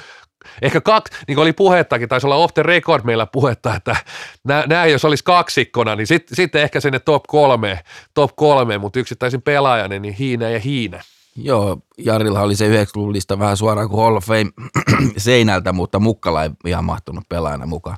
ehkä 0.62 0.80
kaksi, 0.80 1.14
niin 1.28 1.34
kuin 1.34 1.42
oli 1.42 1.52
puhettakin, 1.52 2.08
taisi 2.08 2.26
olla 2.26 2.36
off 2.36 2.54
the 2.54 2.62
record 2.62 3.04
meillä 3.04 3.26
puhetta, 3.26 3.74
että 3.74 3.96
nämä 4.44 4.86
jos 4.86 5.04
olisi 5.04 5.24
kaksikkona, 5.24 5.96
niin 5.96 6.06
sitten 6.06 6.36
sit 6.36 6.54
ehkä 6.54 6.80
sinne 6.80 6.98
top 6.98 7.22
kolme, 7.28 7.78
top 8.14 8.30
kolme, 8.36 8.78
mutta 8.78 8.98
yksittäisin 8.98 9.42
pelaajana, 9.42 9.98
niin 9.98 10.14
hiinä 10.14 10.48
ja 10.48 10.58
hiinä. 10.58 11.02
Joo, 11.36 11.78
Jarilla 11.98 12.40
oli 12.40 12.56
se 12.56 12.84
90-luvun 12.84 13.12
lista 13.12 13.38
vähän 13.38 13.56
suoraan 13.56 13.88
kuin 13.88 14.02
Hall 14.02 14.16
of 14.16 14.24
Fame 14.24 14.50
seinältä, 15.16 15.72
mutta 15.72 15.98
Mukkala 15.98 16.44
ei 16.44 16.50
ihan 16.66 16.84
mahtunut 16.84 17.28
pelaajana 17.28 17.66
mukaan, 17.66 17.96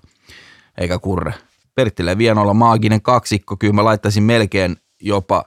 eikä 0.79 0.99
kurre. 0.99 1.35
Perttilä 1.75 2.19
Vienolla 2.19 2.55
maaginen 2.55 3.03
kaksikko, 3.03 3.57
kyllä 3.57 3.73
mä 3.73 3.85
laittaisin 3.85 4.23
melkein 4.23 4.77
jopa 5.01 5.45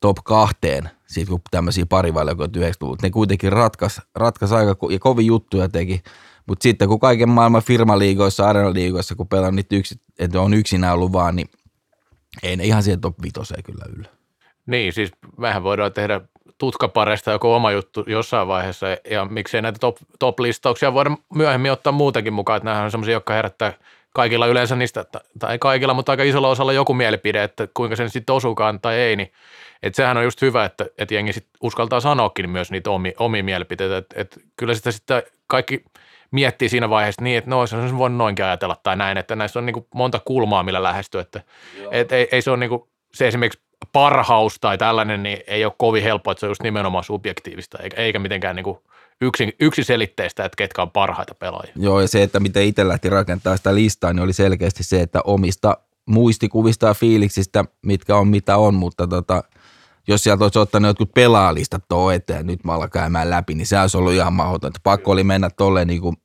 top 0.00 0.16
kahteen, 0.24 0.90
siitä 1.06 1.30
kun 1.30 1.40
tämmöisiä 1.50 1.86
parivalikoita 1.86 2.60
90-luvulta. 2.60 3.06
Ne 3.06 3.10
kuitenkin 3.10 3.52
ratkas, 3.52 4.00
ratkas 4.14 4.52
aika 4.52 4.76
ja 4.90 4.98
kovin 4.98 5.26
juttuja 5.26 5.68
teki, 5.68 6.02
mutta 6.46 6.62
sitten 6.62 6.88
kun 6.88 7.00
kaiken 7.00 7.28
maailman 7.28 7.62
firmaliigoissa, 7.62 8.48
areenaliigoissa, 8.48 9.14
kun 9.14 9.28
pelaan 9.28 9.56
niitä 9.56 9.76
yksi, 9.76 10.00
että 10.18 10.40
on 10.40 10.54
yksinään 10.54 10.94
ollut 10.94 11.12
vaan, 11.12 11.36
niin 11.36 11.48
ei 12.42 12.56
ne 12.56 12.64
ihan 12.64 12.82
siihen 12.82 13.00
top 13.00 13.22
vitoseen 13.22 13.62
kyllä 13.62 13.84
yllä. 13.96 14.08
Niin, 14.66 14.92
siis 14.92 15.10
mehän 15.38 15.62
voidaan 15.62 15.92
tehdä 15.92 16.20
tutkapareista 16.62 17.30
joku 17.30 17.52
oma 17.52 17.70
juttu 17.70 18.04
jossain 18.06 18.48
vaiheessa, 18.48 18.86
ja 19.10 19.24
miksei 19.24 19.62
näitä 19.62 19.78
top, 19.78 19.96
top-listauksia 20.18 20.94
voida 20.94 21.10
myöhemmin 21.34 21.72
ottaa 21.72 21.92
muutenkin 21.92 22.32
mukaan, 22.32 22.56
että 22.56 22.70
nämä 22.70 22.82
on 22.82 22.90
sellaisia, 22.90 23.12
jotka 23.12 23.34
herättää 23.34 23.72
kaikilla 24.14 24.46
yleensä 24.46 24.76
niistä, 24.76 25.04
tai 25.38 25.52
ei 25.52 25.58
kaikilla, 25.58 25.94
mutta 25.94 26.12
aika 26.12 26.22
isolla 26.22 26.48
osalla 26.48 26.72
joku 26.72 26.94
mielipide, 26.94 27.42
että 27.42 27.68
kuinka 27.74 27.96
sen 27.96 28.10
sitten 28.10 28.34
osuukaan 28.34 28.80
tai 28.80 28.94
ei, 28.94 29.16
niin 29.16 29.32
että 29.82 29.96
sehän 29.96 30.16
on 30.16 30.24
just 30.24 30.42
hyvä, 30.42 30.64
että, 30.64 30.86
että 30.98 31.14
jengi 31.14 31.32
sit 31.32 31.46
uskaltaa 31.62 32.00
sanoakin 32.00 32.50
myös 32.50 32.70
niitä 32.70 32.90
omia, 32.90 33.12
omia 33.18 33.44
mielipiteitä, 33.44 33.96
että, 33.96 34.20
että 34.20 34.40
kyllä 34.56 34.74
sitä 34.74 34.90
sitten 34.90 35.22
kaikki 35.46 35.84
miettii 36.30 36.68
siinä 36.68 36.90
vaiheessa 36.90 37.22
niin, 37.22 37.38
että 37.38 37.50
no 37.50 37.66
se 37.66 37.76
on 37.76 37.98
voinut 37.98 38.18
noinkin 38.18 38.44
ajatella 38.44 38.76
tai 38.82 38.96
näin, 38.96 39.18
että 39.18 39.36
näissä 39.36 39.58
on 39.58 39.66
niin 39.66 39.86
monta 39.94 40.20
kulmaa, 40.24 40.62
millä 40.62 40.82
lähestyy, 40.82 41.20
että 41.20 41.40
et, 41.90 42.12
ei, 42.12 42.28
ei, 42.32 42.42
se 42.42 42.50
ole 42.50 42.58
niin 42.58 42.70
kuin, 42.70 42.82
se 43.14 43.28
esimerkiksi 43.28 43.60
parhaus 43.92 44.56
tai 44.60 44.78
tällainen, 44.78 45.22
niin 45.22 45.38
ei 45.46 45.64
ole 45.64 45.72
kovin 45.78 46.02
helppo, 46.02 46.30
että 46.30 46.40
se 46.40 46.46
on 46.46 46.50
just 46.50 46.62
nimenomaan 46.62 47.04
subjektiivista, 47.04 47.78
eikä, 47.78 47.96
eikä 47.96 48.18
mitenkään 48.18 48.56
niin 48.56 48.64
kuin 48.64 48.78
yksin, 49.20 49.52
yksiselitteistä, 49.60 50.44
että 50.44 50.56
ketkä 50.56 50.82
on 50.82 50.90
parhaita 50.90 51.34
pelaajia. 51.34 51.72
Joo, 51.76 52.00
ja 52.00 52.08
se, 52.08 52.22
että 52.22 52.40
miten 52.40 52.64
itse 52.64 52.88
lähti 52.88 53.10
rakentaa 53.10 53.56
sitä 53.56 53.74
listaa, 53.74 54.12
niin 54.12 54.22
oli 54.22 54.32
selkeästi 54.32 54.84
se, 54.84 55.00
että 55.00 55.20
omista 55.24 55.76
muistikuvista 56.06 56.86
ja 56.86 56.94
fiiliksistä, 56.94 57.64
mitkä 57.82 58.16
on 58.16 58.28
mitä 58.28 58.56
on, 58.56 58.74
mutta 58.74 59.06
tota, 59.06 59.44
jos 60.08 60.24
sieltä 60.24 60.44
olisi 60.44 60.58
ottanut 60.58 60.88
jotkut 60.88 61.14
pelaalistat 61.14 61.84
tuo 61.88 62.10
eteen, 62.10 62.46
nyt 62.46 62.64
mä 62.64 62.72
käymään 62.92 63.30
läpi, 63.30 63.54
niin 63.54 63.66
se 63.66 63.80
olisi 63.80 63.96
ollut 63.96 64.12
ihan 64.12 64.32
mahdotonta. 64.32 64.80
Pakko 64.82 65.10
oli 65.10 65.24
mennä 65.24 65.50
tolleen 65.50 65.86
niin 65.86 66.00
kuin 66.00 66.16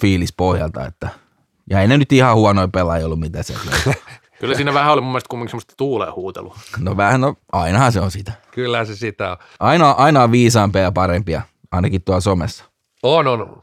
fiilispohjalta, 0.00 0.86
että 0.86 1.08
ja 1.70 1.80
ei 1.80 1.88
ne 1.88 1.98
nyt 1.98 2.12
ihan 2.12 2.36
huonoja 2.36 2.68
pelaajia 2.68 3.06
ollut, 3.06 3.20
mitä 3.20 3.42
se 3.42 3.54
Kyllä 4.40 4.54
siinä 4.54 4.74
vähän 4.74 4.92
oli 4.92 5.00
mun 5.00 5.10
mielestä 5.10 5.28
kumminkin 5.28 5.50
semmoista 5.50 5.74
tuuleen 5.76 6.14
huutelua. 6.14 6.56
No 6.78 6.96
vähän, 6.96 7.20
no 7.20 7.34
ainahan 7.52 7.92
se 7.92 8.00
on 8.00 8.10
sitä. 8.10 8.32
Kyllä 8.50 8.84
se 8.84 8.96
sitä 8.96 9.30
on. 9.30 9.36
Aina, 9.60 9.90
aina 9.90 10.22
on 10.22 10.32
viisaampia 10.32 10.82
ja 10.82 10.92
parempia, 10.92 11.42
ainakin 11.72 12.02
tuolla 12.02 12.20
somessa. 12.20 12.64
On, 13.02 13.26
on. 13.26 13.62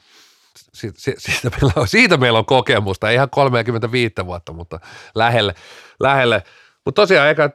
Siitä, 0.74 1.00
siitä, 1.18 1.50
meillä 1.50 1.74
on, 1.76 1.88
siitä 1.88 2.18
meillä 2.18 2.40
on 2.40 2.46
kokemusta, 2.46 3.10
ei 3.10 3.16
ihan 3.16 3.30
35 3.30 4.14
vuotta, 4.26 4.54
mutta 4.54 4.80
lähelle. 5.16 5.56
lähelle. 6.00 6.44
Mutta 6.86 7.02
tosiaan, 7.02 7.28
eikä, 7.28 7.50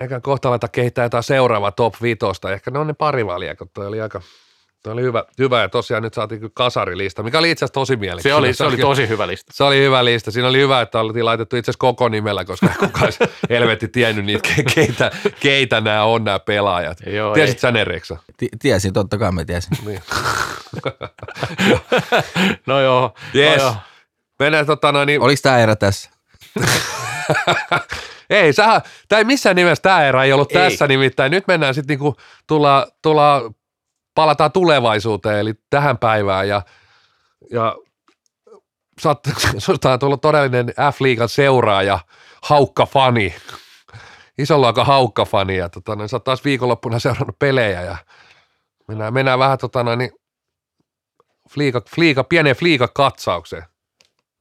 eikä 0.00 0.20
kohta 0.20 0.48
aleta 0.48 0.68
kehittää 0.68 1.04
jotain 1.04 1.24
seuraavaa 1.24 1.72
top 1.72 1.94
5. 2.02 2.18
Ehkä 2.52 2.70
ne 2.70 2.78
on 2.78 2.86
ne 2.86 2.92
pari 2.92 3.24
kun 3.58 3.68
toi 3.74 3.86
oli 3.86 4.00
aika, 4.00 4.20
Tämä 4.82 4.92
oli 4.92 5.02
hyvä, 5.02 5.24
hyvä 5.38 5.60
ja 5.60 5.68
tosiaan 5.68 6.02
nyt 6.02 6.14
saatiin 6.14 6.40
kyllä 6.40 6.52
kasarilista, 6.54 7.22
mikä 7.22 7.38
oli 7.38 7.50
itse 7.50 7.64
asiassa 7.64 7.74
tosi 7.74 7.96
mielenkiintoista. 7.96 8.28
Se 8.28 8.34
oli, 8.34 8.54
se 8.54 8.64
oli 8.64 8.76
tosi 8.76 9.08
hyvä 9.08 9.26
lista. 9.26 9.52
Se 9.54 9.64
oli 9.64 9.78
hyvä 9.78 10.04
lista. 10.04 10.30
Siinä 10.30 10.48
oli 10.48 10.58
hyvä, 10.58 10.80
että 10.80 11.00
oltiin 11.00 11.24
laitettu 11.24 11.56
itse 11.56 11.70
asiassa 11.70 11.80
koko 11.80 12.08
nimellä, 12.08 12.44
koska 12.44 12.68
kukaan 12.80 13.12
helvetti 13.50 13.88
tiennyt 13.88 14.24
niitä, 14.24 14.48
keitä, 14.74 15.10
keitä 15.40 15.80
nämä 15.80 16.04
on 16.04 16.24
nämä 16.24 16.38
pelaajat. 16.38 16.98
Joo, 17.06 17.34
Tiesit 17.34 17.56
ei. 17.56 17.60
sä 17.60 17.70
ne, 17.70 17.84
Reksa? 17.84 18.16
T- 18.36 18.58
tiesin, 18.62 18.92
totta 18.92 19.18
kai 19.18 19.32
mä 19.32 19.44
tiesin. 19.44 19.76
Niin. 19.86 20.02
no 22.66 22.80
joo. 22.80 23.14
Yes. 23.34 23.56
No 23.58 23.64
joo. 23.64 23.74
Mennään 24.38 24.66
tota 24.66 24.92
noin. 24.92 25.06
Niin... 25.06 25.20
Oliko 25.20 25.40
tämä 25.42 25.58
erä 25.58 25.76
tässä? 25.76 26.10
ei, 28.30 28.52
sä, 28.52 28.80
tämä 29.08 29.18
ei 29.18 29.24
missään 29.24 29.56
nimessä 29.56 29.82
tämä 29.82 30.04
erä 30.04 30.24
ei 30.24 30.32
ollut 30.32 30.56
ei. 30.56 30.62
tässä 30.62 30.86
nimittäin. 30.86 31.30
Nyt 31.30 31.46
mennään 31.46 31.74
sitten 31.74 31.94
niinku, 31.94 32.16
tulla, 32.46 32.86
tulla 33.02 33.50
palataan 34.14 34.52
tulevaisuuteen, 34.52 35.38
eli 35.38 35.54
tähän 35.70 35.98
päivään 35.98 36.48
ja, 36.48 36.62
ja 37.50 37.76
on 39.06 39.98
tullut 40.00 40.20
todellinen 40.20 40.68
F-liigan 40.68 41.28
seuraaja, 41.28 41.98
haukka-fani, 42.42 43.34
luokan 44.56 44.86
haukka-fani 44.86 45.56
ja 45.56 45.68
tota, 45.68 45.96
niin 45.96 46.08
sä 46.08 46.16
oot 46.16 46.24
taas 46.24 46.44
viikonloppuna 46.44 46.98
seurannut 46.98 47.38
pelejä 47.38 47.82
ja 47.82 47.96
mennään, 48.88 49.14
mennään 49.14 49.38
vähän 49.38 49.58
tota, 49.58 49.96
niin, 49.96 50.10
fliika, 51.50 51.82
fliika, 51.94 52.24
pieneen 52.24 52.56
fliika-katsaukseen. 52.56 53.64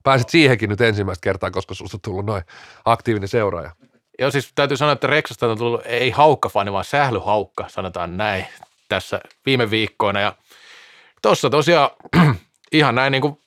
Pääsit 0.04 0.30
siihenkin 0.30 0.70
nyt 0.70 0.82
ensimmäistä 0.82 1.24
kertaa, 1.24 1.52
koska 1.52 1.74
susta 1.74 1.98
on 1.98 2.02
tullut 2.02 2.26
noin 2.26 2.44
aktiivinen 2.86 3.30
seuraaja. 3.30 3.72
Joo, 4.20 4.32
siis 4.32 4.52
täytyy 4.56 4.78
sanoa, 4.78 4.94
että 4.94 5.08
Reksasta 5.08 5.48
on 5.48 5.58
tullut 5.58 5.82
ei 5.86 6.12
haukka-fani, 6.12 6.72
vaan 6.72 6.86
sählyhaukka, 6.86 7.66
sanotaan 7.70 8.18
näin 8.18 8.48
tässä 8.90 9.22
viime 9.46 9.72
viikkoina. 9.72 10.20
Ja 10.20 10.34
tuossa 11.22 11.50
tosiaan 11.50 11.90
ihan 12.72 12.96
näin 12.96 13.12
niin 13.12 13.22
kuin 13.22 13.38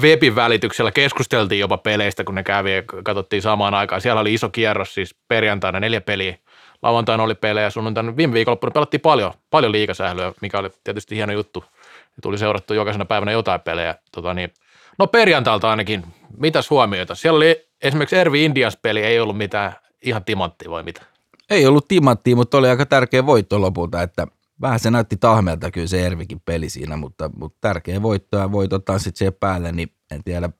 webin 0.00 0.34
välityksellä 0.34 0.92
keskusteltiin 0.92 1.60
jopa 1.60 1.78
peleistä, 1.78 2.24
kun 2.24 2.34
ne 2.34 2.42
kävi 2.42 2.74
ja 2.74 2.82
katsottiin 3.04 3.42
samaan 3.42 3.74
aikaan. 3.74 4.00
Siellä 4.00 4.20
oli 4.20 4.34
iso 4.34 4.48
kierros, 4.48 4.94
siis 4.94 5.14
perjantaina 5.28 5.80
neljä 5.80 6.00
peliä. 6.00 6.38
Lauantaina 6.82 7.22
oli 7.22 7.34
pelejä, 7.34 7.70
sunnuntaina 7.70 8.16
viime 8.16 8.34
viikonloppuna 8.34 8.70
pelattiin 8.70 9.00
paljon, 9.00 9.32
paljon 9.50 9.72
liikasählyä, 9.72 10.32
mikä 10.40 10.58
oli 10.58 10.70
tietysti 10.84 11.16
hieno 11.16 11.32
juttu. 11.32 11.64
Ja 12.02 12.22
tuli 12.22 12.38
seurattu 12.38 12.74
jokaisena 12.74 13.04
päivänä 13.04 13.32
jotain 13.32 13.60
pelejä. 13.60 13.94
Tota 14.12 14.34
niin, 14.34 14.50
no 14.98 15.06
perjantailta 15.06 15.70
ainakin, 15.70 16.04
mitäs 16.38 16.70
huomioita? 16.70 17.14
Siellä 17.14 17.36
oli 17.36 17.66
esimerkiksi 17.82 18.16
Ervi 18.16 18.44
Indians 18.44 18.78
peli, 18.82 19.02
ei 19.02 19.20
ollut 19.20 19.36
mitään 19.36 19.72
ihan 20.02 20.24
timanttia 20.24 20.70
vai 20.70 20.82
mitä? 20.82 21.13
Ei 21.50 21.66
ollut 21.66 21.88
timanttia, 21.88 22.36
mutta 22.36 22.58
oli 22.58 22.68
aika 22.68 22.86
tärkeä 22.86 23.26
voitto 23.26 23.60
lopulta, 23.60 24.02
että 24.02 24.26
vähän 24.60 24.80
se 24.80 24.90
näytti 24.90 25.16
tahmelta 25.16 25.70
kyllä 25.70 25.86
se 25.86 26.06
Ervikin 26.06 26.40
peli 26.44 26.68
siinä, 26.68 26.96
mutta, 26.96 27.30
mutta 27.36 27.58
tärkeä 27.60 28.02
voitto 28.02 28.36
ja 28.38 28.52
voit 28.52 28.70
sitten 28.98 29.18
siihen 29.18 29.34
päälle, 29.40 29.72
niin 29.72 29.92
en 30.10 30.24
tiedä 30.24 30.50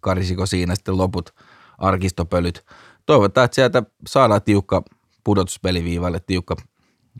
karisiko 0.00 0.46
siinä 0.46 0.74
sitten 0.74 0.96
loput 0.96 1.34
arkistopölyt. 1.78 2.64
Toivotaan, 3.06 3.44
että 3.44 3.54
sieltä 3.54 3.82
saadaan 4.08 4.42
tiukka 4.42 4.82
pudotuspeliviivalle, 5.24 6.20
tiukka 6.26 6.56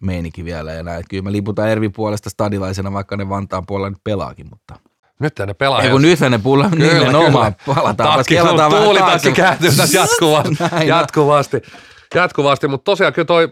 meininki 0.03 0.45
vielä 0.45 0.73
ja 0.73 0.83
näin. 0.83 1.05
Kyllä 1.11 1.23
mä 1.23 1.33
liputan 1.33 1.69
Ervi 1.69 1.89
puolesta 1.89 2.31
stadilaisena, 2.31 2.93
vaikka 2.93 3.17
ne 3.17 3.29
Vantaan 3.29 3.67
puolella 3.67 3.91
nyt 3.91 4.05
pelaakin, 4.05 4.47
mutta 4.51 4.75
nyt 5.21 5.33
ne 5.47 5.55
pelaa. 5.55 5.83
Ei 5.83 5.91
kun 5.91 6.03
nyt 6.03 6.21
ne 6.21 6.39
pulla 6.39 6.69
nimenomaan. 6.69 7.57
Palataan, 7.67 8.17
Takki, 8.17 8.37
tuulitakki 8.85 9.33
kääntyy 9.33 9.71
jatkuvasti. 9.93 10.55
jatkuvasti 10.87 11.63
jatkuvasti, 12.15 12.69
mutta 12.69 12.85
tosiaan 12.85 13.13
kyllä 13.13 13.27
toi 13.27 13.49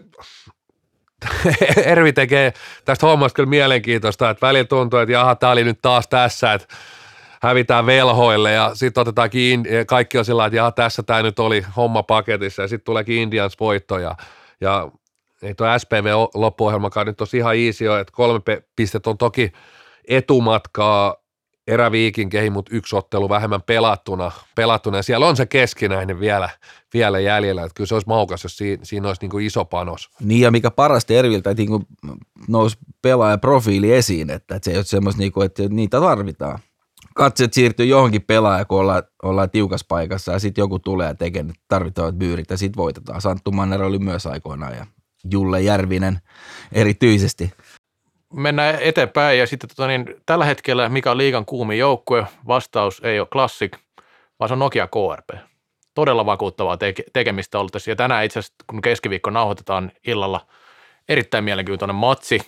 Ervi 1.85 2.13
tekee 2.13 2.53
tästä 2.85 3.05
hommasta 3.05 3.35
kyllä 3.35 3.49
mielenkiintoista, 3.49 4.29
että 4.29 4.47
välillä 4.47 4.67
tuntuu, 4.67 4.99
että 4.99 5.13
jaha, 5.13 5.35
tämä 5.35 5.51
oli 5.51 5.63
nyt 5.63 5.79
taas 5.81 6.07
tässä, 6.07 6.53
että 6.53 6.75
hävitään 7.41 7.85
velhoille 7.85 8.51
ja 8.51 8.71
sitten 8.73 9.01
otetaan 9.01 9.29
kiinni, 9.29 9.75
ja 9.75 9.85
kaikki 9.85 10.17
on 10.17 10.25
sillä 10.25 10.45
että 10.45 10.57
jaha, 10.57 10.71
tässä 10.71 11.03
tämä 11.03 11.23
nyt 11.23 11.39
oli 11.39 11.65
homma 11.77 12.03
paketissa 12.03 12.61
ja 12.61 12.67
sitten 12.67 12.85
tuleekin 12.85 13.17
Indians 13.17 13.59
voitto 13.59 13.97
ja, 13.99 14.15
ja 14.61 14.91
ei 15.43 15.55
tuo 15.55 15.67
SPV 15.79 16.05
loppuohjelmakaan 16.33 17.07
nyt 17.07 17.17
tosi 17.17 17.37
ihan 17.37 17.55
easy 17.55 17.85
että 17.85 18.13
kolme 18.13 18.41
pistettä 18.75 19.09
on 19.09 19.17
toki 19.17 19.51
etumatkaa 20.07 21.20
eräviikinkeihin, 21.71 22.53
mutta 22.53 22.75
yksi 22.75 22.95
ottelu 22.95 23.29
vähemmän 23.29 23.61
pelattuna, 23.61 24.31
pelattuna 24.55 24.97
ja 24.97 25.03
siellä 25.03 25.27
on 25.27 25.35
se 25.35 25.45
keskinäinen 25.45 26.19
vielä, 26.19 26.49
vielä 26.93 27.19
jäljellä, 27.19 27.63
että 27.63 27.73
kyllä 27.75 27.87
se 27.87 27.93
olisi 27.93 28.07
maukas, 28.07 28.43
jos 28.43 28.57
siinä, 28.57 28.85
siinä 28.85 29.07
olisi 29.07 29.21
niin 29.21 29.29
kuin 29.29 29.45
iso 29.45 29.65
panos. 29.65 30.09
Niin 30.19 30.41
ja 30.41 30.51
mikä 30.51 30.71
parasta 30.71 31.13
Erviltä, 31.13 31.49
että 31.49 31.63
niin 31.63 31.87
nousi 32.47 32.77
pelaaja 33.01 33.37
profiili 33.37 33.93
esiin, 33.93 34.29
että, 34.29 34.55
että 34.55 34.65
se 34.65 34.71
ei 34.71 34.77
ole 34.77 34.85
semmoista, 34.85 35.19
niin 35.19 35.31
kuin, 35.31 35.45
että 35.45 35.63
niitä 35.69 35.99
tarvitaan. 35.99 36.59
Katseet 37.15 37.53
siirtyy 37.53 37.85
johonkin 37.85 38.21
pelaaja, 38.21 38.65
kun 38.65 38.79
ollaan, 38.79 39.03
ollaan 39.23 39.49
tiukassa 39.49 39.85
paikassa 39.89 40.31
ja 40.31 40.39
sitten 40.39 40.61
joku 40.61 40.79
tulee 40.79 41.07
ja 41.07 41.15
tekee 41.15 41.43
ne 41.43 41.53
tarvittavat 41.67 42.15
byyrit 42.15 42.49
ja 42.49 42.57
sitten 42.57 42.77
voitetaan. 42.77 43.21
Santtu 43.21 43.51
Manner 43.51 43.83
oli 43.83 43.99
myös 43.99 44.25
aikoinaan 44.25 44.75
ja 44.75 44.85
Julle 45.31 45.61
Järvinen 45.61 46.19
erityisesti. 46.71 47.53
Mennään 48.33 48.77
eteenpäin 48.81 49.39
ja 49.39 49.47
sitten 49.47 49.69
tota, 49.69 49.87
niin, 49.87 50.05
tällä 50.25 50.45
hetkellä 50.45 50.89
mikä 50.89 51.11
on 51.11 51.17
liigan 51.17 51.45
kuumin 51.45 51.77
joukkue, 51.77 52.25
vastaus 52.47 53.01
ei 53.03 53.19
ole 53.19 53.27
Classic, 53.27 53.77
vaan 54.39 54.49
se 54.49 54.53
on 54.53 54.59
Nokia 54.59 54.87
KRP. 54.87 55.39
Todella 55.93 56.25
vakuuttavaa 56.25 56.75
teke- 56.75 57.09
tekemistä 57.13 57.59
ollut 57.59 57.71
tässä. 57.71 57.91
Ja 57.91 57.95
tänään 57.95 58.25
itse 58.25 58.39
asiassa, 58.39 58.55
kun 58.67 58.81
keskiviikko 58.81 59.29
nauhoitetaan 59.29 59.91
illalla, 60.07 60.47
erittäin 61.09 61.43
mielenkiintoinen 61.43 61.95
matsi, 61.95 62.39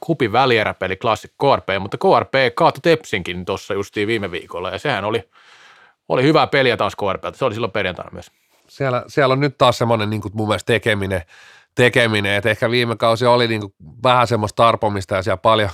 kupin 0.00 0.32
välieräpeli 0.32 0.96
Classic 0.96 1.30
KRP, 1.30 1.68
mutta 1.80 1.98
KRP 1.98 2.54
kaatui 2.54 2.80
Tepsinkin 2.82 3.44
tuossa 3.44 3.74
justiin 3.74 4.08
viime 4.08 4.30
viikolla 4.30 4.70
ja 4.70 4.78
sehän 4.78 5.04
oli, 5.04 5.30
oli 6.08 6.22
hyvää 6.22 6.46
peliä 6.46 6.76
taas 6.76 6.96
KRP, 6.96 7.34
se 7.34 7.44
oli 7.44 7.54
silloin 7.54 7.72
perjantaina 7.72 8.10
myös. 8.12 8.30
Siellä, 8.68 9.04
siellä 9.08 9.32
on 9.32 9.40
nyt 9.40 9.58
taas 9.58 9.78
semmoinen 9.78 10.10
niin 10.10 10.22
mun 10.32 10.48
mielestä 10.48 10.72
tekeminen, 10.72 11.22
tekeminen, 11.76 12.34
että 12.34 12.50
ehkä 12.50 12.70
viime 12.70 12.96
kausi 12.96 13.26
oli 13.26 13.48
niin 13.48 13.60
kuin 13.60 13.74
vähän 14.02 14.26
semmoista 14.26 14.62
tarpomista 14.62 15.14
ja 15.14 15.22
siellä 15.22 15.36
paljon, 15.36 15.70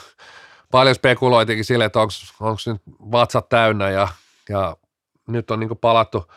paljon 0.71 0.95
spekuloitikin 0.95 1.65
sille, 1.65 1.85
että 1.85 2.01
onko 2.01 2.13
nyt 2.67 2.83
vatsat 3.13 3.49
täynnä 3.49 3.91
ja, 3.91 4.09
ja 4.49 4.77
nyt 5.29 5.51
on 5.51 5.61
niin 5.61 5.69
kuin 5.69 5.79
palattu, 5.79 6.33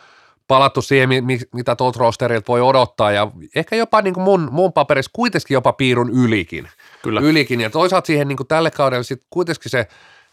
palattu 0.48 0.82
siihen, 0.82 1.08
mi- 1.08 1.38
mitä 1.54 1.76
tuolta 1.76 1.98
rosterilta 1.98 2.48
voi 2.48 2.60
odottaa 2.60 3.12
ja 3.12 3.30
ehkä 3.56 3.76
jopa 3.76 4.02
niin 4.02 4.14
kuin 4.14 4.24
mun, 4.24 4.48
mun 4.52 4.72
paperissa 4.72 5.10
kuitenkin 5.12 5.54
jopa 5.54 5.72
piirun 5.72 6.10
ylikin. 6.10 6.68
Kyllä. 7.02 7.20
Ylikin 7.20 7.60
ja 7.60 7.70
toisaalta 7.70 8.06
siihen 8.06 8.28
niin 8.28 8.36
kuin 8.36 8.46
tälle 8.46 8.70
kaudelle 8.70 9.04
sitten 9.04 9.28
kuitenkin 9.30 9.70
se 9.70 9.88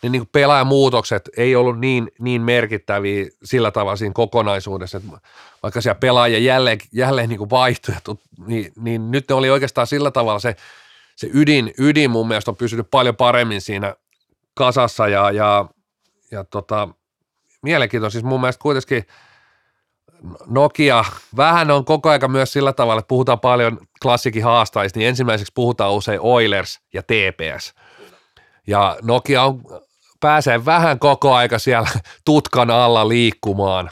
niin 0.09 0.21
kuin 0.21 0.29
pelaajamuutokset 0.31 1.29
ei 1.37 1.55
ollut 1.55 1.79
niin, 1.79 2.11
niin 2.19 2.41
merkittäviä 2.41 3.25
sillä 3.43 3.71
tavalla 3.71 3.95
siinä 3.95 4.13
kokonaisuudessa, 4.13 4.97
että 4.97 5.09
vaikka 5.63 5.81
siellä 5.81 5.99
pelaajia 5.99 6.39
jälleen, 6.39 6.77
jälleen 6.91 7.29
niin 7.29 7.49
vaihtui, 7.49 7.95
niin, 8.47 8.71
niin 8.75 9.11
nyt 9.11 9.25
ne 9.29 9.35
oli 9.35 9.49
oikeastaan 9.49 9.87
sillä 9.87 10.11
tavalla 10.11 10.39
se, 10.39 10.55
se 11.15 11.29
ydin, 11.33 11.73
ydin 11.77 12.11
mun 12.11 12.27
mielestä 12.27 12.51
on 12.51 12.57
pysynyt 12.57 12.87
paljon 12.91 13.15
paremmin 13.15 13.61
siinä 13.61 13.95
kasassa 14.53 15.07
ja, 15.07 15.31
ja, 15.31 15.65
ja 16.31 16.43
tota, 16.43 16.89
mielenkiintoista. 17.61 18.13
Siis 18.13 18.23
mun 18.23 18.41
mielestä 18.41 18.61
kuitenkin 18.61 19.05
Nokia, 20.45 21.05
vähän 21.35 21.71
on 21.71 21.85
koko 21.85 22.09
aika 22.09 22.27
myös 22.27 22.53
sillä 22.53 22.73
tavalla, 22.73 22.99
että 22.99 23.07
puhutaan 23.07 23.39
paljon 23.39 23.79
klassikin 24.01 24.43
haastajista, 24.43 24.99
niin 24.99 25.09
ensimmäiseksi 25.09 25.51
puhutaan 25.55 25.93
usein 25.93 26.19
Oilers 26.21 26.79
ja 26.93 27.03
TPS. 27.03 27.73
Ja 28.67 28.97
Nokia 29.01 29.43
on, 29.43 29.61
pääsee 30.23 30.65
vähän 30.65 30.99
koko 30.99 31.33
aika 31.33 31.59
siellä 31.59 31.89
tutkan 32.25 32.69
alla 32.69 33.07
liikkumaan, 33.07 33.89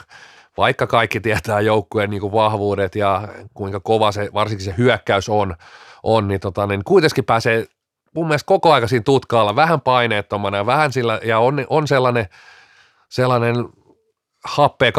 vaikka 0.56 0.86
kaikki 0.86 1.20
tietää 1.20 1.60
joukkueen 1.60 2.10
niin 2.10 2.20
kuin 2.20 2.32
vahvuudet 2.32 2.94
ja 2.94 3.28
kuinka 3.54 3.80
kova 3.80 4.12
se, 4.12 4.30
varsinkin 4.34 4.64
se 4.64 4.74
hyökkäys 4.78 5.28
on, 5.28 5.54
on 6.02 6.28
niin, 6.28 6.40
tota, 6.40 6.66
niin 6.66 6.84
kuitenkin 6.84 7.24
pääsee 7.24 7.66
mun 8.14 8.26
mielestä 8.26 8.46
koko 8.46 8.72
aika 8.72 8.86
siinä 8.86 9.02
tutkaalla 9.02 9.56
vähän 9.56 9.80
paineettomana 9.80 10.56
ja 10.56 10.66
vähän 10.66 10.92
sillä, 10.92 11.20
ja 11.24 11.38
on, 11.38 11.66
on 11.68 11.88
sellainen, 11.88 12.26
sellainen 13.08 13.56
happe 14.44 14.92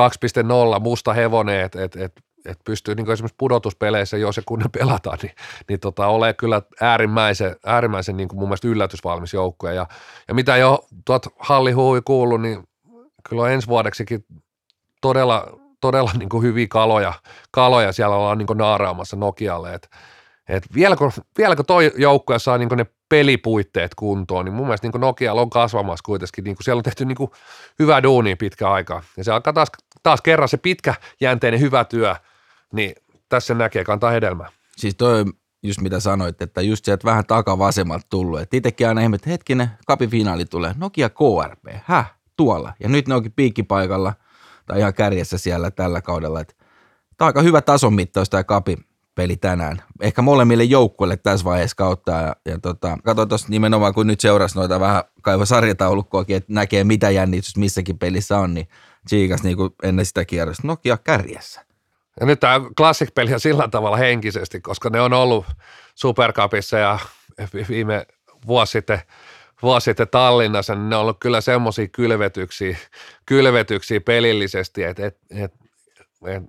2.0, 0.76 0.80
musta 0.80 1.14
hevonen, 1.14 1.62
että 1.62 1.84
et, 1.84 1.96
et, 1.96 2.12
et 2.46 2.60
pystyy 2.66 2.96
niin 2.96 3.12
esimerkiksi 3.12 3.36
pudotuspeleissä, 3.38 4.18
jos 4.18 4.38
ja 4.38 4.44
kun 4.46 4.60
ne 4.60 4.66
pelataan, 4.80 5.18
niin, 5.22 5.36
niin 5.70 5.80
tota, 5.80 6.08
ole 6.08 6.34
kyllä 6.34 6.62
äärimmäisen, 6.82 7.56
äärimmäisen 7.66 8.18
niin 8.18 8.28
kuin 8.30 8.40
mun 8.40 8.50
mielestä 8.50 8.68
yllätysvalmis 8.68 9.34
joukkue. 9.34 9.74
Ja, 9.74 9.88
ja 10.28 10.34
mitä 10.34 10.58
jo 10.58 10.86
tuot 11.06 11.26
hallihuui 11.40 12.02
kuullut, 12.06 12.42
niin 12.42 12.64
kyllä 13.30 13.42
on 13.42 13.52
ensi 13.52 13.68
vuodeksikin 13.68 14.26
todella, 15.02 15.60
todella 15.82 16.12
niin 16.20 16.30
kuin 16.30 16.44
hyviä 16.44 16.68
kaloja, 16.70 17.14
kaloja 17.52 17.92
siellä 17.92 18.16
ollaan 18.16 18.38
niin 18.38 18.48
kuin 18.48 18.58
naaraamassa 18.58 19.16
Nokialle, 19.16 19.74
että 19.74 19.88
et 20.50 20.64
vieläkö, 20.74 21.10
vieläkö 21.38 21.64
toi 21.64 21.92
joukkue 21.98 22.40
saa 22.40 22.58
niin 22.58 22.70
ne 22.76 22.86
pelipuitteet 23.10 23.96
kuntoon, 23.96 24.46
niin 24.46 24.54
mun 24.54 24.66
mielestä 24.66 24.88
niin 24.88 25.02
Nokialla 25.02 25.42
on 25.42 25.50
kasvamassa 25.50 26.04
kuitenkin, 26.06 26.44
niin 26.44 26.56
siellä 26.62 26.80
on 26.80 26.84
tehty 26.84 27.06
niin 27.06 27.30
hyvää 27.80 28.04
duunia 28.04 28.38
pitkä 28.38 28.72
aikaa. 28.72 29.04
Ja 29.18 29.24
se 29.24 29.32
alkaa 29.32 29.54
taas, 29.54 29.72
taas 30.04 30.22
kerran 30.22 30.50
se 30.50 30.58
pitkä 30.58 30.94
jänteinen 31.22 31.60
hyvä 31.60 31.84
työ, 31.84 32.16
niin 32.74 32.96
tässä 33.30 33.54
näkee 33.54 33.84
kantaa 33.84 34.12
hedelmää. 34.12 34.50
Siis 34.78 34.96
toi 34.96 35.26
just 35.64 35.82
mitä 35.82 36.00
sanoit, 36.00 36.42
että 36.42 36.62
just 36.62 36.86
sieltä 36.86 37.06
vähän 37.06 37.26
takavasemmalta 37.26 38.06
tullut. 38.10 38.40
Että 38.42 38.58
itsekin 38.58 38.88
aina 38.88 39.02
ihmettä, 39.02 39.30
hetkinen, 39.30 39.70
kapifinaali 39.88 40.46
tulee, 40.46 40.76
Nokia 40.78 41.10
KRP, 41.10 41.76
häh, 41.84 42.14
tuolla. 42.38 42.74
Ja 42.80 42.90
nyt 42.90 43.08
ne 43.08 43.16
onkin 43.16 43.32
piikkipaikalla 43.32 44.14
tai 44.66 44.80
ihan 44.80 44.94
kärjessä 44.94 45.38
siellä 45.38 45.72
tällä 45.72 46.02
kaudella. 46.02 46.42
Että 46.42 46.54
tämä 47.18 47.26
on 47.26 47.30
aika 47.30 47.42
hyvä 47.42 47.62
tason 47.62 47.94
mittaus 47.94 48.30
tämä 48.30 48.44
kapi 48.44 48.78
peli 49.16 49.36
tänään. 49.36 49.82
Ehkä 50.02 50.22
molemmille 50.22 50.64
joukkueille 50.64 51.18
tässä 51.18 51.46
vaiheessa 51.46 51.76
kautta. 51.76 52.12
Ja, 52.12 52.36
ja 52.46 52.60
tota, 52.60 52.98
katso 53.04 53.26
tuossa 53.26 53.48
nimenomaan, 53.50 53.94
kun 53.94 54.08
nyt 54.08 54.20
seurasi 54.20 54.56
noita 54.56 54.80
vähän 54.80 55.04
kaiva 55.22 55.46
sarjataulukkoakin, 55.46 56.36
että 56.36 56.54
näkee 56.54 56.84
mitä 56.84 57.10
jännitystä 57.10 57.60
missäkin 57.60 58.00
pelissä 58.00 58.38
on, 58.38 58.54
niin 58.54 58.68
Tsiikas 59.06 59.44
niin 59.44 59.58
ennen 59.84 60.06
sitä 60.06 60.26
kierrosta 60.26 60.68
Nokia 60.68 60.98
kärjessä. 60.98 61.73
Ja 62.20 62.26
nyt 62.26 62.40
tämä 62.40 62.62
Classic-peli 62.78 63.34
on 63.34 63.40
sillä 63.40 63.68
tavalla 63.68 63.98
henkisesti, 63.98 64.62
koska 64.62 64.90
ne 64.90 65.02
on 65.02 65.14
ollut 65.14 65.46
Supercupissa 65.96 66.78
ja 66.78 67.00
viime 67.70 68.06
vuosi 68.48 68.72
sitten, 68.72 69.02
vuosi 69.62 69.86
sitten 69.86 70.08
Tallinnassa, 70.08 70.76
niin 70.76 70.90
ne 70.90 70.96
on 70.96 71.02
ollut 71.02 71.20
kyllä 71.20 71.42
semmoisia 71.42 71.88
kylvetyksiä, 71.88 72.78
kylvetyksiä 73.26 74.02
pelillisesti, 74.02 74.84
että 74.84 75.06
et, 75.06 75.18
et, 75.32 75.54
et, 76.28 76.44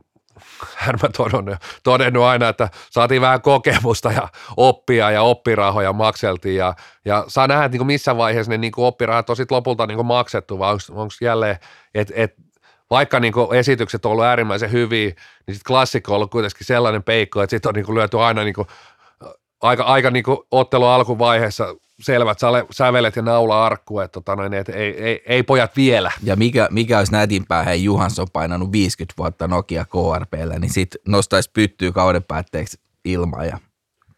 hän 0.76 0.94
mä 1.02 1.08
todennut, 1.08 1.56
todennut 1.82 2.24
aina, 2.24 2.48
että 2.48 2.68
saatiin 2.90 3.20
vähän 3.20 3.42
kokemusta 3.42 4.12
ja 4.12 4.28
oppia 4.56 5.10
ja 5.10 5.22
oppirahoja 5.22 5.92
makseltiin 5.92 6.56
ja, 6.56 6.74
ja 7.04 7.24
saa 7.28 7.46
nähdä, 7.46 7.64
että 7.64 7.78
niin 7.78 7.86
missä 7.86 8.16
vaiheessa 8.16 8.50
ne 8.50 8.58
niin 8.58 8.72
oppirahat 8.76 9.30
on 9.30 9.36
sitten 9.36 9.56
lopulta 9.56 9.86
niin 9.86 10.06
maksettu 10.06 10.58
vai 10.58 10.72
onko 10.90 11.14
jälleen, 11.20 11.56
että 11.94 12.14
et, 12.16 12.34
vaikka 12.94 13.20
niin 13.20 13.34
esitykset 13.54 14.06
on 14.06 14.12
ollut 14.12 14.24
äärimmäisen 14.24 14.72
hyviä, 14.72 15.08
niin 15.46 15.54
sitten 15.54 15.66
klassikko 15.66 16.12
on 16.12 16.16
ollut 16.16 16.30
kuitenkin 16.30 16.66
sellainen 16.66 17.02
peikko, 17.02 17.42
että 17.42 17.50
sitten 17.50 17.68
on 17.68 17.74
niin 17.74 17.94
lyöty 17.94 18.20
aina 18.20 18.44
niin 18.44 18.54
kuin, 18.54 18.68
aika, 19.62 19.82
aika 19.82 20.10
niin 20.10 20.24
ottelu 20.50 20.84
alkuvaiheessa 20.84 21.76
selvät 22.00 22.38
sävelet 22.70 23.16
ja 23.16 23.22
naula 23.22 23.66
arkku, 23.66 24.00
että 24.00 24.12
tota 24.12 24.36
noin, 24.36 24.54
et 24.54 24.68
ei, 24.68 25.02
ei, 25.02 25.22
ei, 25.26 25.42
pojat 25.42 25.76
vielä. 25.76 26.12
Ja 26.22 26.36
mikä, 26.36 26.68
mikä 26.70 26.98
olisi 26.98 27.12
nätimpää, 27.12 27.62
hei 27.62 27.84
Juhansson 27.84 28.26
painanut 28.32 28.72
50 28.72 29.14
vuotta 29.18 29.48
Nokia 29.48 29.84
KRPllä, 29.84 30.58
niin 30.58 30.72
sitten 30.72 31.00
nostaisi 31.08 31.50
pyttyä 31.52 31.92
kauden 31.92 32.22
päätteeksi 32.22 32.80
ilmaa 33.04 33.44
ja 33.44 33.58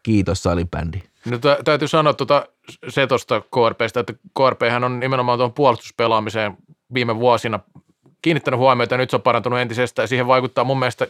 kiitos 0.03 0.43
salibändi. 0.43 1.01
No 1.25 1.37
tä- 1.37 1.59
täytyy 1.65 1.87
sanoa 1.87 2.13
tuota, 2.13 2.47
se 2.89 3.07
tuosta 3.07 3.41
KRPstä, 3.41 3.99
että 3.99 4.13
KRPhän 4.13 4.83
on 4.83 4.99
nimenomaan 4.99 5.39
tuon 5.39 5.53
puolustuspelaamiseen 5.53 6.57
viime 6.93 7.15
vuosina 7.15 7.59
kiinnittänyt 8.21 8.59
huomiota 8.59 8.93
ja 8.93 8.97
nyt 8.97 9.09
se 9.09 9.15
on 9.15 9.21
parantunut 9.21 9.59
entisestään 9.59 10.03
ja 10.03 10.07
siihen 10.07 10.27
vaikuttaa 10.27 10.63
mun 10.63 10.79
mielestä 10.79 11.07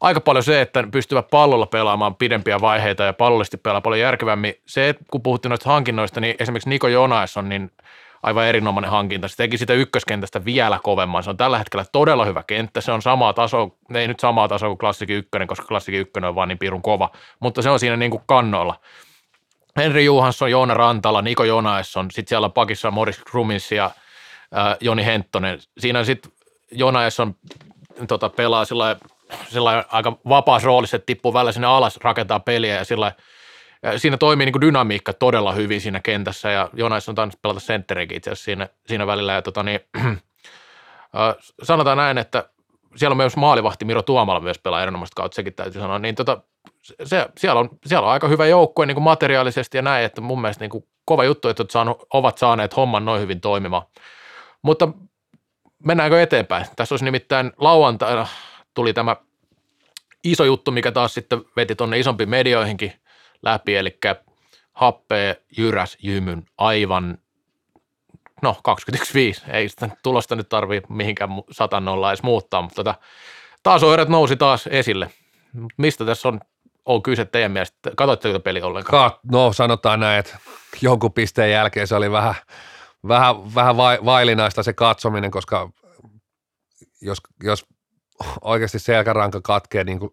aika 0.00 0.20
paljon 0.20 0.44
se, 0.44 0.60
että 0.60 0.84
pystyvät 0.92 1.30
pallolla 1.30 1.66
pelaamaan 1.66 2.14
pidempiä 2.14 2.60
vaiheita 2.60 3.02
ja 3.02 3.12
pallollisesti 3.12 3.56
pelaa 3.56 3.80
paljon 3.80 4.00
järkevämmin. 4.00 4.54
Se, 4.66 4.94
kun 5.10 5.22
puhuttiin 5.22 5.50
noista 5.50 5.70
hankinnoista, 5.70 6.20
niin 6.20 6.36
esimerkiksi 6.38 6.68
Niko 6.68 6.88
Jonas 6.88 7.36
on 7.36 7.48
niin 7.48 7.70
aivan 8.22 8.46
erinomainen 8.46 8.90
hankinta. 8.90 9.28
Se 9.28 9.36
teki 9.36 9.58
sitä 9.58 9.72
ykköskentästä 9.72 10.44
vielä 10.44 10.80
kovemman. 10.82 11.22
Se 11.22 11.30
on 11.30 11.36
tällä 11.36 11.58
hetkellä 11.58 11.84
todella 11.92 12.24
hyvä 12.24 12.42
kenttä. 12.42 12.80
Se 12.80 12.92
on 12.92 13.02
samaa 13.02 13.32
taso, 13.32 13.76
ei 13.94 14.08
nyt 14.08 14.20
samaa 14.20 14.48
tasoa 14.48 14.68
kuin 14.68 14.78
Klassikin 14.78 15.16
ykkönen, 15.16 15.48
koska 15.48 15.66
Klassikin 15.66 16.00
ykkönen 16.00 16.28
on 16.28 16.34
vaan 16.34 16.48
niin 16.48 16.58
pirun 16.58 16.82
kova, 16.82 17.10
mutta 17.40 17.62
se 17.62 17.70
on 17.70 17.80
siinä 17.80 17.96
niin 17.96 18.10
kuin 18.10 18.22
kannoilla. 18.26 18.80
Henri 19.76 20.04
Juhansson, 20.04 20.50
Joona 20.50 20.74
Rantala, 20.74 21.22
Niko 21.22 21.44
Jonaesson, 21.44 22.10
sitten 22.10 22.28
siellä 22.28 22.44
on 22.44 22.52
pakissa 22.52 22.90
Morris 22.90 23.20
Krumins 23.30 23.72
ja 23.72 23.90
äh, 24.56 24.76
Joni 24.80 25.04
Henttonen. 25.04 25.58
Siinä 25.78 26.04
sitten 26.04 26.32
Jonaesson 26.70 27.34
tota, 28.08 28.28
pelaa 28.28 28.64
sillä 28.64 28.96
sillä 29.48 29.84
aika 29.88 30.18
vapaassa 30.28 30.66
roolissa, 30.66 30.96
että 30.96 31.06
tippuu 31.06 31.34
välillä 31.34 31.52
sinne 31.52 31.66
alas, 31.66 31.98
rakentaa 32.02 32.40
peliä 32.40 32.74
ja 32.74 32.84
sillä 32.84 33.12
ja 33.82 33.98
siinä 33.98 34.16
toimii 34.16 34.46
niin 34.46 34.60
dynamiikka 34.60 35.12
todella 35.12 35.52
hyvin 35.52 35.80
siinä 35.80 36.00
kentässä 36.00 36.50
ja 36.50 36.68
Jonas 36.72 37.08
on 37.08 37.14
tainnut 37.14 37.42
pelata 37.42 37.60
sentteriäkin 37.60 38.16
itse 38.16 38.30
asiassa 38.30 38.44
siinä, 38.44 38.68
siinä 38.86 39.06
välillä 39.06 39.32
ja 39.32 39.42
tota 39.42 39.62
niin, 39.62 39.80
sanotaan 41.62 41.96
näin, 41.96 42.18
että 42.18 42.48
siellä 42.96 43.12
on 43.12 43.16
myös 43.16 43.36
maalivahti 43.36 43.84
Miro 43.84 44.02
Tuomala 44.02 44.40
myös 44.40 44.58
pelaa 44.58 44.82
erinomaista 44.82 45.14
kautta, 45.14 45.34
sekin 45.34 45.54
täytyy 45.54 45.80
sanoa, 45.80 45.98
niin 45.98 46.14
tota, 46.14 46.42
se, 47.04 47.28
siellä, 47.38 47.60
on, 47.60 47.70
siellä 47.86 48.06
on 48.06 48.12
aika 48.12 48.28
hyvä 48.28 48.46
joukkue 48.46 48.86
niin 48.86 48.94
kuin 48.94 49.04
materiaalisesti 49.04 49.78
ja 49.78 49.82
näin, 49.82 50.04
että 50.04 50.20
mun 50.20 50.40
mielestä 50.40 50.64
niin 50.64 50.70
kuin 50.70 50.84
kova 51.04 51.24
juttu, 51.24 51.48
että 51.48 51.64
saanut, 51.70 52.06
ovat 52.12 52.38
saaneet 52.38 52.76
homman 52.76 53.04
noin 53.04 53.20
hyvin 53.20 53.40
toimimaan. 53.40 53.82
Mutta 54.64 54.88
mennäänkö 55.84 56.22
eteenpäin? 56.22 56.66
Tässä 56.76 56.92
olisi 56.92 57.04
nimittäin 57.04 57.52
lauantaina 57.56 58.26
tuli 58.74 58.92
tämä 58.92 59.16
iso 60.24 60.44
juttu, 60.44 60.70
mikä 60.70 60.92
taas 60.92 61.14
sitten 61.14 61.42
veti 61.56 61.74
tuonne 61.74 61.98
isompiin 61.98 62.30
medioihinkin 62.30 62.92
läpi, 63.42 63.76
eli 63.76 63.98
happee 64.72 65.42
jyräs 65.58 65.98
jymyn 66.02 66.46
aivan, 66.58 67.18
no 68.42 68.56
21 68.62 69.42
ei 69.48 69.68
sitä 69.68 69.88
tulosta 70.02 70.36
nyt 70.36 70.48
tarvii 70.48 70.82
mihinkään 70.88 71.30
satan 71.50 71.88
olla 71.88 72.10
edes 72.10 72.22
muuttaa, 72.22 72.62
mutta 72.62 72.74
tota, 72.74 72.94
taas 73.62 73.82
oireet 73.82 74.08
nousi 74.08 74.36
taas 74.36 74.66
esille. 74.66 75.10
Mistä 75.76 76.04
tässä 76.04 76.28
on, 76.28 76.40
on 76.84 77.02
kyse 77.02 77.24
teidän 77.24 77.52
mielestä? 77.52 77.90
Katoitteko 77.96 78.40
peli 78.40 78.62
ollenkaan? 78.62 79.10
Ka- 79.10 79.20
no 79.32 79.52
sanotaan 79.52 80.00
näin, 80.00 80.18
että 80.18 80.38
jonkun 80.82 81.12
pisteen 81.12 81.50
jälkeen 81.50 81.86
se 81.86 81.94
oli 81.94 82.10
vähän, 82.10 82.34
vähän, 83.08 83.54
vähän 83.54 83.76
vai, 83.76 83.98
vailinaista 84.04 84.62
se 84.62 84.72
katsominen, 84.72 85.30
koska 85.30 85.70
jos, 87.00 87.18
jos 87.42 87.66
oikeasti 88.40 88.78
selkäranka 88.78 89.40
katkee 89.40 89.84
niin 89.84 89.98
kuin 89.98 90.10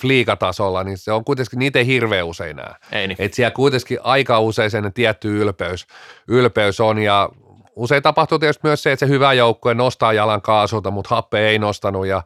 fliikatasolla, 0.00 0.84
niin 0.84 0.98
se 0.98 1.12
on 1.12 1.24
kuitenkin, 1.24 1.58
niitä 1.58 1.78
ei 1.78 1.86
hirveän 1.86 2.26
usein 2.26 2.56
näe. 2.56 2.74
Ei 2.92 3.08
niin. 3.08 3.16
Et 3.18 3.34
siellä 3.34 3.50
kuitenkin 3.50 3.98
aika 4.02 4.40
usein 4.40 4.70
sen 4.70 4.92
tietty 4.92 5.40
ylpeys, 5.40 5.86
ylpeys 6.28 6.80
on 6.80 6.98
ja 6.98 7.28
usein 7.76 8.02
tapahtuu 8.02 8.38
tietysti 8.38 8.60
myös 8.64 8.82
se, 8.82 8.92
että 8.92 9.06
se 9.06 9.12
hyvä 9.12 9.32
joukkue 9.32 9.74
nostaa 9.74 10.12
jalan 10.12 10.42
kaasulta, 10.42 10.90
mutta 10.90 11.14
happe 11.14 11.48
ei 11.48 11.58
nostanut 11.58 12.06
ja, 12.06 12.22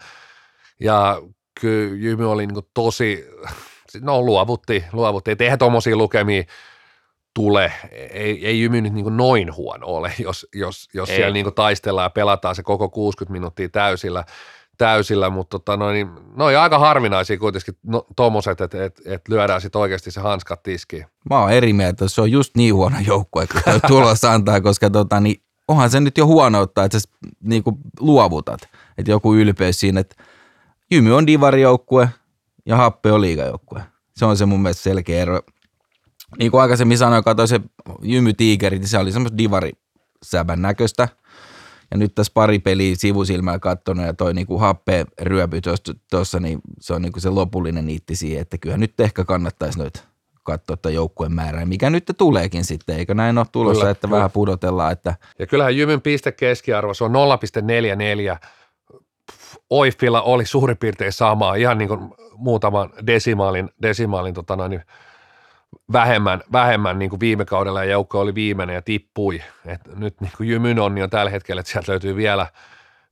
ja 0.81 1.23
kyllä 1.61 1.97
Jymy 1.97 2.31
oli 2.31 2.47
niin 2.47 2.67
tosi, 2.75 3.27
no 4.01 4.23
luovutti, 4.23 4.85
luovutti, 4.93 5.31
että 5.31 5.45
eihän 5.45 5.59
tuommoisia 5.59 5.97
lukemia 5.97 6.43
tule, 7.35 7.73
ei, 7.91 8.47
ei 8.47 8.61
Jymy 8.61 8.81
nyt 8.81 8.93
niin 8.93 9.17
noin 9.17 9.57
huono 9.57 9.87
ole, 9.87 10.13
jos, 10.19 10.47
jos, 10.55 10.89
jos 10.95 11.09
siellä 11.09 11.33
niin 11.33 11.55
taistellaan 11.55 12.07
ja 12.07 12.11
pelataan 12.11 12.55
se 12.55 12.63
koko 12.63 12.89
60 12.89 13.33
minuuttia 13.33 13.69
täysillä, 13.69 14.25
täysillä, 14.79 15.31
mutta 15.31 15.59
tota, 15.59 15.77
noin, 15.77 16.11
noin 16.37 16.59
aika 16.59 16.79
harvinaisia 16.79 17.39
kuitenkin 17.39 17.75
no, 17.83 18.07
tommoset, 18.17 18.61
että 18.61 18.85
et, 18.85 19.01
et 19.05 19.29
lyödään 19.29 19.61
sitten 19.61 19.81
oikeasti 19.81 20.11
se 20.11 20.21
hanskat 20.21 20.63
tiskiin. 20.63 21.07
Mä 21.31 21.39
oon 21.39 21.53
eri 21.53 21.73
mieltä, 21.73 22.09
se 22.09 22.21
on 22.21 22.33
just 22.33 22.57
niin 22.57 22.75
huono 22.75 22.97
joukkue, 23.07 23.47
kun 23.47 23.81
tulos 23.89 24.25
antaa, 24.25 24.61
koska 24.61 24.91
tota, 24.91 25.21
niin, 25.21 25.43
onhan 25.69 25.91
se 25.91 26.01
nyt 26.01 26.19
jo 26.19 26.27
huonoutta, 26.27 26.85
että 26.85 26.99
sä 26.99 27.09
niin 27.43 27.63
luovutat, 28.01 28.69
että 28.99 29.11
joku 29.11 29.35
ylpeys 29.35 29.81
siinä, 29.81 30.01
että 30.01 30.17
Jymy 30.91 31.17
on 31.17 31.27
divarijoukkue 31.27 32.09
ja 32.67 32.77
Happe 32.77 33.13
on 33.13 33.21
liigajoukkue. 33.21 33.83
Se 34.17 34.25
on 34.25 34.37
se 34.37 34.47
mun 34.47 34.63
mielestä 34.63 34.83
selkeä 34.83 35.23
ero. 35.23 35.41
Niin 36.39 36.51
kuin 36.51 36.61
aikaisemmin 36.61 36.99
sanoin, 36.99 37.25
katsoin 37.25 37.49
se 37.49 37.61
Jymy 38.03 38.33
Tigerit, 38.33 38.81
niin 38.81 38.89
se 38.89 38.99
oli 38.99 39.13
semmoista 39.13 39.39
divari 39.39 39.73
säbän 40.23 40.63
näköistä– 40.63 41.09
ja 41.93 41.99
nyt 41.99 42.15
tässä 42.15 42.33
pari 42.35 42.59
peliä 42.59 42.95
sivusilmää 42.97 43.59
katsonut 43.59 44.07
ja 44.07 44.15
toi 44.15 44.35
niinku 44.35 44.59
happe 44.59 45.05
ryöpy 45.21 45.61
tuossa, 46.11 46.41
niin 46.41 46.61
se 46.81 46.95
on 46.95 47.03
niinku 47.03 47.21
se 47.21 47.31
lopullinen 47.31 47.87
niitti 47.87 48.17
siihen, 48.17 48.43
että 48.43 48.59
kyllä 48.59 48.77
nyt 48.77 49.01
ehkä 49.01 49.25
kannattaisi 49.25 49.79
nyt 49.79 50.05
katsoa 50.43 50.77
tuota 50.77 50.91
joukkueen 50.91 51.33
määrää, 51.33 51.67
mikä 51.67 51.91
nyt 51.91 52.05
tuleekin 52.19 52.65
sitten, 52.65 52.97
eikö 52.97 53.15
näin 53.15 53.39
ole 53.39 53.47
tulossa, 53.53 53.81
kyllä, 53.81 53.91
että 53.91 54.07
kyllä. 54.07 54.17
vähän 54.17 54.31
pudotellaan. 54.31 54.93
Että... 54.93 55.15
Ja 55.39 55.47
kyllähän 55.47 55.77
Jymyn 55.77 56.01
piste 56.01 56.33
keskiarvo, 56.33 56.95
se 56.95 57.05
on 57.05 57.13
0,44. 57.13 58.49
Oifilla 59.71 60.23
oli 60.23 60.47
suurin 60.47 60.77
piirtein 60.77 61.13
sama, 61.13 61.55
ihan 61.55 61.79
niin 61.79 61.89
kuin 61.89 62.01
muutaman 62.37 62.91
desimaalin, 63.07 63.71
desimaalin 63.83 64.35
tota 64.35 64.57
noin, 64.57 64.83
vähemmän, 65.93 66.41
vähemmän 66.53 66.99
niin 66.99 67.11
kuin 67.11 67.21
viime 67.21 67.45
kaudella 67.45 67.85
ja 67.85 67.91
joukko 67.91 68.21
oli 68.21 68.35
viimeinen 68.35 68.75
ja 68.75 68.83
tippui. 68.83 69.43
Et 69.67 69.81
nyt 69.97 70.21
niin 70.21 70.33
kuin 70.37 70.49
Jymyn 70.49 70.79
on 70.79 70.95
niin 70.95 71.11
tällä 71.11 71.31
hetkellä, 71.31 71.61
että 71.61 71.73
sieltä 71.73 71.93
löytyy 71.93 72.17
vielä, 72.17 72.47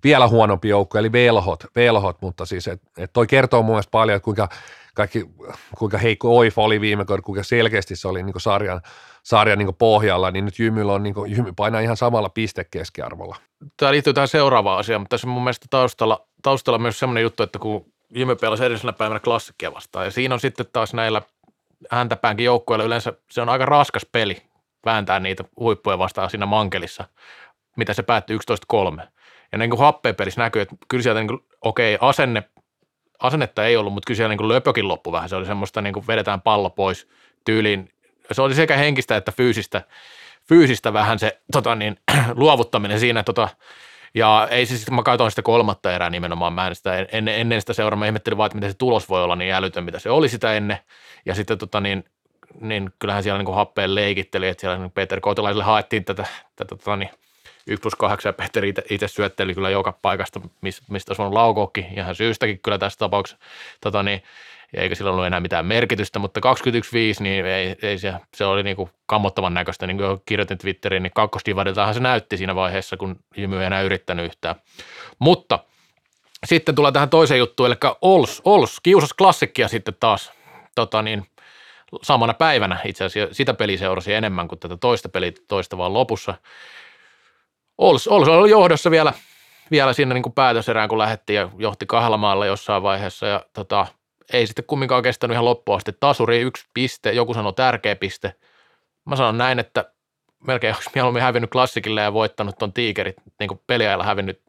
vielä 0.04 0.28
huonompi 0.28 0.68
joukko, 0.68 0.98
eli 0.98 1.12
velhot, 1.12 1.64
velhot 1.76 2.16
mutta 2.20 2.46
siis 2.46 2.68
et, 2.68 2.82
et 2.98 3.12
toi 3.12 3.26
kertoo 3.26 3.62
mun 3.62 3.74
mielestä 3.74 3.90
paljon, 3.90 4.16
että 4.16 4.24
kuinka, 4.24 4.48
kaikki, 4.94 5.30
kuinka 5.78 5.98
heikko 5.98 6.38
Oif 6.38 6.58
oli 6.58 6.80
viime 6.80 7.04
kaudella, 7.04 7.26
kuinka 7.26 7.42
selkeästi 7.42 7.96
se 7.96 8.08
oli 8.08 8.22
niin 8.22 8.32
kuin 8.32 8.42
sarjan, 8.42 8.80
sarjan 9.22 9.58
niin 9.58 9.66
kuin 9.66 9.76
pohjalla, 9.76 10.30
niin 10.30 10.44
nyt 10.44 10.58
Jymyllä 10.58 10.92
on, 10.92 11.02
niin 11.02 11.14
kuin, 11.14 11.36
Jymy 11.36 11.52
painaa 11.52 11.80
ihan 11.80 11.96
samalla 11.96 12.28
pistekeskiarvolla. 12.28 13.36
Tämä 13.76 13.92
liittyy 13.92 14.14
tähän 14.14 14.28
seuraavaan 14.28 14.78
asiaan, 14.78 15.00
mutta 15.00 15.14
tässä 15.14 15.26
on 15.26 15.32
mun 15.32 15.44
mielestä 15.44 15.66
taustalla, 15.70 16.26
taustalla 16.42 16.78
myös 16.78 16.98
semmoinen 16.98 17.22
juttu, 17.22 17.42
että 17.42 17.58
kun 17.58 17.84
Jymy 18.10 18.36
pelasi 18.36 18.64
edellisenä 18.64 18.92
päivänä 18.92 19.20
klassikkia 19.20 19.74
vastaan, 19.74 20.04
ja 20.04 20.10
siinä 20.10 20.34
on 20.34 20.40
sitten 20.40 20.66
taas 20.72 20.94
näillä 20.94 21.22
häntäpäänkin 21.90 22.44
joukkueilla 22.44 22.84
yleensä 22.84 23.12
se 23.30 23.42
on 23.42 23.48
aika 23.48 23.66
raskas 23.66 24.06
peli 24.12 24.42
vääntää 24.84 25.20
niitä 25.20 25.44
huippuja 25.60 25.98
vastaan 25.98 26.30
siinä 26.30 26.46
mankelissa, 26.46 27.04
mitä 27.76 27.94
se 27.94 28.02
päättyi 28.02 28.38
11-3. 28.74 29.02
Ja 29.52 29.58
niin 29.58 29.70
kuin 29.70 29.80
happeen-pelissä 29.80 30.40
näkyy, 30.40 30.62
että 30.62 30.76
kyllä 30.88 31.02
sieltä 31.02 31.20
niin 31.20 31.28
kuin, 31.28 31.40
okei, 31.60 31.98
asenne, 32.00 32.42
asennetta 33.18 33.66
ei 33.66 33.76
ollut, 33.76 33.92
mutta 33.92 34.06
kyllä 34.06 34.16
siellä 34.16 34.28
niin 34.28 34.38
kuin 34.38 34.48
löpökin 34.48 34.88
loppu 34.88 35.12
vähän. 35.12 35.28
Se 35.28 35.36
oli 35.36 35.46
semmoista, 35.46 35.82
niin 35.82 35.92
kuin 35.92 36.06
vedetään 36.06 36.40
pallo 36.40 36.70
pois 36.70 37.08
tyyliin. 37.44 37.92
Se 38.32 38.42
oli 38.42 38.54
sekä 38.54 38.76
henkistä 38.76 39.16
että 39.16 39.32
fyysistä, 39.32 39.82
fyysistä 40.48 40.92
vähän 40.92 41.18
se 41.18 41.40
tota 41.52 41.74
niin, 41.74 41.96
luovuttaminen 42.34 43.00
siinä 43.00 43.22
tota, 43.22 43.48
ja 44.14 44.48
ei 44.50 44.66
siis, 44.66 44.90
mä 44.90 45.02
katsoin 45.02 45.30
sitä 45.30 45.42
kolmatta 45.42 45.92
erää 45.92 46.10
nimenomaan, 46.10 46.52
mä 46.52 46.66
en 46.66 46.74
sitä 46.74 47.06
ennen, 47.12 47.40
ennen 47.40 47.60
sitä 47.60 47.72
seuraa, 47.72 47.98
mä 47.98 48.06
ihmettelin 48.06 48.36
vaan, 48.36 48.46
että 48.46 48.56
miten 48.56 48.70
se 48.70 48.76
tulos 48.76 49.08
voi 49.08 49.24
olla 49.24 49.36
niin 49.36 49.52
älytön, 49.52 49.84
mitä 49.84 49.98
se 49.98 50.10
oli 50.10 50.28
sitä 50.28 50.52
ennen. 50.52 50.78
Ja 51.26 51.34
sitten 51.34 51.58
tota 51.58 51.80
niin, 51.80 52.04
niin 52.60 52.90
kyllähän 52.98 53.22
siellä 53.22 53.42
niin 53.42 53.54
happeen 53.54 53.94
leikitteli, 53.94 54.48
että 54.48 54.60
siellä 54.60 54.78
niin 54.78 54.90
Peter 54.90 55.20
Kotilaiselle 55.20 55.64
haettiin 55.64 56.04
tätä, 56.04 56.26
tätä 56.56 56.76
tota 56.76 56.96
niin, 56.96 57.10
1 57.66 57.82
plus 57.82 57.94
8 57.94 58.28
ja 58.28 58.32
Peter 58.32 58.64
itse 58.90 59.08
syötteli 59.08 59.54
kyllä 59.54 59.70
joka 59.70 59.92
paikasta, 60.02 60.40
mistä 60.60 60.82
olisi 60.90 61.18
voinut 61.18 61.34
laukoakin, 61.34 61.86
ihan 61.96 62.14
syystäkin 62.14 62.60
kyllä 62.62 62.78
tässä 62.78 62.98
tapauksessa. 62.98 63.44
Tota 63.80 64.02
niin, 64.02 64.22
eikä 64.74 64.94
sillä 64.94 65.10
ollut 65.10 65.26
enää 65.26 65.40
mitään 65.40 65.66
merkitystä, 65.66 66.18
mutta 66.18 66.40
21.5, 66.40 67.22
niin 67.22 67.46
ei, 67.46 67.76
ei 67.82 67.98
se, 67.98 68.14
se 68.36 68.44
oli 68.44 68.62
niin 68.62 68.76
kuin 68.76 68.90
kammottavan 69.06 69.54
näköistä, 69.54 69.86
niin 69.86 69.96
kuin 69.96 70.18
kirjoitin 70.26 70.58
Twitteriin, 70.58 71.02
niin 71.02 71.12
kakkosdivariltahan 71.14 71.94
se 71.94 72.00
näytti 72.00 72.36
siinä 72.36 72.54
vaiheessa, 72.54 72.96
kun 72.96 73.16
Jymy 73.36 73.60
ei 73.60 73.66
enää 73.66 73.82
yrittänyt 73.82 74.26
yhtään. 74.26 74.54
Mutta 75.18 75.58
sitten 76.46 76.74
tulee 76.74 76.92
tähän 76.92 77.10
toiseen 77.10 77.38
juttuun, 77.38 77.66
eli 77.66 77.76
Ols, 78.02 78.42
Ols 78.44 78.80
kiusas 78.82 79.12
klassikkia 79.12 79.68
sitten 79.68 79.94
taas 80.00 80.32
tota 80.74 81.02
niin, 81.02 81.26
samana 82.02 82.34
päivänä 82.34 82.78
itse 82.84 83.04
asiassa 83.04 83.34
sitä 83.34 83.54
peliä 83.54 83.76
seurasi 83.76 84.14
enemmän 84.14 84.48
kuin 84.48 84.58
tätä 84.58 84.76
toista 84.76 85.08
peliä 85.08 85.32
toista 85.48 85.78
vaan 85.78 85.94
lopussa. 85.94 86.34
Ols, 87.78 88.08
Ols 88.08 88.28
oli 88.28 88.50
johdossa 88.50 88.90
vielä, 88.90 89.12
vielä 89.70 89.92
siinä 89.92 90.14
niin 90.14 90.22
kuin 90.22 90.32
päätöserään, 90.32 90.88
kun 90.88 90.98
lähdettiin 90.98 91.36
ja 91.36 91.48
johti 91.58 91.86
kahdella 91.86 92.16
maalla 92.16 92.46
jossain 92.46 92.82
vaiheessa 92.82 93.26
ja 93.26 93.44
tota, 93.52 93.86
ei 94.32 94.46
sitten 94.46 94.64
kumminkaan 94.64 95.02
kestänyt 95.02 95.34
ihan 95.34 95.44
loppuun 95.44 95.76
asti. 95.76 95.92
Tasuri 96.00 96.40
yksi 96.40 96.66
piste, 96.74 97.12
joku 97.12 97.34
sanoi 97.34 97.52
tärkeä 97.52 97.96
piste. 97.96 98.34
Mä 99.04 99.16
sanon 99.16 99.38
näin, 99.38 99.58
että 99.58 99.92
melkein 100.46 100.74
olisi 100.74 100.90
mieluummin 100.94 101.22
hävinnyt 101.22 101.50
klassikille 101.50 102.00
ja 102.00 102.12
voittanut 102.12 102.58
ton 102.58 102.72
tiikerit, 102.72 103.16
niin 103.38 103.48
kuin 103.48 103.60
peliajalla 103.66 104.04
hävinnyt, 104.04 104.42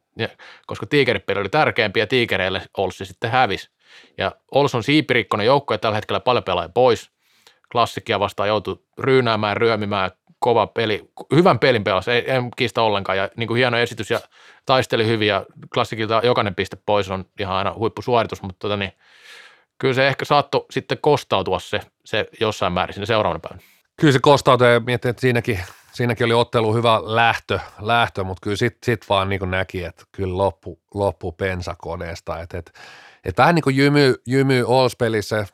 koska 0.67 0.86
tiikeripeli 0.86 1.39
oli 1.39 1.49
tärkeämpi 1.49 1.99
ja 1.99 2.07
tiikereille 2.07 2.61
Olssi 2.77 3.05
sitten 3.05 3.32
hävisi. 3.32 3.69
Ja 4.17 4.32
Ols 4.51 4.75
on 4.75 4.84
siipirikkoinen 4.84 5.45
joukko 5.45 5.73
ja 5.73 5.77
tällä 5.77 5.95
hetkellä 5.95 6.19
paljon 6.19 6.43
pelaa 6.43 6.69
pois. 6.69 7.11
Klassikkia 7.71 8.19
vastaan 8.19 8.49
joutui 8.49 8.79
ryynäämään, 8.97 9.57
ryömimään, 9.57 10.11
kova 10.39 10.67
peli, 10.67 11.11
hyvän 11.36 11.59
pelin 11.59 11.84
pelasi, 11.84 12.11
ei, 12.11 12.23
en 12.27 12.51
kiistä 12.55 12.82
ollenkaan 12.82 13.17
ja 13.17 13.29
niin 13.36 13.47
kuin 13.47 13.57
hieno 13.57 13.77
esitys 13.77 14.09
ja 14.09 14.19
taisteli 14.65 15.07
hyvin 15.07 15.27
ja 15.27 15.45
klassikilta 15.73 16.21
jokainen 16.23 16.55
piste 16.55 16.77
pois 16.86 17.09
on 17.09 17.25
ihan 17.39 17.55
aina 17.55 17.73
huippusuoritus, 17.73 18.41
mutta 18.41 18.59
tota 18.59 18.77
niin, 18.77 18.91
kyllä 19.82 19.93
se 19.93 20.07
ehkä 20.07 20.25
saattoi 20.25 20.65
sitten 20.71 20.97
kostautua 21.01 21.59
se, 21.59 21.79
se 22.05 22.25
jossain 22.39 22.73
määrin 22.73 22.93
sinne 22.93 23.05
seuraavana 23.05 23.39
päivänä. 23.39 23.61
Kyllä 23.99 24.13
se 24.13 24.19
kostautui 24.21 24.73
ja 24.73 24.79
mietin, 24.79 25.09
että 25.09 25.21
siinäkin, 25.21 25.59
siinäkin 25.93 26.25
oli 26.25 26.34
ottelu 26.34 26.73
hyvä 26.73 27.01
lähtö, 27.03 27.59
lähtö 27.79 28.23
mutta 28.23 28.41
kyllä 28.43 28.57
sitten 28.57 28.86
sit 28.86 29.09
vaan 29.09 29.29
niin 29.29 29.51
näki, 29.51 29.84
että 29.84 30.03
kyllä 30.11 30.38
loppu, 30.38 30.79
loppu 30.93 31.32
pensakoneesta. 31.32 32.39
Että 32.39 32.57
et, 32.57 32.73
et 33.25 33.38
vähän 33.38 33.55
niin 33.55 33.63
kuin 33.63 33.77
jymy, 33.77 34.15
jymy 34.27 34.61
Alls-pelissä, 34.61 35.45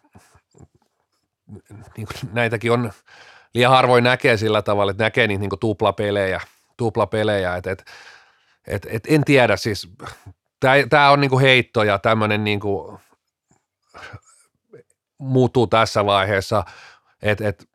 niin 1.98 2.08
kuin 2.08 2.34
näitäkin 2.34 2.72
on 2.72 2.92
liian 3.54 3.72
harvoin 3.72 4.04
näkee 4.04 4.38
sillä 4.38 4.62
tavalla, 4.62 4.92
että 4.92 5.04
näkee 5.04 5.28
niitä 5.28 5.40
niin 5.40 5.50
kuin 5.50 5.60
tuplapelejä, 5.60 6.42
tuplapelejä 6.78 7.56
että 7.56 7.72
et, 7.72 7.86
et, 8.68 8.88
et 8.90 9.04
en 9.08 9.24
tiedä 9.24 9.58
siis, 9.58 9.90
tämä 10.90 11.12
on 11.12 11.22
niin 11.22 11.32
kuin 11.32 11.42
heitto 11.42 11.84
ja 11.84 12.00
tämmöinen 12.00 12.44
niin 12.44 12.60
kuin 12.60 13.00
mutu 15.18 15.68
tässä 15.68 16.06
vaiheessa, 16.06 16.64
että 17.22 17.48
et 17.48 17.70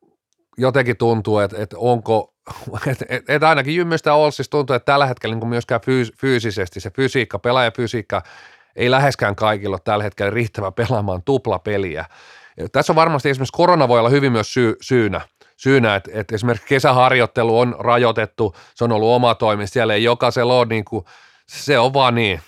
jotenkin 0.59 0.97
tuntuu, 0.97 1.39
että 1.39 1.57
et 1.63 1.75
onko, 1.77 2.35
että 2.87 3.05
et, 3.09 3.31
et 3.31 3.43
ainakin 3.43 3.77
Jymmystä 3.77 4.15
Olssis 4.15 4.49
tuntuu, 4.49 4.77
että 4.77 4.93
tällä 4.93 5.07
hetkellä 5.07 5.37
niin 5.37 5.49
myöskään 5.49 5.81
fyys, 5.81 6.13
fyysisesti 6.21 6.81
se 6.81 6.91
fysiikka, 6.91 7.39
pelaajafysiikka 7.39 8.23
ei 8.77 8.91
läheskään 8.91 9.37
kaikilla 9.37 9.79
tällä 9.79 10.05
hetkellä 10.05 10.31
riittävä 10.31 10.73
pelaamaan 10.73 11.23
tuplapeliä, 11.23 12.05
tässä 12.73 12.93
on 12.93 12.97
varmasti 12.97 13.31
esimerkiksi 13.31 13.57
korona 13.57 13.89
voi 13.89 13.99
olla 13.99 14.09
hyvin 14.09 14.33
myös 14.33 14.55
syy, 14.55 14.77
syynä, 14.81 15.21
syynä 15.57 15.97
että, 15.97 16.11
että 16.15 16.35
esimerkiksi 16.35 16.69
kesäharjoittelu 16.69 17.59
on 17.59 17.77
rajoitettu, 17.79 18.55
se 18.75 18.85
on 18.85 18.93
ollut 18.93 19.09
oma 19.09 19.35
toimi, 19.35 19.67
siellä 19.67 19.95
ei 19.95 20.05
jokaisella 20.05 20.59
ole 20.59 20.67
niin 20.67 20.85
kuin, 20.85 21.05
se 21.47 21.79
on 21.79 21.95
vaan 21.95 22.15
niin, 22.15 22.41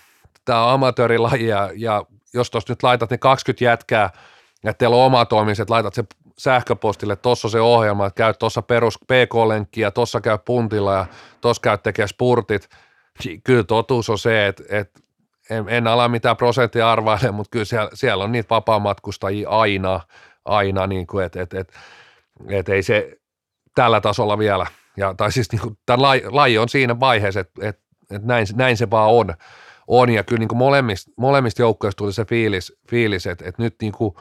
tämä 0.45 0.64
on 0.64 0.72
amatöörilaji 0.72 1.47
ja, 1.47 1.70
ja 1.77 2.05
jos 2.35 2.51
tuossa 2.51 2.72
nyt 2.72 2.82
laitat 2.82 3.11
ne 3.11 3.18
20 3.18 3.64
jätkää, 3.64 4.11
ja 4.64 4.74
teillä 4.74 4.97
on 4.97 5.03
oma 5.03 5.24
toimiset, 5.24 5.70
laitat 5.70 5.95
se 5.95 6.05
sähköpostille, 6.39 7.16
tuossa 7.16 7.49
se 7.49 7.61
ohjelma, 7.61 8.07
että 8.07 8.18
käy 8.18 8.35
tuossa 8.35 8.62
perus 8.62 8.99
PK-lenkkiä, 8.99 9.91
tuossa 9.91 10.20
käy 10.20 10.39
puntilla 10.45 10.95
ja 10.95 11.07
tuossa 11.41 11.61
käy 11.61 11.78
tekee 11.78 12.07
spurtit. 12.07 12.68
Niin 13.24 13.43
kyllä 13.43 13.64
totuus 13.64 14.11
on 14.11 14.18
se, 14.18 14.47
että, 14.47 14.62
että 14.68 15.01
en, 15.51 15.64
en 15.68 15.87
ala 15.87 16.09
mitään 16.09 16.37
prosenttia 16.37 16.93
arvaile, 16.93 17.30
mutta 17.30 17.51
kyllä 17.51 17.64
siellä, 17.64 17.91
siellä 17.95 18.24
on 18.24 18.32
niitä 18.32 18.51
vapaamatkustajia 18.51 19.49
aina, 19.49 20.01
aina 20.45 20.87
niin 20.87 21.07
kuin, 21.07 21.24
että, 21.24 21.43
että, 21.43 21.61
että, 21.61 21.78
että 22.49 22.72
ei 22.72 22.82
se 22.82 23.16
tällä 23.74 24.01
tasolla 24.01 24.39
vielä, 24.39 24.66
ja, 24.97 25.14
tai 25.16 25.32
siis 25.32 25.53
niin 25.53 25.61
kuin, 25.61 25.78
tämä 25.87 26.03
laji, 26.03 26.22
laji 26.30 26.59
on 26.59 26.68
siinä 26.68 27.01
vaiheessa, 27.01 27.41
että, 27.41 27.68
että, 27.68 27.82
että 28.11 28.28
näin, 28.28 28.47
näin 28.55 28.76
se 28.76 28.91
vaan 28.91 29.11
on, 29.11 29.35
on 29.87 30.11
ja 30.11 30.24
kyllä 30.24 30.39
niin 30.39 30.49
kuin 30.49 30.59
molemmista, 30.59 31.11
molemmista 31.16 31.62
joukkoista 31.62 31.99
tuli 31.99 32.12
se 32.12 32.24
fiilis, 32.24 32.72
fiilis 32.91 33.26
että, 33.26 33.49
että 33.49 33.62
nyt 33.62 33.74
niin 33.80 33.93
kuin, 33.93 34.14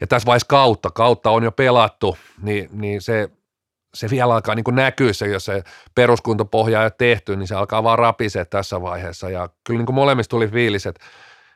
ja 0.00 0.06
tässä 0.06 0.26
vaiheessa 0.26 0.46
kautta, 0.48 0.90
kautta 0.90 1.30
on 1.30 1.42
jo 1.42 1.52
pelattu, 1.52 2.18
niin, 2.42 2.68
niin 2.72 3.02
se, 3.02 3.30
se 3.94 4.10
vielä 4.10 4.34
alkaa 4.34 4.54
niin 4.54 4.64
näkyä 4.72 5.12
se, 5.12 5.26
jos 5.26 5.44
se 5.44 5.62
peruskuntopohja 5.94 6.80
ei 6.80 6.84
ole 6.84 6.92
tehty, 6.98 7.36
niin 7.36 7.48
se 7.48 7.54
alkaa 7.54 7.82
vaan 7.82 7.98
rapisee 7.98 8.44
tässä 8.44 8.82
vaiheessa. 8.82 9.30
Ja 9.30 9.48
kyllä 9.64 9.78
niin 9.78 9.86
kuin 9.86 9.96
molemmista 9.96 10.30
tuli 10.30 10.48
fiilis, 10.48 10.86
että, 10.86 11.04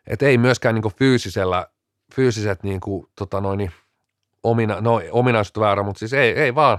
että 0.07 0.27
ei 0.27 0.39
myöskään 0.39 0.75
niin 0.75 0.83
kuin 0.83 0.95
fyysisellä, 0.99 1.67
fyysiset 2.15 2.63
niin 2.63 2.81
kuin, 2.81 3.07
tota 3.19 3.41
noin, 3.41 3.73
omina, 4.43 4.81
no, 4.81 5.03
ominaisuudet 5.11 5.61
väärä, 5.61 5.83
mutta 5.83 5.99
siis 5.99 6.13
ei, 6.13 6.31
ei 6.31 6.55
vaan, 6.55 6.79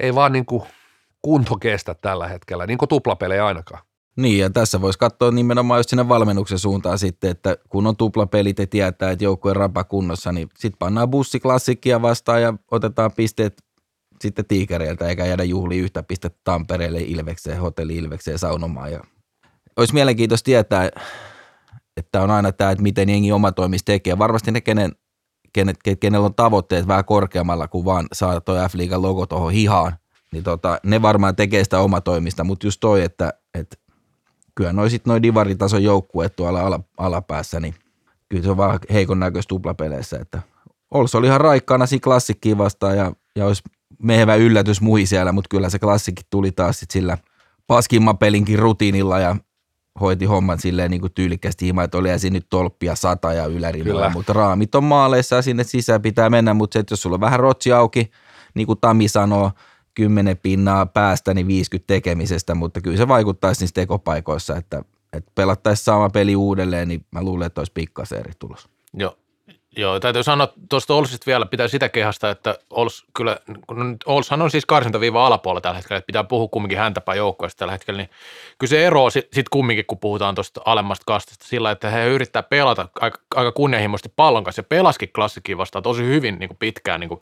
ei 0.00 0.14
vaan 0.14 0.32
niin 0.32 0.46
kuin 0.46 0.62
kunto 1.22 1.56
kestä 1.56 1.94
tällä 1.94 2.28
hetkellä, 2.28 2.66
niin 2.66 2.78
kuin 2.78 2.88
tuplapelejä 2.88 3.46
ainakaan. 3.46 3.82
Niin, 4.18 4.38
ja 4.38 4.50
tässä 4.50 4.80
voisi 4.80 4.98
katsoa 4.98 5.30
nimenomaan 5.30 5.78
just 5.78 5.90
sinne 5.90 6.08
valmennuksen 6.08 6.58
suuntaan 6.58 6.98
sitten, 6.98 7.30
että 7.30 7.56
kun 7.68 7.86
on 7.86 7.96
tuplapelit 7.96 8.58
ja 8.58 8.66
tietää, 8.66 9.10
että 9.10 9.24
joukkue 9.24 9.54
rapa 9.54 9.84
kunnossa, 9.84 10.32
niin 10.32 10.48
sitten 10.58 10.78
pannaan 10.78 11.10
bussiklassikkia 11.10 12.02
vastaan 12.02 12.42
ja 12.42 12.54
otetaan 12.70 13.12
pisteet 13.12 13.64
sitten 14.20 14.44
tiikereiltä, 14.44 15.08
eikä 15.08 15.26
jäädä 15.26 15.44
juhli 15.44 15.78
yhtä 15.78 16.02
pistettä 16.02 16.40
Tampereelle 16.44 17.00
Ilvekseen, 17.00 17.60
hotelli 17.60 17.96
Ilvekseen 17.96 18.38
saunomaan. 18.38 18.92
Ja 18.92 19.00
olisi 19.76 19.94
mielenkiintoista 19.94 20.44
tietää, 20.44 20.90
että 21.96 22.22
on 22.22 22.30
aina 22.30 22.52
tämä, 22.52 22.70
että 22.70 22.82
miten 22.82 23.08
jengi 23.08 23.32
oma 23.32 23.52
toimis 23.52 23.84
tekee. 23.84 24.18
Varmasti 24.18 24.50
ne, 24.50 24.60
kenen, 24.60 24.92
kenet, 25.52 25.76
kenellä 26.00 26.26
on 26.26 26.34
tavoitteet 26.34 26.86
vähän 26.86 27.04
korkeammalla 27.04 27.68
kuin 27.68 27.84
vaan 27.84 28.06
saada 28.12 28.40
tuo 28.40 28.54
F-liigan 28.54 29.02
logo 29.02 29.26
tuohon 29.26 29.52
hihaan, 29.52 29.92
niin 30.32 30.44
tota, 30.44 30.78
ne 30.82 31.02
varmaan 31.02 31.36
tekee 31.36 31.64
sitä 31.64 31.80
omatoimista, 31.80 32.44
mutta 32.44 32.66
just 32.66 32.80
toi, 32.80 33.02
että, 33.02 33.34
että 33.54 33.76
kyllä 34.58 34.72
noi 34.72 34.90
sitten 34.90 35.10
noi 35.10 35.22
divaritason 35.22 35.82
joukkueet 35.82 36.36
tuolla 36.36 36.60
ala, 36.60 36.80
alapäässä, 36.96 37.60
niin 37.60 37.74
kyllä 38.28 38.42
se 38.42 38.50
on 38.50 38.56
vaan 38.56 38.78
heikon 38.92 39.20
näköistä 39.20 39.48
tuplapeleissä, 39.48 40.18
että 40.20 40.42
Ols 40.90 41.14
oli 41.14 41.26
ihan 41.26 41.40
raikkaana 41.40 41.86
siinä 41.86 42.04
klassikkiin 42.04 42.58
vastaan 42.58 42.96
ja, 42.96 43.12
ja 43.36 43.46
olisi 43.46 43.62
mehevä 44.02 44.34
yllätys 44.34 44.80
muhi 44.80 45.06
siellä, 45.06 45.32
mutta 45.32 45.48
kyllä 45.48 45.70
se 45.70 45.78
klassikki 45.78 46.22
tuli 46.30 46.52
taas 46.52 46.80
sit 46.80 46.90
sillä 46.90 47.18
paskimman 47.66 48.18
pelinkin 48.18 48.58
rutiinilla 48.58 49.18
ja 49.18 49.36
hoiti 50.00 50.24
homman 50.24 50.60
silleen 50.60 50.90
niin 50.90 51.00
kuin 51.00 51.12
tyylikkästi 51.12 51.66
hima, 51.66 51.82
että 51.82 51.98
oli 51.98 52.10
esim. 52.10 52.32
nyt 52.32 52.46
tolppia 52.50 52.94
sata 52.94 53.32
ja 53.32 53.46
ylärinnalla, 53.46 54.10
mutta 54.10 54.32
raamit 54.32 54.74
on 54.74 54.84
maaleissa 54.84 55.36
ja 55.36 55.42
sinne 55.42 55.64
sisään 55.64 56.02
pitää 56.02 56.30
mennä, 56.30 56.54
mutta 56.54 56.72
se, 56.72 56.78
että 56.78 56.92
jos 56.92 57.02
sulla 57.02 57.14
on 57.14 57.20
vähän 57.20 57.40
rotsi 57.40 57.72
auki, 57.72 58.10
niin 58.54 58.66
kuin 58.66 58.78
Tami 58.80 59.08
sanoo, 59.08 59.50
10 59.98 60.36
pinnaa 60.36 60.86
päästä, 60.86 61.34
niin 61.34 61.46
50 61.46 61.86
tekemisestä, 61.86 62.54
mutta 62.54 62.80
kyllä 62.80 62.96
se 62.96 63.08
vaikuttaisi 63.08 63.60
niissä 63.60 63.74
tekopaikoissa, 63.74 64.56
että, 64.56 64.82
että 65.12 65.32
pelattaisiin 65.34 65.84
sama 65.84 66.10
peli 66.10 66.36
uudelleen, 66.36 66.88
niin 66.88 67.04
mä 67.10 67.22
luulen, 67.22 67.46
että 67.46 67.60
olisi 67.60 67.72
pikkasen 67.72 68.18
eri 68.18 68.32
tulos. 68.38 68.68
Joo, 68.94 69.16
Joo, 69.76 70.00
täytyy 70.00 70.22
sanoa 70.22 70.52
tuosta 70.68 70.94
Olsista 70.94 71.26
vielä, 71.26 71.46
pitää 71.46 71.68
sitä 71.68 71.88
kehasta, 71.88 72.30
että 72.30 72.58
Ols 72.70 73.04
kyllä, 73.16 73.38
kun 73.66 73.96
Olshan 74.06 74.42
on 74.42 74.50
siis 74.50 74.66
karsintaviiva 74.66 75.26
alapuolella 75.26 75.60
tällä 75.60 75.76
hetkellä, 75.76 75.98
että 75.98 76.06
pitää 76.06 76.24
puhua 76.24 76.48
kumminkin 76.48 76.78
häntäpä 76.78 77.14
joukkueesta 77.14 77.58
tällä 77.58 77.72
hetkellä, 77.72 77.98
niin 77.98 78.10
kyllä 78.58 78.70
se 78.70 78.86
ero 78.86 79.10
sitten 79.10 79.34
sit 79.34 79.48
kumminkin, 79.48 79.86
kun 79.86 79.98
puhutaan 79.98 80.34
tuosta 80.34 80.60
alemmasta 80.64 81.04
kastista 81.06 81.44
sillä, 81.44 81.70
että 81.70 81.90
he 81.90 82.06
yrittää 82.06 82.42
pelata 82.42 82.88
aika, 83.00 83.18
aika 83.34 83.52
kunnianhimoisesti 83.52 84.12
pallon 84.16 84.44
kanssa 84.44 84.60
ja 84.60 84.66
pelaskin 84.68 85.12
klassikin 85.14 85.58
vastaan 85.58 85.82
tosi 85.82 86.02
hyvin 86.02 86.36
niin 86.38 86.48
kuin 86.48 86.58
pitkään 86.58 87.00
niin 87.00 87.08
kuin, 87.08 87.20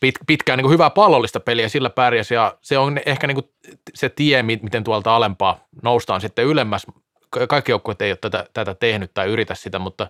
pit, 0.00 0.14
pitkään 0.26 0.56
niin 0.56 0.64
kuin 0.64 0.72
hyvää 0.72 0.90
pallollista 0.90 1.40
peliä, 1.40 1.68
sillä 1.68 1.90
pärjäsi 1.90 2.34
ja 2.34 2.58
se 2.60 2.78
on 2.78 3.00
ehkä 3.06 3.26
niin 3.26 3.34
kuin 3.34 3.48
se 3.94 4.08
tie, 4.08 4.42
miten 4.42 4.84
tuolta 4.84 5.16
alempaa 5.16 5.64
noustaan 5.82 6.20
sitten 6.20 6.44
ylemmäs. 6.44 6.86
Kaikki 7.48 7.72
joukkueet 7.72 8.02
ei 8.02 8.10
ole 8.10 8.18
tätä, 8.20 8.46
tätä 8.52 8.74
tehnyt 8.74 9.14
tai 9.14 9.28
yritä 9.28 9.54
sitä, 9.54 9.78
mutta, 9.78 10.06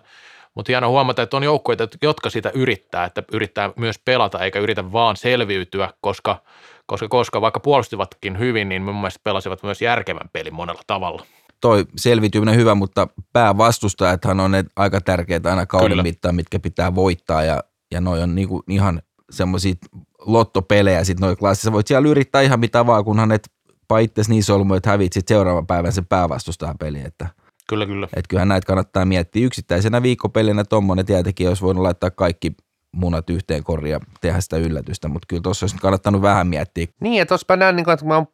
mutta 0.55 0.71
hieno 0.71 0.89
huomata, 0.89 1.21
että 1.21 1.37
on 1.37 1.43
joukkueita, 1.43 1.87
jotka 2.01 2.29
sitä 2.29 2.51
yrittää, 2.53 3.05
että 3.05 3.23
yrittää 3.31 3.69
myös 3.75 3.99
pelata 3.99 4.39
eikä 4.39 4.59
yritä 4.59 4.91
vaan 4.91 5.15
selviytyä, 5.15 5.89
koska, 6.01 6.41
koska, 6.85 7.07
koska 7.07 7.41
vaikka 7.41 7.59
puolustivatkin 7.59 8.39
hyvin, 8.39 8.69
niin 8.69 8.81
mun 8.81 8.95
mielestä 8.95 9.19
pelasivat 9.23 9.63
myös 9.63 9.81
järkevän 9.81 10.29
pelin 10.33 10.53
monella 10.53 10.81
tavalla. 10.87 11.25
Toi 11.61 11.85
selviytyminen 11.97 12.55
hyvä, 12.55 12.75
mutta 12.75 13.07
päävastustajathan 13.33 14.39
on 14.39 14.51
ne 14.51 14.63
aika 14.75 15.01
tärkeitä 15.01 15.49
aina 15.49 15.65
kauden 15.65 16.03
mittaan, 16.03 16.35
mitkä 16.35 16.59
pitää 16.59 16.95
voittaa. 16.95 17.43
Ja, 17.43 17.63
ja 17.91 18.01
noi 18.01 18.21
on 18.21 18.35
niinku 18.35 18.63
ihan 18.69 19.01
semmoisia 19.33 19.73
lottopelejä 20.19 21.03
sitten 21.03 21.25
noin 21.25 21.37
klassissa. 21.37 21.71
Voit 21.71 21.87
siellä 21.87 22.09
yrittää 22.09 22.41
ihan 22.41 22.59
mitä 22.59 22.85
vaan, 22.85 23.05
kunhan 23.05 23.31
et 23.31 23.49
paittes 23.87 24.29
niin 24.29 24.43
solmu, 24.43 24.73
että 24.73 24.89
hävit 24.89 25.13
sitten 25.13 25.35
seuraavan 25.35 25.67
päivän 25.67 25.91
sen 25.91 26.05
päävastustajan 26.05 26.77
peli. 26.77 27.01
Että, 27.05 27.27
kyllä, 27.69 27.85
kyllä. 27.85 28.05
Että 28.05 28.29
kyllähän 28.29 28.47
näitä 28.47 28.65
kannattaa 28.65 29.05
miettiä. 29.05 29.45
Yksittäisenä 29.45 30.03
viikkopelinä 30.03 30.63
tuommoinen 30.63 31.05
tietenkin 31.05 31.47
olisi 31.47 31.63
voinut 31.63 31.83
laittaa 31.83 32.11
kaikki 32.11 32.53
munat 32.91 33.29
yhteen 33.29 33.63
koriin 33.63 33.91
ja 33.91 33.99
tehdä 34.21 34.41
sitä 34.41 34.57
yllätystä, 34.57 35.07
mutta 35.07 35.25
kyllä 35.29 35.41
tuossa 35.41 35.63
olisi 35.63 35.77
kannattanut 35.77 36.21
vähän 36.21 36.47
miettiä. 36.47 36.87
Niin, 36.99 37.21
että 37.21 37.29
tuossa 37.29 37.55
näen, 37.55 37.75
niin 37.75 37.83
kuin, 37.83 37.93
että 37.93 38.05
mä 38.05 38.15
oon 38.15 38.27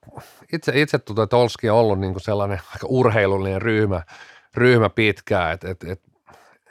itse, 0.54 0.82
itse 0.82 1.00
tuntuu, 1.00 1.24
että 1.24 1.38
Olski 1.38 1.70
on 1.70 1.78
ollut 1.78 2.00
niin 2.00 2.14
kuin 2.14 2.24
sellainen 2.24 2.60
aika 2.74 2.88
urheilullinen 2.90 3.62
ryhmä, 3.62 4.02
ryhmä 4.56 4.90
pitkään, 4.90 5.54
että, 5.54 5.70
että, 5.70 5.92
että 5.92 6.09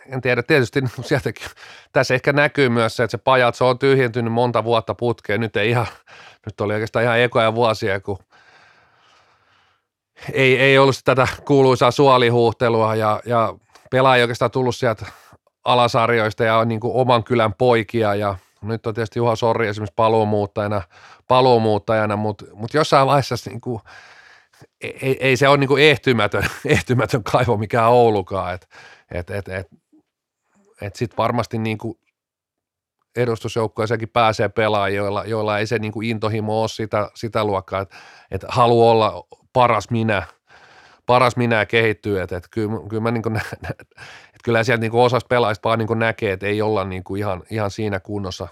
en 0.08 0.20
tiedä, 0.20 0.42
tietysti 0.42 0.80
niin 0.80 0.90
sieltäkin, 1.00 1.46
tässä 1.92 2.14
ehkä 2.14 2.32
näkyy 2.32 2.68
myös 2.68 2.96
se, 2.96 3.02
että 3.02 3.10
se 3.10 3.18
pajat, 3.18 3.54
se 3.54 3.64
on 3.64 3.78
tyhjentynyt 3.78 4.32
monta 4.32 4.64
vuotta 4.64 4.94
putkeen, 4.94 5.40
nyt 5.40 5.56
ei 5.56 5.70
ihan, 5.70 5.86
nyt 6.46 6.60
oli 6.60 6.74
oikeastaan 6.74 7.04
ihan 7.04 7.20
ekoja 7.20 7.54
vuosia, 7.54 8.00
kun 8.00 8.18
ei, 10.32 10.58
ei 10.58 10.78
ollut 10.78 10.96
tätä 11.04 11.28
kuuluisaa 11.44 11.90
suolihuhtelua 11.90 12.94
ja, 12.94 13.20
ja 13.24 13.54
pelaaja 13.90 14.24
oikeastaan 14.24 14.50
tullut 14.50 14.76
sieltä 14.76 15.06
alasarjoista 15.64 16.44
ja 16.44 16.56
on 16.56 16.68
niin 16.68 16.80
kuin 16.80 16.94
oman 16.94 17.24
kylän 17.24 17.54
poikia. 17.54 18.14
Ja 18.14 18.34
nyt 18.62 18.86
on 18.86 18.94
tietysti 18.94 19.18
Juha 19.18 19.36
Sorri 19.36 19.68
esimerkiksi 19.68 19.94
paluumuuttajana, 19.96 20.82
paluumuuttajana 21.28 22.16
mutta, 22.16 22.44
mutta 22.52 22.76
jossain 22.76 23.06
vaiheessa 23.06 23.50
niin 23.50 23.60
kuin, 23.60 23.80
ei, 24.80 25.16
ei, 25.20 25.36
se 25.36 25.48
ole 25.48 25.56
niin 25.56 25.68
kuin 25.68 25.82
ehtymätön, 25.82 26.44
ehtymätön 26.66 27.24
kaivo 27.24 27.56
mikään 27.56 27.90
Oulukaan, 27.90 28.54
että 28.54 28.66
et, 29.10 29.30
et, 29.30 29.48
et, 29.48 29.68
että 30.82 30.98
sitten 30.98 31.16
varmasti 31.16 31.58
niin 31.58 31.78
kuin 31.78 31.98
edustusjoukkueeseenkin 33.16 34.08
pääsee 34.08 34.48
pelaajia, 34.48 34.96
joilla, 34.96 35.24
joilla 35.24 35.58
ei 35.58 35.66
se 35.66 35.78
niin 35.78 35.92
kuin 35.92 36.08
intohimo 36.08 36.60
ole 36.60 36.68
sitä, 36.68 37.10
sitä 37.14 37.44
luokkaa, 37.44 37.80
että, 37.80 37.96
että 38.30 38.46
haluaa 38.50 38.90
olla 38.90 39.26
paras 39.52 39.90
minä, 39.90 40.22
paras 41.06 41.36
minä 41.36 41.66
kehittyy, 41.66 42.20
että, 42.20 42.36
että 42.36 42.48
kyllä, 42.52 42.88
kyllä 42.88 43.02
mä 43.02 43.10
niin 43.10 43.22
kuin, 43.22 43.36
että 43.62 44.44
kyllä 44.44 44.64
sieltä 44.64 44.80
niin 44.80 44.90
kuin 44.90 45.00
osasta 45.00 45.28
pelaajista 45.28 45.68
vaan 45.68 45.78
niin 45.78 45.86
kuin 45.86 45.98
näkee, 45.98 46.32
että 46.32 46.46
ei 46.46 46.62
olla 46.62 46.84
niin 46.84 47.04
kuin 47.04 47.18
ihan, 47.18 47.42
ihan 47.50 47.70
siinä 47.70 48.00
kunnossa, 48.00 48.48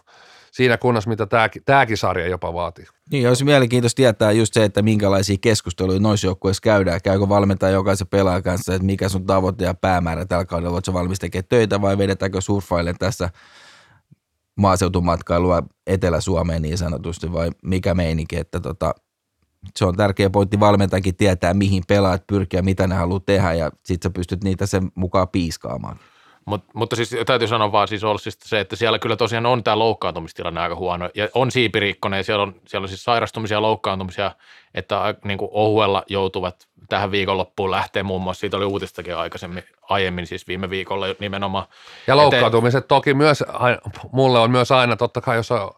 siinä 0.57 0.79
kunnossa, 0.79 1.11
mitä 1.11 1.27
tämäkin, 1.65 1.97
sarja 1.97 2.29
jopa 2.29 2.55
vaatii. 2.55 2.85
Niin, 3.11 3.29
olisi 3.29 3.45
mielenkiintoista 3.45 3.97
tietää 3.97 4.33
just 4.33 4.55
se, 4.55 4.65
että 4.65 4.83
minkälaisia 4.83 5.37
keskusteluja 5.41 6.01
noissa 6.01 6.27
joukkueissa 6.27 6.61
käydään. 6.61 7.01
Käykö 7.05 7.29
valmentaja 7.29 7.73
jokaisen 7.73 8.07
pelaajan 8.07 8.43
kanssa, 8.43 8.75
että 8.75 8.87
mikä 8.87 9.09
sun 9.09 9.27
tavoite 9.27 9.65
ja 9.65 9.75
päämäärä 9.75 10.25
tällä 10.25 10.45
kaudella, 10.45 10.75
oletko 10.75 10.93
valmis 10.93 11.19
tekemään 11.19 11.49
töitä 11.49 11.81
vai 11.81 11.99
vedetäänkö 11.99 12.41
surffaille 12.41 12.95
tässä 12.99 13.31
maaseutumatkailua 14.57 15.63
Etelä-Suomeen 15.87 16.63
niin 16.63 16.79
sanotusti 16.79 17.33
vai 17.33 17.51
mikä 17.63 17.95
meininki, 17.95 18.37
että 18.37 18.61
tota, 18.61 18.95
se 19.77 19.85
on 19.85 19.97
tärkeä 19.97 20.31
pointti 20.31 20.61
valmentajakin 20.61 21.17
tietää, 21.17 21.55
mihin 21.55 21.83
pelaat 21.89 22.27
pyrkiä, 22.27 22.63
mitä 22.63 22.87
ne 22.87 22.95
haluaa 22.95 23.21
tehdä 23.21 23.53
ja 23.53 23.71
sit 23.85 24.03
sä 24.03 24.11
pystyt 24.11 24.45
niitä 24.45 24.67
sen 24.67 24.89
mukaan 24.95 25.29
piiskaamaan. 25.29 25.99
Mut, 26.47 26.65
mutta 26.75 26.97
siis 26.97 27.17
täytyy 27.27 27.49
sanoa 27.49 27.73
vaan 27.73 27.89
siis 27.89 28.05
Olssista 28.05 28.49
se, 28.49 28.61
että 28.61 28.77
siellä 28.77 28.99
kyllä 28.99 29.17
tosiaan 29.17 29.47
on 29.47 29.65
tämä 29.65 29.79
loukkaantumistilanne 29.79 30.61
aika 30.61 30.75
huono. 30.75 31.11
Ja 31.15 31.29
on 31.35 31.51
siipirikkonen 31.51 32.19
ja 32.19 32.25
siellä 32.25 32.43
on, 32.43 32.55
siellä 32.67 32.85
on 32.85 32.89
siis 32.89 33.05
sairastumisia 33.05 33.57
ja 33.57 33.63
loukkaantumisia, 33.63 34.31
että 34.75 35.15
niin 35.25 35.39
kuin 35.39 35.49
ohuella 35.53 36.03
joutuvat 36.07 36.69
tähän 36.89 37.11
viikonloppuun 37.11 37.71
lähteä 37.71 38.03
muun 38.03 38.23
muassa. 38.23 38.41
Siitä 38.41 38.57
oli 38.57 38.65
uutistakin 38.65 39.17
aikaisemmin, 39.17 39.65
aiemmin 39.83 40.27
siis 40.27 40.49
viime 40.49 40.71
viikolla 40.71 41.07
nimenomaan. 41.21 41.67
Ja 42.07 42.17
loukkaantumiset 42.17 42.89
toki 42.89 43.15
myös, 43.15 43.45
mulle 44.13 44.39
on 44.39 44.51
myös 44.51 44.73
aina, 44.73 44.97
totta 44.97 45.21
kai 45.21 45.37
jos 45.37 45.51
on, 45.51 45.71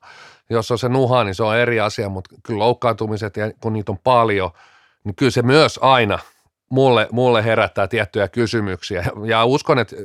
jos 0.51 0.71
on 0.71 0.79
se 0.79 0.89
nuha, 0.89 1.25
niin 1.25 1.35
se 1.35 1.43
on 1.43 1.57
eri 1.57 1.81
asia, 1.81 2.09
mutta 2.09 2.35
kyllä 2.43 2.59
loukkaantumiset, 2.59 3.37
ja 3.37 3.53
kun 3.61 3.73
niitä 3.73 3.93
on 3.93 3.99
paljon, 3.99 4.51
niin 5.05 5.15
kyllä 5.15 5.31
se 5.31 5.43
myös 5.43 5.79
aina 5.83 6.19
mulle, 6.69 7.09
mulle 7.13 7.45
herättää 7.45 7.89
tiettyjä 7.89 8.29
kysymyksiä. 8.29 9.05
Ja 9.25 9.45
uskon, 9.45 9.79
että 9.79 9.97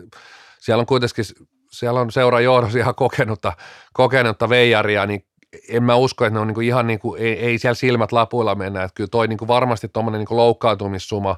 siellä 0.63 0.81
on 0.81 0.85
kuitenkin, 0.85 1.25
siellä 1.71 1.99
on 1.99 2.11
seura 2.11 2.41
johdossa 2.41 2.79
ihan 2.79 2.95
kokenutta, 2.95 3.53
kokenutta 3.93 4.49
veijaria, 4.49 5.05
niin 5.05 5.25
en 5.69 5.83
mä 5.83 5.95
usko, 5.95 6.25
että 6.25 6.33
ne 6.33 6.39
on 6.39 6.47
niinku 6.47 6.61
ihan 6.61 6.87
niin 6.87 6.99
kuin, 6.99 7.21
ei, 7.21 7.39
ei 7.39 7.57
siellä 7.57 7.75
silmät 7.75 8.11
lapuilla 8.11 8.55
mennä, 8.55 8.83
että 8.83 8.95
kyllä 8.95 9.07
toi 9.07 9.27
niinku 9.27 9.47
varmasti 9.47 9.87
tuommoinen 9.87 10.19
niinku 10.19 10.37
loukkaantumissuma, 10.37 11.35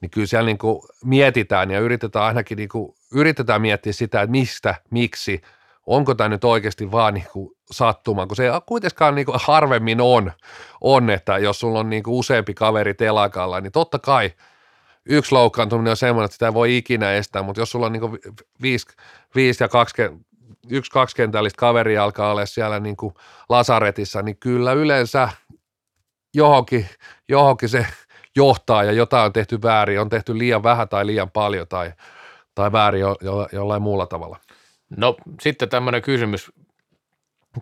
niin 0.00 0.10
kyllä 0.10 0.26
siellä 0.26 0.46
niinku 0.46 0.86
mietitään 1.04 1.70
ja 1.70 1.80
yritetään 1.80 2.24
ainakin 2.24 2.56
niinku, 2.56 2.94
yritetään 3.14 3.62
miettiä 3.62 3.92
sitä, 3.92 4.22
että 4.22 4.30
mistä, 4.30 4.74
miksi, 4.90 5.42
onko 5.86 6.14
tämä 6.14 6.28
nyt 6.28 6.44
oikeasti 6.44 6.92
vaan 6.92 7.14
niinku 7.14 7.56
sattuma, 7.70 8.26
kun 8.26 8.36
se 8.36 8.50
kuitenkaan 8.66 9.14
niinku 9.14 9.32
harvemmin 9.34 10.00
on, 10.00 10.32
on, 10.80 11.10
että 11.10 11.38
jos 11.38 11.60
sulla 11.60 11.78
on 11.80 11.90
niinku 11.90 12.18
useampi 12.18 12.54
kaveri 12.54 12.94
telakalla, 12.94 13.60
niin 13.60 13.72
totta 13.72 13.98
kai 13.98 14.30
yksi 15.08 15.32
loukkaantuminen 15.32 15.90
on 15.90 15.96
semmoinen, 15.96 16.24
että 16.24 16.32
sitä 16.32 16.46
ei 16.46 16.54
voi 16.54 16.76
ikinä 16.76 17.12
estää, 17.12 17.42
mutta 17.42 17.60
jos 17.60 17.70
sulla 17.70 17.86
on 17.86 17.92
niinku 17.92 18.18
viisi, 18.62 18.86
viisi 19.34 19.64
ja 19.64 19.68
kaksi, 19.68 20.02
yksi 20.70 20.90
kaksikentällistä 20.90 21.58
kaveria 21.58 22.04
alkaa 22.04 22.30
olla 22.30 22.46
siellä 22.46 22.80
niinku 22.80 23.14
lasaretissa, 23.48 24.22
niin 24.22 24.36
kyllä 24.36 24.72
yleensä 24.72 25.28
johonkin, 26.34 26.88
johonkin 27.28 27.68
se 27.68 27.86
johtaa 28.36 28.84
ja 28.84 28.92
jotain 28.92 29.26
on 29.26 29.32
tehty 29.32 29.62
väärin, 29.62 30.00
on 30.00 30.08
tehty 30.08 30.38
liian 30.38 30.62
vähän 30.62 30.88
tai 30.88 31.06
liian 31.06 31.30
paljon 31.30 31.68
tai, 31.68 31.92
tai 32.54 32.72
väärin 32.72 33.00
jo, 33.00 33.16
jo, 33.20 33.48
jollain 33.52 33.82
muulla 33.82 34.06
tavalla. 34.06 34.38
No 34.96 35.16
sitten 35.40 35.68
tämmöinen 35.68 36.02
kysymys 36.02 36.52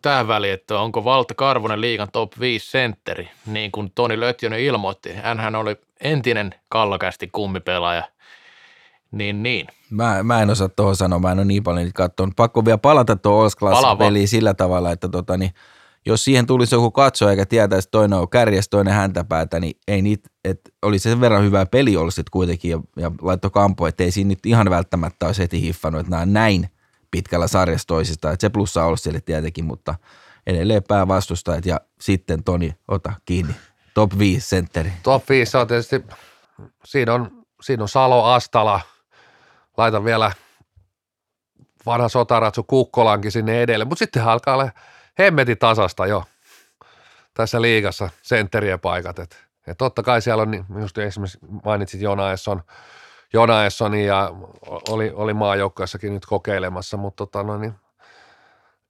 tähän 0.03 0.29
väliin, 0.29 0.55
että 0.55 0.79
onko 0.79 1.05
Valta 1.05 1.35
Karvonen 1.35 1.81
liigan 1.81 2.09
top 2.13 2.33
5 2.41 2.71
sentteri, 2.71 3.31
niin 3.47 3.73
kuin 3.73 3.93
Toni 3.95 4.21
Lötjönen 4.21 4.61
ilmoitti. 4.61 5.13
Hänhän 5.13 5.55
oli 5.55 5.77
entinen 6.03 6.55
kallokästi 6.69 7.29
kummipelaaja, 7.33 8.09
niin 9.13 9.43
niin. 9.43 9.67
Mä, 9.91 10.23
mä 10.23 10.43
en 10.43 10.51
osaa 10.51 10.69
tuohon 10.69 10.97
sanoa, 10.97 11.19
mä 11.19 11.33
en 11.33 11.39
ole 11.39 11.45
niin 11.45 11.63
paljon 11.63 11.93
katsonut. 11.95 12.37
Pakko 12.37 12.65
vielä 12.65 12.79
palata 12.79 13.17
tuohon 13.17 13.51
vaan. 13.61 13.99
peliin 13.99 14.29
sillä 14.29 14.55
tavalla, 14.55 14.93
että 14.93 15.09
tota, 15.09 15.37
niin, 15.37 15.51
jos 16.07 16.25
siihen 16.25 16.47
tulisi 16.47 16.75
joku 16.75 16.91
katsoja 16.91 17.31
eikä 17.31 17.47
tietäisi, 17.47 17.87
että 17.87 17.91
toinen 17.91 18.19
on 18.19 18.29
kärjes, 18.29 18.69
toinen 18.69 18.95
häntäpäätä, 18.95 19.61
niin 19.61 19.77
ei 19.89 20.03
niitä, 20.03 20.31
että 20.45 20.71
oli 20.83 20.99
sen 20.99 21.21
verran 21.21 21.45
hyvä 21.45 21.67
peli 21.67 21.97
ollut 21.97 22.15
sit 22.15 22.31
kuitenkin 22.31 22.71
ja, 22.71 22.81
ja 22.97 23.11
laittoi 23.23 23.51
kampo, 23.51 23.87
että 23.87 24.05
ei 24.05 24.11
siinä 24.11 24.29
nyt 24.29 24.47
ihan 24.47 24.71
välttämättä 24.71 25.27
olisi 25.27 25.43
heti 25.43 25.61
hiffannut, 25.61 26.01
että 26.01 26.11
nämä 26.11 26.27
näin 26.27 26.69
pitkällä 27.11 27.47
sarjassa 27.47 27.87
toisistaan. 27.87 28.35
Että 28.35 28.47
se 28.47 28.51
plussa 28.51 28.97
sille 28.97 29.21
tietenkin, 29.21 29.65
mutta 29.65 29.95
edelleen 30.47 30.83
päävastustajat 30.89 31.67
ja 31.67 31.81
sitten 32.01 32.45
Toni, 32.45 32.75
ota 32.89 33.13
kiinni. 33.25 33.55
Top 33.95 34.19
5 34.19 34.49
sentteri. 34.49 34.93
Top 35.03 35.29
5 35.29 35.57
on 35.57 35.67
tietysti, 35.67 36.05
siinä 36.85 37.15
on, 37.15 37.45
siinä 37.63 37.83
on 37.83 37.89
Salo 37.89 38.25
Astala, 38.25 38.81
laitan 39.77 40.05
vielä 40.05 40.33
vanha 41.87 42.09
sotaratsu 42.09 42.63
Kukkolankin 42.63 43.33
sinne 43.33 43.63
edelle, 43.63 43.85
mutta 43.85 43.99
sitten 43.99 44.25
alkaa 44.25 44.55
olla 44.55 44.71
hemmetin 45.19 45.59
tasasta 45.59 46.07
jo 46.07 46.25
tässä 47.35 47.63
liigassa 47.63 48.09
sentterien 48.23 48.81
paikat. 48.81 49.19
Et, 49.19 49.37
et 49.67 49.79
totta 49.79 50.03
kai 50.03 50.23
siellä 50.23 50.43
on, 50.43 50.51
niin 50.51 50.65
just 50.81 50.99
esimerkiksi 50.99 51.39
mainitsit 51.65 52.01
Jonaesson, 52.01 52.63
Jonaessoni 53.33 54.07
ja 54.07 54.31
oli, 54.89 55.13
oli 55.15 55.35
maajoukkueessakin 55.35 56.15
nyt 56.15 56.27
kokeilemassa, 56.27 56.97
mutta 56.97 57.27
tota 57.27 57.43
no, 57.43 57.59
niin, 57.59 57.75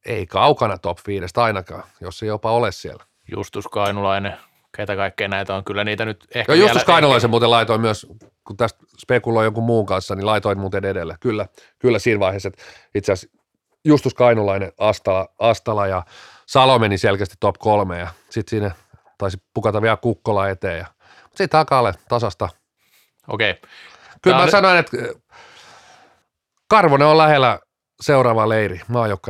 ei 0.06 0.26
kaukana 0.26 0.78
top 0.78 0.98
5 1.06 1.26
ainakaan, 1.36 1.84
jos 2.00 2.22
ei 2.22 2.26
jopa 2.26 2.52
ole 2.52 2.72
siellä. 2.72 3.04
Justus 3.36 3.68
Kainulainen, 3.68 4.38
ketä 4.76 4.96
kaikkea 4.96 5.28
näitä 5.28 5.54
on. 5.54 5.64
Kyllä 5.64 5.84
niitä 5.84 6.04
nyt 6.04 6.26
ehkä 6.34 6.52
Ja 6.52 6.56
vielä- 6.56 6.68
Justus 6.70 6.84
Kainolaisen 6.84 7.30
muuten 7.30 7.50
laitoin 7.50 7.80
myös, 7.80 8.06
kun 8.46 8.56
tästä 8.56 8.78
spekuloi 8.98 9.44
jonkun 9.44 9.64
muun 9.64 9.86
kanssa, 9.86 10.14
niin 10.14 10.26
laitoin 10.26 10.58
muuten 10.58 10.84
edelle. 10.84 11.16
Kyllä, 11.20 11.46
kyllä 11.78 11.98
siinä 11.98 12.20
vaiheessa, 12.20 12.48
että 12.48 12.62
itse 12.94 13.12
asiassa 13.12 13.38
Justus 13.84 14.14
Kainulainen, 14.14 14.72
Astala, 14.78 15.28
Astala 15.38 15.86
ja 15.86 16.02
Salo 16.46 16.78
meni 16.78 16.98
selkeästi 16.98 17.34
top 17.40 17.56
kolme 17.58 17.98
ja 17.98 18.08
sitten 18.30 18.50
siinä 18.50 18.70
taisi 19.18 19.42
pukata 19.54 19.82
vielä 19.82 19.96
Kukkola 19.96 20.48
eteen. 20.48 20.78
Ja, 20.78 20.86
sitten 21.28 21.48
takalle 21.48 21.92
tasasta. 22.08 22.48
Okei. 23.28 23.54
Kyllä 23.54 23.68
Tää 24.22 24.36
mä 24.36 24.42
on- 24.42 24.50
sanoin, 24.50 24.78
että 24.78 24.96
Karvonen 26.68 27.06
on 27.08 27.18
lähellä 27.18 27.58
seuraava 28.00 28.48
leiri, 28.48 28.80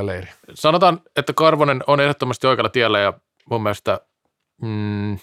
leiri. 0.03 0.29
Sanotaan, 0.55 1.01
että 1.17 1.33
Karvonen 1.33 1.85
on 1.87 2.01
ehdottomasti 2.01 2.47
oikealla 2.47 2.69
tiellä 2.71 2.99
ja 3.01 3.13
mun 3.51 3.63
mielestä 3.63 4.01
mm, 4.63 5.19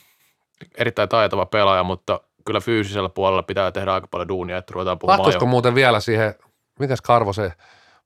erittäin 0.77 1.09
taitava 1.09 1.45
pelaaja, 1.45 1.83
mutta 1.83 2.19
kyllä 2.45 2.59
fyysisellä 2.59 3.09
puolella 3.09 3.43
pitää 3.43 3.71
tehdä 3.71 3.93
aika 3.93 4.07
paljon 4.07 4.27
duunia, 4.27 4.57
että 4.57 4.73
ruvetaan 4.73 4.99
puhumaan 4.99 5.19
Mahtuisiko 5.19 5.45
jo. 5.45 5.49
muuten 5.49 5.75
vielä 5.75 5.99
siihen, 5.99 6.35
mikäs 6.79 7.01
Karvo 7.01 7.33
se 7.33 7.53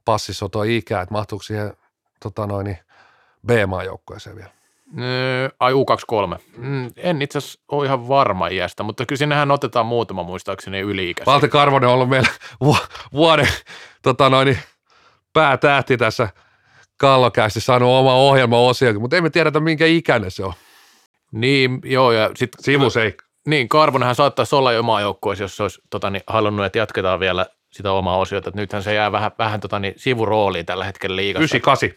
passissa 0.05 0.45
on 0.45 0.51
tuo 0.51 0.63
ikä, 0.63 1.01
että 1.01 1.13
mahtuuko 1.13 1.43
siihen 1.43 1.73
tota 2.19 2.47
noin, 2.47 2.65
niin 2.65 2.77
B-maajoukkueeseen 3.47 4.35
vielä? 4.35 4.49
Öö, 4.99 5.49
Ai 5.59 5.73
U23. 5.73 6.39
Mm, 6.57 6.91
en 6.97 7.21
itse 7.21 7.37
asiassa 7.37 7.59
ole 7.71 7.85
ihan 7.85 8.07
varma 8.07 8.47
iästä, 8.47 8.83
mutta 8.83 9.05
kyllä 9.05 9.19
sinnehän 9.19 9.51
otetaan 9.51 9.85
muutama 9.85 10.23
muistaakseni 10.23 10.79
yli-ikäisiä. 10.79 11.33
Valte 11.33 11.47
Karvonen 11.47 11.87
on 11.89 11.93
ollut 11.93 12.09
meillä 12.09 12.29
vu- 12.63 12.77
vuoden 13.13 13.47
tota 14.01 14.29
noin, 14.29 14.45
niin 14.45 14.59
päätähti 15.33 15.97
tässä 15.97 16.29
kallokästi 16.97 17.61
saanut 17.61 17.89
oma 17.89 18.13
ohjelma 18.13 18.57
osiokin, 18.57 19.01
mutta 19.01 19.15
emme 19.17 19.29
tiedetä 19.29 19.59
minkä 19.59 19.85
ikäinen 19.85 20.31
se 20.31 20.43
on. 20.45 20.53
Niin, 21.34 21.79
joo, 21.84 22.11
ja 22.11 22.31
sitten 22.36 22.63
Sivuseikka. 22.63 23.25
Niin, 23.47 23.69
Karvonenhan 23.69 24.15
saattaisi 24.15 24.55
olla 24.55 24.71
jo 24.71 24.79
omaa 24.79 25.01
joukkueessa, 25.01 25.43
jos 25.43 25.57
se 25.57 25.63
olisi 25.63 25.81
tota, 25.89 26.09
niin, 26.09 26.23
halunnut, 26.27 26.65
että 26.65 26.77
jatketaan 26.77 27.19
vielä 27.19 27.45
sitä 27.71 27.91
omaa 27.91 28.17
osiota. 28.17 28.49
Että 28.49 28.61
nythän 28.61 28.84
se 28.84 28.93
jää 28.93 29.11
vähän, 29.11 29.31
vähän 29.39 29.59
tota, 29.59 29.79
niin, 29.79 29.93
sivurooliin 29.97 30.65
tällä 30.65 30.86
hetkellä 30.86 31.15
liigassa. 31.15 31.43
98. 31.43 31.89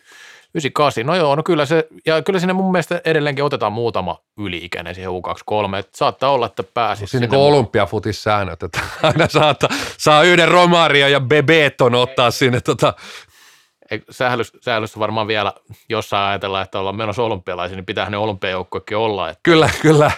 98. 0.54 1.06
No 1.06 1.14
joo, 1.14 1.34
no 1.34 1.42
kyllä 1.42 1.66
se, 1.66 1.88
ja 2.06 2.22
kyllä 2.22 2.38
sinne 2.38 2.52
mun 2.52 2.72
mielestä 2.72 3.00
edelleenkin 3.04 3.44
otetaan 3.44 3.72
muutama 3.72 4.18
yli-ikäinen 4.38 4.94
siihen 4.94 5.10
U23. 5.10 5.76
Että 5.78 5.98
saattaa 5.98 6.30
olla, 6.30 6.46
että 6.46 6.62
pääsisi 6.62 7.10
Siinä 7.10 7.26
sinne. 7.26 7.36
niin 7.36 7.46
olympiafutissäännöt, 7.46 8.62
että 8.62 8.80
aina 9.02 9.28
saata, 9.28 9.68
saa 9.98 10.22
yhden 10.22 10.48
Romario 10.48 11.08
ja 11.08 11.20
Bebeton 11.20 11.94
ottaa 11.94 12.30
sinne 12.30 12.60
tota, 12.60 12.94
Sählys, 14.60 14.98
varmaan 14.98 15.26
vielä 15.26 15.52
jossain 15.88 16.28
ajatellaan, 16.28 16.62
että 16.62 16.78
ollaan 16.78 16.96
menossa 16.96 17.22
olympialaisiin, 17.22 17.76
niin 17.76 17.86
pitää 17.86 18.10
ne 18.10 18.16
olympiajoukkuekin 18.16 18.96
olla. 18.96 19.28
Että, 19.30 19.40
kyllä, 19.42 19.70
kyllä, 19.82 20.10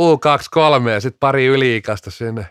U23 0.00 0.88
ja 0.88 1.00
sitten 1.00 1.18
pari 1.20 1.46
yli-ikäistä 1.46 2.10
sinne 2.10 2.46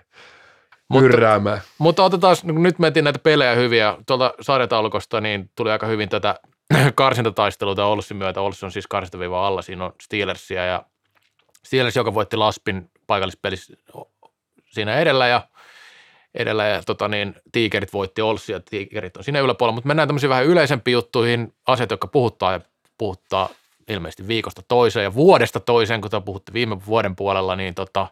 Mutta- 0.89 1.01
hyrräämään. 1.03 1.61
mutta 1.77 2.03
otetaan, 2.03 2.35
nyt 2.43 2.79
mentiin 2.79 3.03
näitä 3.03 3.19
pelejä 3.19 3.55
hyviä. 3.55 3.97
Tuolta 4.05 4.33
sarjataulukosta 4.41 5.21
niin 5.21 5.49
tuli 5.55 5.71
aika 5.71 5.87
hyvin 5.87 6.09
tätä 6.09 6.35
karsintataisteluita 6.95 7.85
Olssin 7.85 8.17
myötä. 8.17 8.41
Olssi 8.41 8.65
on 8.65 8.71
siis 8.71 8.87
karsintaviiva 8.87 9.47
alla, 9.47 9.61
siinä 9.61 9.85
on 9.85 9.93
Steelersia 10.01 10.65
ja 10.65 10.83
Steelers, 11.65 11.95
joka 11.95 12.13
voitti 12.13 12.37
Laspin 12.37 12.89
paikallispelissä 13.07 13.73
siinä 14.71 14.95
edellä 14.95 15.27
ja 15.27 15.41
edellä 16.35 16.65
ja 16.65 16.83
tota 16.83 17.07
niin, 17.07 17.35
tiikerit 17.51 17.93
voitti 17.93 18.21
Olssi 18.21 18.51
ja 18.51 18.59
tiikerit 18.59 19.17
on 19.17 19.23
siinä 19.23 19.39
yläpuolella, 19.39 19.75
mutta 19.75 19.87
mennään 19.87 20.07
tämmöisiin 20.07 20.29
vähän 20.29 20.45
yleisempiin 20.45 20.93
juttuihin, 20.93 21.53
asiat, 21.67 21.91
jotka 21.91 22.07
puhuttaa 22.07 22.51
ja 22.51 22.59
puhuttaa 22.97 23.49
ilmeisesti 23.87 24.27
viikosta 24.27 24.61
toiseen 24.67 25.03
ja 25.03 25.13
vuodesta 25.13 25.59
toiseen, 25.59 26.01
kun 26.01 26.23
puhutti 26.25 26.53
viime 26.53 26.85
vuoden 26.85 27.15
puolella, 27.15 27.55
niin 27.55 27.75
tota, 27.75 28.07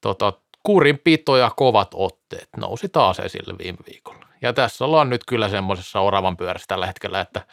tota, 0.00 0.32
kurinpito 0.62 1.36
ja 1.36 1.50
kovat 1.56 1.90
otteet 1.94 2.48
nousi 2.56 2.88
taas 2.88 3.18
esille 3.18 3.54
viime 3.58 3.78
viikolla. 3.86 4.26
Ja 4.42 4.52
tässä 4.52 4.84
ollaan 4.84 5.10
nyt 5.10 5.24
kyllä 5.24 5.48
semmoisessa 5.48 6.00
oravan 6.00 6.36
pyörässä 6.36 6.66
tällä 6.68 6.86
hetkellä, 6.86 7.20
että 7.20 7.46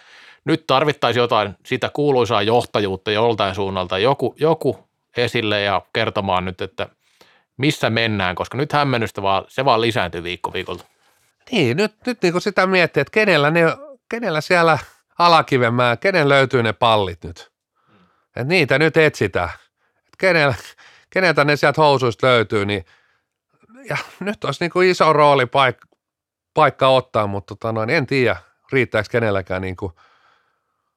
nyt 0.45 0.68
tarvittaisiin 0.68 1.22
jotain 1.22 1.55
sitä 1.65 1.89
kuuluisaa 1.93 2.41
johtajuutta 2.41 3.11
joltain 3.11 3.55
suunnalta, 3.55 3.97
joku, 3.97 4.36
joku 4.39 4.88
esille 5.18 5.61
ja 5.61 5.82
kertomaan 5.93 6.45
nyt, 6.45 6.61
että 6.61 6.89
missä 7.58 7.89
mennään, 7.89 8.36
koska 8.36 8.58
nyt 8.58 8.74
hämmennystä 8.74 9.22
vaan, 9.22 9.45
se 9.47 9.66
vaan 9.66 9.82
lisääntyy 9.82 10.24
viikko 10.24 10.53
viikolta. 10.53 10.86
Niin, 11.51 11.78
nyt, 11.78 11.95
nyt 12.05 12.22
niin 12.22 12.41
sitä 12.41 12.68
miettii, 12.68 13.01
että 13.01 13.12
kenellä, 13.12 13.51
ne, 13.51 13.62
kenellä 14.10 14.41
siellä 14.41 14.80
alakivenmää, 15.20 15.97
kenen 15.97 16.30
löytyy 16.30 16.64
ne 16.64 16.74
pallit 16.74 17.24
nyt. 17.24 17.51
Et 18.36 18.47
niitä 18.47 18.80
nyt 18.80 18.97
etsitään. 18.97 19.49
Et 20.08 20.16
kenellä, 20.18 20.55
keneltä 21.10 21.45
ne 21.45 21.55
sieltä 21.55 21.82
housuista 21.82 22.28
löytyy, 22.28 22.66
niin 22.66 22.86
ja 23.89 23.97
nyt 24.20 24.43
olisi 24.43 24.64
niin 24.64 24.72
kuin 24.72 24.89
iso 24.89 25.14
rooli 25.14 25.45
paik, 25.45 25.78
paikka 26.53 26.88
ottaa, 26.88 27.28
mutta 27.28 27.55
tota 27.55 27.72
noin, 27.72 27.89
en 27.89 28.08
tiedä, 28.08 28.38
riittääkö 28.72 29.10
kenelläkään 29.12 29.62
niin 29.62 29.76
kuin 29.76 29.91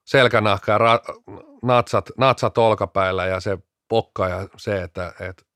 selkänahka 0.05 0.73
ja 0.73 0.79
ra- 0.79 1.21
natsat, 1.63 2.11
natsat 2.19 2.59
olkapäillä 2.59 3.27
ja 3.27 3.41
se 3.41 3.59
pokka 3.89 4.29
ja 4.29 4.49
se, 4.57 4.83
että 4.83 5.13
et, 5.21 5.47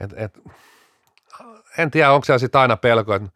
et, 0.00 0.10
et, 0.16 0.38
en 1.78 1.90
tiedä, 1.90 2.12
onko 2.12 2.24
siellä 2.24 2.38
sitten 2.38 2.60
aina 2.60 2.76
pelko, 2.76 3.14
että, 3.14 3.28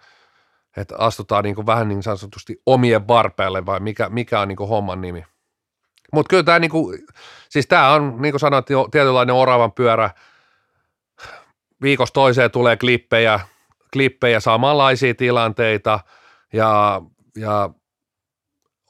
että 0.77 0.97
astutaan 0.99 1.45
niin 1.45 1.55
kuin 1.55 1.67
vähän 1.67 1.89
niin 1.89 2.03
sanotusti 2.03 2.63
omien 2.67 3.09
varpeille 3.09 3.67
vai 3.67 3.81
mikä, 3.81 4.09
mikä 4.09 4.41
on 4.41 4.49
niin 4.49 4.57
kuin 4.57 4.69
homman 4.69 5.01
nimi. 5.01 5.25
Mutta 6.13 6.31
kyllä 6.31 6.43
tämä, 6.43 6.59
niin 6.59 6.71
kuin, 6.71 6.99
siis 7.49 7.67
tämä 7.67 7.93
on, 7.93 8.23
niin 8.23 8.33
kuin 8.33 8.41
sanoit, 8.41 8.67
tietynlainen 8.91 9.35
oravan 9.35 9.73
pyörä. 9.73 10.11
Viikosta 11.83 12.15
toiseen 12.15 12.51
tulee 12.51 12.77
klippejä, 12.77 13.41
klippejä 13.93 14.41
samanlaisia 14.41 15.15
tilanteita 15.15 16.01
ja, 16.53 17.03
ja 17.37 17.71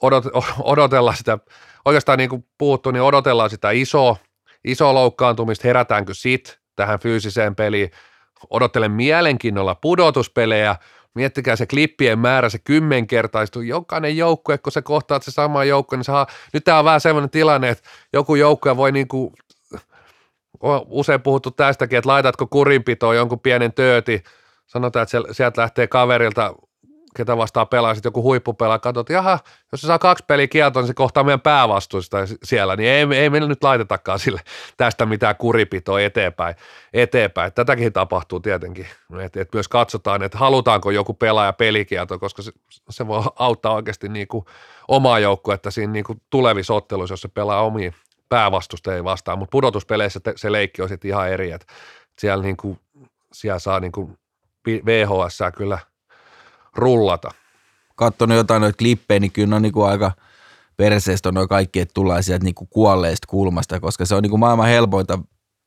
odot, 0.02 0.24
odotellaan 0.62 1.16
sitä, 1.16 1.38
oikeastaan 1.84 2.18
niin 2.18 2.30
kuin 2.30 2.46
puhuttu, 2.58 2.90
niin 2.90 3.02
odotellaan 3.02 3.50
sitä 3.50 3.70
isoa, 3.70 4.16
isoa 4.64 4.94
loukkaantumista, 4.94 5.68
herätäänkö 5.68 6.14
sit 6.14 6.63
tähän 6.76 6.98
fyysiseen 7.00 7.56
peliin, 7.56 7.90
odottelen 8.50 8.92
mielenkiinnolla 8.92 9.74
pudotuspelejä, 9.74 10.76
miettikää 11.14 11.56
se 11.56 11.66
klippien 11.66 12.18
määrä, 12.18 12.48
se 12.48 12.58
kymmenkertaistuu, 12.58 13.62
jokainen 13.62 14.16
joukkue, 14.16 14.58
kun 14.58 14.72
se 14.72 14.82
kohtaat 14.82 15.22
se 15.22 15.30
sama 15.30 15.64
joukkue, 15.64 15.98
niin 15.98 16.04
saa, 16.04 16.26
nyt 16.52 16.64
tämä 16.64 16.78
on 16.78 16.84
vähän 16.84 17.00
sellainen 17.00 17.30
tilanne, 17.30 17.68
että 17.68 17.88
joku 18.12 18.34
joukkue 18.34 18.76
voi 18.76 18.92
niin 18.92 19.08
kuin, 19.08 19.32
on 20.60 20.82
usein 20.86 21.22
puhuttu 21.22 21.50
tästäkin, 21.50 21.98
että 21.98 22.08
laitatko 22.08 22.46
kurinpitoon 22.46 23.16
jonkun 23.16 23.40
pienen 23.40 23.72
tööti, 23.72 24.22
sanotaan, 24.66 25.02
että 25.02 25.32
sieltä 25.32 25.60
lähtee 25.60 25.86
kaverilta 25.86 26.54
ketä 27.16 27.36
vastaan 27.36 27.68
pelaa, 27.68 27.94
sitten 27.94 28.08
joku 28.08 28.22
huippupelaa, 28.22 28.78
katsot, 28.78 29.08
jaha, 29.08 29.38
jos 29.72 29.80
se 29.80 29.86
saa 29.86 29.98
kaksi 29.98 30.24
peliä 30.26 30.46
kieltoa, 30.46 30.82
niin 30.82 30.86
se 30.86 30.94
kohtaa 30.94 31.24
meidän 31.24 31.40
päävastuista 31.40 32.16
siellä, 32.42 32.76
niin 32.76 32.88
ei, 32.88 33.06
ei 33.20 33.30
meillä 33.30 33.48
nyt 33.48 33.62
laitetakaan 33.62 34.18
sille 34.18 34.40
tästä 34.76 35.06
mitään 35.06 35.36
kuripitoa 35.36 36.00
eteenpäin. 36.00 36.54
eteenpäin. 36.92 37.52
Tätäkin 37.52 37.92
tapahtuu 37.92 38.40
tietenkin, 38.40 38.86
että 39.20 39.40
et 39.40 39.48
myös 39.54 39.68
katsotaan, 39.68 40.22
että 40.22 40.38
halutaanko 40.38 40.90
joku 40.90 41.14
pelaaja 41.14 41.52
pelikielto, 41.52 42.18
koska 42.18 42.42
se, 42.42 42.52
se 42.90 43.06
voi 43.06 43.22
auttaa 43.36 43.74
oikeasti 43.74 44.08
niin 44.08 44.28
kuin 44.28 44.44
omaa 44.88 45.18
joukkuetta 45.18 45.70
siinä 45.70 45.92
niin 45.92 46.04
kuin 46.04 46.22
tulevissa 46.30 46.74
otteluissa, 46.74 47.12
jos 47.12 47.20
se 47.20 47.28
pelaa 47.28 47.62
omiin 47.62 47.94
päävastusta 48.28 48.94
ei 48.94 49.04
vastaan, 49.04 49.38
mutta 49.38 49.52
pudotuspeleissä 49.52 50.20
se 50.36 50.52
leikki 50.52 50.82
on 50.82 50.88
sitten 50.88 51.08
ihan 51.08 51.30
eri, 51.30 51.50
että 51.50 51.66
siellä, 52.18 52.42
niin 52.42 52.56
kuin, 52.56 52.78
siellä 53.32 53.58
saa 53.58 53.80
niin 53.80 53.92
kuin 53.92 54.18
VHS 54.66 55.38
kyllä– 55.56 55.78
rullata. 56.76 57.30
Katsonut 57.96 58.36
jotain 58.36 58.60
noita 58.60 58.76
klippejä, 58.76 59.20
niin 59.20 59.32
kyllä 59.32 59.56
on 59.56 59.62
niin 59.62 59.72
kuin 59.72 59.88
aika 59.88 60.12
perseestä 60.76 61.32
noin 61.32 61.48
kaikki, 61.48 61.80
että 61.80 61.94
tullaan 61.94 62.22
sieltä 62.22 62.44
niin 62.44 62.54
kuin 62.54 62.68
kuolleesta 62.68 63.26
kulmasta, 63.30 63.80
koska 63.80 64.04
se 64.06 64.14
on 64.14 64.22
niin 64.22 64.30
kuin 64.30 64.40
maailman 64.40 64.68
helpointa 64.68 65.18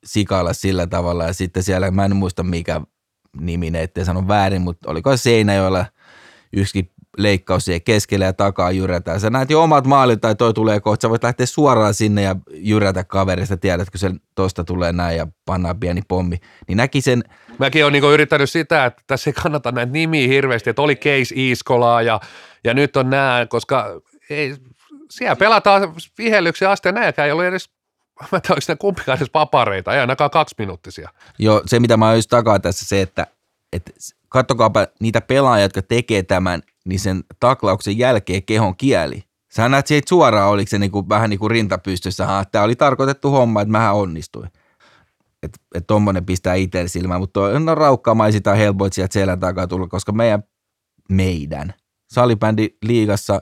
sikailla 0.06 0.54
sillä 0.54 0.88
tavalla 0.88 1.24
ja 1.24 1.34
sitten 1.34 1.64
siellä, 1.64 1.92
mä 1.92 2.06
en 2.06 2.16
muista 2.16 2.44
mikä 2.44 2.82
nimi, 3.40 3.72
ettei 3.74 4.06
sano 4.06 4.28
väärin, 4.28 4.62
mutta 4.62 4.92
oliko 4.92 5.18
se 5.18 5.42
joilla 5.42 5.86
yksi 6.54 6.92
leikkaus 7.18 7.66
siihen 7.66 7.82
keskelle 7.82 8.26
ja 8.26 8.34
takaa 8.34 8.72
jyrätään. 8.72 9.20
Sä 9.20 9.30
näet 9.30 9.50
jo 9.50 9.64
omat 9.64 9.86
maalit 9.86 10.22
tai 10.22 10.36
toi 10.36 10.54
tulee 10.54 10.80
kohta, 10.80 11.02
sä 11.02 11.10
voit 11.10 11.24
lähteä 11.24 11.46
suoraan 11.46 11.94
sinne 11.94 12.22
ja 12.22 12.36
jyrätä 12.52 13.04
kaverista, 13.04 13.58
tiedätkö 13.58 13.98
se 13.98 14.12
tosta 14.36 14.64
tulee 14.64 14.94
näin 14.94 15.18
ja 15.18 15.28
pannaan 15.46 15.80
pieni 15.80 16.02
pommi. 16.08 16.38
Niin 16.68 16.78
näki 16.78 17.02
sen. 17.02 17.24
Mäkin 17.60 17.84
olen 17.84 17.94
niinku 17.94 18.10
yrittänyt 18.10 18.50
sitä, 18.50 18.86
että 18.86 19.02
tässä 19.08 19.30
ei 19.30 19.34
kannata 19.34 19.72
näitä 19.72 19.92
nimiä 19.92 20.28
hirveästi, 20.28 20.70
että 20.70 20.82
oli 20.82 20.96
Case 20.96 21.36
Iiskolaa 21.36 22.02
ja, 22.02 22.20
ja 22.64 22.74
nyt 22.74 22.98
on 22.98 23.10
nämä, 23.10 23.48
koska 23.50 24.02
ei, 24.30 24.56
siellä 25.10 25.36
pelataan 25.36 25.94
vihellyksiä 26.18 26.72
asti 26.72 26.88
ja 26.88 26.92
nämäkään 26.92 27.26
ei 27.26 27.32
ollut 27.32 27.46
edes 27.46 27.70
mä 28.32 28.36
en 28.36 28.42
tiedä, 28.42 28.56
onko 28.56 28.80
kumpikaan 28.80 29.18
edes 29.18 29.30
papareita, 29.30 29.94
ei 29.94 30.00
ainakaan 30.00 30.30
kaksi 30.30 30.56
minuuttisia. 30.58 31.10
Joo, 31.40 31.62
se 31.66 31.80
mitä 31.80 31.98
mä 31.98 32.16
just 32.16 32.30
takaa 32.30 32.60
tässä 32.60 32.86
se, 32.86 33.02
että, 33.02 33.28
että 33.74 33.92
kattokaapa 34.30 34.88
niitä 35.00 35.22
pelaajia, 35.22 35.66
jotka 35.66 35.82
tekee 35.82 36.24
tämän, 36.24 36.62
niin 36.88 37.00
sen 37.00 37.24
taklauksen 37.40 37.98
jälkeen 37.98 38.44
kehon 38.44 38.78
kieli. 38.78 39.24
Sä 39.52 39.70
näet 39.70 39.88
siitä 39.88 40.10
suoraan, 40.10 40.50
oliko 40.50 40.70
se 40.70 40.80
niinku, 40.80 41.10
vähän 41.10 41.30
niin 41.30 41.40
kuin 41.40 41.52
rintapystyssä, 41.52 42.24
että 42.24 42.52
tämä 42.52 42.64
oli 42.64 42.76
tarkoitettu 42.76 43.32
homma, 43.32 43.62
että 43.62 43.72
mähän 43.72 43.96
onnistuin. 43.96 44.50
Että 45.44 45.60
et 45.76 45.88
tommonen 45.88 46.26
pistää 46.26 46.56
itselle 46.56 46.88
silmään, 46.88 47.22
mutta 47.22 47.40
on 47.42 47.78
raukkaamaisia 47.78 48.42
tai 48.42 48.58
helpoit 48.58 48.94
sieltä 48.94 49.14
selän 49.14 49.40
takaa 49.40 49.68
tulla, 49.68 49.88
koska 49.88 50.12
meidän, 50.12 50.44
meidän 51.10 51.74
salibändi 52.10 52.70
liigassa 52.84 53.42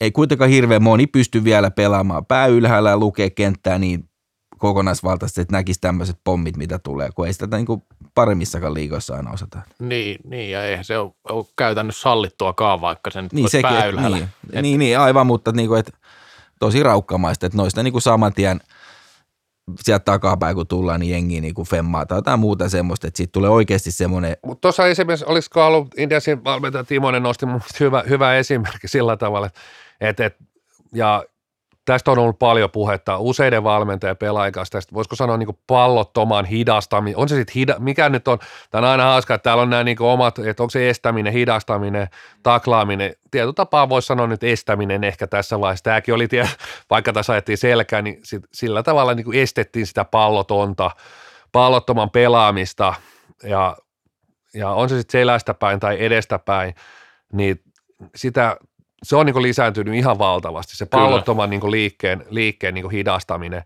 ei 0.00 0.10
kuitenkaan 0.10 0.50
hirveän 0.50 0.82
moni 0.82 1.06
pysty 1.06 1.44
vielä 1.44 1.70
pelaamaan 1.70 2.26
pää 2.26 2.46
ylhäällä 2.46 2.90
ja 2.90 2.98
lukee 2.98 3.30
kenttää 3.30 3.78
niin 3.78 4.10
kokonaisvaltaisesti, 4.58 5.40
että 5.40 5.56
näkisi 5.56 5.80
tämmöiset 5.80 6.16
pommit, 6.24 6.56
mitä 6.56 6.78
tulee, 6.78 7.08
kun 7.14 7.26
ei 7.26 7.32
sitä 7.32 7.56
niin 7.56 7.66
kuin 7.66 7.82
paremmissakaan 8.14 8.74
liigoissa 8.74 9.14
aina 9.14 9.30
osata. 9.30 9.60
Niin, 9.78 10.18
niin 10.24 10.50
ja 10.50 10.64
eihän 10.64 10.84
se 10.84 10.98
ole, 10.98 11.12
ole 11.28 11.44
käytännössä 11.56 12.02
sallittuakaan, 12.02 12.80
vaikka 12.80 13.10
sen 13.10 13.28
niin, 13.32 13.50
sekin, 13.50 13.70
niin, 13.96 14.28
et, 14.52 14.62
niin, 14.62 14.78
niin, 14.78 14.98
aivan, 14.98 15.26
mutta 15.26 15.52
niin 15.52 15.68
kuin, 15.68 15.80
että 15.80 15.92
tosi 16.60 16.82
raukkamaista, 16.82 17.46
että 17.46 17.58
noista 17.58 17.82
niin 17.82 17.92
kuin 17.92 18.02
saman 18.02 18.32
tien 18.32 18.60
sieltä 19.80 20.04
takapäin, 20.04 20.56
kun 20.56 20.66
tullaan, 20.66 21.00
niin 21.00 21.12
jengi 21.12 21.40
niin 21.40 21.54
kuin 21.54 21.68
femmaa 21.68 22.06
tai 22.06 22.18
jotain 22.18 22.40
muuta 22.40 22.68
semmoista, 22.68 23.06
että 23.06 23.16
siitä 23.16 23.32
tulee 23.32 23.50
oikeasti 23.50 23.90
semmoinen. 23.90 24.36
Mutta 24.46 24.60
tuossa 24.60 24.86
esimerkiksi, 24.86 25.24
olisiko 25.28 25.66
ollut 25.66 25.98
Indiasin 25.98 26.44
valmentaja 26.44 26.84
Timonen 26.84 27.22
nosti 27.22 27.46
hyvä, 27.80 28.04
hyvä 28.08 28.34
esimerkki 28.34 28.88
sillä 28.88 29.16
tavalla, 29.16 29.46
että, 30.00 30.26
että 30.26 30.44
ja 30.94 31.24
tästä 31.88 32.10
on 32.10 32.18
ollut 32.18 32.38
paljon 32.38 32.70
puhetta. 32.70 33.18
Useiden 33.18 33.64
valmentajien 33.64 34.16
pelaajien 34.16 34.52
tästä, 34.70 34.94
voisiko 34.94 35.16
sanoa 35.16 35.36
niin 35.36 35.58
pallottoman 35.66 36.44
hidastaminen, 36.44 37.18
on 37.18 37.28
se 37.28 37.34
sitten, 37.34 37.54
hida, 37.54 37.76
mikä 37.78 38.08
nyt 38.08 38.28
on, 38.28 38.38
tämä 38.70 38.84
on 38.84 38.90
aina 38.90 39.04
hauska, 39.04 39.34
että 39.34 39.42
täällä 39.42 39.62
on 39.62 39.70
nämä 39.70 39.84
niin 39.84 40.02
omat, 40.02 40.38
että 40.38 40.62
onko 40.62 40.70
se 40.70 40.90
estäminen, 40.90 41.32
hidastaminen, 41.32 42.08
taklaaminen, 42.42 43.14
tietyllä 43.30 43.52
tapaa 43.52 43.88
voisi 43.88 44.06
sanoa 44.06 44.26
nyt 44.26 44.44
estäminen 44.44 45.04
ehkä 45.04 45.26
tässä 45.26 45.60
vaiheessa, 45.60 45.84
tämäkin 45.84 46.14
oli, 46.14 46.28
tie, 46.28 46.48
vaikka 46.90 47.12
tässä 47.12 47.32
ajettiin 47.32 47.58
selkää, 47.58 48.02
niin 48.02 48.20
sit, 48.24 48.42
sillä 48.52 48.82
tavalla 48.82 49.14
niin 49.14 49.34
estettiin 49.34 49.86
sitä 49.86 50.04
pallotonta, 50.04 50.90
pallottoman 51.52 52.10
pelaamista. 52.10 52.94
Ja, 53.42 53.76
ja 54.54 54.70
on 54.70 54.88
se 54.88 54.98
sitten 54.98 55.20
selästä 55.20 55.54
päin 55.54 55.80
tai 55.80 56.04
edestä 56.04 56.38
päin, 56.38 56.74
niin 57.32 57.60
sitä 58.14 58.56
se 59.02 59.16
on 59.16 59.26
niin 59.26 59.42
lisääntynyt 59.42 59.94
ihan 59.94 60.18
valtavasti, 60.18 60.76
se 60.76 60.86
pallottoman 60.86 61.50
niin 61.50 61.70
liikkeen, 61.70 62.24
liikkeen 62.30 62.74
niin 62.74 62.90
hidastaminen, 62.90 63.62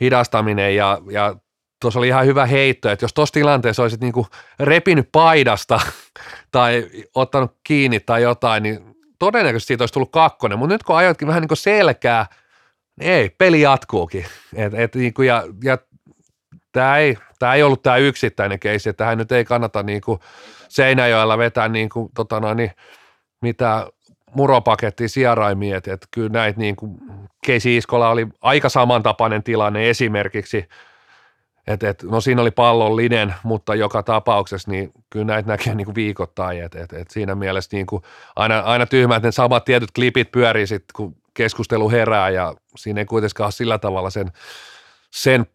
hidastaminen 0.00 0.76
ja, 0.76 0.98
ja 1.10 1.36
tuossa 1.80 2.00
oli 2.00 2.08
ihan 2.08 2.26
hyvä 2.26 2.46
heitto, 2.46 2.90
että 2.90 3.04
jos 3.04 3.14
tuossa 3.14 3.32
tilanteessa 3.32 3.82
olisit 3.82 4.00
niin 4.00 4.12
repinyt 4.60 5.08
paidasta 5.12 5.80
tai 6.52 6.86
ottanut 7.14 7.56
kiinni 7.64 8.00
tai 8.00 8.22
jotain, 8.22 8.62
niin 8.62 8.96
todennäköisesti 9.18 9.68
siitä 9.68 9.82
olisi 9.82 9.94
tullut 9.94 10.12
kakkonen, 10.12 10.58
mutta 10.58 10.74
nyt 10.74 10.82
kun 10.82 10.96
ajoitkin 10.96 11.28
vähän 11.28 11.42
niin 11.42 11.56
selkää, 11.56 12.26
niin 13.00 13.10
ei, 13.10 13.30
peli 13.30 13.60
jatkuukin. 13.60 14.26
Et, 14.54 14.74
et, 14.74 14.94
niin 14.94 15.14
kuin, 15.14 15.28
ja, 15.28 15.44
ja 15.64 15.78
tämä 16.72 16.98
ei, 16.98 17.18
tämä 17.38 17.54
ei 17.54 17.62
ollut 17.62 17.82
tämä 17.82 17.96
yksittäinen 17.96 18.58
keissi, 18.58 18.88
että 18.88 19.04
tähän 19.04 19.18
nyt 19.18 19.32
ei 19.32 19.44
kannata 19.44 19.82
niin 19.82 20.00
kuin 20.00 20.20
Seinäjoella 20.68 21.38
vetää 21.38 21.68
niin 21.68 21.88
kuin, 21.88 22.08
tota 22.14 22.40
noin, 22.40 22.56
niin, 22.56 22.70
mitä 23.42 23.86
muropakettiin 24.34 25.08
sieraimiin, 25.08 25.74
että, 25.74 25.92
että 25.92 26.06
kyllä 26.10 26.28
näitä 26.28 26.60
niin 26.60 26.76
kuin 26.76 26.98
Keisi 27.46 27.76
Iskola 27.76 28.10
oli 28.10 28.26
aika 28.40 28.68
samantapainen 28.68 29.42
tilanne 29.42 29.90
esimerkiksi, 29.90 30.68
että, 31.66 31.88
että 31.88 32.06
no 32.06 32.20
siinä 32.20 32.42
oli 32.42 32.50
pallollinen, 32.50 33.34
mutta 33.42 33.74
joka 33.74 34.02
tapauksessa 34.02 34.70
niin 34.70 34.92
kyllä 35.10 35.26
näitä 35.26 35.48
näkee 35.48 35.74
niin 35.74 35.84
kuin 35.84 35.94
viikoittain, 35.94 36.64
että, 36.64 36.82
että, 36.82 36.98
että 36.98 37.12
siinä 37.12 37.34
mielessä 37.34 37.76
niin 37.76 37.86
kuin 37.86 38.02
aina, 38.36 38.60
aina 38.60 38.86
tyhmä, 38.86 39.16
että 39.16 39.28
ne 39.28 39.32
samat 39.32 39.64
tietyt 39.64 39.90
klipit 39.94 40.32
pyörii 40.32 40.66
sitten, 40.66 40.92
kun 40.96 41.16
keskustelu 41.34 41.90
herää 41.90 42.30
ja 42.30 42.54
siinä 42.76 43.00
ei 43.00 43.04
kuitenkaan 43.04 43.46
ole 43.46 43.52
sillä 43.52 43.78
tavalla 43.78 44.10
sen, 44.10 44.32
sen 45.10 45.46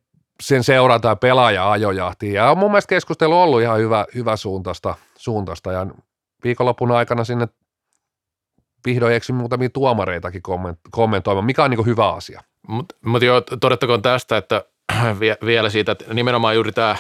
sen 0.41 0.63
seurata 0.63 1.15
pelaaja 1.15 1.71
ajojahtiin. 1.71 2.33
Ja 2.33 2.51
on 2.51 2.57
mun 2.57 2.71
mielestä 2.71 2.89
keskustelu 2.89 3.41
ollut 3.41 3.61
ihan 3.61 3.79
hyvä, 3.79 4.05
hyvä 4.15 4.35
suuntaista, 4.35 4.95
suuntaista 5.15 5.71
ja 5.71 5.87
viikonlopun 6.43 6.91
aikana 6.91 7.23
sinne 7.23 7.47
vihdoin 8.87 9.15
eksy 9.15 9.33
muutamia 9.33 9.69
tuomareitakin 9.69 10.41
kommentoimaan, 10.91 11.45
mikä 11.45 11.63
on 11.63 11.69
niin 11.69 11.85
hyvä 11.85 12.13
asia. 12.13 12.41
Mutta 12.67 12.95
mut 13.05 13.23
joo, 13.23 13.41
todettakoon 13.41 14.01
tästä, 14.01 14.37
että 14.37 14.65
vielä 15.45 15.69
siitä, 15.69 15.91
että 15.91 16.13
nimenomaan 16.13 16.55
juuri 16.55 16.71
tämä, 16.71 16.95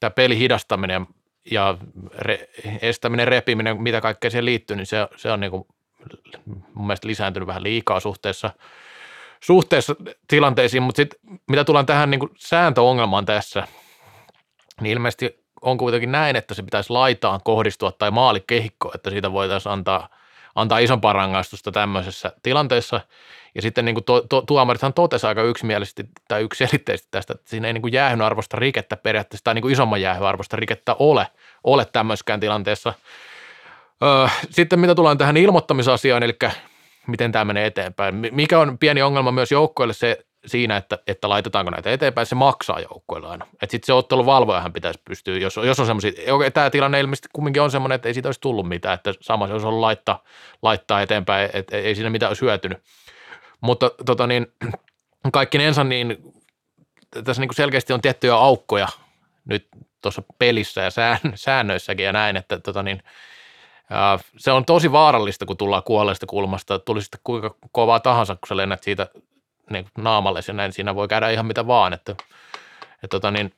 tämä 0.00 0.10
peli 0.10 0.38
hidastaminen 0.38 1.06
ja 1.50 1.78
re, 2.18 2.48
estäminen, 2.82 3.28
repiminen, 3.28 3.82
mitä 3.82 4.00
kaikkea 4.00 4.30
siihen 4.30 4.44
liittyy, 4.44 4.76
niin 4.76 4.86
se, 4.86 5.08
se 5.16 5.32
on 5.32 5.40
niin 5.40 5.50
kuin 5.50 5.66
mun 6.74 6.86
mielestä 6.86 7.08
lisääntynyt 7.08 7.46
vähän 7.46 7.62
liikaa 7.62 8.00
suhteessa, 8.00 8.50
suhteessa 9.40 9.96
tilanteisiin, 10.28 10.82
mutta 10.82 10.96
sitten 10.96 11.38
mitä 11.50 11.64
tullaan 11.64 11.86
tähän 11.86 12.10
niin 12.10 12.20
kuin 12.20 12.32
sääntöongelmaan 12.36 13.24
tässä, 13.24 13.68
niin 14.80 14.92
ilmeisesti 14.92 15.44
on 15.62 15.78
kuitenkin 15.78 16.12
näin, 16.12 16.36
että 16.36 16.54
se 16.54 16.62
pitäisi 16.62 16.90
laitaan 16.90 17.40
kohdistua 17.44 17.92
tai 17.92 18.10
maalikehikko, 18.10 18.92
että 18.94 19.10
siitä 19.10 19.32
voitaisiin 19.32 19.72
antaa, 19.72 20.08
antaa 20.60 20.78
isompaa 20.78 21.12
rangaistusta 21.12 21.72
tämmöisessä 21.72 22.32
tilanteessa. 22.42 23.00
Ja 23.54 23.62
sitten 23.62 23.84
niin 23.84 23.94
kuin 23.94 24.04
to, 24.04 24.20
to, 24.20 24.42
tuomarithan 24.42 24.94
totesi 24.94 25.26
aika 25.26 25.42
yksimielisesti 25.42 26.04
tai 26.28 26.42
yksiselitteisesti 26.42 27.08
tästä, 27.10 27.32
että 27.32 27.50
siinä 27.50 27.66
ei 27.66 27.72
niin 27.72 27.82
kuin 27.82 27.92
jäähyn 27.92 28.22
arvosta 28.22 28.56
rikettä 28.56 28.96
periaatteessa 28.96 29.44
tai 29.44 29.54
niin 29.54 29.62
kuin 29.62 29.72
isomman 29.72 30.02
jäähyn 30.02 30.26
arvosta 30.26 30.56
rikettä 30.56 30.96
ole, 30.98 31.26
ole 31.64 31.84
tämmöiskään 31.84 32.40
tilanteessa. 32.40 32.92
Öö, 34.02 34.28
sitten 34.50 34.80
mitä 34.80 34.94
tulee 34.94 35.16
tähän 35.16 35.36
ilmoittamisasiaan, 35.36 36.22
eli 36.22 36.36
miten 37.06 37.32
tämä 37.32 37.44
menee 37.44 37.66
eteenpäin. 37.66 38.14
Mikä 38.32 38.58
on 38.58 38.78
pieni 38.78 39.02
ongelma 39.02 39.32
myös 39.32 39.52
joukkoille 39.52 39.94
se, 39.94 40.24
siinä, 40.46 40.76
että, 40.76 40.98
että 41.06 41.28
laitetaanko 41.28 41.70
näitä 41.70 41.90
eteenpäin, 41.90 42.26
se 42.26 42.34
maksaa 42.34 42.80
joukkoille 42.80 43.28
aina. 43.28 43.46
Että 43.52 43.70
sitten 43.70 43.86
se 43.86 43.92
ottelun 43.92 44.26
valvojahan 44.26 44.72
pitäisi 44.72 45.00
pystyä, 45.04 45.38
jos, 45.38 45.56
jos 45.56 45.80
on 45.80 45.86
semmoisia, 45.86 46.12
tämä 46.54 46.70
tilanne 46.70 47.00
ilmeisesti 47.00 47.28
kumminkin 47.32 47.62
on 47.62 47.70
semmoinen, 47.70 47.96
että 47.96 48.08
ei 48.08 48.14
siitä 48.14 48.28
olisi 48.28 48.40
tullut 48.40 48.68
mitään, 48.68 48.94
että 48.94 49.14
sama 49.20 49.46
se 49.46 49.52
olisi 49.52 49.66
ollut 49.66 49.80
laittaa, 49.80 50.24
laittaa 50.62 51.02
eteenpäin, 51.02 51.50
että 51.52 51.76
ei 51.76 51.94
siinä 51.94 52.10
mitään 52.10 52.30
olisi 52.30 52.42
hyötynyt. 52.42 52.78
Mutta 53.60 53.90
tota 54.06 54.26
niin, 54.26 54.46
kaikki 55.32 55.64
ensa 55.64 55.84
niin 55.84 56.32
tässä 57.24 57.42
niin 57.42 57.48
kuin 57.48 57.56
selkeästi 57.56 57.92
on 57.92 58.00
tiettyjä 58.00 58.34
aukkoja 58.34 58.88
nyt 59.44 59.68
tuossa 60.02 60.22
pelissä 60.38 60.80
ja 60.80 60.90
sään, 60.90 61.18
säännöissäkin 61.34 62.06
ja 62.06 62.12
näin, 62.12 62.36
että 62.36 62.60
tota 62.60 62.82
niin, 62.82 63.02
se 64.36 64.52
on 64.52 64.64
tosi 64.64 64.92
vaarallista, 64.92 65.46
kun 65.46 65.56
tullaan 65.56 65.82
kuolleesta 65.82 66.26
kulmasta, 66.26 66.78
tuli 66.78 67.02
sitten 67.02 67.20
kuinka 67.24 67.54
kovaa 67.72 68.00
tahansa, 68.00 68.34
kun 68.34 68.48
sä 68.48 68.56
lennät 68.56 68.82
siitä 68.82 69.06
niin 69.70 69.86
naamalle 69.98 70.40
ja 70.48 70.54
näin, 70.54 70.72
siinä 70.72 70.94
voi 70.94 71.08
käydä 71.08 71.30
ihan 71.30 71.46
mitä 71.46 71.66
vaan, 71.66 71.92
että, 71.92 72.12
että 72.92 73.08
tota 73.08 73.30
niin, 73.30 73.52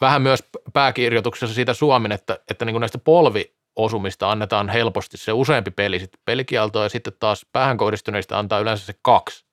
vähän 0.00 0.22
myös 0.22 0.44
pääkirjoituksessa 0.72 1.54
siitä 1.54 1.74
Suomen, 1.74 2.12
että, 2.12 2.38
että 2.50 2.64
niin 2.64 2.74
kuin 2.74 2.80
näistä 2.80 2.98
polviosumista 2.98 4.30
annetaan 4.30 4.68
helposti 4.68 5.16
se 5.16 5.32
useampi 5.32 5.70
peli 5.70 5.98
sitten 5.98 6.20
pelikieltoa 6.24 6.82
ja 6.82 6.88
sitten 6.88 7.12
taas 7.20 7.46
päähän 7.52 7.76
kohdistuneista 7.76 8.38
antaa 8.38 8.58
yleensä 8.58 8.86
se 8.86 8.94
kaksi. 9.02 9.44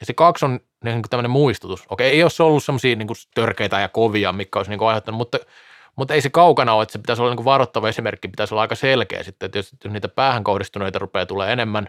Ja 0.00 0.06
se 0.06 0.14
kaksi 0.14 0.44
on 0.44 0.60
niin 0.84 1.02
kuin 1.02 1.10
tämmöinen 1.10 1.30
muistutus. 1.30 1.84
Okei, 1.88 2.10
ei 2.10 2.22
ole 2.22 2.30
se 2.30 2.42
ollut 2.42 2.64
semmoisia 2.64 2.96
niin 2.96 3.08
törkeitä 3.34 3.80
ja 3.80 3.88
kovia, 3.88 4.32
mikä 4.32 4.58
olisi 4.58 4.70
niin 4.70 4.78
kuin 4.78 4.88
aiheuttanut, 4.88 5.18
mutta, 5.18 5.38
mutta 5.96 6.14
ei 6.14 6.20
se 6.20 6.30
kaukana 6.30 6.74
ole, 6.74 6.82
että 6.82 6.92
se 6.92 6.98
pitäisi 6.98 7.22
olla 7.22 7.30
niin 7.30 7.36
kuin 7.36 7.44
varoittava 7.44 7.88
esimerkki, 7.88 8.28
pitäisi 8.28 8.54
olla 8.54 8.62
aika 8.62 8.74
selkeä 8.74 9.22
sitten, 9.22 9.46
että 9.46 9.58
jos, 9.58 9.72
jos 9.84 9.92
niitä 9.92 10.08
päähän 10.08 10.44
kohdistuneita 10.44 10.98
rupeaa 10.98 11.26
tulee 11.26 11.52
enemmän 11.52 11.88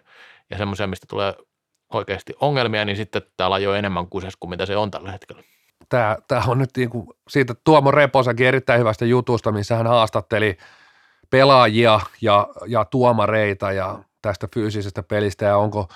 ja 0.50 0.58
semmoisia, 0.58 0.88
mistä 0.88 1.06
tulee 1.10 1.34
oikeasti 1.94 2.34
ongelmia, 2.40 2.86
niin 2.86 2.98
sitten 2.98 3.22
tämä 3.38 3.50
laji 3.50 3.68
on 3.68 3.78
enemmän 3.78 4.08
kuses 4.08 4.36
kuin 4.36 4.50
mitä 4.50 4.66
se 4.66 4.78
on 4.78 4.92
tällä 4.92 5.12
hetkellä. 5.12 5.44
Tämä, 5.90 6.18
tämä 6.28 6.44
on 6.48 6.58
nyt 6.58 6.70
niin 6.78 6.90
kuin 6.90 7.08
siitä 7.30 7.56
Tuomo 7.64 7.92
Reposakin 7.92 8.48
erittäin 8.48 8.80
hyvästä 8.80 9.06
jutusta, 9.06 9.52
missä 9.52 9.76
hän 9.76 9.88
haastatteli 9.88 10.58
pelaajia 11.30 12.00
ja, 12.22 12.48
ja 12.68 12.86
tuomareita 12.86 13.72
ja 13.72 14.00
tästä 14.22 14.48
fyysisestä 14.56 15.04
pelistä 15.04 15.46
ja 15.46 15.58
onko 15.58 15.88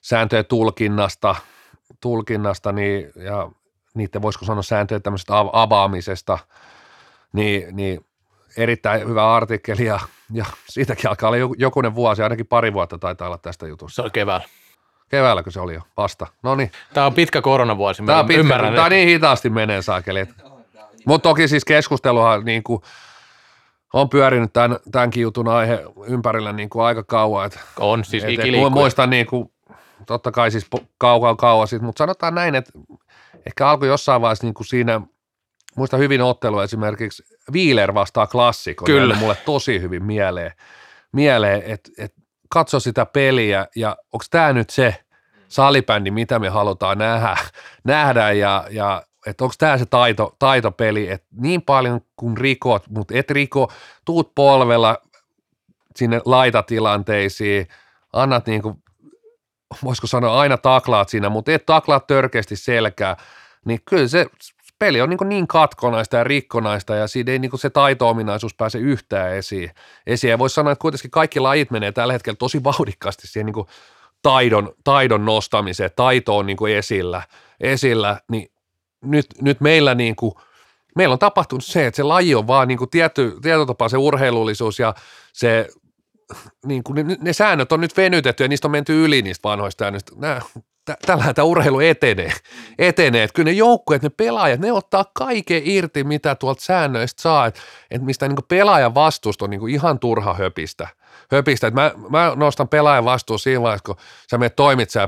sääntöjen 0.00 0.46
tulkinnasta, 0.46 1.36
tulkinnasta 2.00 2.72
niin, 2.72 3.12
ja 3.16 3.50
niiden 3.94 4.22
voisiko 4.22 4.44
sanoa 4.44 4.62
sääntöjen 4.62 5.02
tämmöisestä 5.02 5.34
avaamisesta, 5.52 6.38
niin, 7.32 7.76
niin 7.76 8.06
erittäin 8.56 9.08
hyvä 9.08 9.34
artikkeli 9.34 9.84
ja, 9.84 10.00
ja 10.32 10.44
siitäkin 10.68 11.10
alkaa 11.10 11.30
olla 11.30 11.54
jokunen 11.58 11.94
vuosi, 11.94 12.22
ainakin 12.22 12.46
pari 12.46 12.72
vuotta 12.72 12.98
taitaa 12.98 13.26
olla 13.28 13.38
tästä 13.38 13.66
jutusta. 13.66 13.94
Se 13.94 14.02
on 14.02 14.10
keväällä. 14.10 14.46
Keväälläkö 15.08 15.50
se 15.50 15.60
oli 15.60 15.74
jo? 15.74 15.80
Vasta. 15.96 16.26
No 16.42 16.54
niin. 16.54 16.70
Tämä 16.94 17.06
on 17.06 17.14
pitkä 17.14 17.42
koronavuosi. 17.42 18.02
Tämä 18.06 18.20
on, 18.20 18.26
pitkä, 18.26 18.40
ymmärrän, 18.40 18.74
tämä 18.74 18.88
niin 18.88 19.08
hitaasti 19.08 19.50
menee 19.50 19.82
saakeli. 19.82 20.26
Mutta 21.06 21.28
toki 21.28 21.48
siis 21.48 21.64
keskusteluhan 21.64 22.44
niin 22.44 22.62
kuin 22.62 22.82
on 23.92 24.08
pyörinyt 24.08 24.52
tämän, 24.52 24.78
tämänkin 24.92 25.22
jutun 25.22 25.48
aihe 25.48 25.84
ympärillä 26.06 26.52
niin 26.52 26.70
kuin 26.70 26.84
aika 26.84 27.04
kauan. 27.04 27.46
Et, 27.46 27.58
on 27.78 28.04
siis 28.04 28.24
et, 28.24 28.30
et, 28.30 28.70
Muistan 28.70 29.10
niin 29.10 29.26
kuin, 29.26 29.52
totta 30.06 30.32
kai 30.32 30.50
siis 30.50 30.66
kauan 30.98 31.36
kauan 31.36 31.68
sitten, 31.68 31.86
mutta 31.86 31.98
sanotaan 31.98 32.34
näin, 32.34 32.54
että 32.54 32.72
ehkä 33.46 33.68
alkoi 33.68 33.88
jossain 33.88 34.22
vaiheessa 34.22 34.46
niin 34.46 34.54
kuin 34.54 34.66
siinä, 34.66 35.00
muista 35.76 35.96
hyvin 35.96 36.22
ottelu 36.22 36.60
esimerkiksi 36.60 37.22
Wheeler 37.52 37.94
vastaa 37.94 38.26
klassikon. 38.26 38.86
Kyllä. 38.86 39.14
mulle 39.14 39.36
tosi 39.44 39.80
hyvin 39.80 40.04
mieleen, 40.04 40.52
mieleen 41.12 41.62
että 41.66 41.90
et, 41.98 42.14
katso 42.54 42.80
sitä 42.80 43.06
peliä 43.06 43.66
ja 43.76 43.96
onko 44.12 44.24
tämä 44.30 44.52
nyt 44.52 44.70
se 44.70 45.04
salibändi, 45.48 46.10
mitä 46.10 46.38
me 46.38 46.48
halutaan 46.48 46.98
nähdä, 46.98 47.36
nähdä 47.84 48.32
ja, 48.32 48.66
ja 48.70 49.02
että 49.26 49.44
onko 49.44 49.54
tämä 49.58 49.78
se 49.78 49.86
taito, 49.86 50.36
taitopeli, 50.38 51.10
että 51.10 51.26
niin 51.36 51.62
paljon 51.62 52.00
kuin 52.16 52.36
rikot, 52.36 52.88
mutta 52.88 53.14
et 53.16 53.30
riko, 53.30 53.72
tuut 54.04 54.34
polvella 54.34 54.98
sinne 55.96 56.20
laitatilanteisiin, 56.24 57.68
annat 58.12 58.46
niin 58.46 58.62
kuin, 58.62 58.82
voisiko 59.84 60.06
sanoa 60.06 60.40
aina 60.40 60.56
taklaat 60.56 61.08
siinä, 61.08 61.28
mutta 61.28 61.52
et 61.52 61.66
taklaat 61.66 62.06
törkeästi 62.06 62.56
selkää, 62.56 63.16
niin 63.64 63.80
kyllä 63.84 64.08
se 64.08 64.26
peli 64.78 65.00
on 65.00 65.10
niin, 65.10 65.28
niin 65.28 65.46
katkonaista 65.46 66.16
ja 66.16 66.24
rikkonaista 66.24 66.94
ja 66.94 67.08
siinä 67.08 67.32
ei 67.32 67.38
niin 67.38 67.58
se 67.58 67.70
taito-ominaisuus 67.70 68.54
pääse 68.54 68.78
yhtään 68.78 69.32
esiin. 69.32 69.70
esiin. 70.06 70.30
Ja 70.30 70.38
voisi 70.38 70.54
sanoa, 70.54 70.72
että 70.72 70.82
kuitenkin 70.82 71.10
kaikki 71.10 71.40
lajit 71.40 71.70
menee 71.70 71.92
tällä 71.92 72.12
hetkellä 72.12 72.36
tosi 72.36 72.64
vauhdikkaasti 72.64 73.26
siihen 73.26 73.46
niin 73.46 73.66
taidon, 74.22 74.74
taidon 74.84 75.24
nostamiseen, 75.24 75.90
taito 75.96 76.36
on 76.36 76.46
niin 76.46 76.58
esillä, 76.76 77.22
esillä, 77.60 78.20
niin 78.30 78.50
nyt, 79.04 79.26
nyt 79.42 79.60
meillä 79.60 79.94
niin 79.94 80.16
kuin, 80.16 80.34
meillä 80.96 81.12
on 81.12 81.18
tapahtunut 81.18 81.64
se, 81.64 81.86
että 81.86 81.96
se 81.96 82.02
laji 82.02 82.34
on 82.34 82.46
vaan 82.46 82.68
niin 82.68 82.78
kuin 82.78 82.90
tietty, 82.90 83.36
tietyllä 83.42 83.66
tapaa 83.66 83.88
se 83.88 83.96
urheilullisuus 83.96 84.78
ja 84.78 84.94
se 85.32 85.68
niin 86.66 86.84
kuin 86.84 87.06
ne, 87.06 87.16
ne 87.20 87.32
säännöt 87.32 87.72
on 87.72 87.80
nyt 87.80 87.96
venytetty 87.96 88.44
ja 88.44 88.48
niistä 88.48 88.68
on 88.68 88.72
menty 88.72 89.04
yli 89.04 89.22
niistä 89.22 89.48
vanhoista 89.48 89.84
säännöistä. 89.84 90.12
Nämä 90.16 90.40
tällä 91.06 91.34
tämä 91.34 91.46
urheilu 91.46 91.80
etenee. 91.80 92.32
etenee. 92.78 93.22
Että 93.22 93.34
kyllä 93.34 93.50
ne 93.50 93.56
joukkueet, 93.56 94.02
ne 94.02 94.08
pelaajat, 94.08 94.60
ne 94.60 94.72
ottaa 94.72 95.04
kaiken 95.14 95.62
irti, 95.64 96.04
mitä 96.04 96.34
tuolta 96.34 96.62
säännöistä 96.62 97.22
saa, 97.22 97.46
että, 97.46 97.60
että 97.90 98.04
mistä 98.04 98.28
niin 98.28 98.36
pelaajan 98.48 98.94
vastuusta 98.94 99.44
on 99.44 99.50
niin 99.50 99.68
ihan 99.68 99.98
turha 99.98 100.34
höpistä. 100.34 100.88
höpistä. 101.30 101.66
Että 101.66 101.80
mä, 101.80 101.92
mä, 102.10 102.32
nostan 102.36 102.68
pelaajan 102.68 103.04
vastuun 103.04 103.38
siinä 103.38 103.62
vaiheessa, 103.62 103.84
kun 103.84 103.96
sä 104.30 104.38
menet 104.38 104.56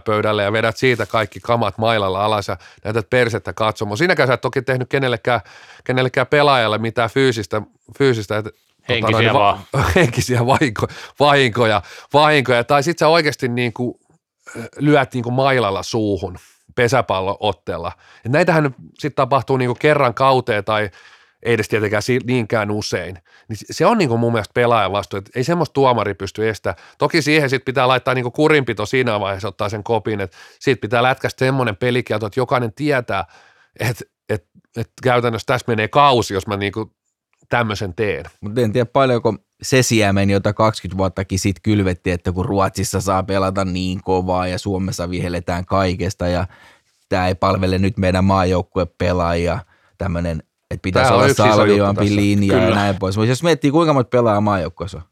pöydälle 0.05 0.43
ja 0.43 0.53
vedät 0.53 0.77
siitä 0.77 1.07
kaikki 1.07 1.41
kamat 1.41 1.79
mailalla 1.79 2.25
alas 2.25 2.49
ja 2.49 2.57
näytät 2.85 3.11
persettä 3.11 3.53
katsomaan. 3.53 3.99
Siinäkään 3.99 4.27
sä 4.27 4.35
et 4.35 4.41
toki 4.41 4.63
tehnyt 4.63 4.89
kenellekään, 4.89 5.41
kenellekään 5.85 6.27
pelaajalle 6.27 6.79
mitään 6.79 7.11
fyysistä, 7.11 7.63
fyysistä 7.99 8.39
että 8.39 8.51
Henkisiä 8.89 9.23
tota, 9.23 9.39
vaan. 9.39 9.61
Va- 9.73 9.85
henkisiä 9.97 10.47
vahinko, 10.47 10.87
vahinkoja, 11.21 11.83
vahinkoja. 12.13 12.65
Tai 12.65 12.83
sitten 12.83 13.07
sä 13.07 13.09
oikeasti 13.09 13.49
niin 13.49 13.73
kuin 13.73 13.95
lyöt 14.79 15.15
niin 15.15 15.25
kuin 15.25 15.35
mailalla 15.35 15.83
suuhun 15.83 16.39
pesäpallootteella. 16.75 17.93
Et 18.25 18.33
näitähän 18.33 18.75
sitten 18.99 19.17
tapahtuu 19.17 19.57
niin 19.57 19.69
kuin 19.69 19.79
kerran 19.79 20.15
kauteen 20.15 20.65
tai 20.65 20.91
ei 21.43 21.55
edes 21.55 21.69
tietenkään 21.69 22.03
niinkään 22.25 22.71
usein. 22.71 23.19
Niin 23.49 23.59
se 23.71 23.87
on 23.87 23.99
niin 23.99 24.09
kuin 24.09 24.21
mun 24.21 24.33
mielestä 24.33 24.55
pelaajan 24.55 24.93
vastu, 24.93 25.17
että 25.17 25.31
ei 25.35 25.45
semmoista 25.45 25.73
tuomari 25.73 26.15
pysty 26.15 26.49
estämään. 26.49 26.85
Toki 26.99 27.23
siihen 27.23 27.51
sitten 27.51 27.65
pitää 27.65 27.89
laittaa 27.89 28.15
niin 28.15 28.23
kuin 28.23 28.33
kurinpito 28.33 28.87
siinä 28.87 29.21
vaiheessa, 29.21 29.49
ottaa 29.49 29.69
sen 29.69 29.85
kopin, 29.85 30.21
että 30.21 30.37
siitä 30.61 30.81
pitää 30.81 31.03
lätkästä 31.03 31.39
semmoinen 31.39 31.77
pelikielto, 31.77 32.27
että 32.27 32.41
jokainen 32.41 32.73
tietää, 32.73 33.25
että, 33.81 34.05
että, 34.29 34.49
että 34.77 34.93
käytännössä 35.03 35.47
tässä 35.47 35.65
menee 35.69 35.89
kausi, 35.89 36.35
jos 36.35 36.47
mä 36.47 36.57
niin 36.57 36.73
kuin 36.73 36.91
tämmöisen 37.49 37.95
teen. 37.95 38.25
Mutta 38.41 38.61
en 38.61 38.73
tiedä 38.73 38.91
paljonko 38.93 39.35
se 39.63 39.83
siemen, 39.83 40.31
jota 40.31 40.53
20 40.53 40.99
vuottakin 40.99 41.39
sitten 41.39 41.63
kylvettiin, 41.63 42.15
että 42.15 42.33
kun 42.33 42.45
Ruotsissa 42.45 43.01
saa 43.01 43.23
pelata 43.23 43.65
niin 43.65 44.03
kovaa 44.03 44.47
ja 44.47 44.59
Suomessa 44.59 45.11
vihelletään 45.11 45.65
kaikesta 45.65 46.29
ja 46.29 46.47
tämä 47.09 47.29
ei 47.29 47.35
palvele 47.35 47.79
nyt 47.79 47.97
meidän 47.97 48.25
maajoukkue 48.25 48.87
pelaajia, 48.99 49.59
tämmöinen, 49.99 50.43
että 50.71 50.83
pitäisi 50.83 51.13
olla 51.13 51.35
salvivampi 51.35 52.17
linja 52.17 52.55
Kyllä. 52.55 52.69
ja 52.69 52.75
näin 52.75 52.97
pois. 52.97 53.17
Mutta 53.17 53.31
jos 53.31 53.43
miettii, 53.43 53.71
kuinka 53.71 53.93
monta 53.93 54.09
pelaajaa 54.09 54.41
maajoukkueessa 54.41 54.99
on? 54.99 55.05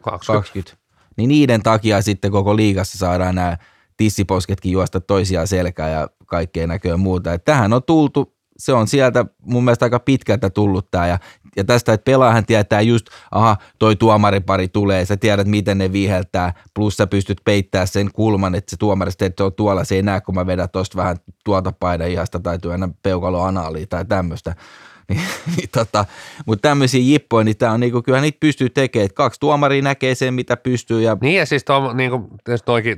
20. 0.00 0.26
20. 0.26 0.76
Niin 1.16 1.28
niiden 1.28 1.62
takia 1.62 2.02
sitten 2.02 2.30
koko 2.30 2.56
liigassa 2.56 2.98
saadaan 2.98 3.34
nämä 3.34 3.56
tissiposketkin 3.96 4.72
juosta 4.72 5.00
toisiaan 5.00 5.46
selkää 5.46 5.88
ja 5.88 6.08
kaikkea 6.26 6.66
näköä 6.66 6.96
muuta. 6.96 7.32
Et 7.32 7.44
tähän 7.44 7.72
on 7.72 7.82
tultu 7.82 8.34
se 8.56 8.72
on 8.72 8.88
sieltä 8.88 9.26
mun 9.42 9.64
mielestä 9.64 9.86
aika 9.86 10.00
pitkältä 10.00 10.50
tullut 10.50 10.90
tämä 10.90 11.06
ja, 11.06 11.18
ja 11.56 11.64
tästä, 11.64 11.92
että 11.92 12.04
pelaahan 12.04 12.46
tietää 12.46 12.80
just, 12.80 13.06
aha, 13.30 13.56
toi 13.78 13.96
tuomaripari 13.96 14.68
tulee, 14.68 15.04
sä 15.04 15.16
tiedät 15.16 15.46
miten 15.46 15.78
ne 15.78 15.92
viheltää, 15.92 16.52
plus 16.74 16.96
sä 16.96 17.06
pystyt 17.06 17.40
peittämään 17.44 17.88
sen 17.88 18.10
kulman, 18.12 18.54
että 18.54 18.70
se 18.70 18.76
tuomari 18.76 19.10
että 19.10 19.32
se 19.36 19.44
on 19.44 19.52
tuolla, 19.52 19.84
se 19.84 19.94
ei 19.94 20.02
näe, 20.02 20.20
kun 20.20 20.34
mä 20.34 20.46
vedän 20.46 20.68
tosta 20.72 20.96
vähän 20.96 21.16
tuolta 21.44 21.72
paidan 21.72 22.10
ihasta 22.10 22.40
tai 22.40 22.58
työnnä 22.58 22.88
peukalo 23.02 23.42
anaaliin 23.42 23.88
tai 23.88 24.04
tämmöistä. 24.04 24.54
Niin, 25.08 25.20
niin 25.56 25.68
tota, 25.72 26.04
mutta 26.46 26.68
tämmöisiä 26.68 27.00
jippoja, 27.00 27.44
niin, 27.44 27.56
tää 27.56 27.72
on 27.72 27.80
niinku, 27.80 28.02
kyllä 28.02 28.20
niitä 28.20 28.40
pystyy 28.40 28.70
tekemään. 28.70 29.04
että 29.04 29.14
kaksi 29.16 29.40
tuomaria 29.40 29.82
näkee 29.82 30.14
sen, 30.14 30.34
mitä 30.34 30.56
pystyy. 30.56 31.02
Ja... 31.02 31.16
Niin 31.20 31.38
ja 31.38 31.46
siis 31.46 31.64
niinku, 31.94 32.30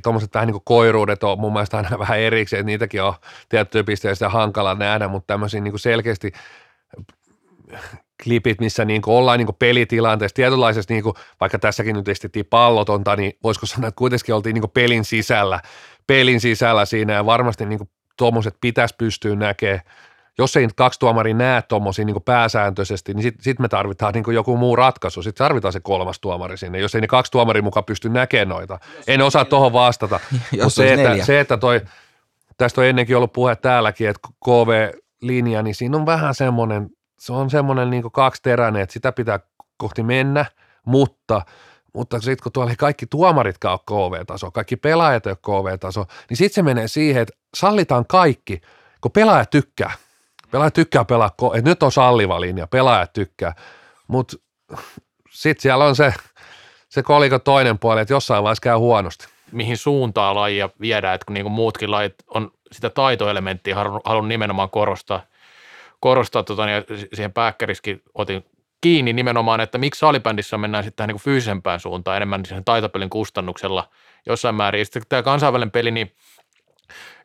tuommoiset 0.03 0.35
vähän 0.35 0.47
niinku 0.47 0.63
koiruudet 0.65 1.23
on 1.23 1.41
mun 1.41 1.53
mielestä 1.53 1.77
aina 1.77 1.99
vähän 1.99 2.19
erikseen, 2.19 2.61
että 2.61 2.67
niitäkin 2.67 3.03
on 3.03 3.15
tiettyjä 3.49 3.85
pisteistä 3.85 4.29
hankala 4.29 4.75
nähdä, 4.75 5.09
mutta 5.09 5.27
tämmöisiä 5.27 5.61
niinku 5.61 5.79
selkeästi 5.79 6.33
klipit, 8.25 8.61
missä 8.61 8.85
niin 8.85 9.03
kuin 9.03 9.15
ollaan 9.15 9.39
niin 9.39 9.47
kuin 9.47 9.57
pelitilanteessa, 9.59 10.35
tietynlaisessa, 10.35 10.95
niin 10.95 11.03
kuin, 11.03 11.15
vaikka 11.41 11.59
tässäkin 11.59 11.97
nyt 11.97 12.09
estettiin 12.09 12.47
pallotonta, 12.47 13.17
niin 13.17 13.33
voisiko 13.43 13.67
sanoa, 13.67 13.89
että 13.89 13.99
kuitenkin 13.99 14.35
oltiin 14.35 14.55
niin 14.55 14.63
kuin 14.63 14.71
pelin 14.71 15.05
sisällä, 15.05 15.61
pelin 16.07 16.41
sisällä 16.41 16.85
siinä 16.85 17.13
ja 17.13 17.27
varmasti 17.27 17.67
niin 17.67 17.79
kuin 17.79 17.91
tuommoiset 18.17 18.57
pitäisi 18.61 18.95
pystyä 18.99 19.35
näkemään. 19.35 19.81
Jos 20.39 20.57
ei 20.57 20.69
kaksi 20.77 21.01
tuomari 21.01 21.35
näe 21.35 21.63
tuommoisia 21.63 22.05
niin 22.05 22.23
pääsääntöisesti, 22.25 23.15
niin 23.15 23.23
sitten 23.23 23.45
sit 23.45 23.59
me 23.59 23.69
tarvitaan 23.69 24.15
niin 24.15 24.35
joku 24.35 24.57
muu 24.57 24.77
ratkaisu. 24.77 25.23
Sitten 25.23 25.45
tarvitaan 25.45 25.73
se 25.73 25.81
kolmas 25.81 26.21
tuomari 26.21 26.57
sinne, 26.57 26.79
jos 26.79 26.95
ei 26.95 27.01
ne 27.01 27.07
kaksi 27.07 27.33
tuomaria 27.33 27.63
mukaan 27.63 27.85
pysty 27.85 28.09
näkemään 28.09 28.49
noita. 28.49 28.79
En 29.07 29.23
osaa 29.23 29.45
tuohon 29.45 29.73
vastata. 29.73 30.21
Jos 30.33 30.65
Mutta 30.65 30.71
se, 30.71 30.93
että, 30.93 31.25
se, 31.25 31.41
että 31.41 31.57
toi, 31.57 31.81
tästä 32.57 32.81
on 32.81 32.87
ennenkin 32.87 33.17
ollut 33.17 33.33
puhe 33.33 33.57
täälläkin, 33.57 34.09
että 34.09 34.29
KV-linja, 34.45 35.63
niin 35.63 35.75
siinä 35.75 35.97
on 35.97 36.07
vähän 36.07 36.35
semmoinen, 36.35 36.91
se 37.19 37.33
on 37.33 37.51
semmoinen 37.51 37.91
niin 37.91 38.13
kaksiteräinen, 38.13 38.83
että 38.83 38.93
sitä 38.93 39.13
pitää 39.13 39.41
kohti 39.77 40.03
mennä, 40.03 40.45
mutta 40.85 41.43
mutta 41.93 42.21
sitten 42.21 42.43
kun 42.43 42.53
tuolla 42.53 42.71
ei 42.71 42.77
kaikki 42.77 43.07
tuomaritkaan 43.07 43.79
ole 43.89 44.11
KV-taso, 44.11 44.51
kaikki 44.51 44.77
pelaajat 44.77 45.27
ei 45.27 45.31
ole 45.31 45.63
KV-taso, 45.63 46.05
niin 46.31 46.37
sitten 46.37 46.55
se 46.55 46.63
menee 46.63 46.89
siihen, 46.89 47.23
että 47.23 47.35
sallitaan 47.55 48.07
kaikki, 48.07 48.61
kun 49.01 49.11
pelaaja 49.11 49.47
tykkää. 49.47 49.93
Pelaaja 50.51 50.71
tykkää 50.71 51.05
pelaa, 51.05 51.31
että 51.55 51.71
nyt 51.71 51.83
on 51.83 51.93
salliva 51.93 52.41
linja, 52.41 52.67
pelaajat 52.67 53.13
tykkää, 53.13 53.55
mutta 54.09 54.37
sitten 55.31 55.63
siellä 55.63 55.85
on 55.85 55.97
se, 55.97 56.15
se 56.89 57.03
koliko 57.03 57.39
toinen 57.39 57.79
puoli, 57.79 58.01
että 58.01 58.15
jossain 58.15 58.43
vaiheessa 58.43 58.63
käy 58.63 58.77
huonosti. 58.77 59.27
mihin 59.53 59.77
suuntaan 59.77 60.35
lajia 60.35 60.71
viedään, 60.81 61.15
että 61.15 61.25
kun 61.25 61.35
niin 61.35 61.51
muutkin 61.51 61.91
lajit 61.91 62.15
on 62.27 62.51
sitä 62.73 62.91
taitoelementtiä 62.91 63.75
halunnut 64.05 64.29
nimenomaan 64.29 64.71
korostaa, 64.71 65.23
korostaa 66.01 66.43
tota, 66.43 66.67
niin 66.67 66.85
siihen 67.15 67.33
pääkkäriskin 67.33 68.03
otin 68.15 68.45
kiinni 68.81 69.13
nimenomaan, 69.13 69.61
että 69.61 69.79
miksi 69.79 69.99
salibändissä 69.99 70.59
mennään 70.59 70.85
sitten 70.85 70.97
tähän 70.97 71.09
niin 71.09 71.23
fyysisempään 71.23 71.81
suuntaan 71.81 72.17
enemmän 72.17 72.45
siihen 72.47 72.65
taitopelin 72.65 73.11
kustannuksella 73.11 73.89
jossain 74.27 74.55
määrin. 74.55 74.79
Ja 74.79 74.85
sitten 74.85 75.03
tämä 75.09 75.23
kansainvälinen 75.23 75.71
peli, 75.71 75.91
niin 75.91 76.15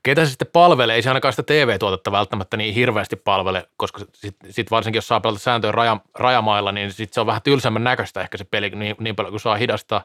ketä 0.03 0.25
se 0.25 0.29
sitten 0.29 0.47
palvelee, 0.53 0.95
ei 0.95 1.01
se 1.01 1.09
ainakaan 1.09 1.33
sitä 1.33 1.43
TV-tuotetta 1.43 2.11
välttämättä 2.11 2.57
niin 2.57 2.73
hirveästi 2.73 3.15
palvele, 3.15 3.67
koska 3.77 3.99
sitten 4.13 4.53
sit 4.53 4.71
varsinkin 4.71 4.97
jos 4.97 5.07
saa 5.07 5.19
pelata 5.19 5.39
sääntöjen 5.39 5.73
raja, 5.73 5.97
rajamailla, 6.15 6.71
niin 6.71 6.91
sitten 6.91 7.13
se 7.13 7.21
on 7.21 7.27
vähän 7.27 7.41
tylsemmän 7.41 7.83
näköistä 7.83 8.21
ehkä 8.21 8.37
se 8.37 8.43
peli 8.43 8.69
niin, 8.69 8.95
niin 8.99 9.15
paljon 9.15 9.31
kuin 9.31 9.41
saa 9.41 9.55
hidastaa. 9.55 10.01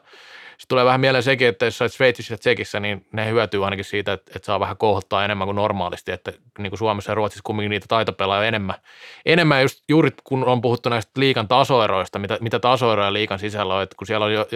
Sitten 0.57 0.67
tulee 0.67 0.85
vähän 0.85 1.01
mieleen 1.01 1.23
sekin, 1.23 1.47
että 1.47 1.65
jos 1.65 1.81
oot 1.81 1.93
Sveitsissä 1.93 2.33
ja 2.33 2.37
Tsekissä, 2.37 2.79
niin 2.79 3.05
ne 3.11 3.29
hyötyy 3.29 3.65
ainakin 3.65 3.85
siitä, 3.85 4.13
että, 4.13 4.31
että 4.35 4.45
saa 4.45 4.59
vähän 4.59 4.77
kohottaa 4.77 5.25
enemmän 5.25 5.47
kuin 5.47 5.55
normaalisti, 5.55 6.11
että 6.11 6.33
niin 6.59 6.71
kuin 6.71 6.79
Suomessa 6.79 7.11
ja 7.11 7.15
Ruotsissa 7.15 7.43
kumminkin 7.43 7.69
niitä 7.69 7.85
taitopelaajia 7.89 8.41
on 8.41 8.47
enemmän. 8.47 8.75
Enemmän 9.25 9.61
just 9.61 9.83
juuri 9.89 10.11
kun 10.23 10.45
on 10.45 10.61
puhuttu 10.61 10.89
näistä 10.89 11.11
liikan 11.15 11.47
tasoeroista, 11.47 12.19
mitä, 12.19 12.37
mitä 12.41 12.59
tasoeroja 12.59 13.13
liikan 13.13 13.39
sisällä 13.39 13.75
on, 13.75 13.83
että 13.83 13.95
kun 13.97 14.07
siellä 14.07 14.25
on 14.25 14.33
jo, 14.33 14.47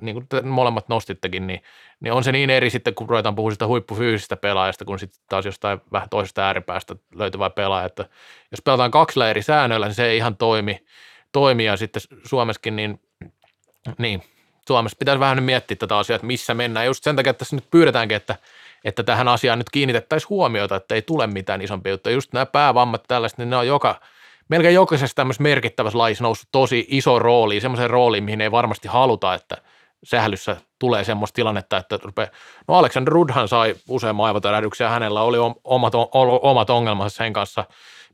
niin 0.00 0.14
kuin 0.14 0.28
te 0.28 0.42
molemmat 0.42 0.88
nostittekin, 0.88 1.46
niin, 1.46 1.62
niin 2.00 2.12
on 2.12 2.24
se 2.24 2.32
niin 2.32 2.50
eri 2.50 2.70
sitten, 2.70 2.94
kun 2.94 3.08
ruvetaan 3.08 3.34
puhumaan 3.34 3.52
sitä 3.52 3.66
huippufyysistä 3.66 4.36
pelaajasta, 4.36 4.84
kun 4.84 4.98
sitten 4.98 5.22
taas 5.28 5.44
jostain 5.44 5.80
vähän 5.92 6.08
toisesta 6.08 6.42
ääripäästä 6.42 6.96
löytyvää 7.14 7.50
pelaaja, 7.50 7.86
että 7.86 8.04
jos 8.50 8.62
pelataan 8.62 8.90
kaksilla 8.90 9.30
eri 9.30 9.42
säännöillä, 9.42 9.86
niin 9.86 9.94
se 9.94 10.06
ei 10.06 10.16
ihan 10.16 10.36
toimi, 10.36 10.84
toimi. 11.32 11.64
Ja 11.64 11.76
sitten 11.76 12.02
Suomessakin, 12.24 12.76
niin, 12.76 13.00
niin 13.98 14.22
Suomessa 14.66 14.96
pitäisi 14.98 15.20
vähän 15.20 15.36
nyt 15.36 15.44
miettiä 15.44 15.76
tätä 15.76 15.98
asiaa, 15.98 16.14
että 16.14 16.26
missä 16.26 16.54
mennään. 16.54 16.86
Just 16.86 17.04
sen 17.04 17.16
takia, 17.16 17.30
että 17.30 17.38
tässä 17.38 17.56
nyt 17.56 17.70
pyydetäänkin, 17.70 18.16
että, 18.16 18.36
että 18.84 19.02
tähän 19.02 19.28
asiaan 19.28 19.58
nyt 19.58 19.70
kiinnitettäisiin 19.70 20.30
huomiota, 20.30 20.76
että 20.76 20.94
ei 20.94 21.02
tule 21.02 21.26
mitään 21.26 21.62
isompia 21.62 21.92
juttuja. 21.92 22.14
Just 22.14 22.32
nämä 22.32 22.46
päävammat 22.46 23.02
tällaiset, 23.08 23.38
niin 23.38 23.50
ne 23.50 23.56
on 23.56 23.66
joka, 23.66 24.00
melkein 24.48 24.74
jokaisessa 24.74 25.14
tämmöisessä 25.14 25.42
merkittävässä 25.42 25.98
lajissa 25.98 26.24
noussut 26.24 26.48
tosi 26.52 26.86
iso 26.88 27.18
rooli, 27.18 27.60
semmoisen 27.60 27.90
rooliin, 27.90 28.24
mihin 28.24 28.40
ei 28.40 28.50
varmasti 28.50 28.88
haluta, 28.88 29.34
että 29.34 29.56
sählyssä 30.04 30.56
tulee 30.78 31.04
semmoista 31.04 31.34
tilannetta, 31.34 31.76
että 31.76 31.98
rupeaa, 32.02 32.28
no 32.68 32.74
Alexander 32.74 33.12
Rudhan 33.12 33.48
sai 33.48 33.74
useamman 33.88 34.26
aivotärähdyksen 34.26 34.84
ja 34.84 34.90
hänellä 34.90 35.22
oli 35.22 35.38
omat, 35.64 35.92
omat 36.42 36.70
ongelmansa 36.70 37.16
sen 37.16 37.32
kanssa, 37.32 37.64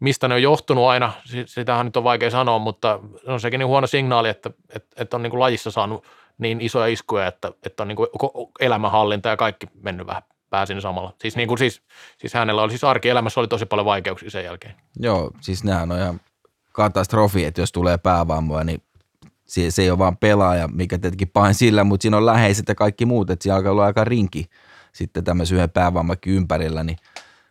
mistä 0.01 0.29
ne 0.29 0.35
on 0.35 0.43
johtunut 0.43 0.85
aina, 0.85 1.13
sitähän 1.47 1.87
nyt 1.87 1.97
on 1.97 2.05
vaikea 2.05 2.31
sanoa, 2.31 2.59
mutta 2.59 3.01
on 3.27 3.41
sekin 3.41 3.59
niin 3.59 3.67
huono 3.67 3.87
signaali, 3.87 4.29
että, 4.29 4.51
että, 4.77 5.03
että 5.03 5.17
on 5.17 5.23
niin 5.23 5.31
kuin 5.31 5.41
lajissa 5.41 5.71
saanut 5.71 6.05
niin 6.39 6.61
isoja 6.61 6.87
iskuja, 6.87 7.27
että, 7.27 7.53
että 7.67 7.83
on 7.83 7.89
niin 7.89 7.97
kuin 7.97 8.09
elämänhallinta 8.61 9.29
ja 9.29 9.37
kaikki 9.37 9.67
mennyt 9.83 10.07
vähän 10.07 10.23
pääsin 10.51 10.81
samalla. 10.81 11.13
Siis, 11.21 11.37
niin 11.37 11.49
kuin 11.49 11.59
siis, 11.59 11.83
siis 12.19 12.35
hänellä 12.35 12.63
oli 12.63 12.71
siis 12.71 12.85
arkielämässä 12.85 13.41
oli 13.41 13.49
tosi 13.49 13.67
paljon 13.67 13.85
vaikeuksia 13.85 14.31
sen 14.31 14.45
jälkeen. 14.45 14.75
Joo, 14.97 15.31
siis 15.41 15.65
nehän 15.65 15.93
on 15.93 15.99
ihan 15.99 16.21
katastrofi, 16.73 17.45
että 17.45 17.61
jos 17.61 17.73
tulee 17.73 17.99
päävammoja, 17.99 18.65
niin 18.65 18.83
se, 19.45 19.71
se 19.71 19.83
ei 19.83 19.91
ole 19.91 19.99
vaan 19.99 20.17
pelaaja, 20.17 20.69
mikä 20.69 20.99
tietenkin 20.99 21.29
pahin 21.29 21.55
sillä, 21.55 21.85
mutta 21.85 22.03
siinä 22.03 22.17
on 22.17 22.27
läheiset 22.27 22.69
ja 22.69 22.75
kaikki 22.75 23.07
muut, 23.07 23.31
että 23.31 23.43
siinä 23.43 23.57
alkaa 23.57 23.73
olla 23.73 23.85
aika 23.85 24.05
rinki 24.05 24.47
sitten 24.93 25.25
tämmöisen 25.25 25.57
yhden 25.57 25.71
päävammakin 25.71 26.33
ympärillä, 26.33 26.85
niin 26.85 26.99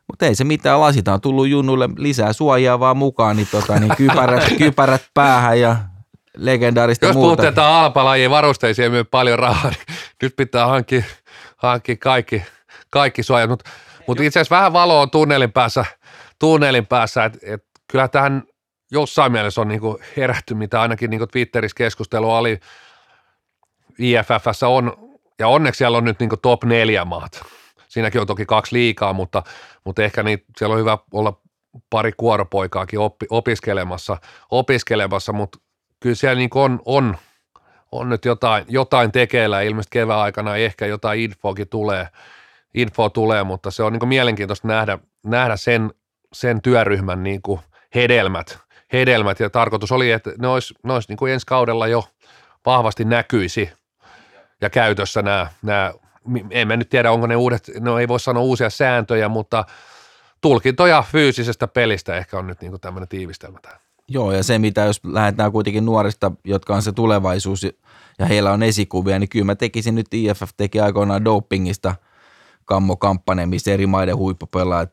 mutta 0.07 0.25
ei 0.25 0.35
se 0.35 0.43
mitään, 0.43 0.81
lasita 0.81 1.13
on 1.13 1.21
tullut 1.21 1.47
junnuille 1.47 1.89
lisää 1.97 2.33
suojaa 2.33 2.79
vaan 2.79 2.97
mukaan, 2.97 3.35
niin, 3.35 3.47
tota, 3.51 3.79
niin 3.79 3.95
kypärät, 3.97 4.53
kypärät 4.57 5.01
päähän 5.13 5.59
ja 5.59 5.75
legendaarista 6.37 7.05
Jos 7.05 7.15
muuta. 7.15 7.25
puhutetaan 7.25 7.73
alpalajien 7.73 8.31
varusteisiin 8.31 8.91
myy 8.91 9.03
paljon 9.03 9.39
rahaa, 9.39 9.69
niin 9.71 9.97
nyt 10.21 10.35
pitää 10.35 10.67
hankkia, 10.67 11.03
hankkia 11.57 11.95
kaikki, 11.99 12.43
kaikki 12.89 13.23
suojat. 13.23 13.49
Mutta 13.49 13.69
mut 14.07 14.19
itse 14.19 14.39
asiassa 14.39 14.55
vähän 14.55 14.73
valoa 14.73 15.01
on 15.01 15.11
tunnelin 15.11 15.51
päässä, 15.51 15.85
tunnelin 16.39 16.85
päässä 16.85 17.25
että 17.25 17.39
et 17.41 17.63
kyllä 17.91 18.07
tähän 18.07 18.43
jossain 18.91 19.31
mielessä 19.31 19.61
on 19.61 19.67
niinku 19.67 19.99
herätty, 20.17 20.53
mitä 20.53 20.81
ainakin 20.81 21.09
niinku 21.09 21.27
Twitterissä 21.27 21.75
keskustelu 21.77 22.31
oli. 22.31 22.59
IFFssä 23.99 24.67
on, 24.67 24.93
ja 25.39 25.47
onneksi 25.47 25.77
siellä 25.77 25.97
on 25.97 26.03
nyt 26.03 26.19
niinku 26.19 26.37
top 26.37 26.63
neljä 26.63 27.05
maat. 27.05 27.41
Siinäkin 27.87 28.21
on 28.21 28.27
toki 28.27 28.45
kaksi 28.45 28.75
liikaa, 28.75 29.13
mutta, 29.13 29.43
mutta 29.83 30.03
ehkä 30.03 30.23
niin, 30.23 30.43
siellä 30.57 30.73
on 30.73 30.79
hyvä 30.79 30.97
olla 31.11 31.41
pari 31.89 32.11
kuoropoikaakin 32.17 32.99
oppi, 32.99 33.25
opiskelemassa, 33.29 34.17
opiskelemassa, 34.51 35.33
mutta 35.33 35.57
kyllä 35.99 36.15
siellä 36.15 36.35
niin 36.35 36.49
on, 36.55 36.81
on, 36.85 37.17
on 37.91 38.09
nyt 38.09 38.25
jotain, 38.25 38.65
jotain 38.67 39.11
tekeillä, 39.11 39.61
ilmeisesti 39.61 39.93
kevään 39.93 40.19
aikana 40.19 40.55
ehkä 40.55 40.85
jotain 40.85 41.19
infoakin 41.19 41.69
tulee, 41.69 42.07
info 42.73 43.09
tulee, 43.09 43.43
mutta 43.43 43.71
se 43.71 43.83
on 43.83 43.93
niin 43.93 44.07
mielenkiintoista 44.07 44.67
nähdä, 44.67 44.99
nähdä 45.23 45.57
sen, 45.57 45.93
sen 46.33 46.61
työryhmän 46.61 47.23
niin 47.23 47.41
hedelmät, 47.95 48.59
hedelmät, 48.93 49.39
ja 49.39 49.49
tarkoitus 49.49 49.91
oli, 49.91 50.11
että 50.11 50.31
ne 50.37 50.47
olisi, 50.47 50.73
ne 50.83 50.93
olisi 50.93 51.13
niin 51.13 51.33
ensi 51.33 51.45
kaudella 51.45 51.87
jo 51.87 52.03
vahvasti 52.65 53.05
näkyisi 53.05 53.69
ja 54.61 54.69
käytössä 54.69 55.21
nämä, 55.21 55.47
nämä 55.61 55.93
en 56.51 56.67
mä 56.67 56.77
nyt 56.77 56.89
tiedä, 56.89 57.11
onko 57.11 57.27
ne 57.27 57.35
uudet, 57.35 57.71
no 57.79 57.99
ei 57.99 58.07
voi 58.07 58.19
sanoa 58.19 58.43
uusia 58.43 58.69
sääntöjä, 58.69 59.29
mutta 59.29 59.65
tulkintoja 60.41 61.03
fyysisestä 61.11 61.67
pelistä 61.67 62.17
ehkä 62.17 62.37
on 62.37 62.47
nyt 62.47 62.61
niin 62.61 62.81
tämmöinen 62.81 63.07
tiivistelmä 63.07 63.59
tähän. 63.61 63.86
Joo, 64.09 64.31
ja 64.31 64.43
se 64.43 64.59
mitä 64.59 64.81
jos 64.81 65.01
lähdetään 65.03 65.51
kuitenkin 65.51 65.85
nuorista, 65.85 66.31
jotka 66.43 66.75
on 66.75 66.81
se 66.81 66.91
tulevaisuus 66.91 67.63
ja 68.19 68.25
heillä 68.25 68.51
on 68.51 68.63
esikuvia, 68.63 69.19
niin 69.19 69.29
kyllä 69.29 69.45
mä 69.45 69.55
tekisin 69.55 69.95
nyt 69.95 70.13
IFF 70.13 70.49
teki 70.57 70.79
aikoinaan 70.79 71.25
dopingista 71.25 71.95
kammokampanja, 72.65 73.47
missä 73.47 73.71
eri 73.73 73.87
maiden 73.87 74.17
huippupelaajat 74.17 74.89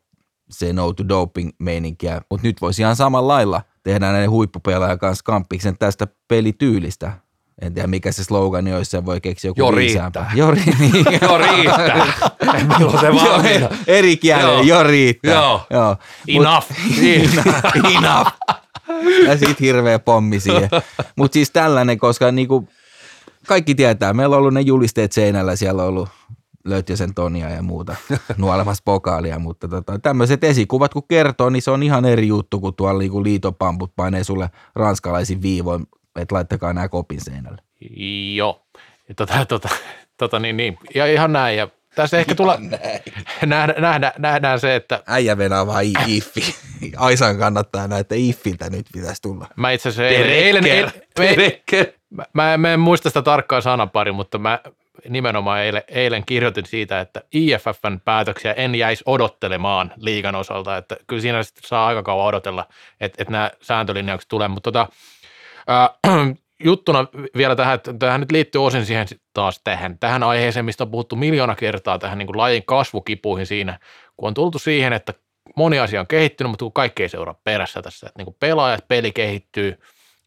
se 0.51 0.73
no 0.73 0.93
to 0.93 1.09
doping 1.09 1.51
meininkiä, 1.59 2.21
mutta 2.31 2.47
nyt 2.47 2.61
voisi 2.61 2.83
ihan 2.83 2.97
samalla 2.97 3.33
lailla 3.33 3.63
tehdä 3.83 4.13
näiden 4.13 4.31
huippupelaajan 4.31 4.99
kanssa 4.99 5.23
kamppiksen 5.25 5.79
tästä 5.79 6.07
pelityylistä. 6.29 7.13
En 7.63 7.75
tiedä, 7.75 7.87
mikä 7.87 8.13
se 8.13 8.25
slogani 8.25 8.75
olisi, 8.75 8.91
se 8.91 9.07
voi 9.07 9.21
keksiä 9.21 9.49
joku 9.49 9.61
Jo 9.61 9.71
riittää. 9.71 10.33
Jo, 10.35 10.51
ri- 10.51 11.19
jo 11.23 11.39
riittää. 11.39 12.07
Milloin 12.79 13.01
se 13.01 13.15
valmiina? 13.15 13.69
Eri 13.87 14.17
kielellä, 14.17 14.63
jo 14.63 14.83
riittää. 14.83 15.33
Joo. 15.33 15.67
Joo. 15.71 15.97
Enough. 16.29 16.67
enough. 17.03 17.97
enough. 17.99 18.33
Ja 19.27 19.39
sit 19.39 19.61
hirveä 19.61 19.99
pommi 19.99 20.41
siihen. 20.41 20.69
Mutta 21.17 21.35
siis 21.35 21.51
tällainen, 21.51 21.99
koska 21.99 22.33
niinku 22.33 22.69
kaikki 23.47 23.75
tietää, 23.75 24.13
meillä 24.13 24.37
on 24.37 24.41
ollut 24.41 24.55
ne 24.55 24.61
julisteet 24.61 25.13
seinällä, 25.13 25.57
siellä 25.57 25.83
on 25.83 25.89
ollut 25.89 26.09
Löytjösen 26.65 27.15
Tonia 27.15 27.51
ja 27.51 27.63
muuta 27.63 27.97
nuolemassa 28.37 28.83
pokaalia, 28.85 29.39
mutta 29.39 29.69
tota, 29.69 29.99
tämmöiset 29.99 30.45
esikuvat 30.45 30.93
kun 30.93 31.09
kertoo, 31.09 31.51
niin 31.51 31.63
se 31.63 31.71
on 31.71 31.83
ihan 31.83 32.05
eri 32.05 32.29
juttu, 32.29 32.61
kun 32.61 32.75
tuolla 32.75 32.99
niinku 32.99 33.25
liitopamput 33.25 33.93
painee 33.97 34.25
sulle 34.25 34.51
ranskalaisin 34.75 35.43
viivoin, 35.43 35.87
että 36.17 36.35
laittakaa 36.35 36.73
nämä 36.73 36.89
kopin 36.89 37.21
seinälle. 37.21 37.63
Joo. 38.35 38.67
Tota, 39.17 39.47
tota, 39.47 39.69
tota, 40.17 40.39
niin, 40.39 40.57
niin. 40.57 40.79
Ja 40.95 41.07
ihan 41.07 41.33
näin. 41.33 41.59
Ja 41.59 41.69
tässä 41.95 42.19
ehkä 42.19 42.35
tulla, 42.35 42.59
nähdä, 43.47 43.75
nähdä, 43.79 44.13
nähdään 44.19 44.61
se, 44.61 44.75
että 44.75 45.03
Äijä 45.07 45.39
venää 45.39 45.67
vaan 45.67 45.85
iffi. 46.07 46.55
Aisan 46.97 47.39
kannattaa 47.39 47.89
näitä 47.89 48.15
iffiltä 48.15 48.71
nyt 48.71 48.87
pitäisi 48.93 49.23
tulla. 49.23 49.47
mä 49.57 49.71
itse 49.71 49.89
asiassa 49.89 50.17
eilen, 50.17 50.33
eilen, 50.33 50.67
eilen, 50.67 50.93
mä, 52.11 52.25
mä, 52.33 52.57
mä 52.57 52.73
en 52.73 52.81
muista 52.81 53.11
sitä 53.11 53.23
tarkkaa 53.23 53.61
sanapari, 53.61 54.13
mutta 54.13 54.39
mä 54.39 54.61
nimenomaan 55.09 55.61
eilen, 55.61 55.83
eilen 55.89 56.23
kirjoitin 56.27 56.67
siitä, 56.67 57.01
että 57.01 57.23
IFFn 57.33 58.01
päätöksiä 58.05 58.53
en 58.53 58.75
jäisi 58.75 59.05
odottelemaan 59.07 59.93
liigan 59.97 60.35
osalta, 60.35 60.77
että 60.77 60.97
kyllä 61.07 61.23
siinä 61.23 61.41
saa 61.67 61.87
aika 61.87 62.03
kauan 62.03 62.27
odotella, 62.27 62.67
että, 63.01 63.23
että 63.23 63.33
nämä 63.33 63.51
sääntölinjaukset 63.61 64.29
tulee, 64.29 64.49
mutta 64.49 64.73
tota, 64.73 64.89
Äh, 65.71 66.35
juttuna 66.65 67.07
vielä 67.37 67.57
tähän, 67.57 67.75
että 67.75 67.95
tähän 67.99 68.21
nyt 68.21 68.33
liittyy 68.33 68.65
osin 68.65 68.87
siihen 68.87 69.07
taas 69.35 69.61
tähän, 69.65 69.99
tähän 69.99 70.23
aiheeseen, 70.23 70.65
mistä 70.65 70.85
on 70.85 70.91
puhuttu 70.91 71.17
miljoona 71.17 71.55
kertaa 71.55 71.99
tähän 71.99 72.19
niin 72.19 72.27
kuin 72.27 72.37
lajin 72.37 72.63
kasvukipuihin 72.67 73.47
siinä, 73.47 73.79
kun 74.17 74.27
on 74.27 74.35
tultu 74.35 74.59
siihen, 74.59 74.93
että 74.93 75.15
moni 75.57 75.79
asia 75.79 76.01
on 76.01 76.07
kehittynyt, 76.07 76.51
mutta 76.51 76.65
kun 76.65 76.73
kaikki 76.73 77.03
ei 77.03 77.09
seuraa 77.09 77.41
perässä 77.45 77.83
tässä, 77.83 78.07
että 78.07 78.19
niin 78.19 78.27
kuin 78.27 78.37
pelaajat, 78.41 78.89
peli 78.89 79.13
kehittyy, 79.13 79.79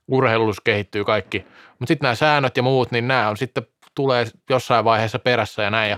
urheilullisuus 0.07 0.61
kehittyy 0.63 1.05
kaikki, 1.05 1.45
mutta 1.69 1.87
sitten 1.87 2.05
nämä 2.05 2.15
säännöt 2.15 2.57
ja 2.57 2.63
muut, 2.63 2.91
niin 2.91 3.07
nämä 3.07 3.29
on 3.29 3.37
sitten 3.37 3.67
tulee 3.95 4.25
jossain 4.49 4.85
vaiheessa 4.85 5.19
perässä 5.19 5.63
ja 5.63 5.69
näin, 5.69 5.89
ja 5.89 5.97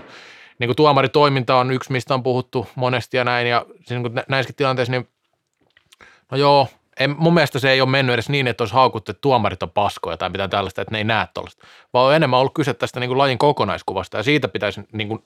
niin 0.58 0.68
kuin 0.68 0.76
tuomaritoiminta 0.76 1.56
on 1.56 1.70
yksi, 1.70 1.92
mistä 1.92 2.14
on 2.14 2.22
puhuttu 2.22 2.68
monesti 2.74 3.16
ja 3.16 3.24
näin, 3.24 3.46
ja 3.46 3.66
niin 3.90 4.02
kuin 4.02 4.14
näissäkin 4.28 4.56
tilanteissa, 4.56 4.90
niin 4.90 5.08
no 6.30 6.38
joo, 6.38 6.68
en, 7.00 7.14
mun 7.18 7.34
mielestä 7.34 7.58
se 7.58 7.70
ei 7.70 7.80
ole 7.80 7.90
mennyt 7.90 8.14
edes 8.14 8.28
niin, 8.28 8.46
että 8.46 8.62
olisi 8.62 8.74
haukuttu, 8.74 9.10
että 9.10 9.20
tuomarit 9.20 9.62
on 9.62 9.70
paskoja 9.70 10.16
tai 10.16 10.30
mitään 10.30 10.50
tällaista, 10.50 10.82
että 10.82 10.92
ne 10.92 10.98
ei 10.98 11.04
näe 11.04 11.26
tuollaista, 11.34 11.66
vaan 11.92 12.06
on 12.06 12.14
enemmän 12.14 12.40
ollut 12.40 12.54
kyse 12.54 12.74
tästä 12.74 13.00
niin 13.00 13.08
kuin 13.08 13.18
lajin 13.18 13.38
kokonaiskuvasta 13.38 14.16
ja 14.16 14.22
siitä 14.22 14.48
pitäisi 14.48 14.80
niin 14.92 15.08
kuin 15.08 15.24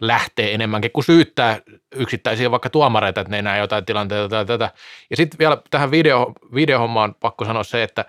lähteä 0.00 0.48
enemmänkin, 0.48 0.90
kun 0.90 1.04
syyttää 1.04 1.58
yksittäisiä 1.94 2.50
vaikka 2.50 2.70
tuomareita, 2.70 3.20
että 3.20 3.30
ne 3.30 3.36
ei 3.36 3.42
näe 3.42 3.58
jotain 3.58 3.84
tilanteita 3.84 4.28
tai 4.28 4.46
tätä. 4.46 4.70
Ja 5.10 5.16
sitten 5.16 5.38
vielä 5.38 5.58
tähän 5.70 5.90
video, 5.90 6.32
videohommaan 6.54 7.14
pakko 7.20 7.44
sanoa 7.44 7.64
se, 7.64 7.82
että, 7.82 8.04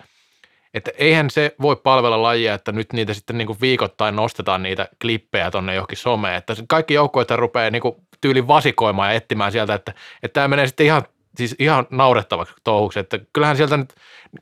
että 0.74 0.92
eihän 0.98 1.30
se 1.30 1.56
voi 1.62 1.76
palvella 1.76 2.22
lajia, 2.22 2.54
että 2.54 2.72
nyt 2.72 2.94
niitä 2.94 3.14
sitten 3.14 3.38
niin 3.38 3.48
kuin 3.48 3.62
viikoittain 3.62 4.16
nostetaan 4.16 4.64
niitä 4.64 4.88
klippejä 5.02 5.52
tonne 5.52 5.76
johonkin 5.76 5.98
someen, 5.98 6.36
että 6.36 6.54
kaikki 6.68 6.94
joukkoit 6.94 7.32
rupeaa 7.32 7.70
niin 7.70 7.82
kuin 7.82 7.96
tyylin 8.22 8.48
vasikoimaan 8.48 9.10
ja 9.10 9.16
etsimään 9.16 9.52
sieltä, 9.52 9.74
että, 9.74 9.94
että 10.24 10.34
tämä 10.34 10.48
menee 10.48 10.68
sitten 10.68 10.86
ihan 10.86 11.04
siis 11.38 11.56
ihan 11.60 11.88
naurettavaksi 11.90 12.54
touhuksi, 12.64 13.00
että 13.00 13.20
kyllähän 13.34 13.58
sieltä 13.58 13.78
nyt, 13.78 13.94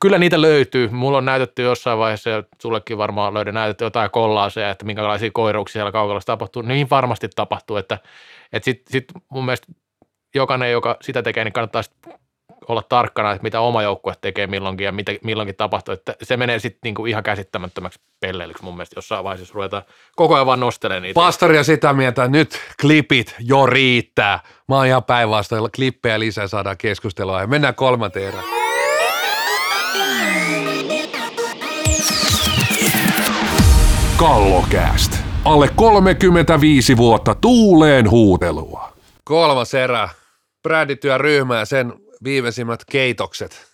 kyllä 0.01 0.17
niitä 0.17 0.41
löytyy. 0.41 0.89
Mulla 0.89 1.17
on 1.17 1.25
näytetty 1.25 1.61
jossain 1.61 1.99
vaiheessa, 1.99 2.29
ja 2.29 2.43
sullekin 2.61 2.97
varmaan 2.97 3.33
löydä 3.33 3.51
näytetty 3.51 3.83
jotain 3.83 4.11
kollaaseja, 4.11 4.69
että 4.69 4.85
minkälaisia 4.85 5.31
koiruuksia 5.33 5.73
siellä 5.73 5.91
kaukalossa 5.91 6.27
tapahtuu. 6.27 6.61
Niin 6.61 6.89
varmasti 6.89 7.29
tapahtuu, 7.35 7.77
että, 7.77 7.97
että 8.53 8.65
sitten 8.65 8.91
sit 8.91 9.05
mun 9.29 9.45
mielestä 9.45 9.67
jokainen, 10.35 10.71
joka 10.71 10.97
sitä 11.01 11.23
tekee, 11.23 11.43
niin 11.43 11.53
kannattaa 11.53 11.81
olla 12.67 12.83
tarkkana, 12.89 13.31
että 13.31 13.43
mitä 13.43 13.59
oma 13.59 13.81
joukkue 13.83 14.13
tekee 14.21 14.47
milloinkin 14.47 14.85
ja 14.85 14.91
mitä 14.91 15.11
milloinkin 15.23 15.55
tapahtuu. 15.55 15.93
Että 15.93 16.15
se 16.23 16.37
menee 16.37 16.59
sitten 16.59 16.79
niinku 16.83 17.05
ihan 17.05 17.23
käsittämättömäksi 17.23 17.99
pelleilyksi 18.19 18.63
mun 18.63 18.75
mielestä 18.75 18.97
jossain 18.97 19.23
vaiheessa, 19.23 19.41
jos 19.41 19.55
ruvetaan 19.55 19.83
koko 20.15 20.35
ajan 20.35 20.45
vaan 20.45 20.59
nostelemaan 20.59 21.03
niitä. 21.03 21.15
Pastoria 21.15 21.63
sitä 21.63 21.93
mieltä, 21.93 22.23
että 22.23 22.37
nyt 22.37 22.59
klipit 22.81 23.35
jo 23.39 23.65
riittää. 23.65 24.39
Mä 24.67 24.75
oon 24.75 24.85
ihan 24.85 25.03
päinvastoin, 25.03 25.71
klippejä 25.75 26.19
lisää 26.19 26.47
saadaan 26.47 26.77
keskustelua 26.77 27.41
ja 27.41 27.47
mennään 27.47 27.75
kolmanteen 27.75 28.27
erään. 28.27 28.45
Kallokääst. 34.17 35.11
Alle 35.45 35.69
35 35.75 36.97
vuotta 36.97 37.35
tuuleen 37.35 38.09
huutelua. 38.09 38.93
Kolmas 39.23 39.73
erä, 39.73 40.09
brändityöryhmä 40.63 41.59
ja 41.59 41.65
sen 41.65 41.93
viimeisimmät 42.23 42.85
keitokset. 42.91 43.71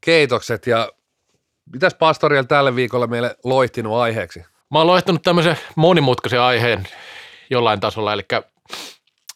Keitokset 0.00 0.66
ja 0.66 0.92
mitäs 1.72 1.94
pastorilla 1.94 2.44
tälle 2.44 2.76
viikolla 2.76 3.06
meille 3.06 3.36
loihtinut 3.44 3.96
aiheeksi? 3.96 4.44
Mä 4.70 4.78
oon 4.78 4.86
loihtunut 4.86 5.22
tämmöisen 5.22 5.58
monimutkaisen 5.76 6.40
aiheen 6.40 6.88
jollain 7.50 7.80
tasolla, 7.80 8.12
eli 8.12 8.22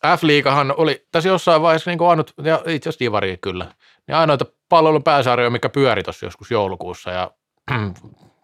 F-liigahan 0.06 0.74
oli 0.76 1.06
tässä 1.12 1.28
jossain 1.28 1.62
vaiheessa 1.62 1.90
niin 1.90 1.98
kuin 1.98 2.10
ainut, 2.10 2.34
ja 2.42 2.62
itse 2.66 2.88
asiassa 2.88 3.04
Divari 3.04 3.38
kyllä, 3.40 3.74
niin 4.06 4.16
ainoita 4.16 4.46
palvelun 4.68 5.02
pääsarjoja, 5.02 5.50
mikä 5.50 5.68
pyöri 5.68 6.02
tuossa 6.02 6.26
joskus 6.26 6.50
joulukuussa, 6.50 7.10
ja 7.10 7.30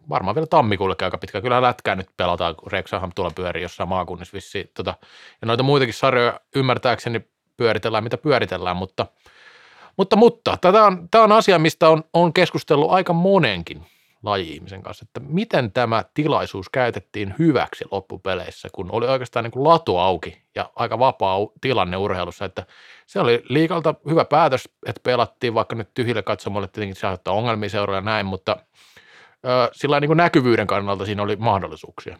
varmaan 0.08 0.34
vielä 0.34 0.46
tammikuullekin 0.46 1.04
aika 1.04 1.18
pitkä. 1.18 1.40
Kyllä 1.40 1.62
lätkää 1.62 1.94
nyt 1.94 2.10
pelataan, 2.16 2.56
kun 2.56 2.72
Rexham 2.72 3.10
tuolla 3.14 3.32
pyörii 3.34 3.62
jossain 3.62 3.88
maakunnissa 3.88 4.34
vissiin. 4.34 4.70
Tota, 4.74 4.94
ja 5.40 5.46
noita 5.46 5.62
muitakin 5.62 5.94
sarjoja 5.94 6.40
ymmärtääkseni 6.56 7.20
pyöritellään, 7.56 8.04
mitä 8.04 8.16
pyöritellään, 8.16 8.76
mutta– 8.76 9.06
mutta, 9.96 10.16
mutta 10.16 10.56
tämä 10.60 10.86
on, 10.86 11.08
tämä 11.10 11.24
on 11.24 11.32
asia, 11.32 11.58
mistä 11.58 11.88
on, 11.88 12.04
on 12.12 12.32
keskustellut 12.32 12.90
aika 12.90 13.12
monenkin 13.12 13.86
laji-ihmisen 14.22 14.82
kanssa, 14.82 15.04
että 15.08 15.20
miten 15.20 15.72
tämä 15.72 16.04
tilaisuus 16.14 16.68
käytettiin 16.68 17.34
hyväksi 17.38 17.84
loppupeleissä, 17.90 18.68
kun 18.72 18.88
oli 18.92 19.06
oikeastaan 19.06 19.44
niin 19.44 19.52
kuin 19.52 19.64
latu 19.64 19.96
auki 19.98 20.42
ja 20.54 20.70
aika 20.76 20.98
vapaa 20.98 21.38
tilanne 21.60 21.96
urheilussa, 21.96 22.44
että 22.44 22.66
se 23.06 23.20
oli 23.20 23.42
liikalta 23.48 23.94
hyvä 24.10 24.24
päätös, 24.24 24.68
että 24.86 25.00
pelattiin 25.02 25.54
vaikka 25.54 25.76
nyt 25.76 25.94
tyhjille 25.94 26.22
katsomoille, 26.22 26.68
tietenkin 26.68 26.96
se 26.96 27.06
aiheuttaa 27.06 27.34
ongelmia 27.34 27.68
seuroja 27.68 28.00
näin, 28.00 28.26
mutta 28.26 28.56
sillä 29.72 30.00
niin 30.00 30.08
kuin 30.08 30.16
näkyvyyden 30.16 30.66
kannalta 30.66 31.06
siinä 31.06 31.22
oli 31.22 31.36
mahdollisuuksia. 31.36 32.18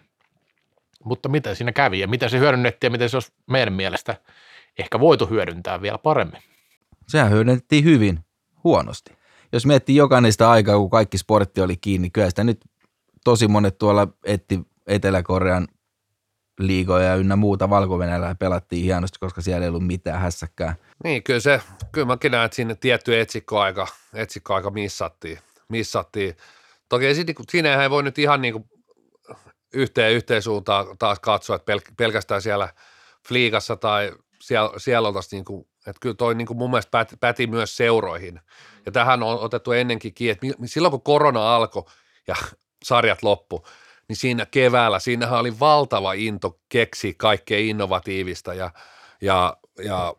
Mutta 1.04 1.28
miten 1.28 1.56
siinä 1.56 1.72
kävi 1.72 2.00
ja 2.00 2.08
miten 2.08 2.30
se 2.30 2.38
hyödynnettiin 2.38 2.88
ja 2.88 2.92
miten 2.92 3.08
se 3.10 3.16
olisi 3.16 3.32
meidän 3.46 3.72
mielestä 3.72 4.16
ehkä 4.78 5.00
voitu 5.00 5.26
hyödyntää 5.26 5.82
vielä 5.82 5.98
paremmin? 5.98 6.42
Sehän 7.08 7.30
hyödynnettiin 7.30 7.84
hyvin 7.84 8.20
huonosti. 8.64 9.16
Jos 9.52 9.66
miettii 9.66 9.96
jokainen 9.96 10.32
sitä 10.32 10.50
aikaa, 10.50 10.78
kun 10.78 10.90
kaikki 10.90 11.18
sportti 11.18 11.60
oli 11.60 11.76
kiinni, 11.76 12.10
kyllä 12.10 12.28
sitä 12.28 12.44
nyt 12.44 12.64
tosi 13.24 13.48
monet 13.48 13.78
tuolla 13.78 14.08
etti 14.24 14.60
Etelä-Korean 14.86 15.68
liigoja 16.58 17.14
ynnä 17.14 17.36
muuta 17.36 17.70
valko 17.70 17.98
pelattiin 18.38 18.84
hienosti, 18.84 19.18
koska 19.18 19.40
siellä 19.40 19.64
ei 19.64 19.68
ollut 19.68 19.86
mitään 19.86 20.20
hässäkkää. 20.20 20.74
Niin, 21.04 21.22
kyllä 21.22 21.40
se, 21.40 21.60
kyllä 21.92 22.06
mäkin 22.06 22.32
näen, 22.32 22.44
että 22.44 22.56
sinne 22.56 22.74
tietty 22.74 23.20
etsikkoaika, 23.20 23.86
etsikkoaika 24.14 24.70
missattiin. 24.70 25.38
missattiin. 25.68 26.36
Toki 26.88 27.06
ei, 27.06 27.14
niin 27.14 27.36
siinä 27.48 27.82
ei 27.82 27.90
voi 27.90 28.02
nyt 28.02 28.18
ihan 28.18 28.42
niin 28.42 28.52
kuin 28.52 28.64
yhteen, 29.74 30.12
yhteen 30.12 30.42
suuntaan 30.42 30.86
taas 30.98 31.20
katsoa, 31.20 31.56
että 31.56 31.72
pelkästään 31.96 32.42
siellä 32.42 32.68
Fliigassa 33.28 33.76
tai 33.76 34.12
siellä, 34.40 34.70
siellä 34.76 35.08
oltaisiin 35.08 35.44
niin 35.48 35.66
että 35.90 36.00
kyllä 36.00 36.14
toi 36.14 36.34
niin 36.34 36.46
kuin 36.46 36.56
mun 36.56 36.70
mielestä 36.70 36.90
päti, 36.90 37.16
päti 37.16 37.46
myös 37.46 37.76
seuroihin. 37.76 38.40
Ja 38.86 38.92
tähän 38.92 39.22
on 39.22 39.38
otettu 39.38 39.72
ennenkin 39.72 40.14
kiinni, 40.14 40.50
että 40.50 40.66
silloin 40.66 40.90
kun 40.90 41.02
korona 41.02 41.56
alkoi 41.56 41.84
ja 42.26 42.34
sarjat 42.84 43.22
loppu, 43.22 43.66
niin 44.08 44.16
siinä 44.16 44.46
keväällä, 44.46 44.98
siinähän 44.98 45.38
oli 45.38 45.60
valtava 45.60 46.12
into 46.12 46.60
keksi 46.68 47.14
kaikkea 47.14 47.58
innovatiivista 47.58 48.54
ja, 48.54 48.70
ja, 49.20 49.56
ja 49.84 50.14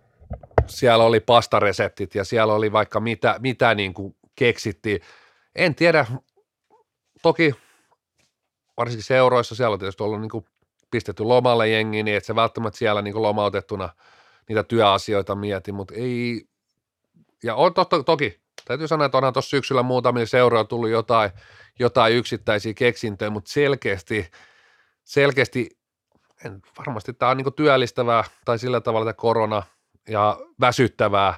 siellä 0.67 1.03
oli 1.03 1.19
pastareseptit 1.19 2.15
ja 2.15 2.23
siellä 2.23 2.53
oli 2.53 2.71
vaikka 2.71 2.99
mitä, 2.99 3.35
mitä 3.39 3.75
niin 3.75 3.93
kuin 3.93 4.15
keksittiin. 4.35 5.01
En 5.55 5.75
tiedä, 5.75 6.05
toki 7.21 7.55
varsinkin 8.77 9.03
seuroissa 9.03 9.55
siellä 9.55 9.73
on 9.73 9.79
tietysti 9.79 10.03
ollut 10.03 10.21
niin 10.21 10.29
kuin 10.29 10.45
pistetty 10.91 11.23
lomalle 11.23 11.69
jengi, 11.69 12.03
niin 12.03 12.17
että 12.17 12.27
se 12.27 12.35
välttämättä 12.35 12.77
siellä 12.77 13.01
niin 13.01 13.13
kuin 13.13 13.23
lomautettuna– 13.23 13.89
niitä 14.49 14.63
työasioita 14.63 15.35
mieti, 15.35 15.71
mutta 15.71 15.93
ei, 15.97 16.47
ja 17.43 17.55
on 17.55 17.73
to, 17.73 17.85
to, 17.85 18.03
toki, 18.03 18.39
täytyy 18.65 18.87
sanoa, 18.87 19.05
että 19.05 19.17
onhan 19.17 19.33
tuossa 19.33 19.49
syksyllä 19.49 19.83
muutamia 19.83 20.25
seuroja 20.25 20.63
tullut 20.63 20.89
jotain, 20.89 21.31
jotain 21.79 22.13
yksittäisiä 22.13 22.73
keksintöjä, 22.73 23.29
mutta 23.29 23.51
selkeästi, 23.51 24.31
selkeästi 25.03 25.69
en, 26.45 26.61
varmasti 26.77 27.13
tämä 27.13 27.31
on 27.31 27.37
niin 27.37 27.53
työllistävää 27.53 28.23
tai 28.45 28.59
sillä 28.59 28.81
tavalla, 28.81 29.09
että 29.09 29.21
korona 29.21 29.63
ja 30.09 30.39
väsyttävää, 30.59 31.33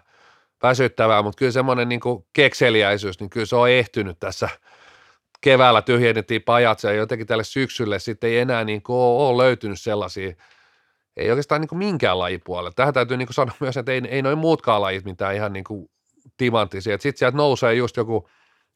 väsyttävää 0.64 1.22
mutta 1.22 1.40
kyllä 1.40 1.52
semmoinen 1.52 1.90
niin 1.90 2.02
kekseliäisyys, 2.34 3.20
niin 3.20 3.30
kyllä 3.30 3.46
se 3.46 3.56
on 3.56 3.70
ehtynyt 3.70 4.20
tässä. 4.20 4.50
Keväällä 5.42 5.82
tyhjennettiin 5.82 6.44
pajat 6.44 6.84
ja 6.84 6.94
jotenkin 6.94 7.28
tälle 7.28 7.44
syksylle 7.44 8.00
sitten 8.00 8.30
ei 8.30 8.38
enää 8.38 8.64
niin 8.64 8.82
ole 8.88 9.44
löytynyt 9.44 9.82
sellaisia 9.82 10.36
ei 11.20 11.30
oikeastaan 11.30 11.62
niin 11.62 11.78
minkään 11.78 12.20
lajipuolelle. 12.20 12.72
Tähän 12.76 12.94
täytyy 12.94 13.18
niin 13.18 13.28
sanoa 13.34 13.56
myös, 13.60 13.78
että 13.78 13.92
ei, 13.92 14.02
ei 14.08 14.22
noin 14.22 14.38
muutkaan 14.38 14.82
lajit 14.82 15.06
mitään 15.06 15.36
ihan 15.36 15.54
niin 15.54 15.64
kuin 15.64 15.90
timanttisia. 16.38 16.98
Sitten 16.98 17.20
sieltä 17.20 17.38
nousee 17.38 17.74
just 17.74 17.98
joku, 17.98 18.30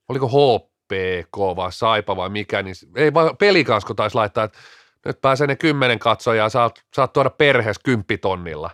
oliko 0.09 0.27
HPK 0.27 1.37
vai 1.55 1.71
Saipa 1.71 2.15
vai 2.15 2.29
mikä, 2.29 2.63
niin 2.63 2.75
ei 2.95 3.13
vaan 3.13 3.37
pelikansko 3.37 3.93
taisi 3.93 4.15
laittaa, 4.15 4.43
että 4.43 4.59
nyt 5.05 5.21
pääsee 5.21 5.47
ne 5.47 5.55
kymmenen 5.55 5.99
katsojaa, 5.99 6.49
saat, 6.49 6.83
saat 6.95 7.13
tuoda 7.13 7.29
perheessä 7.29 7.81
kymppitonnilla. 7.85 8.69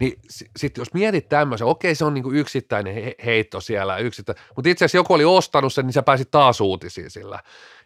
Niin 0.00 0.18
sitten 0.56 0.80
jos 0.80 0.94
mietit 0.94 1.28
tämmöisen, 1.28 1.66
okei 1.66 1.94
se 1.94 2.04
on 2.04 2.14
niinku 2.14 2.32
yksittäinen 2.32 2.94
he, 2.94 3.14
heitto 3.24 3.60
siellä, 3.60 3.98
yksittäinen, 3.98 4.44
mutta 4.56 4.68
itse 4.68 4.84
asiassa 4.84 4.98
joku 4.98 5.14
oli 5.14 5.24
ostanut 5.24 5.72
sen, 5.72 5.86
niin 5.86 5.92
sä 5.92 6.02
pääsit 6.02 6.30
taas 6.30 6.60
uutisiin 6.60 7.10
sillä. 7.10 7.40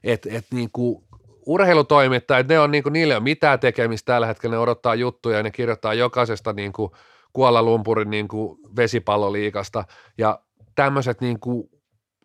Että 0.05 0.29
et 0.33 0.47
niinku, 0.51 1.05
urheilutoimittajat, 1.51 2.49
ne 2.49 2.61
on, 2.61 2.71
niin 2.71 2.83
kuin, 2.83 2.93
niille 2.93 3.17
on 3.17 3.23
mitään 3.23 3.61
tekemistä 3.61 4.13
tällä 4.13 4.27
hetkellä, 4.27 4.57
ne 4.57 4.61
odottaa 4.61 4.95
juttuja 4.95 5.37
ja 5.37 5.43
ne 5.43 5.51
kirjoittaa 5.51 5.95
jokaisesta 5.95 6.53
niin 6.53 6.73
kuin, 6.73 6.91
Kuala 7.33 7.63
Lumpurin 7.63 8.11
niin 8.11 8.29
kuin, 8.29 8.59
vesipalloliikasta 8.77 9.85
ja 10.19 10.41
tämmöiset 10.75 11.21
niin 11.21 11.41
kuin, 11.41 11.71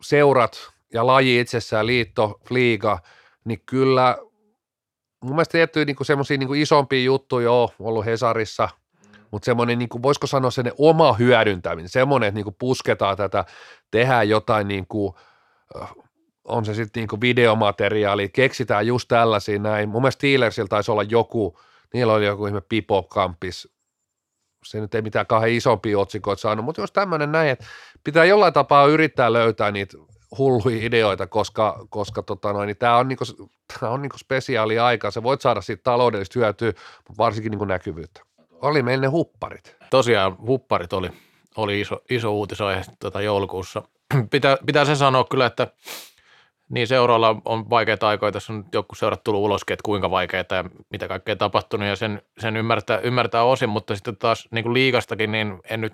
seurat 0.01 0.71
ja 0.93 1.07
laji 1.07 1.39
itsessään, 1.39 1.87
liitto, 1.87 2.39
liiga, 2.49 2.99
niin 3.45 3.61
kyllä 3.65 4.17
mun 5.23 5.35
mielestä 5.35 5.51
tiettyjä 5.51 5.85
niin 5.85 5.95
semmoisia 6.01 6.37
niin 6.37 6.55
isompia 6.55 7.03
juttuja 7.03 7.51
on 7.51 7.69
ollut 7.79 8.05
Hesarissa, 8.05 8.69
mutta 9.31 9.45
semmoinen, 9.45 9.79
niin 9.79 9.89
kuin, 9.89 10.03
voisiko 10.03 10.27
sanoa 10.27 10.51
sen 10.51 10.71
oma 10.77 11.13
hyödyntäminen, 11.13 11.89
semmoinen, 11.89 12.27
että 12.27 12.35
niin 12.35 12.43
kuin 12.43 12.55
pusketaan 12.59 13.17
tätä, 13.17 13.45
tehdään 13.91 14.29
jotain 14.29 14.67
niin 14.67 14.87
kuin, 14.87 15.13
on 16.45 16.65
se 16.65 16.73
sitten 16.73 17.01
niinku 17.01 17.21
videomateriaali, 17.21 18.29
keksitään 18.29 18.87
just 18.87 19.07
tällaisia 19.07 19.59
näin. 19.59 19.89
Mun 19.89 20.01
mielestä 20.01 20.19
Steelersillä 20.19 20.67
taisi 20.67 20.91
olla 20.91 21.03
joku, 21.03 21.59
niillä 21.93 22.13
oli 22.13 22.25
joku 22.25 22.47
ihme 22.47 22.61
Pipo-kampis, 22.61 23.75
se 24.65 24.79
nyt 24.79 24.95
ei 24.95 25.01
mitään 25.01 25.27
kahden 25.27 25.53
isompia 25.53 25.99
otsikoita 25.99 26.41
saanut, 26.41 26.65
mutta 26.65 26.81
jos 26.81 26.91
tämmöinen 26.91 27.31
näin, 27.31 27.49
että 27.49 27.65
pitää 28.03 28.25
jollain 28.25 28.53
tapaa 28.53 28.85
yrittää 28.85 29.33
löytää 29.33 29.71
niitä 29.71 29.97
hulluja 30.37 30.85
ideoita, 30.85 31.27
koska, 31.27 31.85
koska 31.89 32.23
tota 32.23 32.65
niin 32.65 32.77
tämä 32.77 32.97
on, 32.97 33.07
niinku, 33.07 33.25
tää 33.79 33.89
on 33.89 34.01
niinku 34.01 34.17
spesiaali 34.17 34.79
aika. 34.79 35.11
Se 35.11 35.23
voit 35.23 35.41
saada 35.41 35.61
siitä 35.61 35.83
taloudellista 35.83 36.39
hyötyä, 36.39 36.73
mutta 37.07 37.17
varsinkin 37.17 37.49
niinku 37.49 37.65
näkyvyyttä. 37.65 38.21
Oli 38.51 38.83
meillä 38.83 39.01
ne 39.01 39.07
hupparit. 39.07 39.75
Tosiaan 39.89 40.37
hupparit 40.37 40.93
oli, 40.93 41.09
oli 41.55 41.81
iso, 41.81 42.01
iso 42.09 42.33
uutisaihe 42.33 42.81
tota 42.99 43.21
joulukuussa. 43.21 43.83
Pitää, 44.31 44.57
pitää 44.65 44.85
se 44.85 44.95
sanoa 44.95 45.23
kyllä, 45.23 45.45
että 45.45 45.67
niin 46.69 46.87
seuroilla 46.87 47.41
on 47.45 47.69
vaikeita 47.69 48.07
aikoja. 48.07 48.31
Tässä 48.31 48.53
on 48.53 48.65
joku 48.73 48.95
seurat 48.95 49.23
tullut 49.23 49.41
uloskin, 49.41 49.73
että 49.73 49.83
kuinka 49.85 50.11
vaikeita 50.11 50.55
ja 50.55 50.63
mitä 50.89 51.07
kaikkea 51.07 51.35
tapahtunut 51.35 51.87
ja 51.87 51.95
sen, 51.95 52.21
sen 52.39 52.57
ymmärtää, 52.57 52.99
ymmärtää 52.99 53.43
osin, 53.43 53.69
mutta 53.69 53.95
sitten 53.95 54.17
taas 54.17 54.47
niin 54.51 54.63
kuin 54.63 54.73
liikastakin, 54.73 55.31
niin 55.31 55.59
en 55.69 55.81
nyt, 55.81 55.93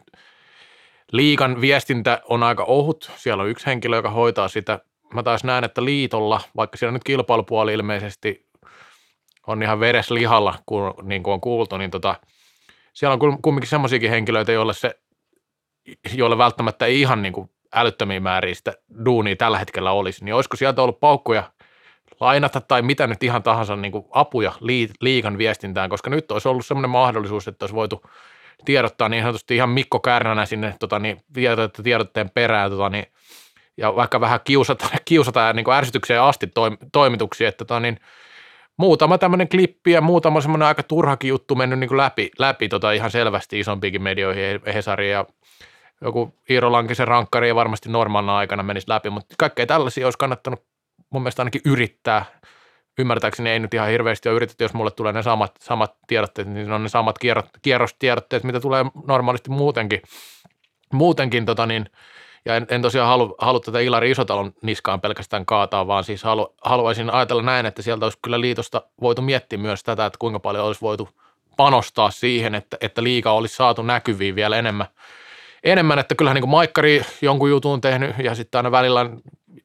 liikan 1.11 1.61
viestintä 1.61 2.21
on 2.29 2.43
aika 2.43 2.63
ohut. 2.63 3.11
Siellä 3.15 3.43
on 3.43 3.49
yksi 3.49 3.65
henkilö, 3.65 3.95
joka 3.95 4.09
hoitaa 4.09 4.47
sitä. 4.47 4.79
Mä 5.13 5.23
taas 5.23 5.43
näen, 5.43 5.63
että 5.63 5.85
liitolla, 5.85 6.41
vaikka 6.55 6.77
siellä 6.77 6.93
nyt 6.93 7.03
kilpailupuoli 7.03 7.73
ilmeisesti 7.73 8.47
on 9.47 9.63
ihan 9.63 9.79
veres 9.79 10.11
lihalla, 10.11 10.55
kun, 10.65 10.93
niin 11.03 11.23
kuin 11.23 11.33
on 11.33 11.41
kuultu, 11.41 11.77
niin 11.77 11.91
tota, 11.91 12.15
siellä 12.93 13.13
on 13.13 13.41
kumminkin 13.41 13.69
semmoisiakin 13.69 14.09
henkilöitä, 14.09 14.51
joille 14.51 14.73
se, 14.73 14.99
joille 16.13 16.37
välttämättä 16.37 16.85
ei 16.85 17.01
ihan 17.01 17.21
niin 17.21 17.33
kuin 17.33 17.49
älyttömiä 17.75 18.19
määriä 18.19 18.53
sitä 18.53 18.73
duunia 19.05 19.35
tällä 19.35 19.59
hetkellä 19.59 19.91
olisi, 19.91 20.25
niin 20.25 20.35
olisiko 20.35 20.57
sieltä 20.57 20.81
ollut 20.81 20.99
paukkuja 20.99 21.43
lainata 22.19 22.61
tai 22.61 22.81
mitä 22.81 23.07
nyt 23.07 23.23
ihan 23.23 23.43
tahansa 23.43 23.75
niin 23.75 23.91
kuin 23.91 24.05
apuja 24.11 24.53
liikan 25.01 25.37
viestintään, 25.37 25.89
koska 25.89 26.09
nyt 26.09 26.31
olisi 26.31 26.47
ollut 26.47 26.65
semmoinen 26.65 26.89
mahdollisuus, 26.89 27.47
että 27.47 27.63
olisi 27.63 27.75
voitu 27.75 28.01
tiedottaa 28.65 29.09
niin 29.09 29.23
sanotusti 29.23 29.55
ihan 29.55 29.69
Mikko 29.69 29.99
Kärnänä 29.99 30.45
sinne 30.45 30.75
tota, 30.79 30.99
niin, 30.99 31.21
tiedotteen 31.83 32.29
perään 32.29 32.71
tota, 32.71 32.89
niin, 32.89 33.05
ja 33.77 33.95
vaikka 33.95 34.21
vähän 34.21 34.39
kiusata, 34.43 34.87
kiusata 35.05 35.53
niin 35.53 35.63
kuin 35.63 35.75
ärsytykseen 35.75 36.21
asti 36.21 36.47
toim, 36.47 36.77
toimituksia, 36.91 37.49
että 37.49 37.65
tota, 37.65 37.79
niin, 37.79 37.99
muutama 38.77 39.17
tämmöinen 39.17 39.49
klippi 39.49 39.91
ja 39.91 40.01
muutama 40.01 40.41
semmoinen 40.41 40.67
aika 40.67 40.83
turhakin 40.83 41.29
juttu 41.29 41.55
mennyt 41.55 41.79
niin 41.79 41.87
kuin 41.87 41.97
läpi, 41.97 42.31
läpi 42.39 42.69
tota, 42.69 42.91
ihan 42.91 43.11
selvästi 43.11 43.59
isompiinkin 43.59 44.01
medioihin, 44.01 44.61
Hesari 44.73 45.11
ja 45.11 45.25
joku 46.01 46.33
Iiro 46.49 46.71
Lankisen 46.71 47.07
rankkari 47.07 47.47
ja 47.47 47.55
varmasti 47.55 47.89
normaalina 47.89 48.37
aikana 48.37 48.63
menisi 48.63 48.89
läpi, 48.89 49.09
mutta 49.09 49.35
kaikkea 49.37 49.65
tällaisia 49.65 50.07
olisi 50.07 50.17
kannattanut 50.17 50.63
mun 51.09 51.21
mielestä 51.21 51.41
ainakin 51.41 51.61
yrittää. 51.65 52.25
Ymmärtääkseni 52.99 53.49
ei 53.49 53.59
nyt 53.59 53.73
ihan 53.73 53.89
hirveästi 53.89 54.29
ole 54.29 54.35
yritetty, 54.35 54.63
jos 54.63 54.73
mulle 54.73 54.91
tulee 54.91 55.13
ne 55.13 55.23
samat, 55.23 55.51
samat 55.59 55.95
tiedotteet, 56.07 56.47
niin 56.47 56.71
on 56.71 56.83
ne 56.83 56.89
samat 56.89 57.17
kierrot, 57.17 57.45
kierrostiedotteet, 57.61 58.43
mitä 58.43 58.59
tulee 58.59 58.85
normaalisti 59.07 59.49
muutenkin. 59.49 60.01
Muutenkin 60.93 61.45
tota 61.45 61.65
niin, 61.65 61.85
ja 62.45 62.55
en, 62.55 62.67
en 62.69 62.81
tosiaan 62.81 63.07
halu, 63.07 63.35
halua 63.39 63.59
tätä 63.59 63.79
Ilari 63.79 64.11
Isotalon 64.11 64.53
niskaan 64.61 65.01
pelkästään 65.01 65.45
kaataa, 65.45 65.87
vaan 65.87 66.03
siis 66.03 66.23
halu, 66.23 66.55
haluaisin 66.63 67.09
ajatella 67.09 67.41
näin, 67.41 67.65
että 67.65 67.81
sieltä 67.81 68.05
olisi 68.05 68.19
kyllä 68.21 68.41
liitosta 68.41 68.81
voitu 69.01 69.21
miettiä 69.21 69.59
myös 69.59 69.83
tätä, 69.83 70.05
että 70.05 70.19
kuinka 70.19 70.39
paljon 70.39 70.65
olisi 70.65 70.81
voitu 70.81 71.09
panostaa 71.57 72.11
siihen, 72.11 72.55
että, 72.55 72.77
että 72.81 73.03
liika 73.03 73.31
olisi 73.31 73.55
saatu 73.55 73.81
näkyviin 73.81 74.35
vielä 74.35 74.57
enemmän– 74.57 74.87
enemmän, 75.63 75.99
että 75.99 76.15
kyllähän 76.15 76.35
niin 76.35 76.41
kuin 76.41 76.49
Maikkari 76.51 77.01
jonkun 77.21 77.49
jutun 77.49 77.81
tehnyt 77.81 78.15
ja 78.23 78.35
sitten 78.35 78.59
aina 78.59 78.71
välillä 78.71 79.09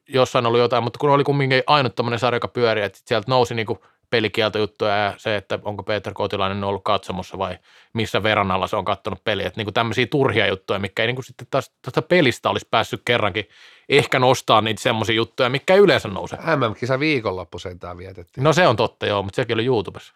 jossain 0.09 0.45
oli 0.45 0.59
jotain, 0.59 0.83
mutta 0.83 0.99
kun 0.99 1.09
oli 1.09 1.23
kumminkin 1.23 1.63
ainut 1.67 1.95
tämmöinen 1.95 2.19
sarja, 2.19 2.35
joka 2.35 2.47
pyöri, 2.47 2.81
että 2.81 2.99
sieltä 3.05 3.31
nousi 3.31 3.55
niin 3.55 3.67
kuin 3.67 3.79
pelikieltojuttuja 4.09 4.95
ja 4.95 5.13
se, 5.17 5.35
että 5.35 5.59
onko 5.63 5.83
Peter 5.83 6.13
Kotilainen 6.13 6.63
ollut 6.63 6.83
katsomossa 6.83 7.37
vai 7.37 7.57
missä 7.93 8.23
verran 8.23 8.51
alla 8.51 8.67
se 8.67 8.75
on 8.75 8.85
kattonut 8.85 9.23
peliä. 9.23 9.47
Että 9.47 9.59
niin 9.59 9.65
kuin 9.65 9.73
tämmöisiä 9.73 10.07
turhia 10.07 10.47
juttuja, 10.47 10.79
mikä 10.79 11.03
ei 11.03 11.07
niin 11.07 11.15
kuin 11.15 11.25
sitten 11.25 11.47
taas 11.49 11.71
tuosta 11.81 12.01
pelistä 12.01 12.49
olisi 12.49 12.67
päässyt 12.71 13.01
kerrankin 13.05 13.49
ehkä 13.89 14.19
nostaa 14.19 14.61
niitä 14.61 14.81
semmoisia 14.81 15.15
juttuja, 15.15 15.49
mikä 15.49 15.73
ei 15.73 15.79
yleensä 15.79 16.07
nouse. 16.07 16.35
MM-kisa 16.35 16.99
viikonloppu 16.99 17.59
sentään 17.59 17.97
vietettiin. 17.97 18.43
No 18.43 18.53
se 18.53 18.67
on 18.67 18.75
totta 18.75 19.05
joo, 19.05 19.23
mutta 19.23 19.35
sekin 19.35 19.53
oli 19.53 19.65
YouTubessa. 19.65 20.13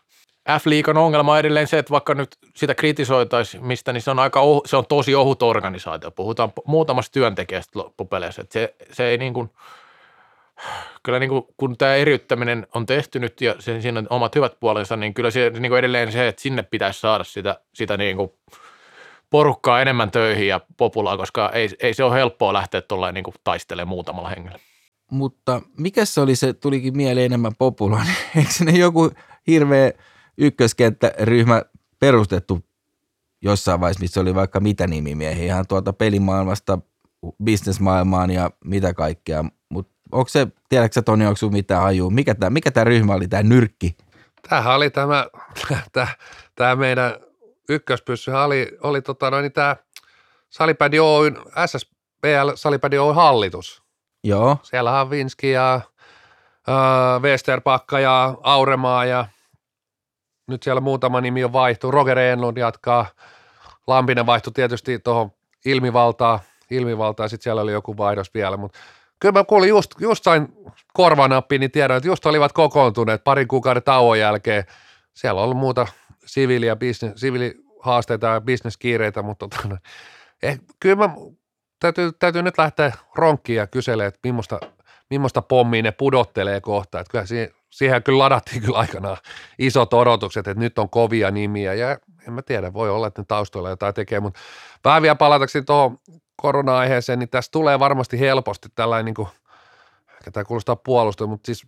F-liikan 0.49 0.97
ongelma 0.97 1.31
on 1.31 1.39
edelleen 1.39 1.67
se, 1.67 1.77
että 1.77 1.91
vaikka 1.91 2.13
nyt 2.13 2.37
sitä 2.55 2.75
kritisoitaisiin 2.75 3.65
mistä, 3.65 3.93
niin 3.93 4.01
se 4.01 4.11
on, 4.11 4.19
aika 4.19 4.39
ohu, 4.39 4.61
se 4.65 4.77
on 4.77 4.85
tosi 4.85 5.15
ohut 5.15 5.43
organisaatio. 5.43 6.11
Puhutaan 6.11 6.53
muutamasta 6.65 7.13
työntekijästä 7.13 7.79
loppupeleissä. 7.79 8.41
Että 8.41 8.53
se, 8.53 8.75
se 8.91 9.07
ei 9.07 9.17
niin 9.17 9.33
kuin, 9.33 9.49
kyllä 11.03 11.19
niin 11.19 11.29
kuin, 11.29 11.43
kun 11.57 11.77
tämä 11.77 11.95
eriyttäminen 11.95 12.67
on 12.75 12.85
tehty 12.85 13.19
nyt 13.19 13.41
ja 13.41 13.55
sen, 13.59 13.81
siinä 13.81 13.99
on 13.99 14.07
omat 14.09 14.35
hyvät 14.35 14.59
puolensa, 14.59 14.95
niin 14.95 15.13
kyllä 15.13 15.31
se 15.31 15.49
niin 15.49 15.69
kuin 15.69 15.79
edelleen 15.79 16.11
se, 16.11 16.27
että 16.27 16.41
sinne 16.41 16.63
pitäisi 16.63 16.99
saada 16.99 17.23
sitä, 17.23 17.59
sitä 17.73 17.97
niin 17.97 18.17
kuin 18.17 18.31
porukkaa 19.29 19.81
enemmän 19.81 20.11
töihin 20.11 20.47
ja 20.47 20.61
populaa, 20.77 21.17
koska 21.17 21.49
ei, 21.49 21.69
ei 21.79 21.93
se 21.93 22.03
ole 22.03 22.15
helppoa 22.15 22.53
lähteä 22.53 22.81
tuolla 22.81 23.11
niin 23.11 23.25
taistelemaan 23.43 23.87
muutamalla 23.87 24.29
hengellä. 24.29 24.59
Mutta 25.11 25.61
mikä 25.77 26.05
se 26.05 26.21
oli 26.21 26.35
se, 26.35 26.53
tulikin 26.53 26.97
mieleen 26.97 27.25
enemmän 27.25 27.55
populainen? 27.57 28.15
Eikö 28.37 28.51
se 28.51 28.65
ne 28.65 28.71
joku 28.71 29.11
hirveä 29.47 29.91
ykköskenttäryhmä 30.41 31.61
perustettu 31.99 32.65
jossain 33.41 33.79
vaiheessa, 33.79 34.01
missä 34.01 34.21
oli 34.21 34.35
vaikka 34.35 34.59
mitä 34.59 34.87
nimimiehiä, 34.87 35.45
ihan 35.45 35.67
tuolta 35.67 35.93
pelimaailmasta 35.93 36.77
bisnesmaailmaan 37.43 38.31
ja 38.31 38.51
mitä 38.65 38.93
kaikkea. 38.93 39.45
Mutta 39.69 39.93
onko 40.11 40.29
se, 40.29 40.47
tiedätkö 40.69 40.93
sä 40.93 41.01
Toni, 41.01 41.25
onko 41.25 41.37
sun 41.37 41.53
mitään 41.53 41.81
hajuu? 41.81 42.09
Mikä 42.09 42.35
tämä 42.35 42.49
mikä 42.49 42.71
tää 42.71 42.83
ryhmä 42.83 43.13
oli, 43.13 43.27
tämä 43.27 43.43
nyrkki? 43.43 43.97
Tämähän 44.49 44.75
oli 44.75 44.89
tämä, 44.89 45.27
tämä, 45.91 46.07
tämä 46.55 46.75
meidän 46.75 47.13
ykköspyssy 47.69 48.31
oli, 48.31 48.77
oli 48.83 49.01
tota 49.01 49.31
noin, 49.31 49.43
niin 49.43 49.53
tämä 49.53 49.75
Salipädi 50.49 50.99
Oyn, 50.99 51.37
SSPL 51.65 52.51
Salipädi 52.55 52.97
Oyn 52.97 53.15
hallitus. 53.15 53.83
Joo. 54.23 54.57
Siellä 54.63 55.01
on 55.01 55.09
Vinski 55.09 55.51
ja 55.51 55.81
Westerpakka 57.21 57.99
ja 57.99 58.37
Auremaa 58.43 59.05
ja 59.05 59.27
nyt 60.51 60.63
siellä 60.63 60.81
muutama 60.81 61.21
nimi 61.21 61.43
on 61.43 61.53
vaihtu. 61.53 61.91
Roger 61.91 62.19
Enlund 62.19 62.57
jatkaa. 62.57 63.05
Lampinen 63.87 64.25
vaihtui 64.25 64.53
tietysti 64.53 64.99
tuohon 64.99 65.31
ilmivaltaa, 65.65 66.39
ilmivaltaa 66.71 67.27
sitten 67.27 67.43
siellä 67.43 67.61
oli 67.61 67.71
joku 67.71 67.97
vaihdos 67.97 68.33
vielä, 68.33 68.57
mutta 68.57 68.79
kyllä 69.19 69.39
mä 69.39 69.43
kuulin 69.43 69.69
just, 69.69 69.91
just 69.99 70.23
sain 70.23 70.47
korvanappi, 70.93 71.59
niin 71.59 71.71
tiedän, 71.71 71.97
että 71.97 72.09
just 72.09 72.25
olivat 72.25 72.53
kokoontuneet 72.53 73.23
parin 73.23 73.47
kuukauden 73.47 73.83
tauon 73.83 74.19
jälkeen. 74.19 74.63
Siellä 75.13 75.39
on 75.39 75.45
ollut 75.45 75.57
muuta 75.57 75.87
siviili- 76.25 76.65
ja 76.65 76.75
business, 76.75 77.21
siviilihaasteita 77.21 78.27
ja 78.27 78.41
bisneskiireitä, 78.41 79.21
mutta 79.21 79.47
tota, 79.47 79.77
eh, 80.43 80.59
kyllä 80.79 80.95
mä 80.95 81.15
täytyy, 81.79 82.11
täytyy 82.11 82.41
nyt 82.41 82.57
lähteä 82.57 82.91
ronkkiin 83.15 83.57
ja 83.57 83.67
kyselemään, 83.67 84.07
että 84.07 84.19
millaista, 84.23 84.59
millaista 85.09 85.41
pommia 85.41 85.81
ne 85.81 85.91
pudottelee 85.91 86.61
kohta. 86.61 86.99
Että 86.99 87.11
kyllä 87.11 87.25
siihen, 87.25 87.49
siihen 87.71 88.03
kyllä 88.03 88.19
ladattiin 88.19 88.61
kyllä 88.61 88.77
aikanaan 88.77 89.17
isot 89.59 89.93
odotukset, 89.93 90.47
että 90.47 90.59
nyt 90.59 90.79
on 90.79 90.89
kovia 90.89 91.31
nimiä 91.31 91.73
ja 91.73 91.97
en 92.27 92.33
mä 92.33 92.41
tiedä, 92.41 92.73
voi 92.73 92.89
olla, 92.89 93.07
että 93.07 93.21
ne 93.21 93.25
taustoilla 93.27 93.69
jotain 93.69 93.93
tekee, 93.93 94.19
mutta 94.19 94.39
vähän 94.85 95.01
vielä 95.01 95.15
palatakseni 95.15 95.65
tuohon 95.65 95.97
korona-aiheeseen, 96.35 97.19
niin 97.19 97.29
tässä 97.29 97.51
tulee 97.51 97.79
varmasti 97.79 98.19
helposti 98.19 98.69
tällainen, 98.75 99.05
niin 99.05 99.15
kuin, 99.15 99.27
tämä 100.33 100.43
kuulostaa 100.43 100.75
puolustua, 100.75 101.27
mutta 101.27 101.45
siis 101.45 101.65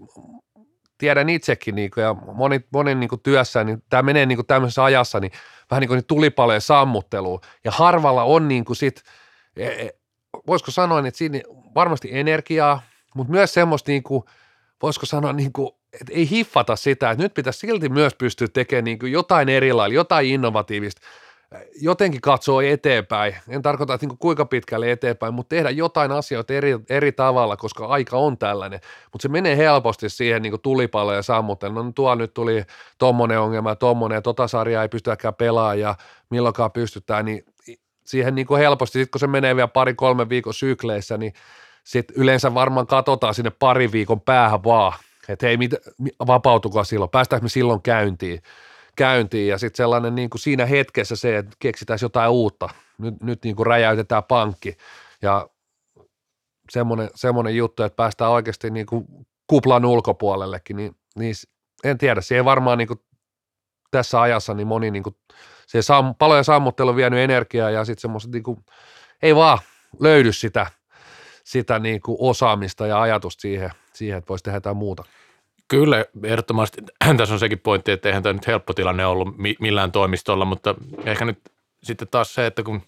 tiedän 0.98 1.30
itsekin 1.30 1.76
niin 1.76 1.92
kuin, 1.92 2.04
ja 2.04 2.14
moni, 2.14 2.62
monen 2.74 3.00
niin 3.00 3.10
kuin 3.10 3.22
työssä, 3.22 3.64
niin 3.64 3.84
tämä 3.90 4.04
menee 4.04 4.26
niin 4.26 4.38
kuin 4.38 4.48
tämmöisessä 4.48 4.84
ajassa 4.84 5.20
niin 5.20 5.32
vähän 5.72 5.82
niin 5.82 5.88
kuin 5.88 5.98
niin 5.98 6.08
tulipalojen 6.08 6.62
sammutteluun. 6.62 7.40
Ja 7.64 7.72
harvalla 7.72 8.24
on 8.24 8.48
niin 8.48 8.66
kuin 8.66 8.78
sit, 8.78 9.04
e, 9.58 9.68
e, 9.68 9.90
voisiko 10.48 10.72
sanoa, 10.72 11.00
että 11.00 11.18
siinä 11.18 11.42
varmasti 11.76 12.10
energiaa, 12.12 12.82
mutta 13.16 13.32
myös 13.32 13.54
semmoista 13.54 13.92
niin 13.92 14.04
kuin, 14.04 14.24
voisiko 14.82 15.06
sanoa 15.06 15.34
niin 15.34 15.54
kuin 15.54 15.72
että 16.02 16.14
ei 16.14 16.30
hiffata 16.30 16.76
sitä, 16.76 17.12
että 17.12 17.24
nyt 17.24 17.34
pitäisi 17.34 17.60
silti 17.60 17.90
myös 17.90 18.16
pystyä 18.16 18.48
tekemään 18.48 18.84
niin 18.84 19.00
jotain 19.12 19.50
erilailla, 19.50 19.96
jotain 19.96 20.28
innovatiivista, 20.28 21.02
jotenkin 21.82 22.22
katsoa 22.22 22.64
eteenpäin. 22.64 23.36
En 23.50 23.62
tarkoita, 23.62 23.94
että 23.94 24.04
niin 24.04 24.10
kuin 24.10 24.20
kuinka 24.20 24.46
pitkälle 24.46 24.92
eteenpäin, 24.92 25.34
mutta 25.34 25.56
tehdä 25.56 25.70
jotain 25.70 26.12
asioita 26.12 26.54
eri, 26.54 26.80
eri 26.90 27.12
tavalla, 27.12 27.58
koska 27.58 27.86
aika 27.86 28.18
on 28.18 28.38
tällainen. 28.38 28.80
Mutta 29.12 29.22
se 29.24 29.30
menee 29.30 29.58
helposti 29.58 30.10
siihen 30.10 30.42
niin 30.42 30.62
tulipalloon 30.62 31.16
ja 31.16 31.22
sammutteluun. 31.22 31.86
No 31.86 31.92
tuo 31.96 32.16
nyt 32.16 32.34
tuli 32.34 32.64
tommonen 32.98 33.40
ongelma 33.40 33.76
tommonen 33.76 34.24
tota 34.24 34.48
sarjaa 34.48 34.84
ei 34.84 34.90
pystytäkään 34.90 35.36
pelaamaan 35.36 35.80
ja 35.80 35.96
milloinkaan 36.30 36.72
pystytään, 36.72 37.26
niin 37.26 37.46
siihen 38.06 38.36
niin 38.36 38.48
kuin 38.48 38.60
helposti, 38.60 39.00
sit 39.00 39.12
kun 39.12 39.20
se 39.20 39.28
menee 39.28 39.56
vielä 39.56 39.68
pari-kolme 39.68 40.30
viikon 40.30 40.54
sykleissä, 40.54 41.18
niin 41.18 41.34
sitten 41.84 42.16
yleensä 42.18 42.54
varmaan 42.54 42.88
katsotaan 42.88 43.34
sinne 43.34 43.52
pari 43.60 43.92
viikon 43.92 44.22
päähän 44.22 44.64
vaan, 44.64 44.94
että 45.30 45.46
hei, 45.46 45.58
mit, 45.58 45.72
vapautukaa 46.28 46.84
silloin, 46.84 47.12
päästäänkö 47.12 47.46
me 47.46 47.50
silloin 47.50 47.82
käyntiin, 47.82 48.42
käyntiin 48.96 49.48
ja 49.48 49.58
sitten 49.58 49.78
sellainen 49.78 50.16
niin 50.16 50.30
kuin 50.30 50.42
siinä 50.42 50.66
hetkessä 50.66 51.16
se, 51.16 51.38
että 51.38 51.56
keksitään 51.60 52.00
jotain 52.02 52.32
uutta, 52.32 52.70
nyt, 52.98 53.24
nyt 53.24 53.44
niin 53.44 53.56
kuin 53.56 53.68
räjäytetään 53.68 54.24
pankki 54.24 54.78
ja 55.22 55.50
semmoinen, 56.70 57.10
semmoinen 57.16 57.56
juttu, 57.56 57.84
että 57.84 57.96
päästään 57.96 58.32
oikeasti 58.32 58.70
niin 58.70 58.86
kuin 58.86 59.06
kuplan 59.48 59.86
ulkopuolellekin, 59.86 60.76
niin, 60.76 60.96
niin 61.16 61.36
en 61.84 61.98
tiedä, 61.98 62.22
se 62.22 62.36
ei 62.36 62.46
varmaan 62.46 62.78
niin 62.78 62.88
kuin 62.88 63.00
tässä 63.92 64.22
ajassa 64.22 64.54
niin 64.54 64.68
moni, 64.68 64.92
niin 64.92 65.04
kuin, 65.04 65.16
se 65.68 65.82
sam, 65.82 66.16
palojen 66.16 66.44
sammuttelu 66.44 66.90
on 66.90 66.96
vienyt 66.96 67.20
energiaa 67.20 67.70
ja 67.70 67.86
sitten 67.86 68.02
semmoiset 68.02 68.32
niin 68.32 68.44
kuin, 68.44 68.66
ei 69.22 69.36
vaan 69.36 69.58
löydy 70.00 70.34
sitä, 70.34 70.68
sitä 71.44 71.80
niin 71.80 72.02
kuin 72.02 72.18
osaamista 72.20 72.88
ja 72.88 73.02
ajatusta 73.02 73.42
siihen, 73.42 73.70
siihen 73.94 74.18
että 74.18 74.30
voisi 74.30 74.44
tehdä 74.44 74.58
jotain 74.58 74.78
muuta. 74.78 75.04
Kyllä, 75.68 76.06
ehdottomasti. 76.24 76.82
Tässä 77.18 77.34
on 77.34 77.40
sekin 77.40 77.60
pointti, 77.60 77.92
että 77.92 78.10
eihän 78.10 78.24
tämä 78.24 78.34
nyt 78.34 78.48
helppo 78.48 78.74
tilanne 78.74 79.06
ollut 79.06 79.38
mi- 79.38 79.56
millään 79.60 79.92
toimistolla, 79.92 80.46
mutta 80.46 80.76
ehkä 81.06 81.26
nyt 81.26 81.40
sitten 81.84 82.08
taas 82.08 82.34
se, 82.34 82.46
että 82.46 82.64
kun 82.64 82.82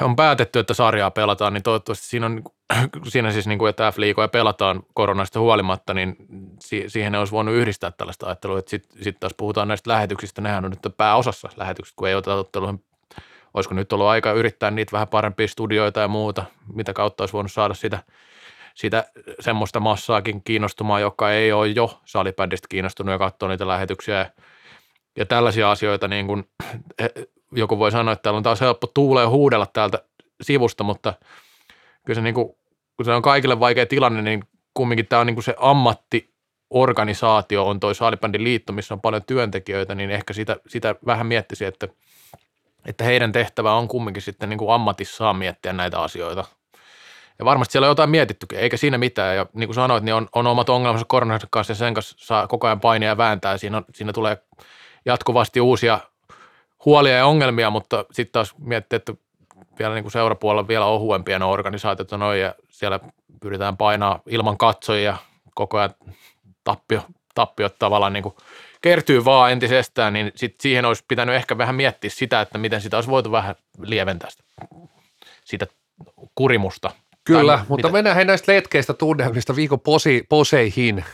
on 0.00 0.16
päätetty, 0.16 0.58
että 0.58 0.74
sarjaa 0.74 1.10
pelataan, 1.10 1.52
niin 1.52 1.62
toivottavasti 1.62 2.06
siinä 2.06 2.26
on, 2.26 2.42
siinä 3.08 3.32
siis 3.32 3.46
niin 3.46 3.58
kuin, 3.58 3.70
että 3.70 3.90
F-liigoja 3.90 4.28
pelataan 4.28 4.82
koronasta 4.94 5.40
huolimatta, 5.40 5.94
niin 5.94 6.16
si- 6.60 6.84
siihen 6.86 7.14
olisi 7.14 7.32
voinut 7.32 7.54
yhdistää 7.54 7.90
tällaista 7.90 8.26
ajattelua, 8.26 8.60
sitten 8.66 9.04
sit 9.04 9.20
taas 9.20 9.34
puhutaan 9.36 9.68
näistä 9.68 9.90
lähetyksistä, 9.90 10.40
nehän 10.40 10.64
on 10.64 10.70
nyt 10.70 10.96
pääosassa 10.96 11.48
lähetyksistä, 11.56 11.96
kun 11.96 12.08
ei 12.08 12.14
oteta 12.14 12.34
otteluihin 12.34 12.84
olisiko 13.54 13.74
nyt 13.74 13.92
ollut 13.92 14.06
aika 14.06 14.32
yrittää 14.32 14.70
niitä 14.70 14.92
vähän 14.92 15.08
parempia 15.08 15.48
studioita 15.48 16.00
ja 16.00 16.08
muuta, 16.08 16.44
mitä 16.74 16.92
kautta 16.92 17.22
olisi 17.22 17.32
voinut 17.32 17.52
saada 17.52 17.74
sitä, 17.74 17.98
sitä 18.74 19.04
semmoista 19.40 19.80
massaakin 19.80 20.42
kiinnostumaan, 20.44 21.00
joka 21.00 21.32
ei 21.32 21.52
ole 21.52 21.68
jo 21.68 22.00
salibändistä 22.04 22.68
kiinnostunut 22.68 23.12
ja 23.12 23.18
katsoo 23.18 23.48
niitä 23.48 23.68
lähetyksiä 23.68 24.18
ja, 24.18 24.26
ja 25.16 25.26
tällaisia 25.26 25.70
asioita, 25.70 26.08
niin 26.08 26.26
kuin 26.26 26.44
joku 27.52 27.78
voi 27.78 27.90
sanoa, 27.90 28.12
että 28.12 28.22
täällä 28.22 28.36
on 28.36 28.42
taas 28.42 28.60
helppo 28.60 28.86
tuulee 28.86 29.26
huudella 29.26 29.66
täältä 29.66 30.04
sivusta, 30.42 30.84
mutta 30.84 31.14
kyllä 32.06 32.14
se, 32.14 32.20
niin 32.20 32.34
kuin, 32.34 32.48
kun 32.96 33.04
se 33.04 33.12
on 33.12 33.22
kaikille 33.22 33.60
vaikea 33.60 33.86
tilanne, 33.86 34.22
niin 34.22 34.44
kumminkin 34.74 35.06
tämä 35.06 35.20
on 35.20 35.26
niin 35.26 35.34
kuin 35.34 35.44
se 35.44 35.54
ammattiorganisaatio 35.58 37.68
on 37.68 37.80
toi 37.80 37.94
Saalibändin 37.94 38.44
liitto, 38.44 38.72
missä 38.72 38.94
on 38.94 39.00
paljon 39.00 39.24
työntekijöitä, 39.24 39.94
niin 39.94 40.10
ehkä 40.10 40.32
sitä, 40.32 40.56
sitä 40.68 40.94
vähän 41.06 41.26
miettisi, 41.26 41.64
että 41.64 41.88
että 42.86 43.04
heidän 43.04 43.32
tehtävä 43.32 43.74
on 43.74 43.88
kumminkin 43.88 44.22
sitten 44.22 44.48
niin 44.48 44.58
kuin 44.58 44.74
ammatissaan 44.74 45.36
miettiä 45.36 45.72
näitä 45.72 46.00
asioita. 46.00 46.44
Ja 47.38 47.44
varmasti 47.44 47.72
siellä 47.72 47.86
on 47.86 47.90
jotain 47.90 48.10
mietittykin, 48.10 48.58
eikä 48.58 48.76
siinä 48.76 48.98
mitään. 48.98 49.36
Ja 49.36 49.46
niin 49.52 49.68
kuin 49.68 49.74
sanoit, 49.74 50.04
niin 50.04 50.14
on, 50.14 50.28
on 50.34 50.46
omat 50.46 50.68
ongelmansa 50.68 51.06
koronan 51.08 51.40
kanssa 51.50 51.70
ja 51.70 51.74
sen 51.74 51.94
kanssa 51.94 52.16
saa 52.18 52.46
koko 52.46 52.66
ajan 52.66 52.80
painia 52.80 53.08
ja 53.08 53.16
vääntää. 53.16 53.58
Siinä, 53.58 53.76
on, 53.76 53.84
siinä 53.94 54.12
tulee 54.12 54.36
jatkuvasti 55.04 55.60
uusia 55.60 56.00
huolia 56.84 57.16
ja 57.16 57.26
ongelmia, 57.26 57.70
mutta 57.70 58.04
sitten 58.12 58.32
taas 58.32 58.54
miettii, 58.58 58.96
että 58.96 59.14
vielä 59.78 59.94
niin 59.94 60.04
kuin 60.04 60.12
seurapuolella 60.12 60.68
vielä 60.68 60.86
ohuempia 60.86 61.38
ne 61.38 61.44
organisaatiot 61.44 62.10
noin 62.10 62.40
ja 62.40 62.54
siellä 62.68 63.00
pyritään 63.40 63.76
painaa 63.76 64.20
ilman 64.26 64.58
katsojia 64.58 65.16
koko 65.54 65.78
ajan 65.78 65.90
tappio, 66.64 67.02
tappiot 67.34 67.78
tavallaan 67.78 68.12
niin 68.12 68.22
kuin 68.22 68.34
kertyy 68.82 69.24
vaan 69.24 69.52
entisestään, 69.52 70.12
niin 70.12 70.32
sit 70.34 70.54
siihen 70.60 70.84
olisi 70.84 71.04
pitänyt 71.08 71.34
ehkä 71.34 71.58
vähän 71.58 71.74
miettiä 71.74 72.10
sitä, 72.10 72.40
että 72.40 72.58
miten 72.58 72.80
sitä 72.80 72.96
olisi 72.96 73.10
voitu 73.10 73.32
vähän 73.32 73.54
lieventää 73.82 74.30
sitä, 74.30 74.44
sitä 75.44 75.66
kurimusta. 76.34 76.90
Kyllä, 77.24 77.56
Tai 77.56 77.66
mutta 77.68 77.88
mitä? 77.88 77.92
mennään 77.92 78.16
hei 78.16 78.24
näistä 78.24 78.52
letkeistä 78.52 78.94
tunnelmista 78.94 79.56
viikon 79.56 79.80
posi, 79.80 80.26
poseihin. 80.28 81.04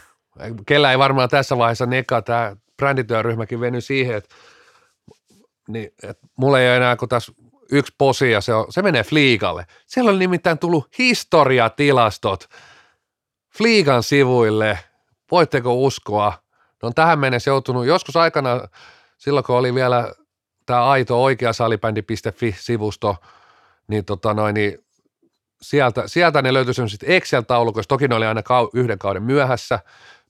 Kellä 0.66 0.90
ei 0.90 0.98
varmaan 0.98 1.28
tässä 1.28 1.58
vaiheessa 1.58 1.86
neka, 1.86 2.22
tämä 2.22 2.56
brändityöryhmäkin 2.76 3.60
veny 3.60 3.80
siihen, 3.80 4.16
että, 4.16 4.34
niin, 5.68 5.90
että 6.02 6.26
mulla 6.36 6.60
ei 6.60 6.68
ole 6.68 6.76
enää 6.76 6.96
kuin 6.96 7.08
tässä 7.08 7.32
yksi 7.72 7.94
posi 7.98 8.30
ja 8.30 8.40
se, 8.40 8.54
on, 8.54 8.66
se 8.70 8.82
menee 8.82 9.02
Fliikalle. 9.02 9.66
Siellä 9.86 10.10
on 10.10 10.18
nimittäin 10.18 10.58
tullut 10.58 10.88
historiatilastot 10.98 12.48
Fliikan 13.58 14.02
sivuille. 14.02 14.78
Voitteko 15.30 15.74
uskoa? 15.74 16.32
Ne 16.82 16.86
on 16.86 16.94
tähän 16.94 17.18
mennessä 17.18 17.50
joutunut 17.50 17.86
joskus 17.86 18.16
aikana, 18.16 18.68
silloin 19.18 19.44
kun 19.44 19.56
oli 19.56 19.74
vielä 19.74 20.12
tämä 20.66 20.88
aito 20.88 21.22
oikea 21.22 21.52
salibändi.fi-sivusto, 21.52 23.16
niin, 23.88 24.04
tota 24.04 24.34
noin, 24.34 24.54
niin 24.54 24.78
sieltä, 25.62 26.02
sieltä 26.06 26.42
ne 26.42 26.52
löytyi 26.52 26.74
semmoisista 26.74 27.06
Excel-taulukoista, 27.08 27.88
toki 27.88 28.08
ne 28.08 28.14
oli 28.14 28.26
aina 28.26 28.42
kau, 28.42 28.68
yhden 28.74 28.98
kauden 28.98 29.22
myöhässä, 29.22 29.80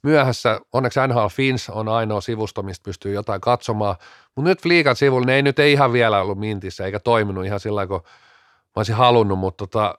myöhässä, 0.03 0.61
onneksi 0.73 1.01
NHL 1.09 1.27
Fins 1.27 1.71
on 1.71 1.89
ainoa 1.89 2.21
sivusto, 2.21 2.63
mistä 2.63 2.85
pystyy 2.85 3.13
jotain 3.15 3.41
katsomaan, 3.41 3.97
mutta 4.37 4.49
nyt 4.49 4.63
Fliikan 4.63 4.97
sivulla 4.97 5.27
ne 5.27 5.35
ei 5.35 5.43
nyt 5.43 5.59
ei 5.59 5.73
ihan 5.73 5.93
vielä 5.93 6.21
ollut 6.21 6.39
mintissä, 6.39 6.87
eikä 6.87 7.01
toiminut 7.01 7.45
ihan 7.45 7.61
sillä 7.61 7.87
kun 7.87 8.01
mä 8.05 8.73
olisin 8.77 8.95
halunnut, 8.95 9.39
mutta 9.39 9.67
tota, 9.67 9.99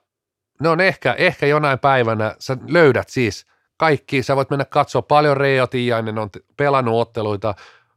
ne 0.60 0.68
on 0.68 0.80
ehkä, 0.80 1.12
ehkä 1.12 1.46
jonain 1.46 1.78
päivänä, 1.78 2.36
sä 2.38 2.56
löydät 2.68 3.08
siis 3.08 3.46
kaikki, 3.80 4.22
sä 4.22 4.36
voit 4.36 4.50
mennä 4.50 4.64
katsoa 4.64 5.02
paljon 5.02 5.36
Reijo 5.36 5.66
Tiiainen 5.66 6.18
on 6.18 6.30
pelannut 6.56 7.00
otteluita, 7.00 7.54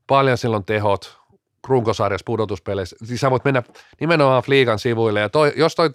paljon 0.08 0.38
silloin 0.38 0.66
tehot, 0.66 1.18
runkosarjassa 1.68 2.26
pudotuspeleissä, 2.26 2.96
siis 3.04 3.22
sä 3.22 3.32
voit 3.32 3.46
mennä 3.46 3.64
nimenomaan 4.00 4.44
Fliikan 4.44 4.80
sivuille, 4.80 5.20
ja 5.20 5.30
toi, 5.30 5.54
jos 5.56 5.76
toi 5.76 5.90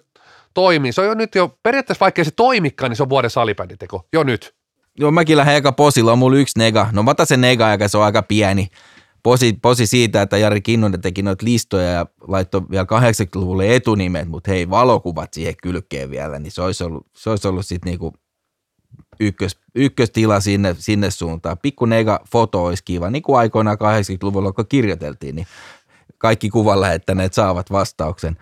toimii, 0.53 0.91
se 0.91 1.01
on 1.01 1.07
jo 1.07 1.13
nyt 1.13 1.35
jo, 1.35 1.57
periaatteessa 1.63 2.03
vaikka 2.03 2.23
se 2.23 2.31
toimikaan, 2.31 2.89
niin 2.91 2.97
se 2.97 3.03
on 3.03 3.09
vuoden 3.09 3.29
salibänditeko, 3.29 4.07
jo 4.13 4.23
nyt. 4.23 4.55
Joo, 4.99 5.11
mäkin 5.11 5.37
lähden 5.37 5.55
eka 5.55 5.71
posilla, 5.71 6.11
on 6.11 6.19
mulla 6.19 6.37
yksi 6.37 6.59
nega. 6.59 6.87
No 6.91 7.03
mä 7.03 7.11
otan 7.11 7.27
sen 7.27 7.41
nega, 7.41 7.71
joka 7.71 7.87
se 7.87 7.97
on 7.97 8.03
aika 8.03 8.21
pieni. 8.21 8.67
Posi, 9.23 9.57
posi 9.61 9.87
siitä, 9.87 10.21
että 10.21 10.37
Jari 10.37 10.61
Kinnunen 10.61 11.01
teki 11.01 11.21
noita 11.21 11.45
listoja 11.45 11.89
ja 11.89 12.05
laittoi 12.27 12.61
vielä 12.71 12.83
80-luvulle 12.83 13.75
etunimet, 13.75 14.27
mutta 14.27 14.51
hei, 14.51 14.69
valokuvat 14.69 15.33
siihen 15.33 15.55
kylkeen 15.63 16.11
vielä, 16.11 16.39
niin 16.39 16.51
se 16.51 16.61
olisi 16.61 16.83
ollut, 16.83 17.07
se 17.15 17.29
olisi 17.29 17.47
ollut 17.47 17.65
sitten 17.65 17.89
niinku 17.89 18.13
ykkös, 19.19 19.57
ykköstila 19.75 20.39
sinne, 20.39 20.75
sinne 20.79 21.11
suuntaan. 21.11 21.57
Pikku 21.57 21.85
nega 21.85 22.19
foto 22.31 22.65
olisi 22.65 22.83
kiva, 22.83 23.09
niin 23.09 23.23
kuin 23.23 23.39
aikoinaan 23.39 23.77
80-luvulla, 23.77 24.51
kun 24.51 24.67
kirjoiteltiin, 24.67 25.35
niin 25.35 25.47
kaikki 26.17 26.49
kuvan 26.49 26.81
lähettäneet 26.81 27.33
saavat 27.33 27.71
vastauksen. 27.71 28.37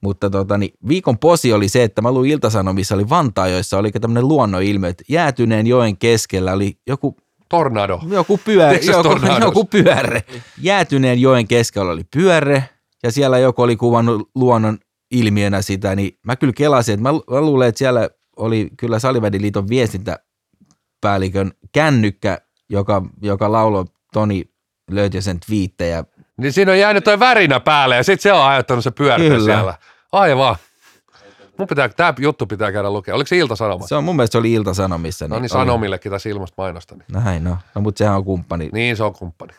Mutta 0.00 0.30
tota, 0.30 0.58
niin 0.58 0.72
viikon 0.88 1.18
posi 1.18 1.52
oli 1.52 1.68
se, 1.68 1.82
että 1.82 2.02
mä 2.02 2.12
luin 2.12 2.30
Iltasanomissa 2.30 2.94
oli 2.94 3.08
Vantaa, 3.08 3.48
joissa 3.48 3.78
oli 3.78 3.90
tämmöinen 3.90 4.28
luonnonilmiö, 4.28 4.90
että 4.90 5.04
jäätyneen 5.08 5.66
joen 5.66 5.96
keskellä 5.96 6.52
oli 6.52 6.78
joku 6.86 7.16
Tornado. 7.48 8.00
joku, 8.10 8.40
pyörä, 8.44 8.72
Texas 8.72 8.96
joku, 8.96 9.26
joku 9.40 9.64
pyörre. 9.64 10.24
Jäätyneen 10.62 11.20
joen 11.20 11.48
keskellä 11.48 11.92
oli 11.92 12.04
pyörre 12.16 12.68
ja 13.02 13.12
siellä 13.12 13.38
joku 13.38 13.62
oli 13.62 13.76
kuvannut 13.76 14.30
luonnon 14.34 14.78
ilmiönä 15.10 15.62
sitä, 15.62 15.96
niin 15.96 16.18
mä 16.22 16.36
kyllä 16.36 16.52
kelasin, 16.52 16.92
että 16.92 17.02
mä 17.02 17.40
luulen, 17.40 17.68
että 17.68 17.78
siellä 17.78 18.10
oli 18.36 18.70
kyllä 18.76 18.98
Salivadiliiton 18.98 19.68
viestintäpäällikön 19.68 21.52
kännykkä, 21.72 22.38
joka, 22.68 23.02
joka 23.22 23.52
lauloi 23.52 23.84
Toni 24.12 24.50
Löytiösen 24.90 25.40
twiittejä. 25.46 26.04
Niin 26.36 26.52
siinä 26.52 26.72
on 26.72 26.78
jäänyt 26.78 27.04
toi 27.04 27.18
värinä 27.18 27.60
päälle 27.60 27.96
ja 27.96 28.02
sitten 28.02 28.22
se 28.22 28.32
on 28.32 28.42
aiheuttanut 28.42 28.84
se 28.84 28.90
pyörä 28.90 29.16
Kyllä. 29.16 29.44
siellä. 29.44 29.74
Aivan. 30.12 30.56
Mun 31.58 31.68
pitää, 31.68 31.88
tämä 31.88 32.14
juttu 32.18 32.46
pitää 32.46 32.72
käydä 32.72 32.90
lukea. 32.90 33.14
Oliko 33.14 33.28
se 33.28 33.36
Ilta-Sanomat? 33.36 33.88
Se 33.88 33.94
on 33.94 34.04
mun 34.04 34.16
mielestä 34.16 34.32
se 34.32 34.38
oli 34.38 34.52
Ilta-Sanomissa. 34.52 35.28
No 35.28 35.34
niin 35.36 35.42
oli- 35.42 35.48
Sanomillekin 35.48 36.12
tässä 36.12 36.28
ilmasta 36.28 36.54
mainosta. 36.62 36.94
Niin. 36.94 37.24
Näin, 37.24 37.44
no. 37.44 37.56
no 37.74 37.80
mutta 37.80 37.98
sehän 37.98 38.16
on 38.16 38.24
kumppani. 38.24 38.70
niin 38.72 38.96
se 38.96 39.04
on 39.04 39.12
kumppani. 39.12 39.52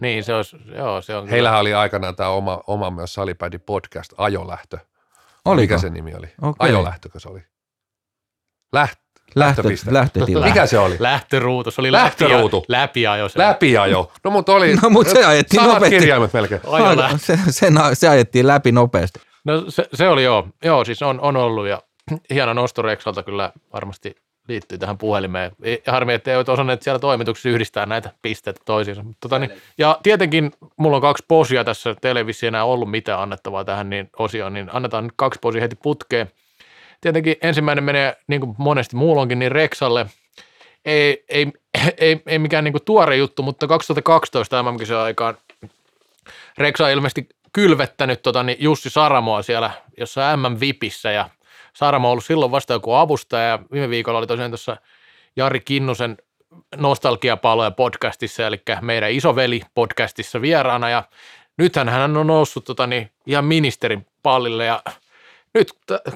Niin, 0.00 0.24
se, 0.24 0.34
olisi, 0.34 0.56
joo, 0.76 1.02
se 1.02 1.16
on 1.16 1.28
Heillähän 1.28 1.60
oli 1.60 1.74
aikanaan 1.74 2.16
tämä 2.16 2.28
oma, 2.28 2.60
oma 2.66 2.90
myös 2.90 3.14
Salipädi 3.14 3.58
podcast, 3.58 4.12
Ajolähtö. 4.16 4.78
Oliko? 5.44 5.60
Mikä 5.60 5.78
se 5.78 5.90
nimi 5.90 6.14
oli? 6.14 6.26
Okei. 6.42 6.68
Ajolähtökö 6.68 7.20
se 7.20 7.28
oli? 7.28 7.44
Läht, 8.74 8.98
Lähtö, 9.34 9.62
lähtöpiste. 9.62 9.92
lähtötila. 9.92 10.46
Mikä 10.46 10.66
se 10.66 10.78
oli? 10.78 10.96
lähtöruutu. 10.98 11.70
Se 11.70 11.80
oli 11.80 11.92
Lähtöruutu. 11.92 12.56
Läpi, 12.56 12.72
läpiajo. 12.82 13.28
Se. 13.28 13.38
Läpiajo. 13.38 14.12
No 14.24 14.30
mutta 14.30 14.52
oli 14.52 14.74
No, 14.82 14.90
mut 14.90 15.08
se 15.08 15.24
ajettiin 15.24 15.60
samat 15.62 15.74
nopeasti. 15.74 15.98
kirjaimet 15.98 16.32
melkein. 16.32 16.60
Ajo 16.70 16.96
lähtö. 16.96 17.18
se, 17.18 17.38
se, 17.50 17.66
se, 17.94 18.08
ajettiin 18.08 18.46
läpi 18.46 18.72
nopeasti. 18.72 19.20
No 19.44 19.64
se, 19.68 19.88
se 19.94 20.08
oli 20.08 20.24
joo. 20.24 20.48
Joo, 20.64 20.84
siis 20.84 21.02
on, 21.02 21.20
on 21.20 21.36
ollut 21.36 21.66
ja 21.66 21.82
hieno 22.34 22.52
nosto 22.52 22.82
Rexalta 22.82 23.22
kyllä 23.22 23.52
varmasti 23.72 24.14
liittyy 24.48 24.78
tähän 24.78 24.98
puhelimeen. 24.98 25.52
Ei- 25.62 25.82
Harmi, 25.86 26.14
että 26.14 26.30
ei 26.30 26.36
ole 26.36 26.44
osanneet 26.48 26.82
siellä 26.82 26.98
toimituksessa 26.98 27.48
yhdistää 27.48 27.86
näitä 27.86 28.10
pisteitä 28.22 28.60
toisiinsa. 28.64 29.02
Mutta 29.02 29.18
Tota, 29.20 29.38
niin, 29.38 29.50
ja 29.78 29.98
tietenkin 30.02 30.52
mulla 30.76 30.96
on 30.96 31.02
kaksi 31.02 31.24
posia 31.28 31.64
tässä, 31.64 31.94
televisio 32.00 32.48
enää 32.48 32.64
ollut 32.64 32.90
mitään 32.90 33.20
annettavaa 33.20 33.64
tähän 33.64 33.90
niin 33.90 34.10
osioon, 34.18 34.52
niin 34.52 34.70
annetaan 34.72 35.04
nyt 35.04 35.12
kaksi 35.16 35.38
posia 35.42 35.60
heti 35.60 35.76
putkeen. 35.82 36.30
Tietenkin 37.04 37.36
ensimmäinen 37.42 37.84
menee, 37.84 38.16
niin 38.26 38.40
kuin 38.40 38.54
monesti 38.58 38.96
muullonkin, 38.96 39.38
niin 39.38 39.52
Rexalle. 39.52 40.06
Ei, 40.84 41.24
ei, 41.28 41.52
ei, 41.98 42.22
ei 42.26 42.38
mikään 42.38 42.64
niin 42.64 42.72
kuin 42.72 42.84
tuore 42.84 43.16
juttu, 43.16 43.42
mutta 43.42 43.66
2012 43.66 44.62
mm 44.62 44.76
aikaan 45.04 45.36
Reksa 46.58 46.84
on 46.84 46.90
ilmeisesti 46.90 47.28
kylvettänyt 47.52 48.22
tota, 48.22 48.42
niin 48.42 48.56
Jussi 48.60 48.90
Saramoa 48.90 49.42
siellä 49.42 49.70
jossain 49.98 50.40
MM-vipissä 50.40 51.10
ja 51.10 51.28
Saramo 51.74 52.08
on 52.08 52.12
ollut 52.12 52.24
silloin 52.24 52.52
vasta 52.52 52.72
joku 52.72 52.92
avustaja. 52.92 53.48
Ja 53.48 53.58
viime 53.72 53.90
viikolla 53.90 54.18
oli 54.18 54.26
tosiaan 54.26 54.50
tuossa 54.50 54.76
Jari 55.36 55.60
Kinnusen 55.60 56.16
nostalgiapaloja 56.76 57.70
podcastissa, 57.70 58.46
eli 58.46 58.62
meidän 58.80 59.12
isoveli 59.12 59.60
podcastissa 59.74 60.40
vieraana. 60.42 60.90
Ja 60.90 61.02
nythän 61.58 61.88
hän 61.88 62.16
on 62.16 62.26
noussut 62.26 62.64
tota, 62.64 62.86
niin, 62.86 63.10
ihan 63.26 63.44
ministerin 63.44 64.06
pallille. 64.22 64.64
Ja 64.64 64.82
nyt 65.54 65.72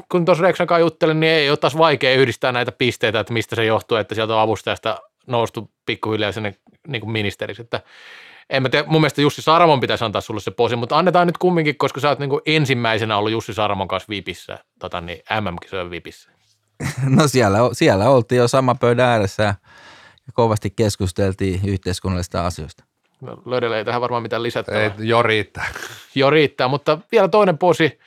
kun 0.09 0.25
tuossa 0.25 0.43
Reksan 0.43 0.67
kanssa 0.67 0.81
juttelin, 0.81 1.21
niin 1.21 1.33
ei 1.33 1.51
ole 1.51 1.57
taas 1.57 1.79
vaikea 1.79 2.15
yhdistää 2.15 2.53
näitä 2.53 2.73
pisteitä, 2.73 3.21
että 3.21 3.33
mistä 3.33 3.57
se 3.57 3.65
johtuu, 3.65 3.97
että 3.97 4.15
sieltä 4.15 4.35
on 4.35 4.41
avustajasta 4.41 4.99
noustu 5.27 5.71
pikkuhiljaa 5.87 6.33
sinne 6.33 6.55
niin 6.89 7.01
kuin 7.01 7.11
ministeriksi. 7.11 7.63
Että 7.63 7.81
en 8.51 8.63
mä 8.63 8.69
tiedä, 8.69 8.89
mun 8.89 9.01
mielestä 9.01 9.23
Jussi 9.23 9.43
Saramon 9.43 9.81
pitäisi 9.81 10.05
antaa 10.05 10.21
sulle 10.21 10.41
se 10.41 10.51
posi, 10.51 10.77
mutta 10.77 10.99
annetaan 10.99 11.27
nyt 11.27 11.39
kumminkin, 11.39 11.79
koska 11.79 12.01
sä 12.01 12.09
oot 12.09 12.19
niin 12.19 12.31
kuin 12.31 12.43
ensimmäisenä 12.47 13.17
ollut 13.17 13.33
Jussi 13.33 13.55
Saramon 13.55 13.89
kanssa 13.89 14.09
vipissä, 14.09 14.59
tota 14.79 15.01
niin, 15.01 15.23
MM-kisojen 15.41 15.91
vipissä. 15.91 16.31
No 17.17 17.29
siellä, 17.29 17.59
siellä 17.73 18.11
oltiin 18.11 18.39
jo 18.39 18.49
sama 18.49 18.75
pöydän 18.75 19.09
ääressä 19.09 19.43
ja 19.43 19.55
kovasti 20.33 20.71
keskusteltiin 20.71 21.61
yhteiskunnallisista 21.67 22.47
asioista. 22.47 22.85
No, 23.21 23.43
Löydellä 23.47 23.79
ei 23.79 23.85
tähän 23.85 24.01
varmaan 24.01 24.23
mitään 24.23 24.43
lisättävää. 24.43 24.83
Ei, 24.83 24.91
jo 24.99 25.23
riittää. 25.23 25.67
jo 26.15 26.31
riittää, 26.31 26.69
mutta 26.69 26.99
vielä 27.13 27.29
toinen 27.29 27.59
posi, 27.59 27.99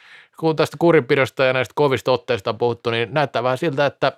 kun 0.41 0.55
tästä 0.55 0.77
kurinpidosta 0.79 1.43
ja 1.43 1.53
näistä 1.53 1.73
kovista 1.75 2.11
otteista 2.11 2.49
on 2.49 2.57
puhuttu, 2.57 2.89
niin 2.89 3.13
näyttää 3.13 3.43
vähän 3.43 3.57
siltä, 3.57 3.85
että 3.85 4.11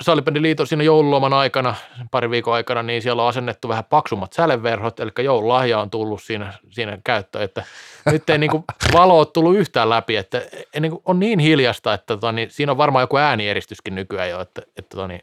Salibändiliiton 0.00 0.66
siinä 0.66 0.84
joululoman 0.84 1.32
aikana, 1.32 1.74
pari 2.10 2.30
viikon 2.30 2.54
aikana, 2.54 2.82
niin 2.82 3.02
siellä 3.02 3.22
on 3.22 3.28
asennettu 3.28 3.68
vähän 3.68 3.84
paksummat 3.84 4.32
säleverhot, 4.32 5.00
eli 5.00 5.10
joululahja 5.18 5.80
on 5.80 5.90
tullut 5.90 6.22
siinä, 6.22 6.54
siinä 6.70 6.98
käyttöön, 7.04 7.44
että 7.44 7.64
nyt 8.12 8.30
ei 8.30 8.38
niin 8.38 8.50
kuin 8.50 8.64
valo 8.92 9.18
ole 9.18 9.26
tullut 9.26 9.56
yhtään 9.56 9.90
läpi, 9.90 10.16
että 10.16 10.42
niin 10.80 10.92
kuin 10.92 11.02
on 11.04 11.20
niin 11.20 11.38
hiljasta, 11.38 11.94
että 11.94 12.06
tota, 12.06 12.32
niin 12.32 12.50
siinä 12.50 12.72
on 12.72 12.78
varmaan 12.78 13.02
joku 13.02 13.16
äänieristyskin 13.16 13.94
nykyään 13.94 14.30
jo, 14.30 14.40
että, 14.40 14.62
että 14.76 14.96
tota, 14.96 15.08
niin, 15.08 15.20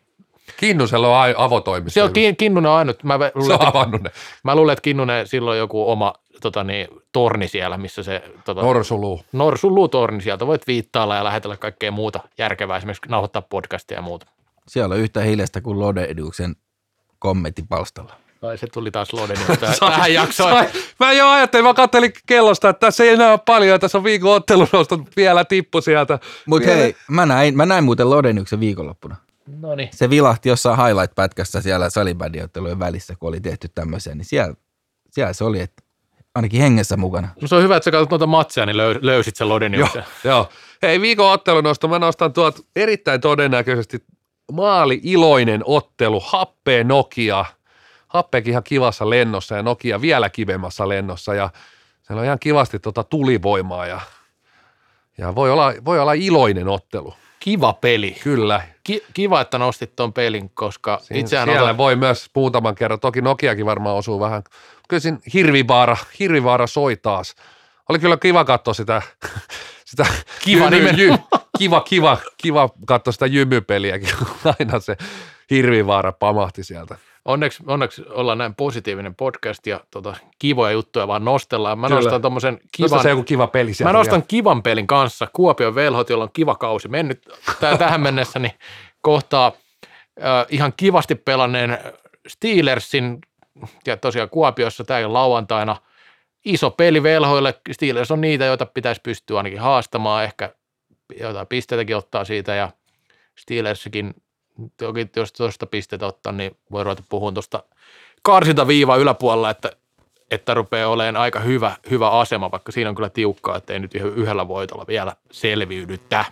Kinnusella 0.58 1.24
on 1.24 1.34
avotoimisto. 1.38 1.94
se 1.94 2.04
on 2.04 2.10
Kin- 2.10 2.36
Kinnunen 2.38 2.72
on 2.72 2.78
ainut, 2.78 3.04
mä 3.04 3.18
se 3.18 3.32
luulen, 3.36 3.52
on 3.52 3.68
että, 3.68 3.68
avannut 3.68 4.02
ne. 4.02 4.12
mä 4.44 4.56
luulen, 4.56 4.74
että 4.74 4.82
Kinnunen 4.82 5.28
silloin 5.28 5.60
joku 5.60 5.92
oma 5.92 6.14
tota, 6.42 6.64
niin, 6.64 6.88
torni 7.12 7.48
siellä, 7.48 7.78
missä 7.78 8.04
se 8.04 8.24
tota, 8.46 8.62
Norsuluu. 8.62 9.22
Norsun 9.32 9.76
luutorni 9.76 10.22
sieltä 10.22 10.48
voit 10.48 10.68
viittailla 10.68 11.16
ja 11.16 11.24
lähetellä 11.24 11.58
kaikkea 11.58 11.92
muuta 11.92 12.20
järkevää, 12.38 12.78
esimerkiksi 12.78 13.10
nauhoittaa 13.10 13.42
podcastia 13.42 13.98
ja 13.98 14.02
muuta. 14.02 14.26
Siellä 14.68 14.96
on 14.96 15.02
yhtä 15.02 15.22
hiljasta 15.22 15.62
kuin 15.62 15.80
Lode 15.80 16.04
Eduksen 16.04 16.56
kommenttipalstalla. 17.20 18.16
Ai 18.42 18.58
se 18.58 18.68
tuli 18.68 18.92
taas 18.92 19.14
Loden 19.14 19.38
tähän 19.80 20.14
jaksoon. 20.14 20.52
Sai. 20.52 20.68
Mä 21.00 21.14
jo 21.14 21.28
ajattelin, 21.28 21.66
mä 21.66 21.74
kattelin 21.74 22.14
kellosta, 22.26 22.70
että 22.70 22.80
tässä 22.80 23.04
ei 23.04 23.10
enää 23.10 23.32
ole 23.32 23.40
paljon, 23.46 23.80
tässä 23.80 23.98
on 23.98 24.04
viikon 24.04 24.36
ottelunostot 24.36 25.02
vielä 25.16 25.46
tippu 25.46 25.82
sieltä. 25.82 26.20
Mutta 26.46 26.70
hei, 26.70 26.96
mä 27.10 27.26
näin, 27.26 27.58
mä 27.58 27.66
näin 27.66 27.84
muuten 27.84 28.10
Lodenyksen 28.10 28.60
viikonloppuna. 28.60 29.16
No 29.48 29.76
niin. 29.76 29.90
Se 29.92 30.10
vilahti 30.10 30.50
jossain 30.50 30.78
highlight-pätkässä 30.78 31.62
siellä 31.62 31.90
salibändiottelujen 31.90 32.80
välissä, 32.80 33.16
kun 33.20 33.30
oli 33.30 33.42
tehty 33.42 33.68
tämmöisiä, 33.76 34.16
niin 34.16 34.26
siellä, 34.26 34.54
siellä 35.12 35.34
se 35.34 35.44
oli, 35.44 35.60
että 35.60 35.84
ainakin 36.38 36.62
hengessä 36.62 36.98
mukana. 36.98 37.28
No 37.42 37.48
se 37.48 37.56
on 37.56 37.64
hyvä, 37.64 37.78
että 37.78 37.86
sä 37.86 37.92
katsot 37.92 38.10
noita 38.10 38.28
matseja, 38.28 38.66
niin 38.66 38.78
löy- 38.78 39.00
löysit 39.02 39.36
sen 39.36 39.50
Loden 39.50 39.74
Joo, 39.74 39.90
joo. 40.24 40.50
Hei, 40.82 41.02
viikon 41.02 41.32
ottelunosto, 41.32 41.88
mä 41.88 42.00
nostan 42.00 42.34
tuot 42.34 42.66
erittäin 42.76 43.22
todennäköisesti 43.22 44.04
maali 44.52 45.00
iloinen 45.04 45.62
ottelu, 45.66 46.20
happee 46.26 46.84
Nokia. 46.84 47.46
Happeekin 48.08 48.52
ihan 48.52 48.64
kivassa 48.64 49.10
lennossa 49.10 49.56
ja 49.56 49.64
Nokia 49.64 50.02
vielä 50.02 50.30
kivemmassa 50.30 50.90
lennossa 50.90 51.34
ja 51.34 51.50
siellä 52.08 52.20
on 52.20 52.26
ihan 52.26 52.40
kivasti 52.40 52.80
tuota 52.80 53.04
tulivoimaa 53.04 53.88
ja, 53.88 54.02
ja 55.18 55.36
voi, 55.36 55.52
olla, 55.52 55.74
voi 55.86 56.00
olla 56.00 56.14
iloinen 56.14 56.68
ottelu. 56.68 57.14
Kiva 57.40 57.74
peli. 57.74 58.16
Kyllä. 58.24 58.62
Ki- 58.88 59.04
kiva, 59.14 59.42
että 59.42 59.58
nostit 59.58 59.96
ton 59.96 60.14
pelin, 60.14 60.50
koska 60.50 61.00
Siinä, 61.02 61.20
itsehän 61.20 61.48
siellä 61.48 61.64
otan, 61.64 61.78
voi 61.78 61.96
myös 61.96 62.30
muutaman 62.36 62.76
kerran, 62.76 63.00
toki 63.00 63.22
Nokiakin 63.22 63.66
varmaan 63.66 63.96
osuu 63.96 64.20
vähän. 64.20 64.44
Kyllä 64.90 65.02
siinä 65.02 65.18
Hirvivaara, 65.34 65.98
Hirvivaara 66.20 66.68
soi 66.68 66.96
taas. 66.96 67.36
Oli 67.90 68.00
kyllä 68.00 68.18
kiva 68.18 68.46
katsoa 68.46 68.74
sitä, 68.74 69.02
sitä 69.86 70.06
Kiva 70.44 70.70
nimenomaan. 70.70 71.20
kiva, 71.58 71.82
kiva, 71.82 72.18
kiva 72.38 72.70
katsoa 72.86 73.12
sitä 73.12 73.26
jymypeliäkin, 73.26 74.10
aina 74.60 74.80
se 74.80 74.98
Hirvivaara 75.52 76.12
pamahti 76.12 76.64
sieltä. 76.64 76.98
Onneksi, 77.28 77.64
onneksi 77.68 78.04
ollaan 78.10 78.38
näin 78.38 78.56
positiivinen 78.56 79.16
podcast 79.16 79.68
ja 79.68 79.80
tota, 79.92 80.16
kivoja 80.40 80.72
juttuja 80.72 81.08
vaan 81.08 81.26
nostellaan. 81.26 81.80
Mä 81.80 81.88
Kyllä. 81.88 82.02
nostan 82.02 82.22
tommosen 82.22 82.60
Kiva. 82.72 82.88
kivan, 82.88 83.04
se 83.04 83.10
joku 83.10 83.24
kiva 83.24 83.48
peli 83.48 83.72
Mä 83.84 83.94
nostan 83.94 84.14
vielä. 84.14 84.26
kivan 84.28 84.64
pelin 84.64 84.88
kanssa. 84.88 85.28
Kuopion 85.34 85.76
velhot, 85.76 86.10
jolla 86.10 86.24
on 86.24 86.30
kiva 86.34 86.56
kausi 86.56 86.88
mennyt 86.88 87.22
tää, 87.60 87.78
tähän 87.88 88.02
mennessä, 88.02 88.40
niin 88.40 88.54
kohtaa 89.02 89.52
äh, 90.24 90.46
ihan 90.50 90.74
kivasti 90.78 91.16
pelanneen 91.16 91.78
Steelersin, 92.28 93.20
ja 93.88 93.98
tosiaan 93.98 94.30
Kuopiossa 94.30 94.84
tämä 94.84 95.14
lauantaina, 95.14 95.76
iso 96.46 96.72
peli 96.72 97.04
velhoille. 97.04 97.54
Steelers 97.72 98.12
on 98.12 98.22
niitä, 98.22 98.46
joita 98.46 98.66
pitäisi 98.66 99.02
pystyä 99.04 99.38
ainakin 99.38 99.60
haastamaan, 99.60 100.24
ehkä 100.24 100.54
jotain 101.20 101.48
pisteitäkin 101.48 101.96
ottaa 101.96 102.26
siitä, 102.26 102.56
ja 102.56 102.72
Steelersikin, 103.40 104.14
toki 104.78 105.10
jos 105.16 105.34
tuosta 105.34 105.66
pisteitä 105.66 106.06
ottaa, 106.06 106.32
niin 106.32 106.58
voi 106.72 106.84
ruveta 106.84 107.04
puhumaan 107.10 107.34
tuosta 107.34 107.64
karsintaviiva 108.22 108.96
yläpuolella, 108.96 109.50
että 109.50 109.72
että 110.32 110.54
rupeaa 110.54 110.90
olemaan 110.90 111.16
aika 111.16 111.40
hyvä, 111.40 111.76
hyvä 111.90 112.10
asema, 112.10 112.52
vaikka 112.52 112.72
siinä 112.72 112.90
on 112.90 112.96
kyllä 112.96 113.10
tiukkaa, 113.10 113.58
että 113.58 113.74
ei 113.74 113.80
nyt 113.80 113.96
ihan 113.96 114.10
yhdellä 114.10 114.48
voitolla 114.48 114.86
vielä 114.88 115.16
selviydytä. 115.32 116.26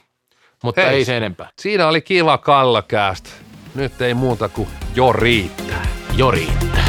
Mutta 0.64 0.82
Hei. 0.82 0.90
ei 0.90 1.06
se 1.06 1.18
enempää. 1.18 1.50
Siinä 1.60 1.88
oli 1.88 2.02
kiva 2.02 2.38
kallakäästä. 2.38 3.30
Nyt 3.76 4.02
ei 4.02 4.14
muuta 4.14 4.50
kuin 4.50 4.68
jo 4.96 5.12
riittää. 5.12 5.88
Jo 6.18 6.32
riittää. 6.32 6.86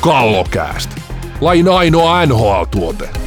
Kallokääst. 0.00 0.90
Lain 1.40 1.68
ainoa 1.68 2.26
NHL-tuote. 2.26 3.25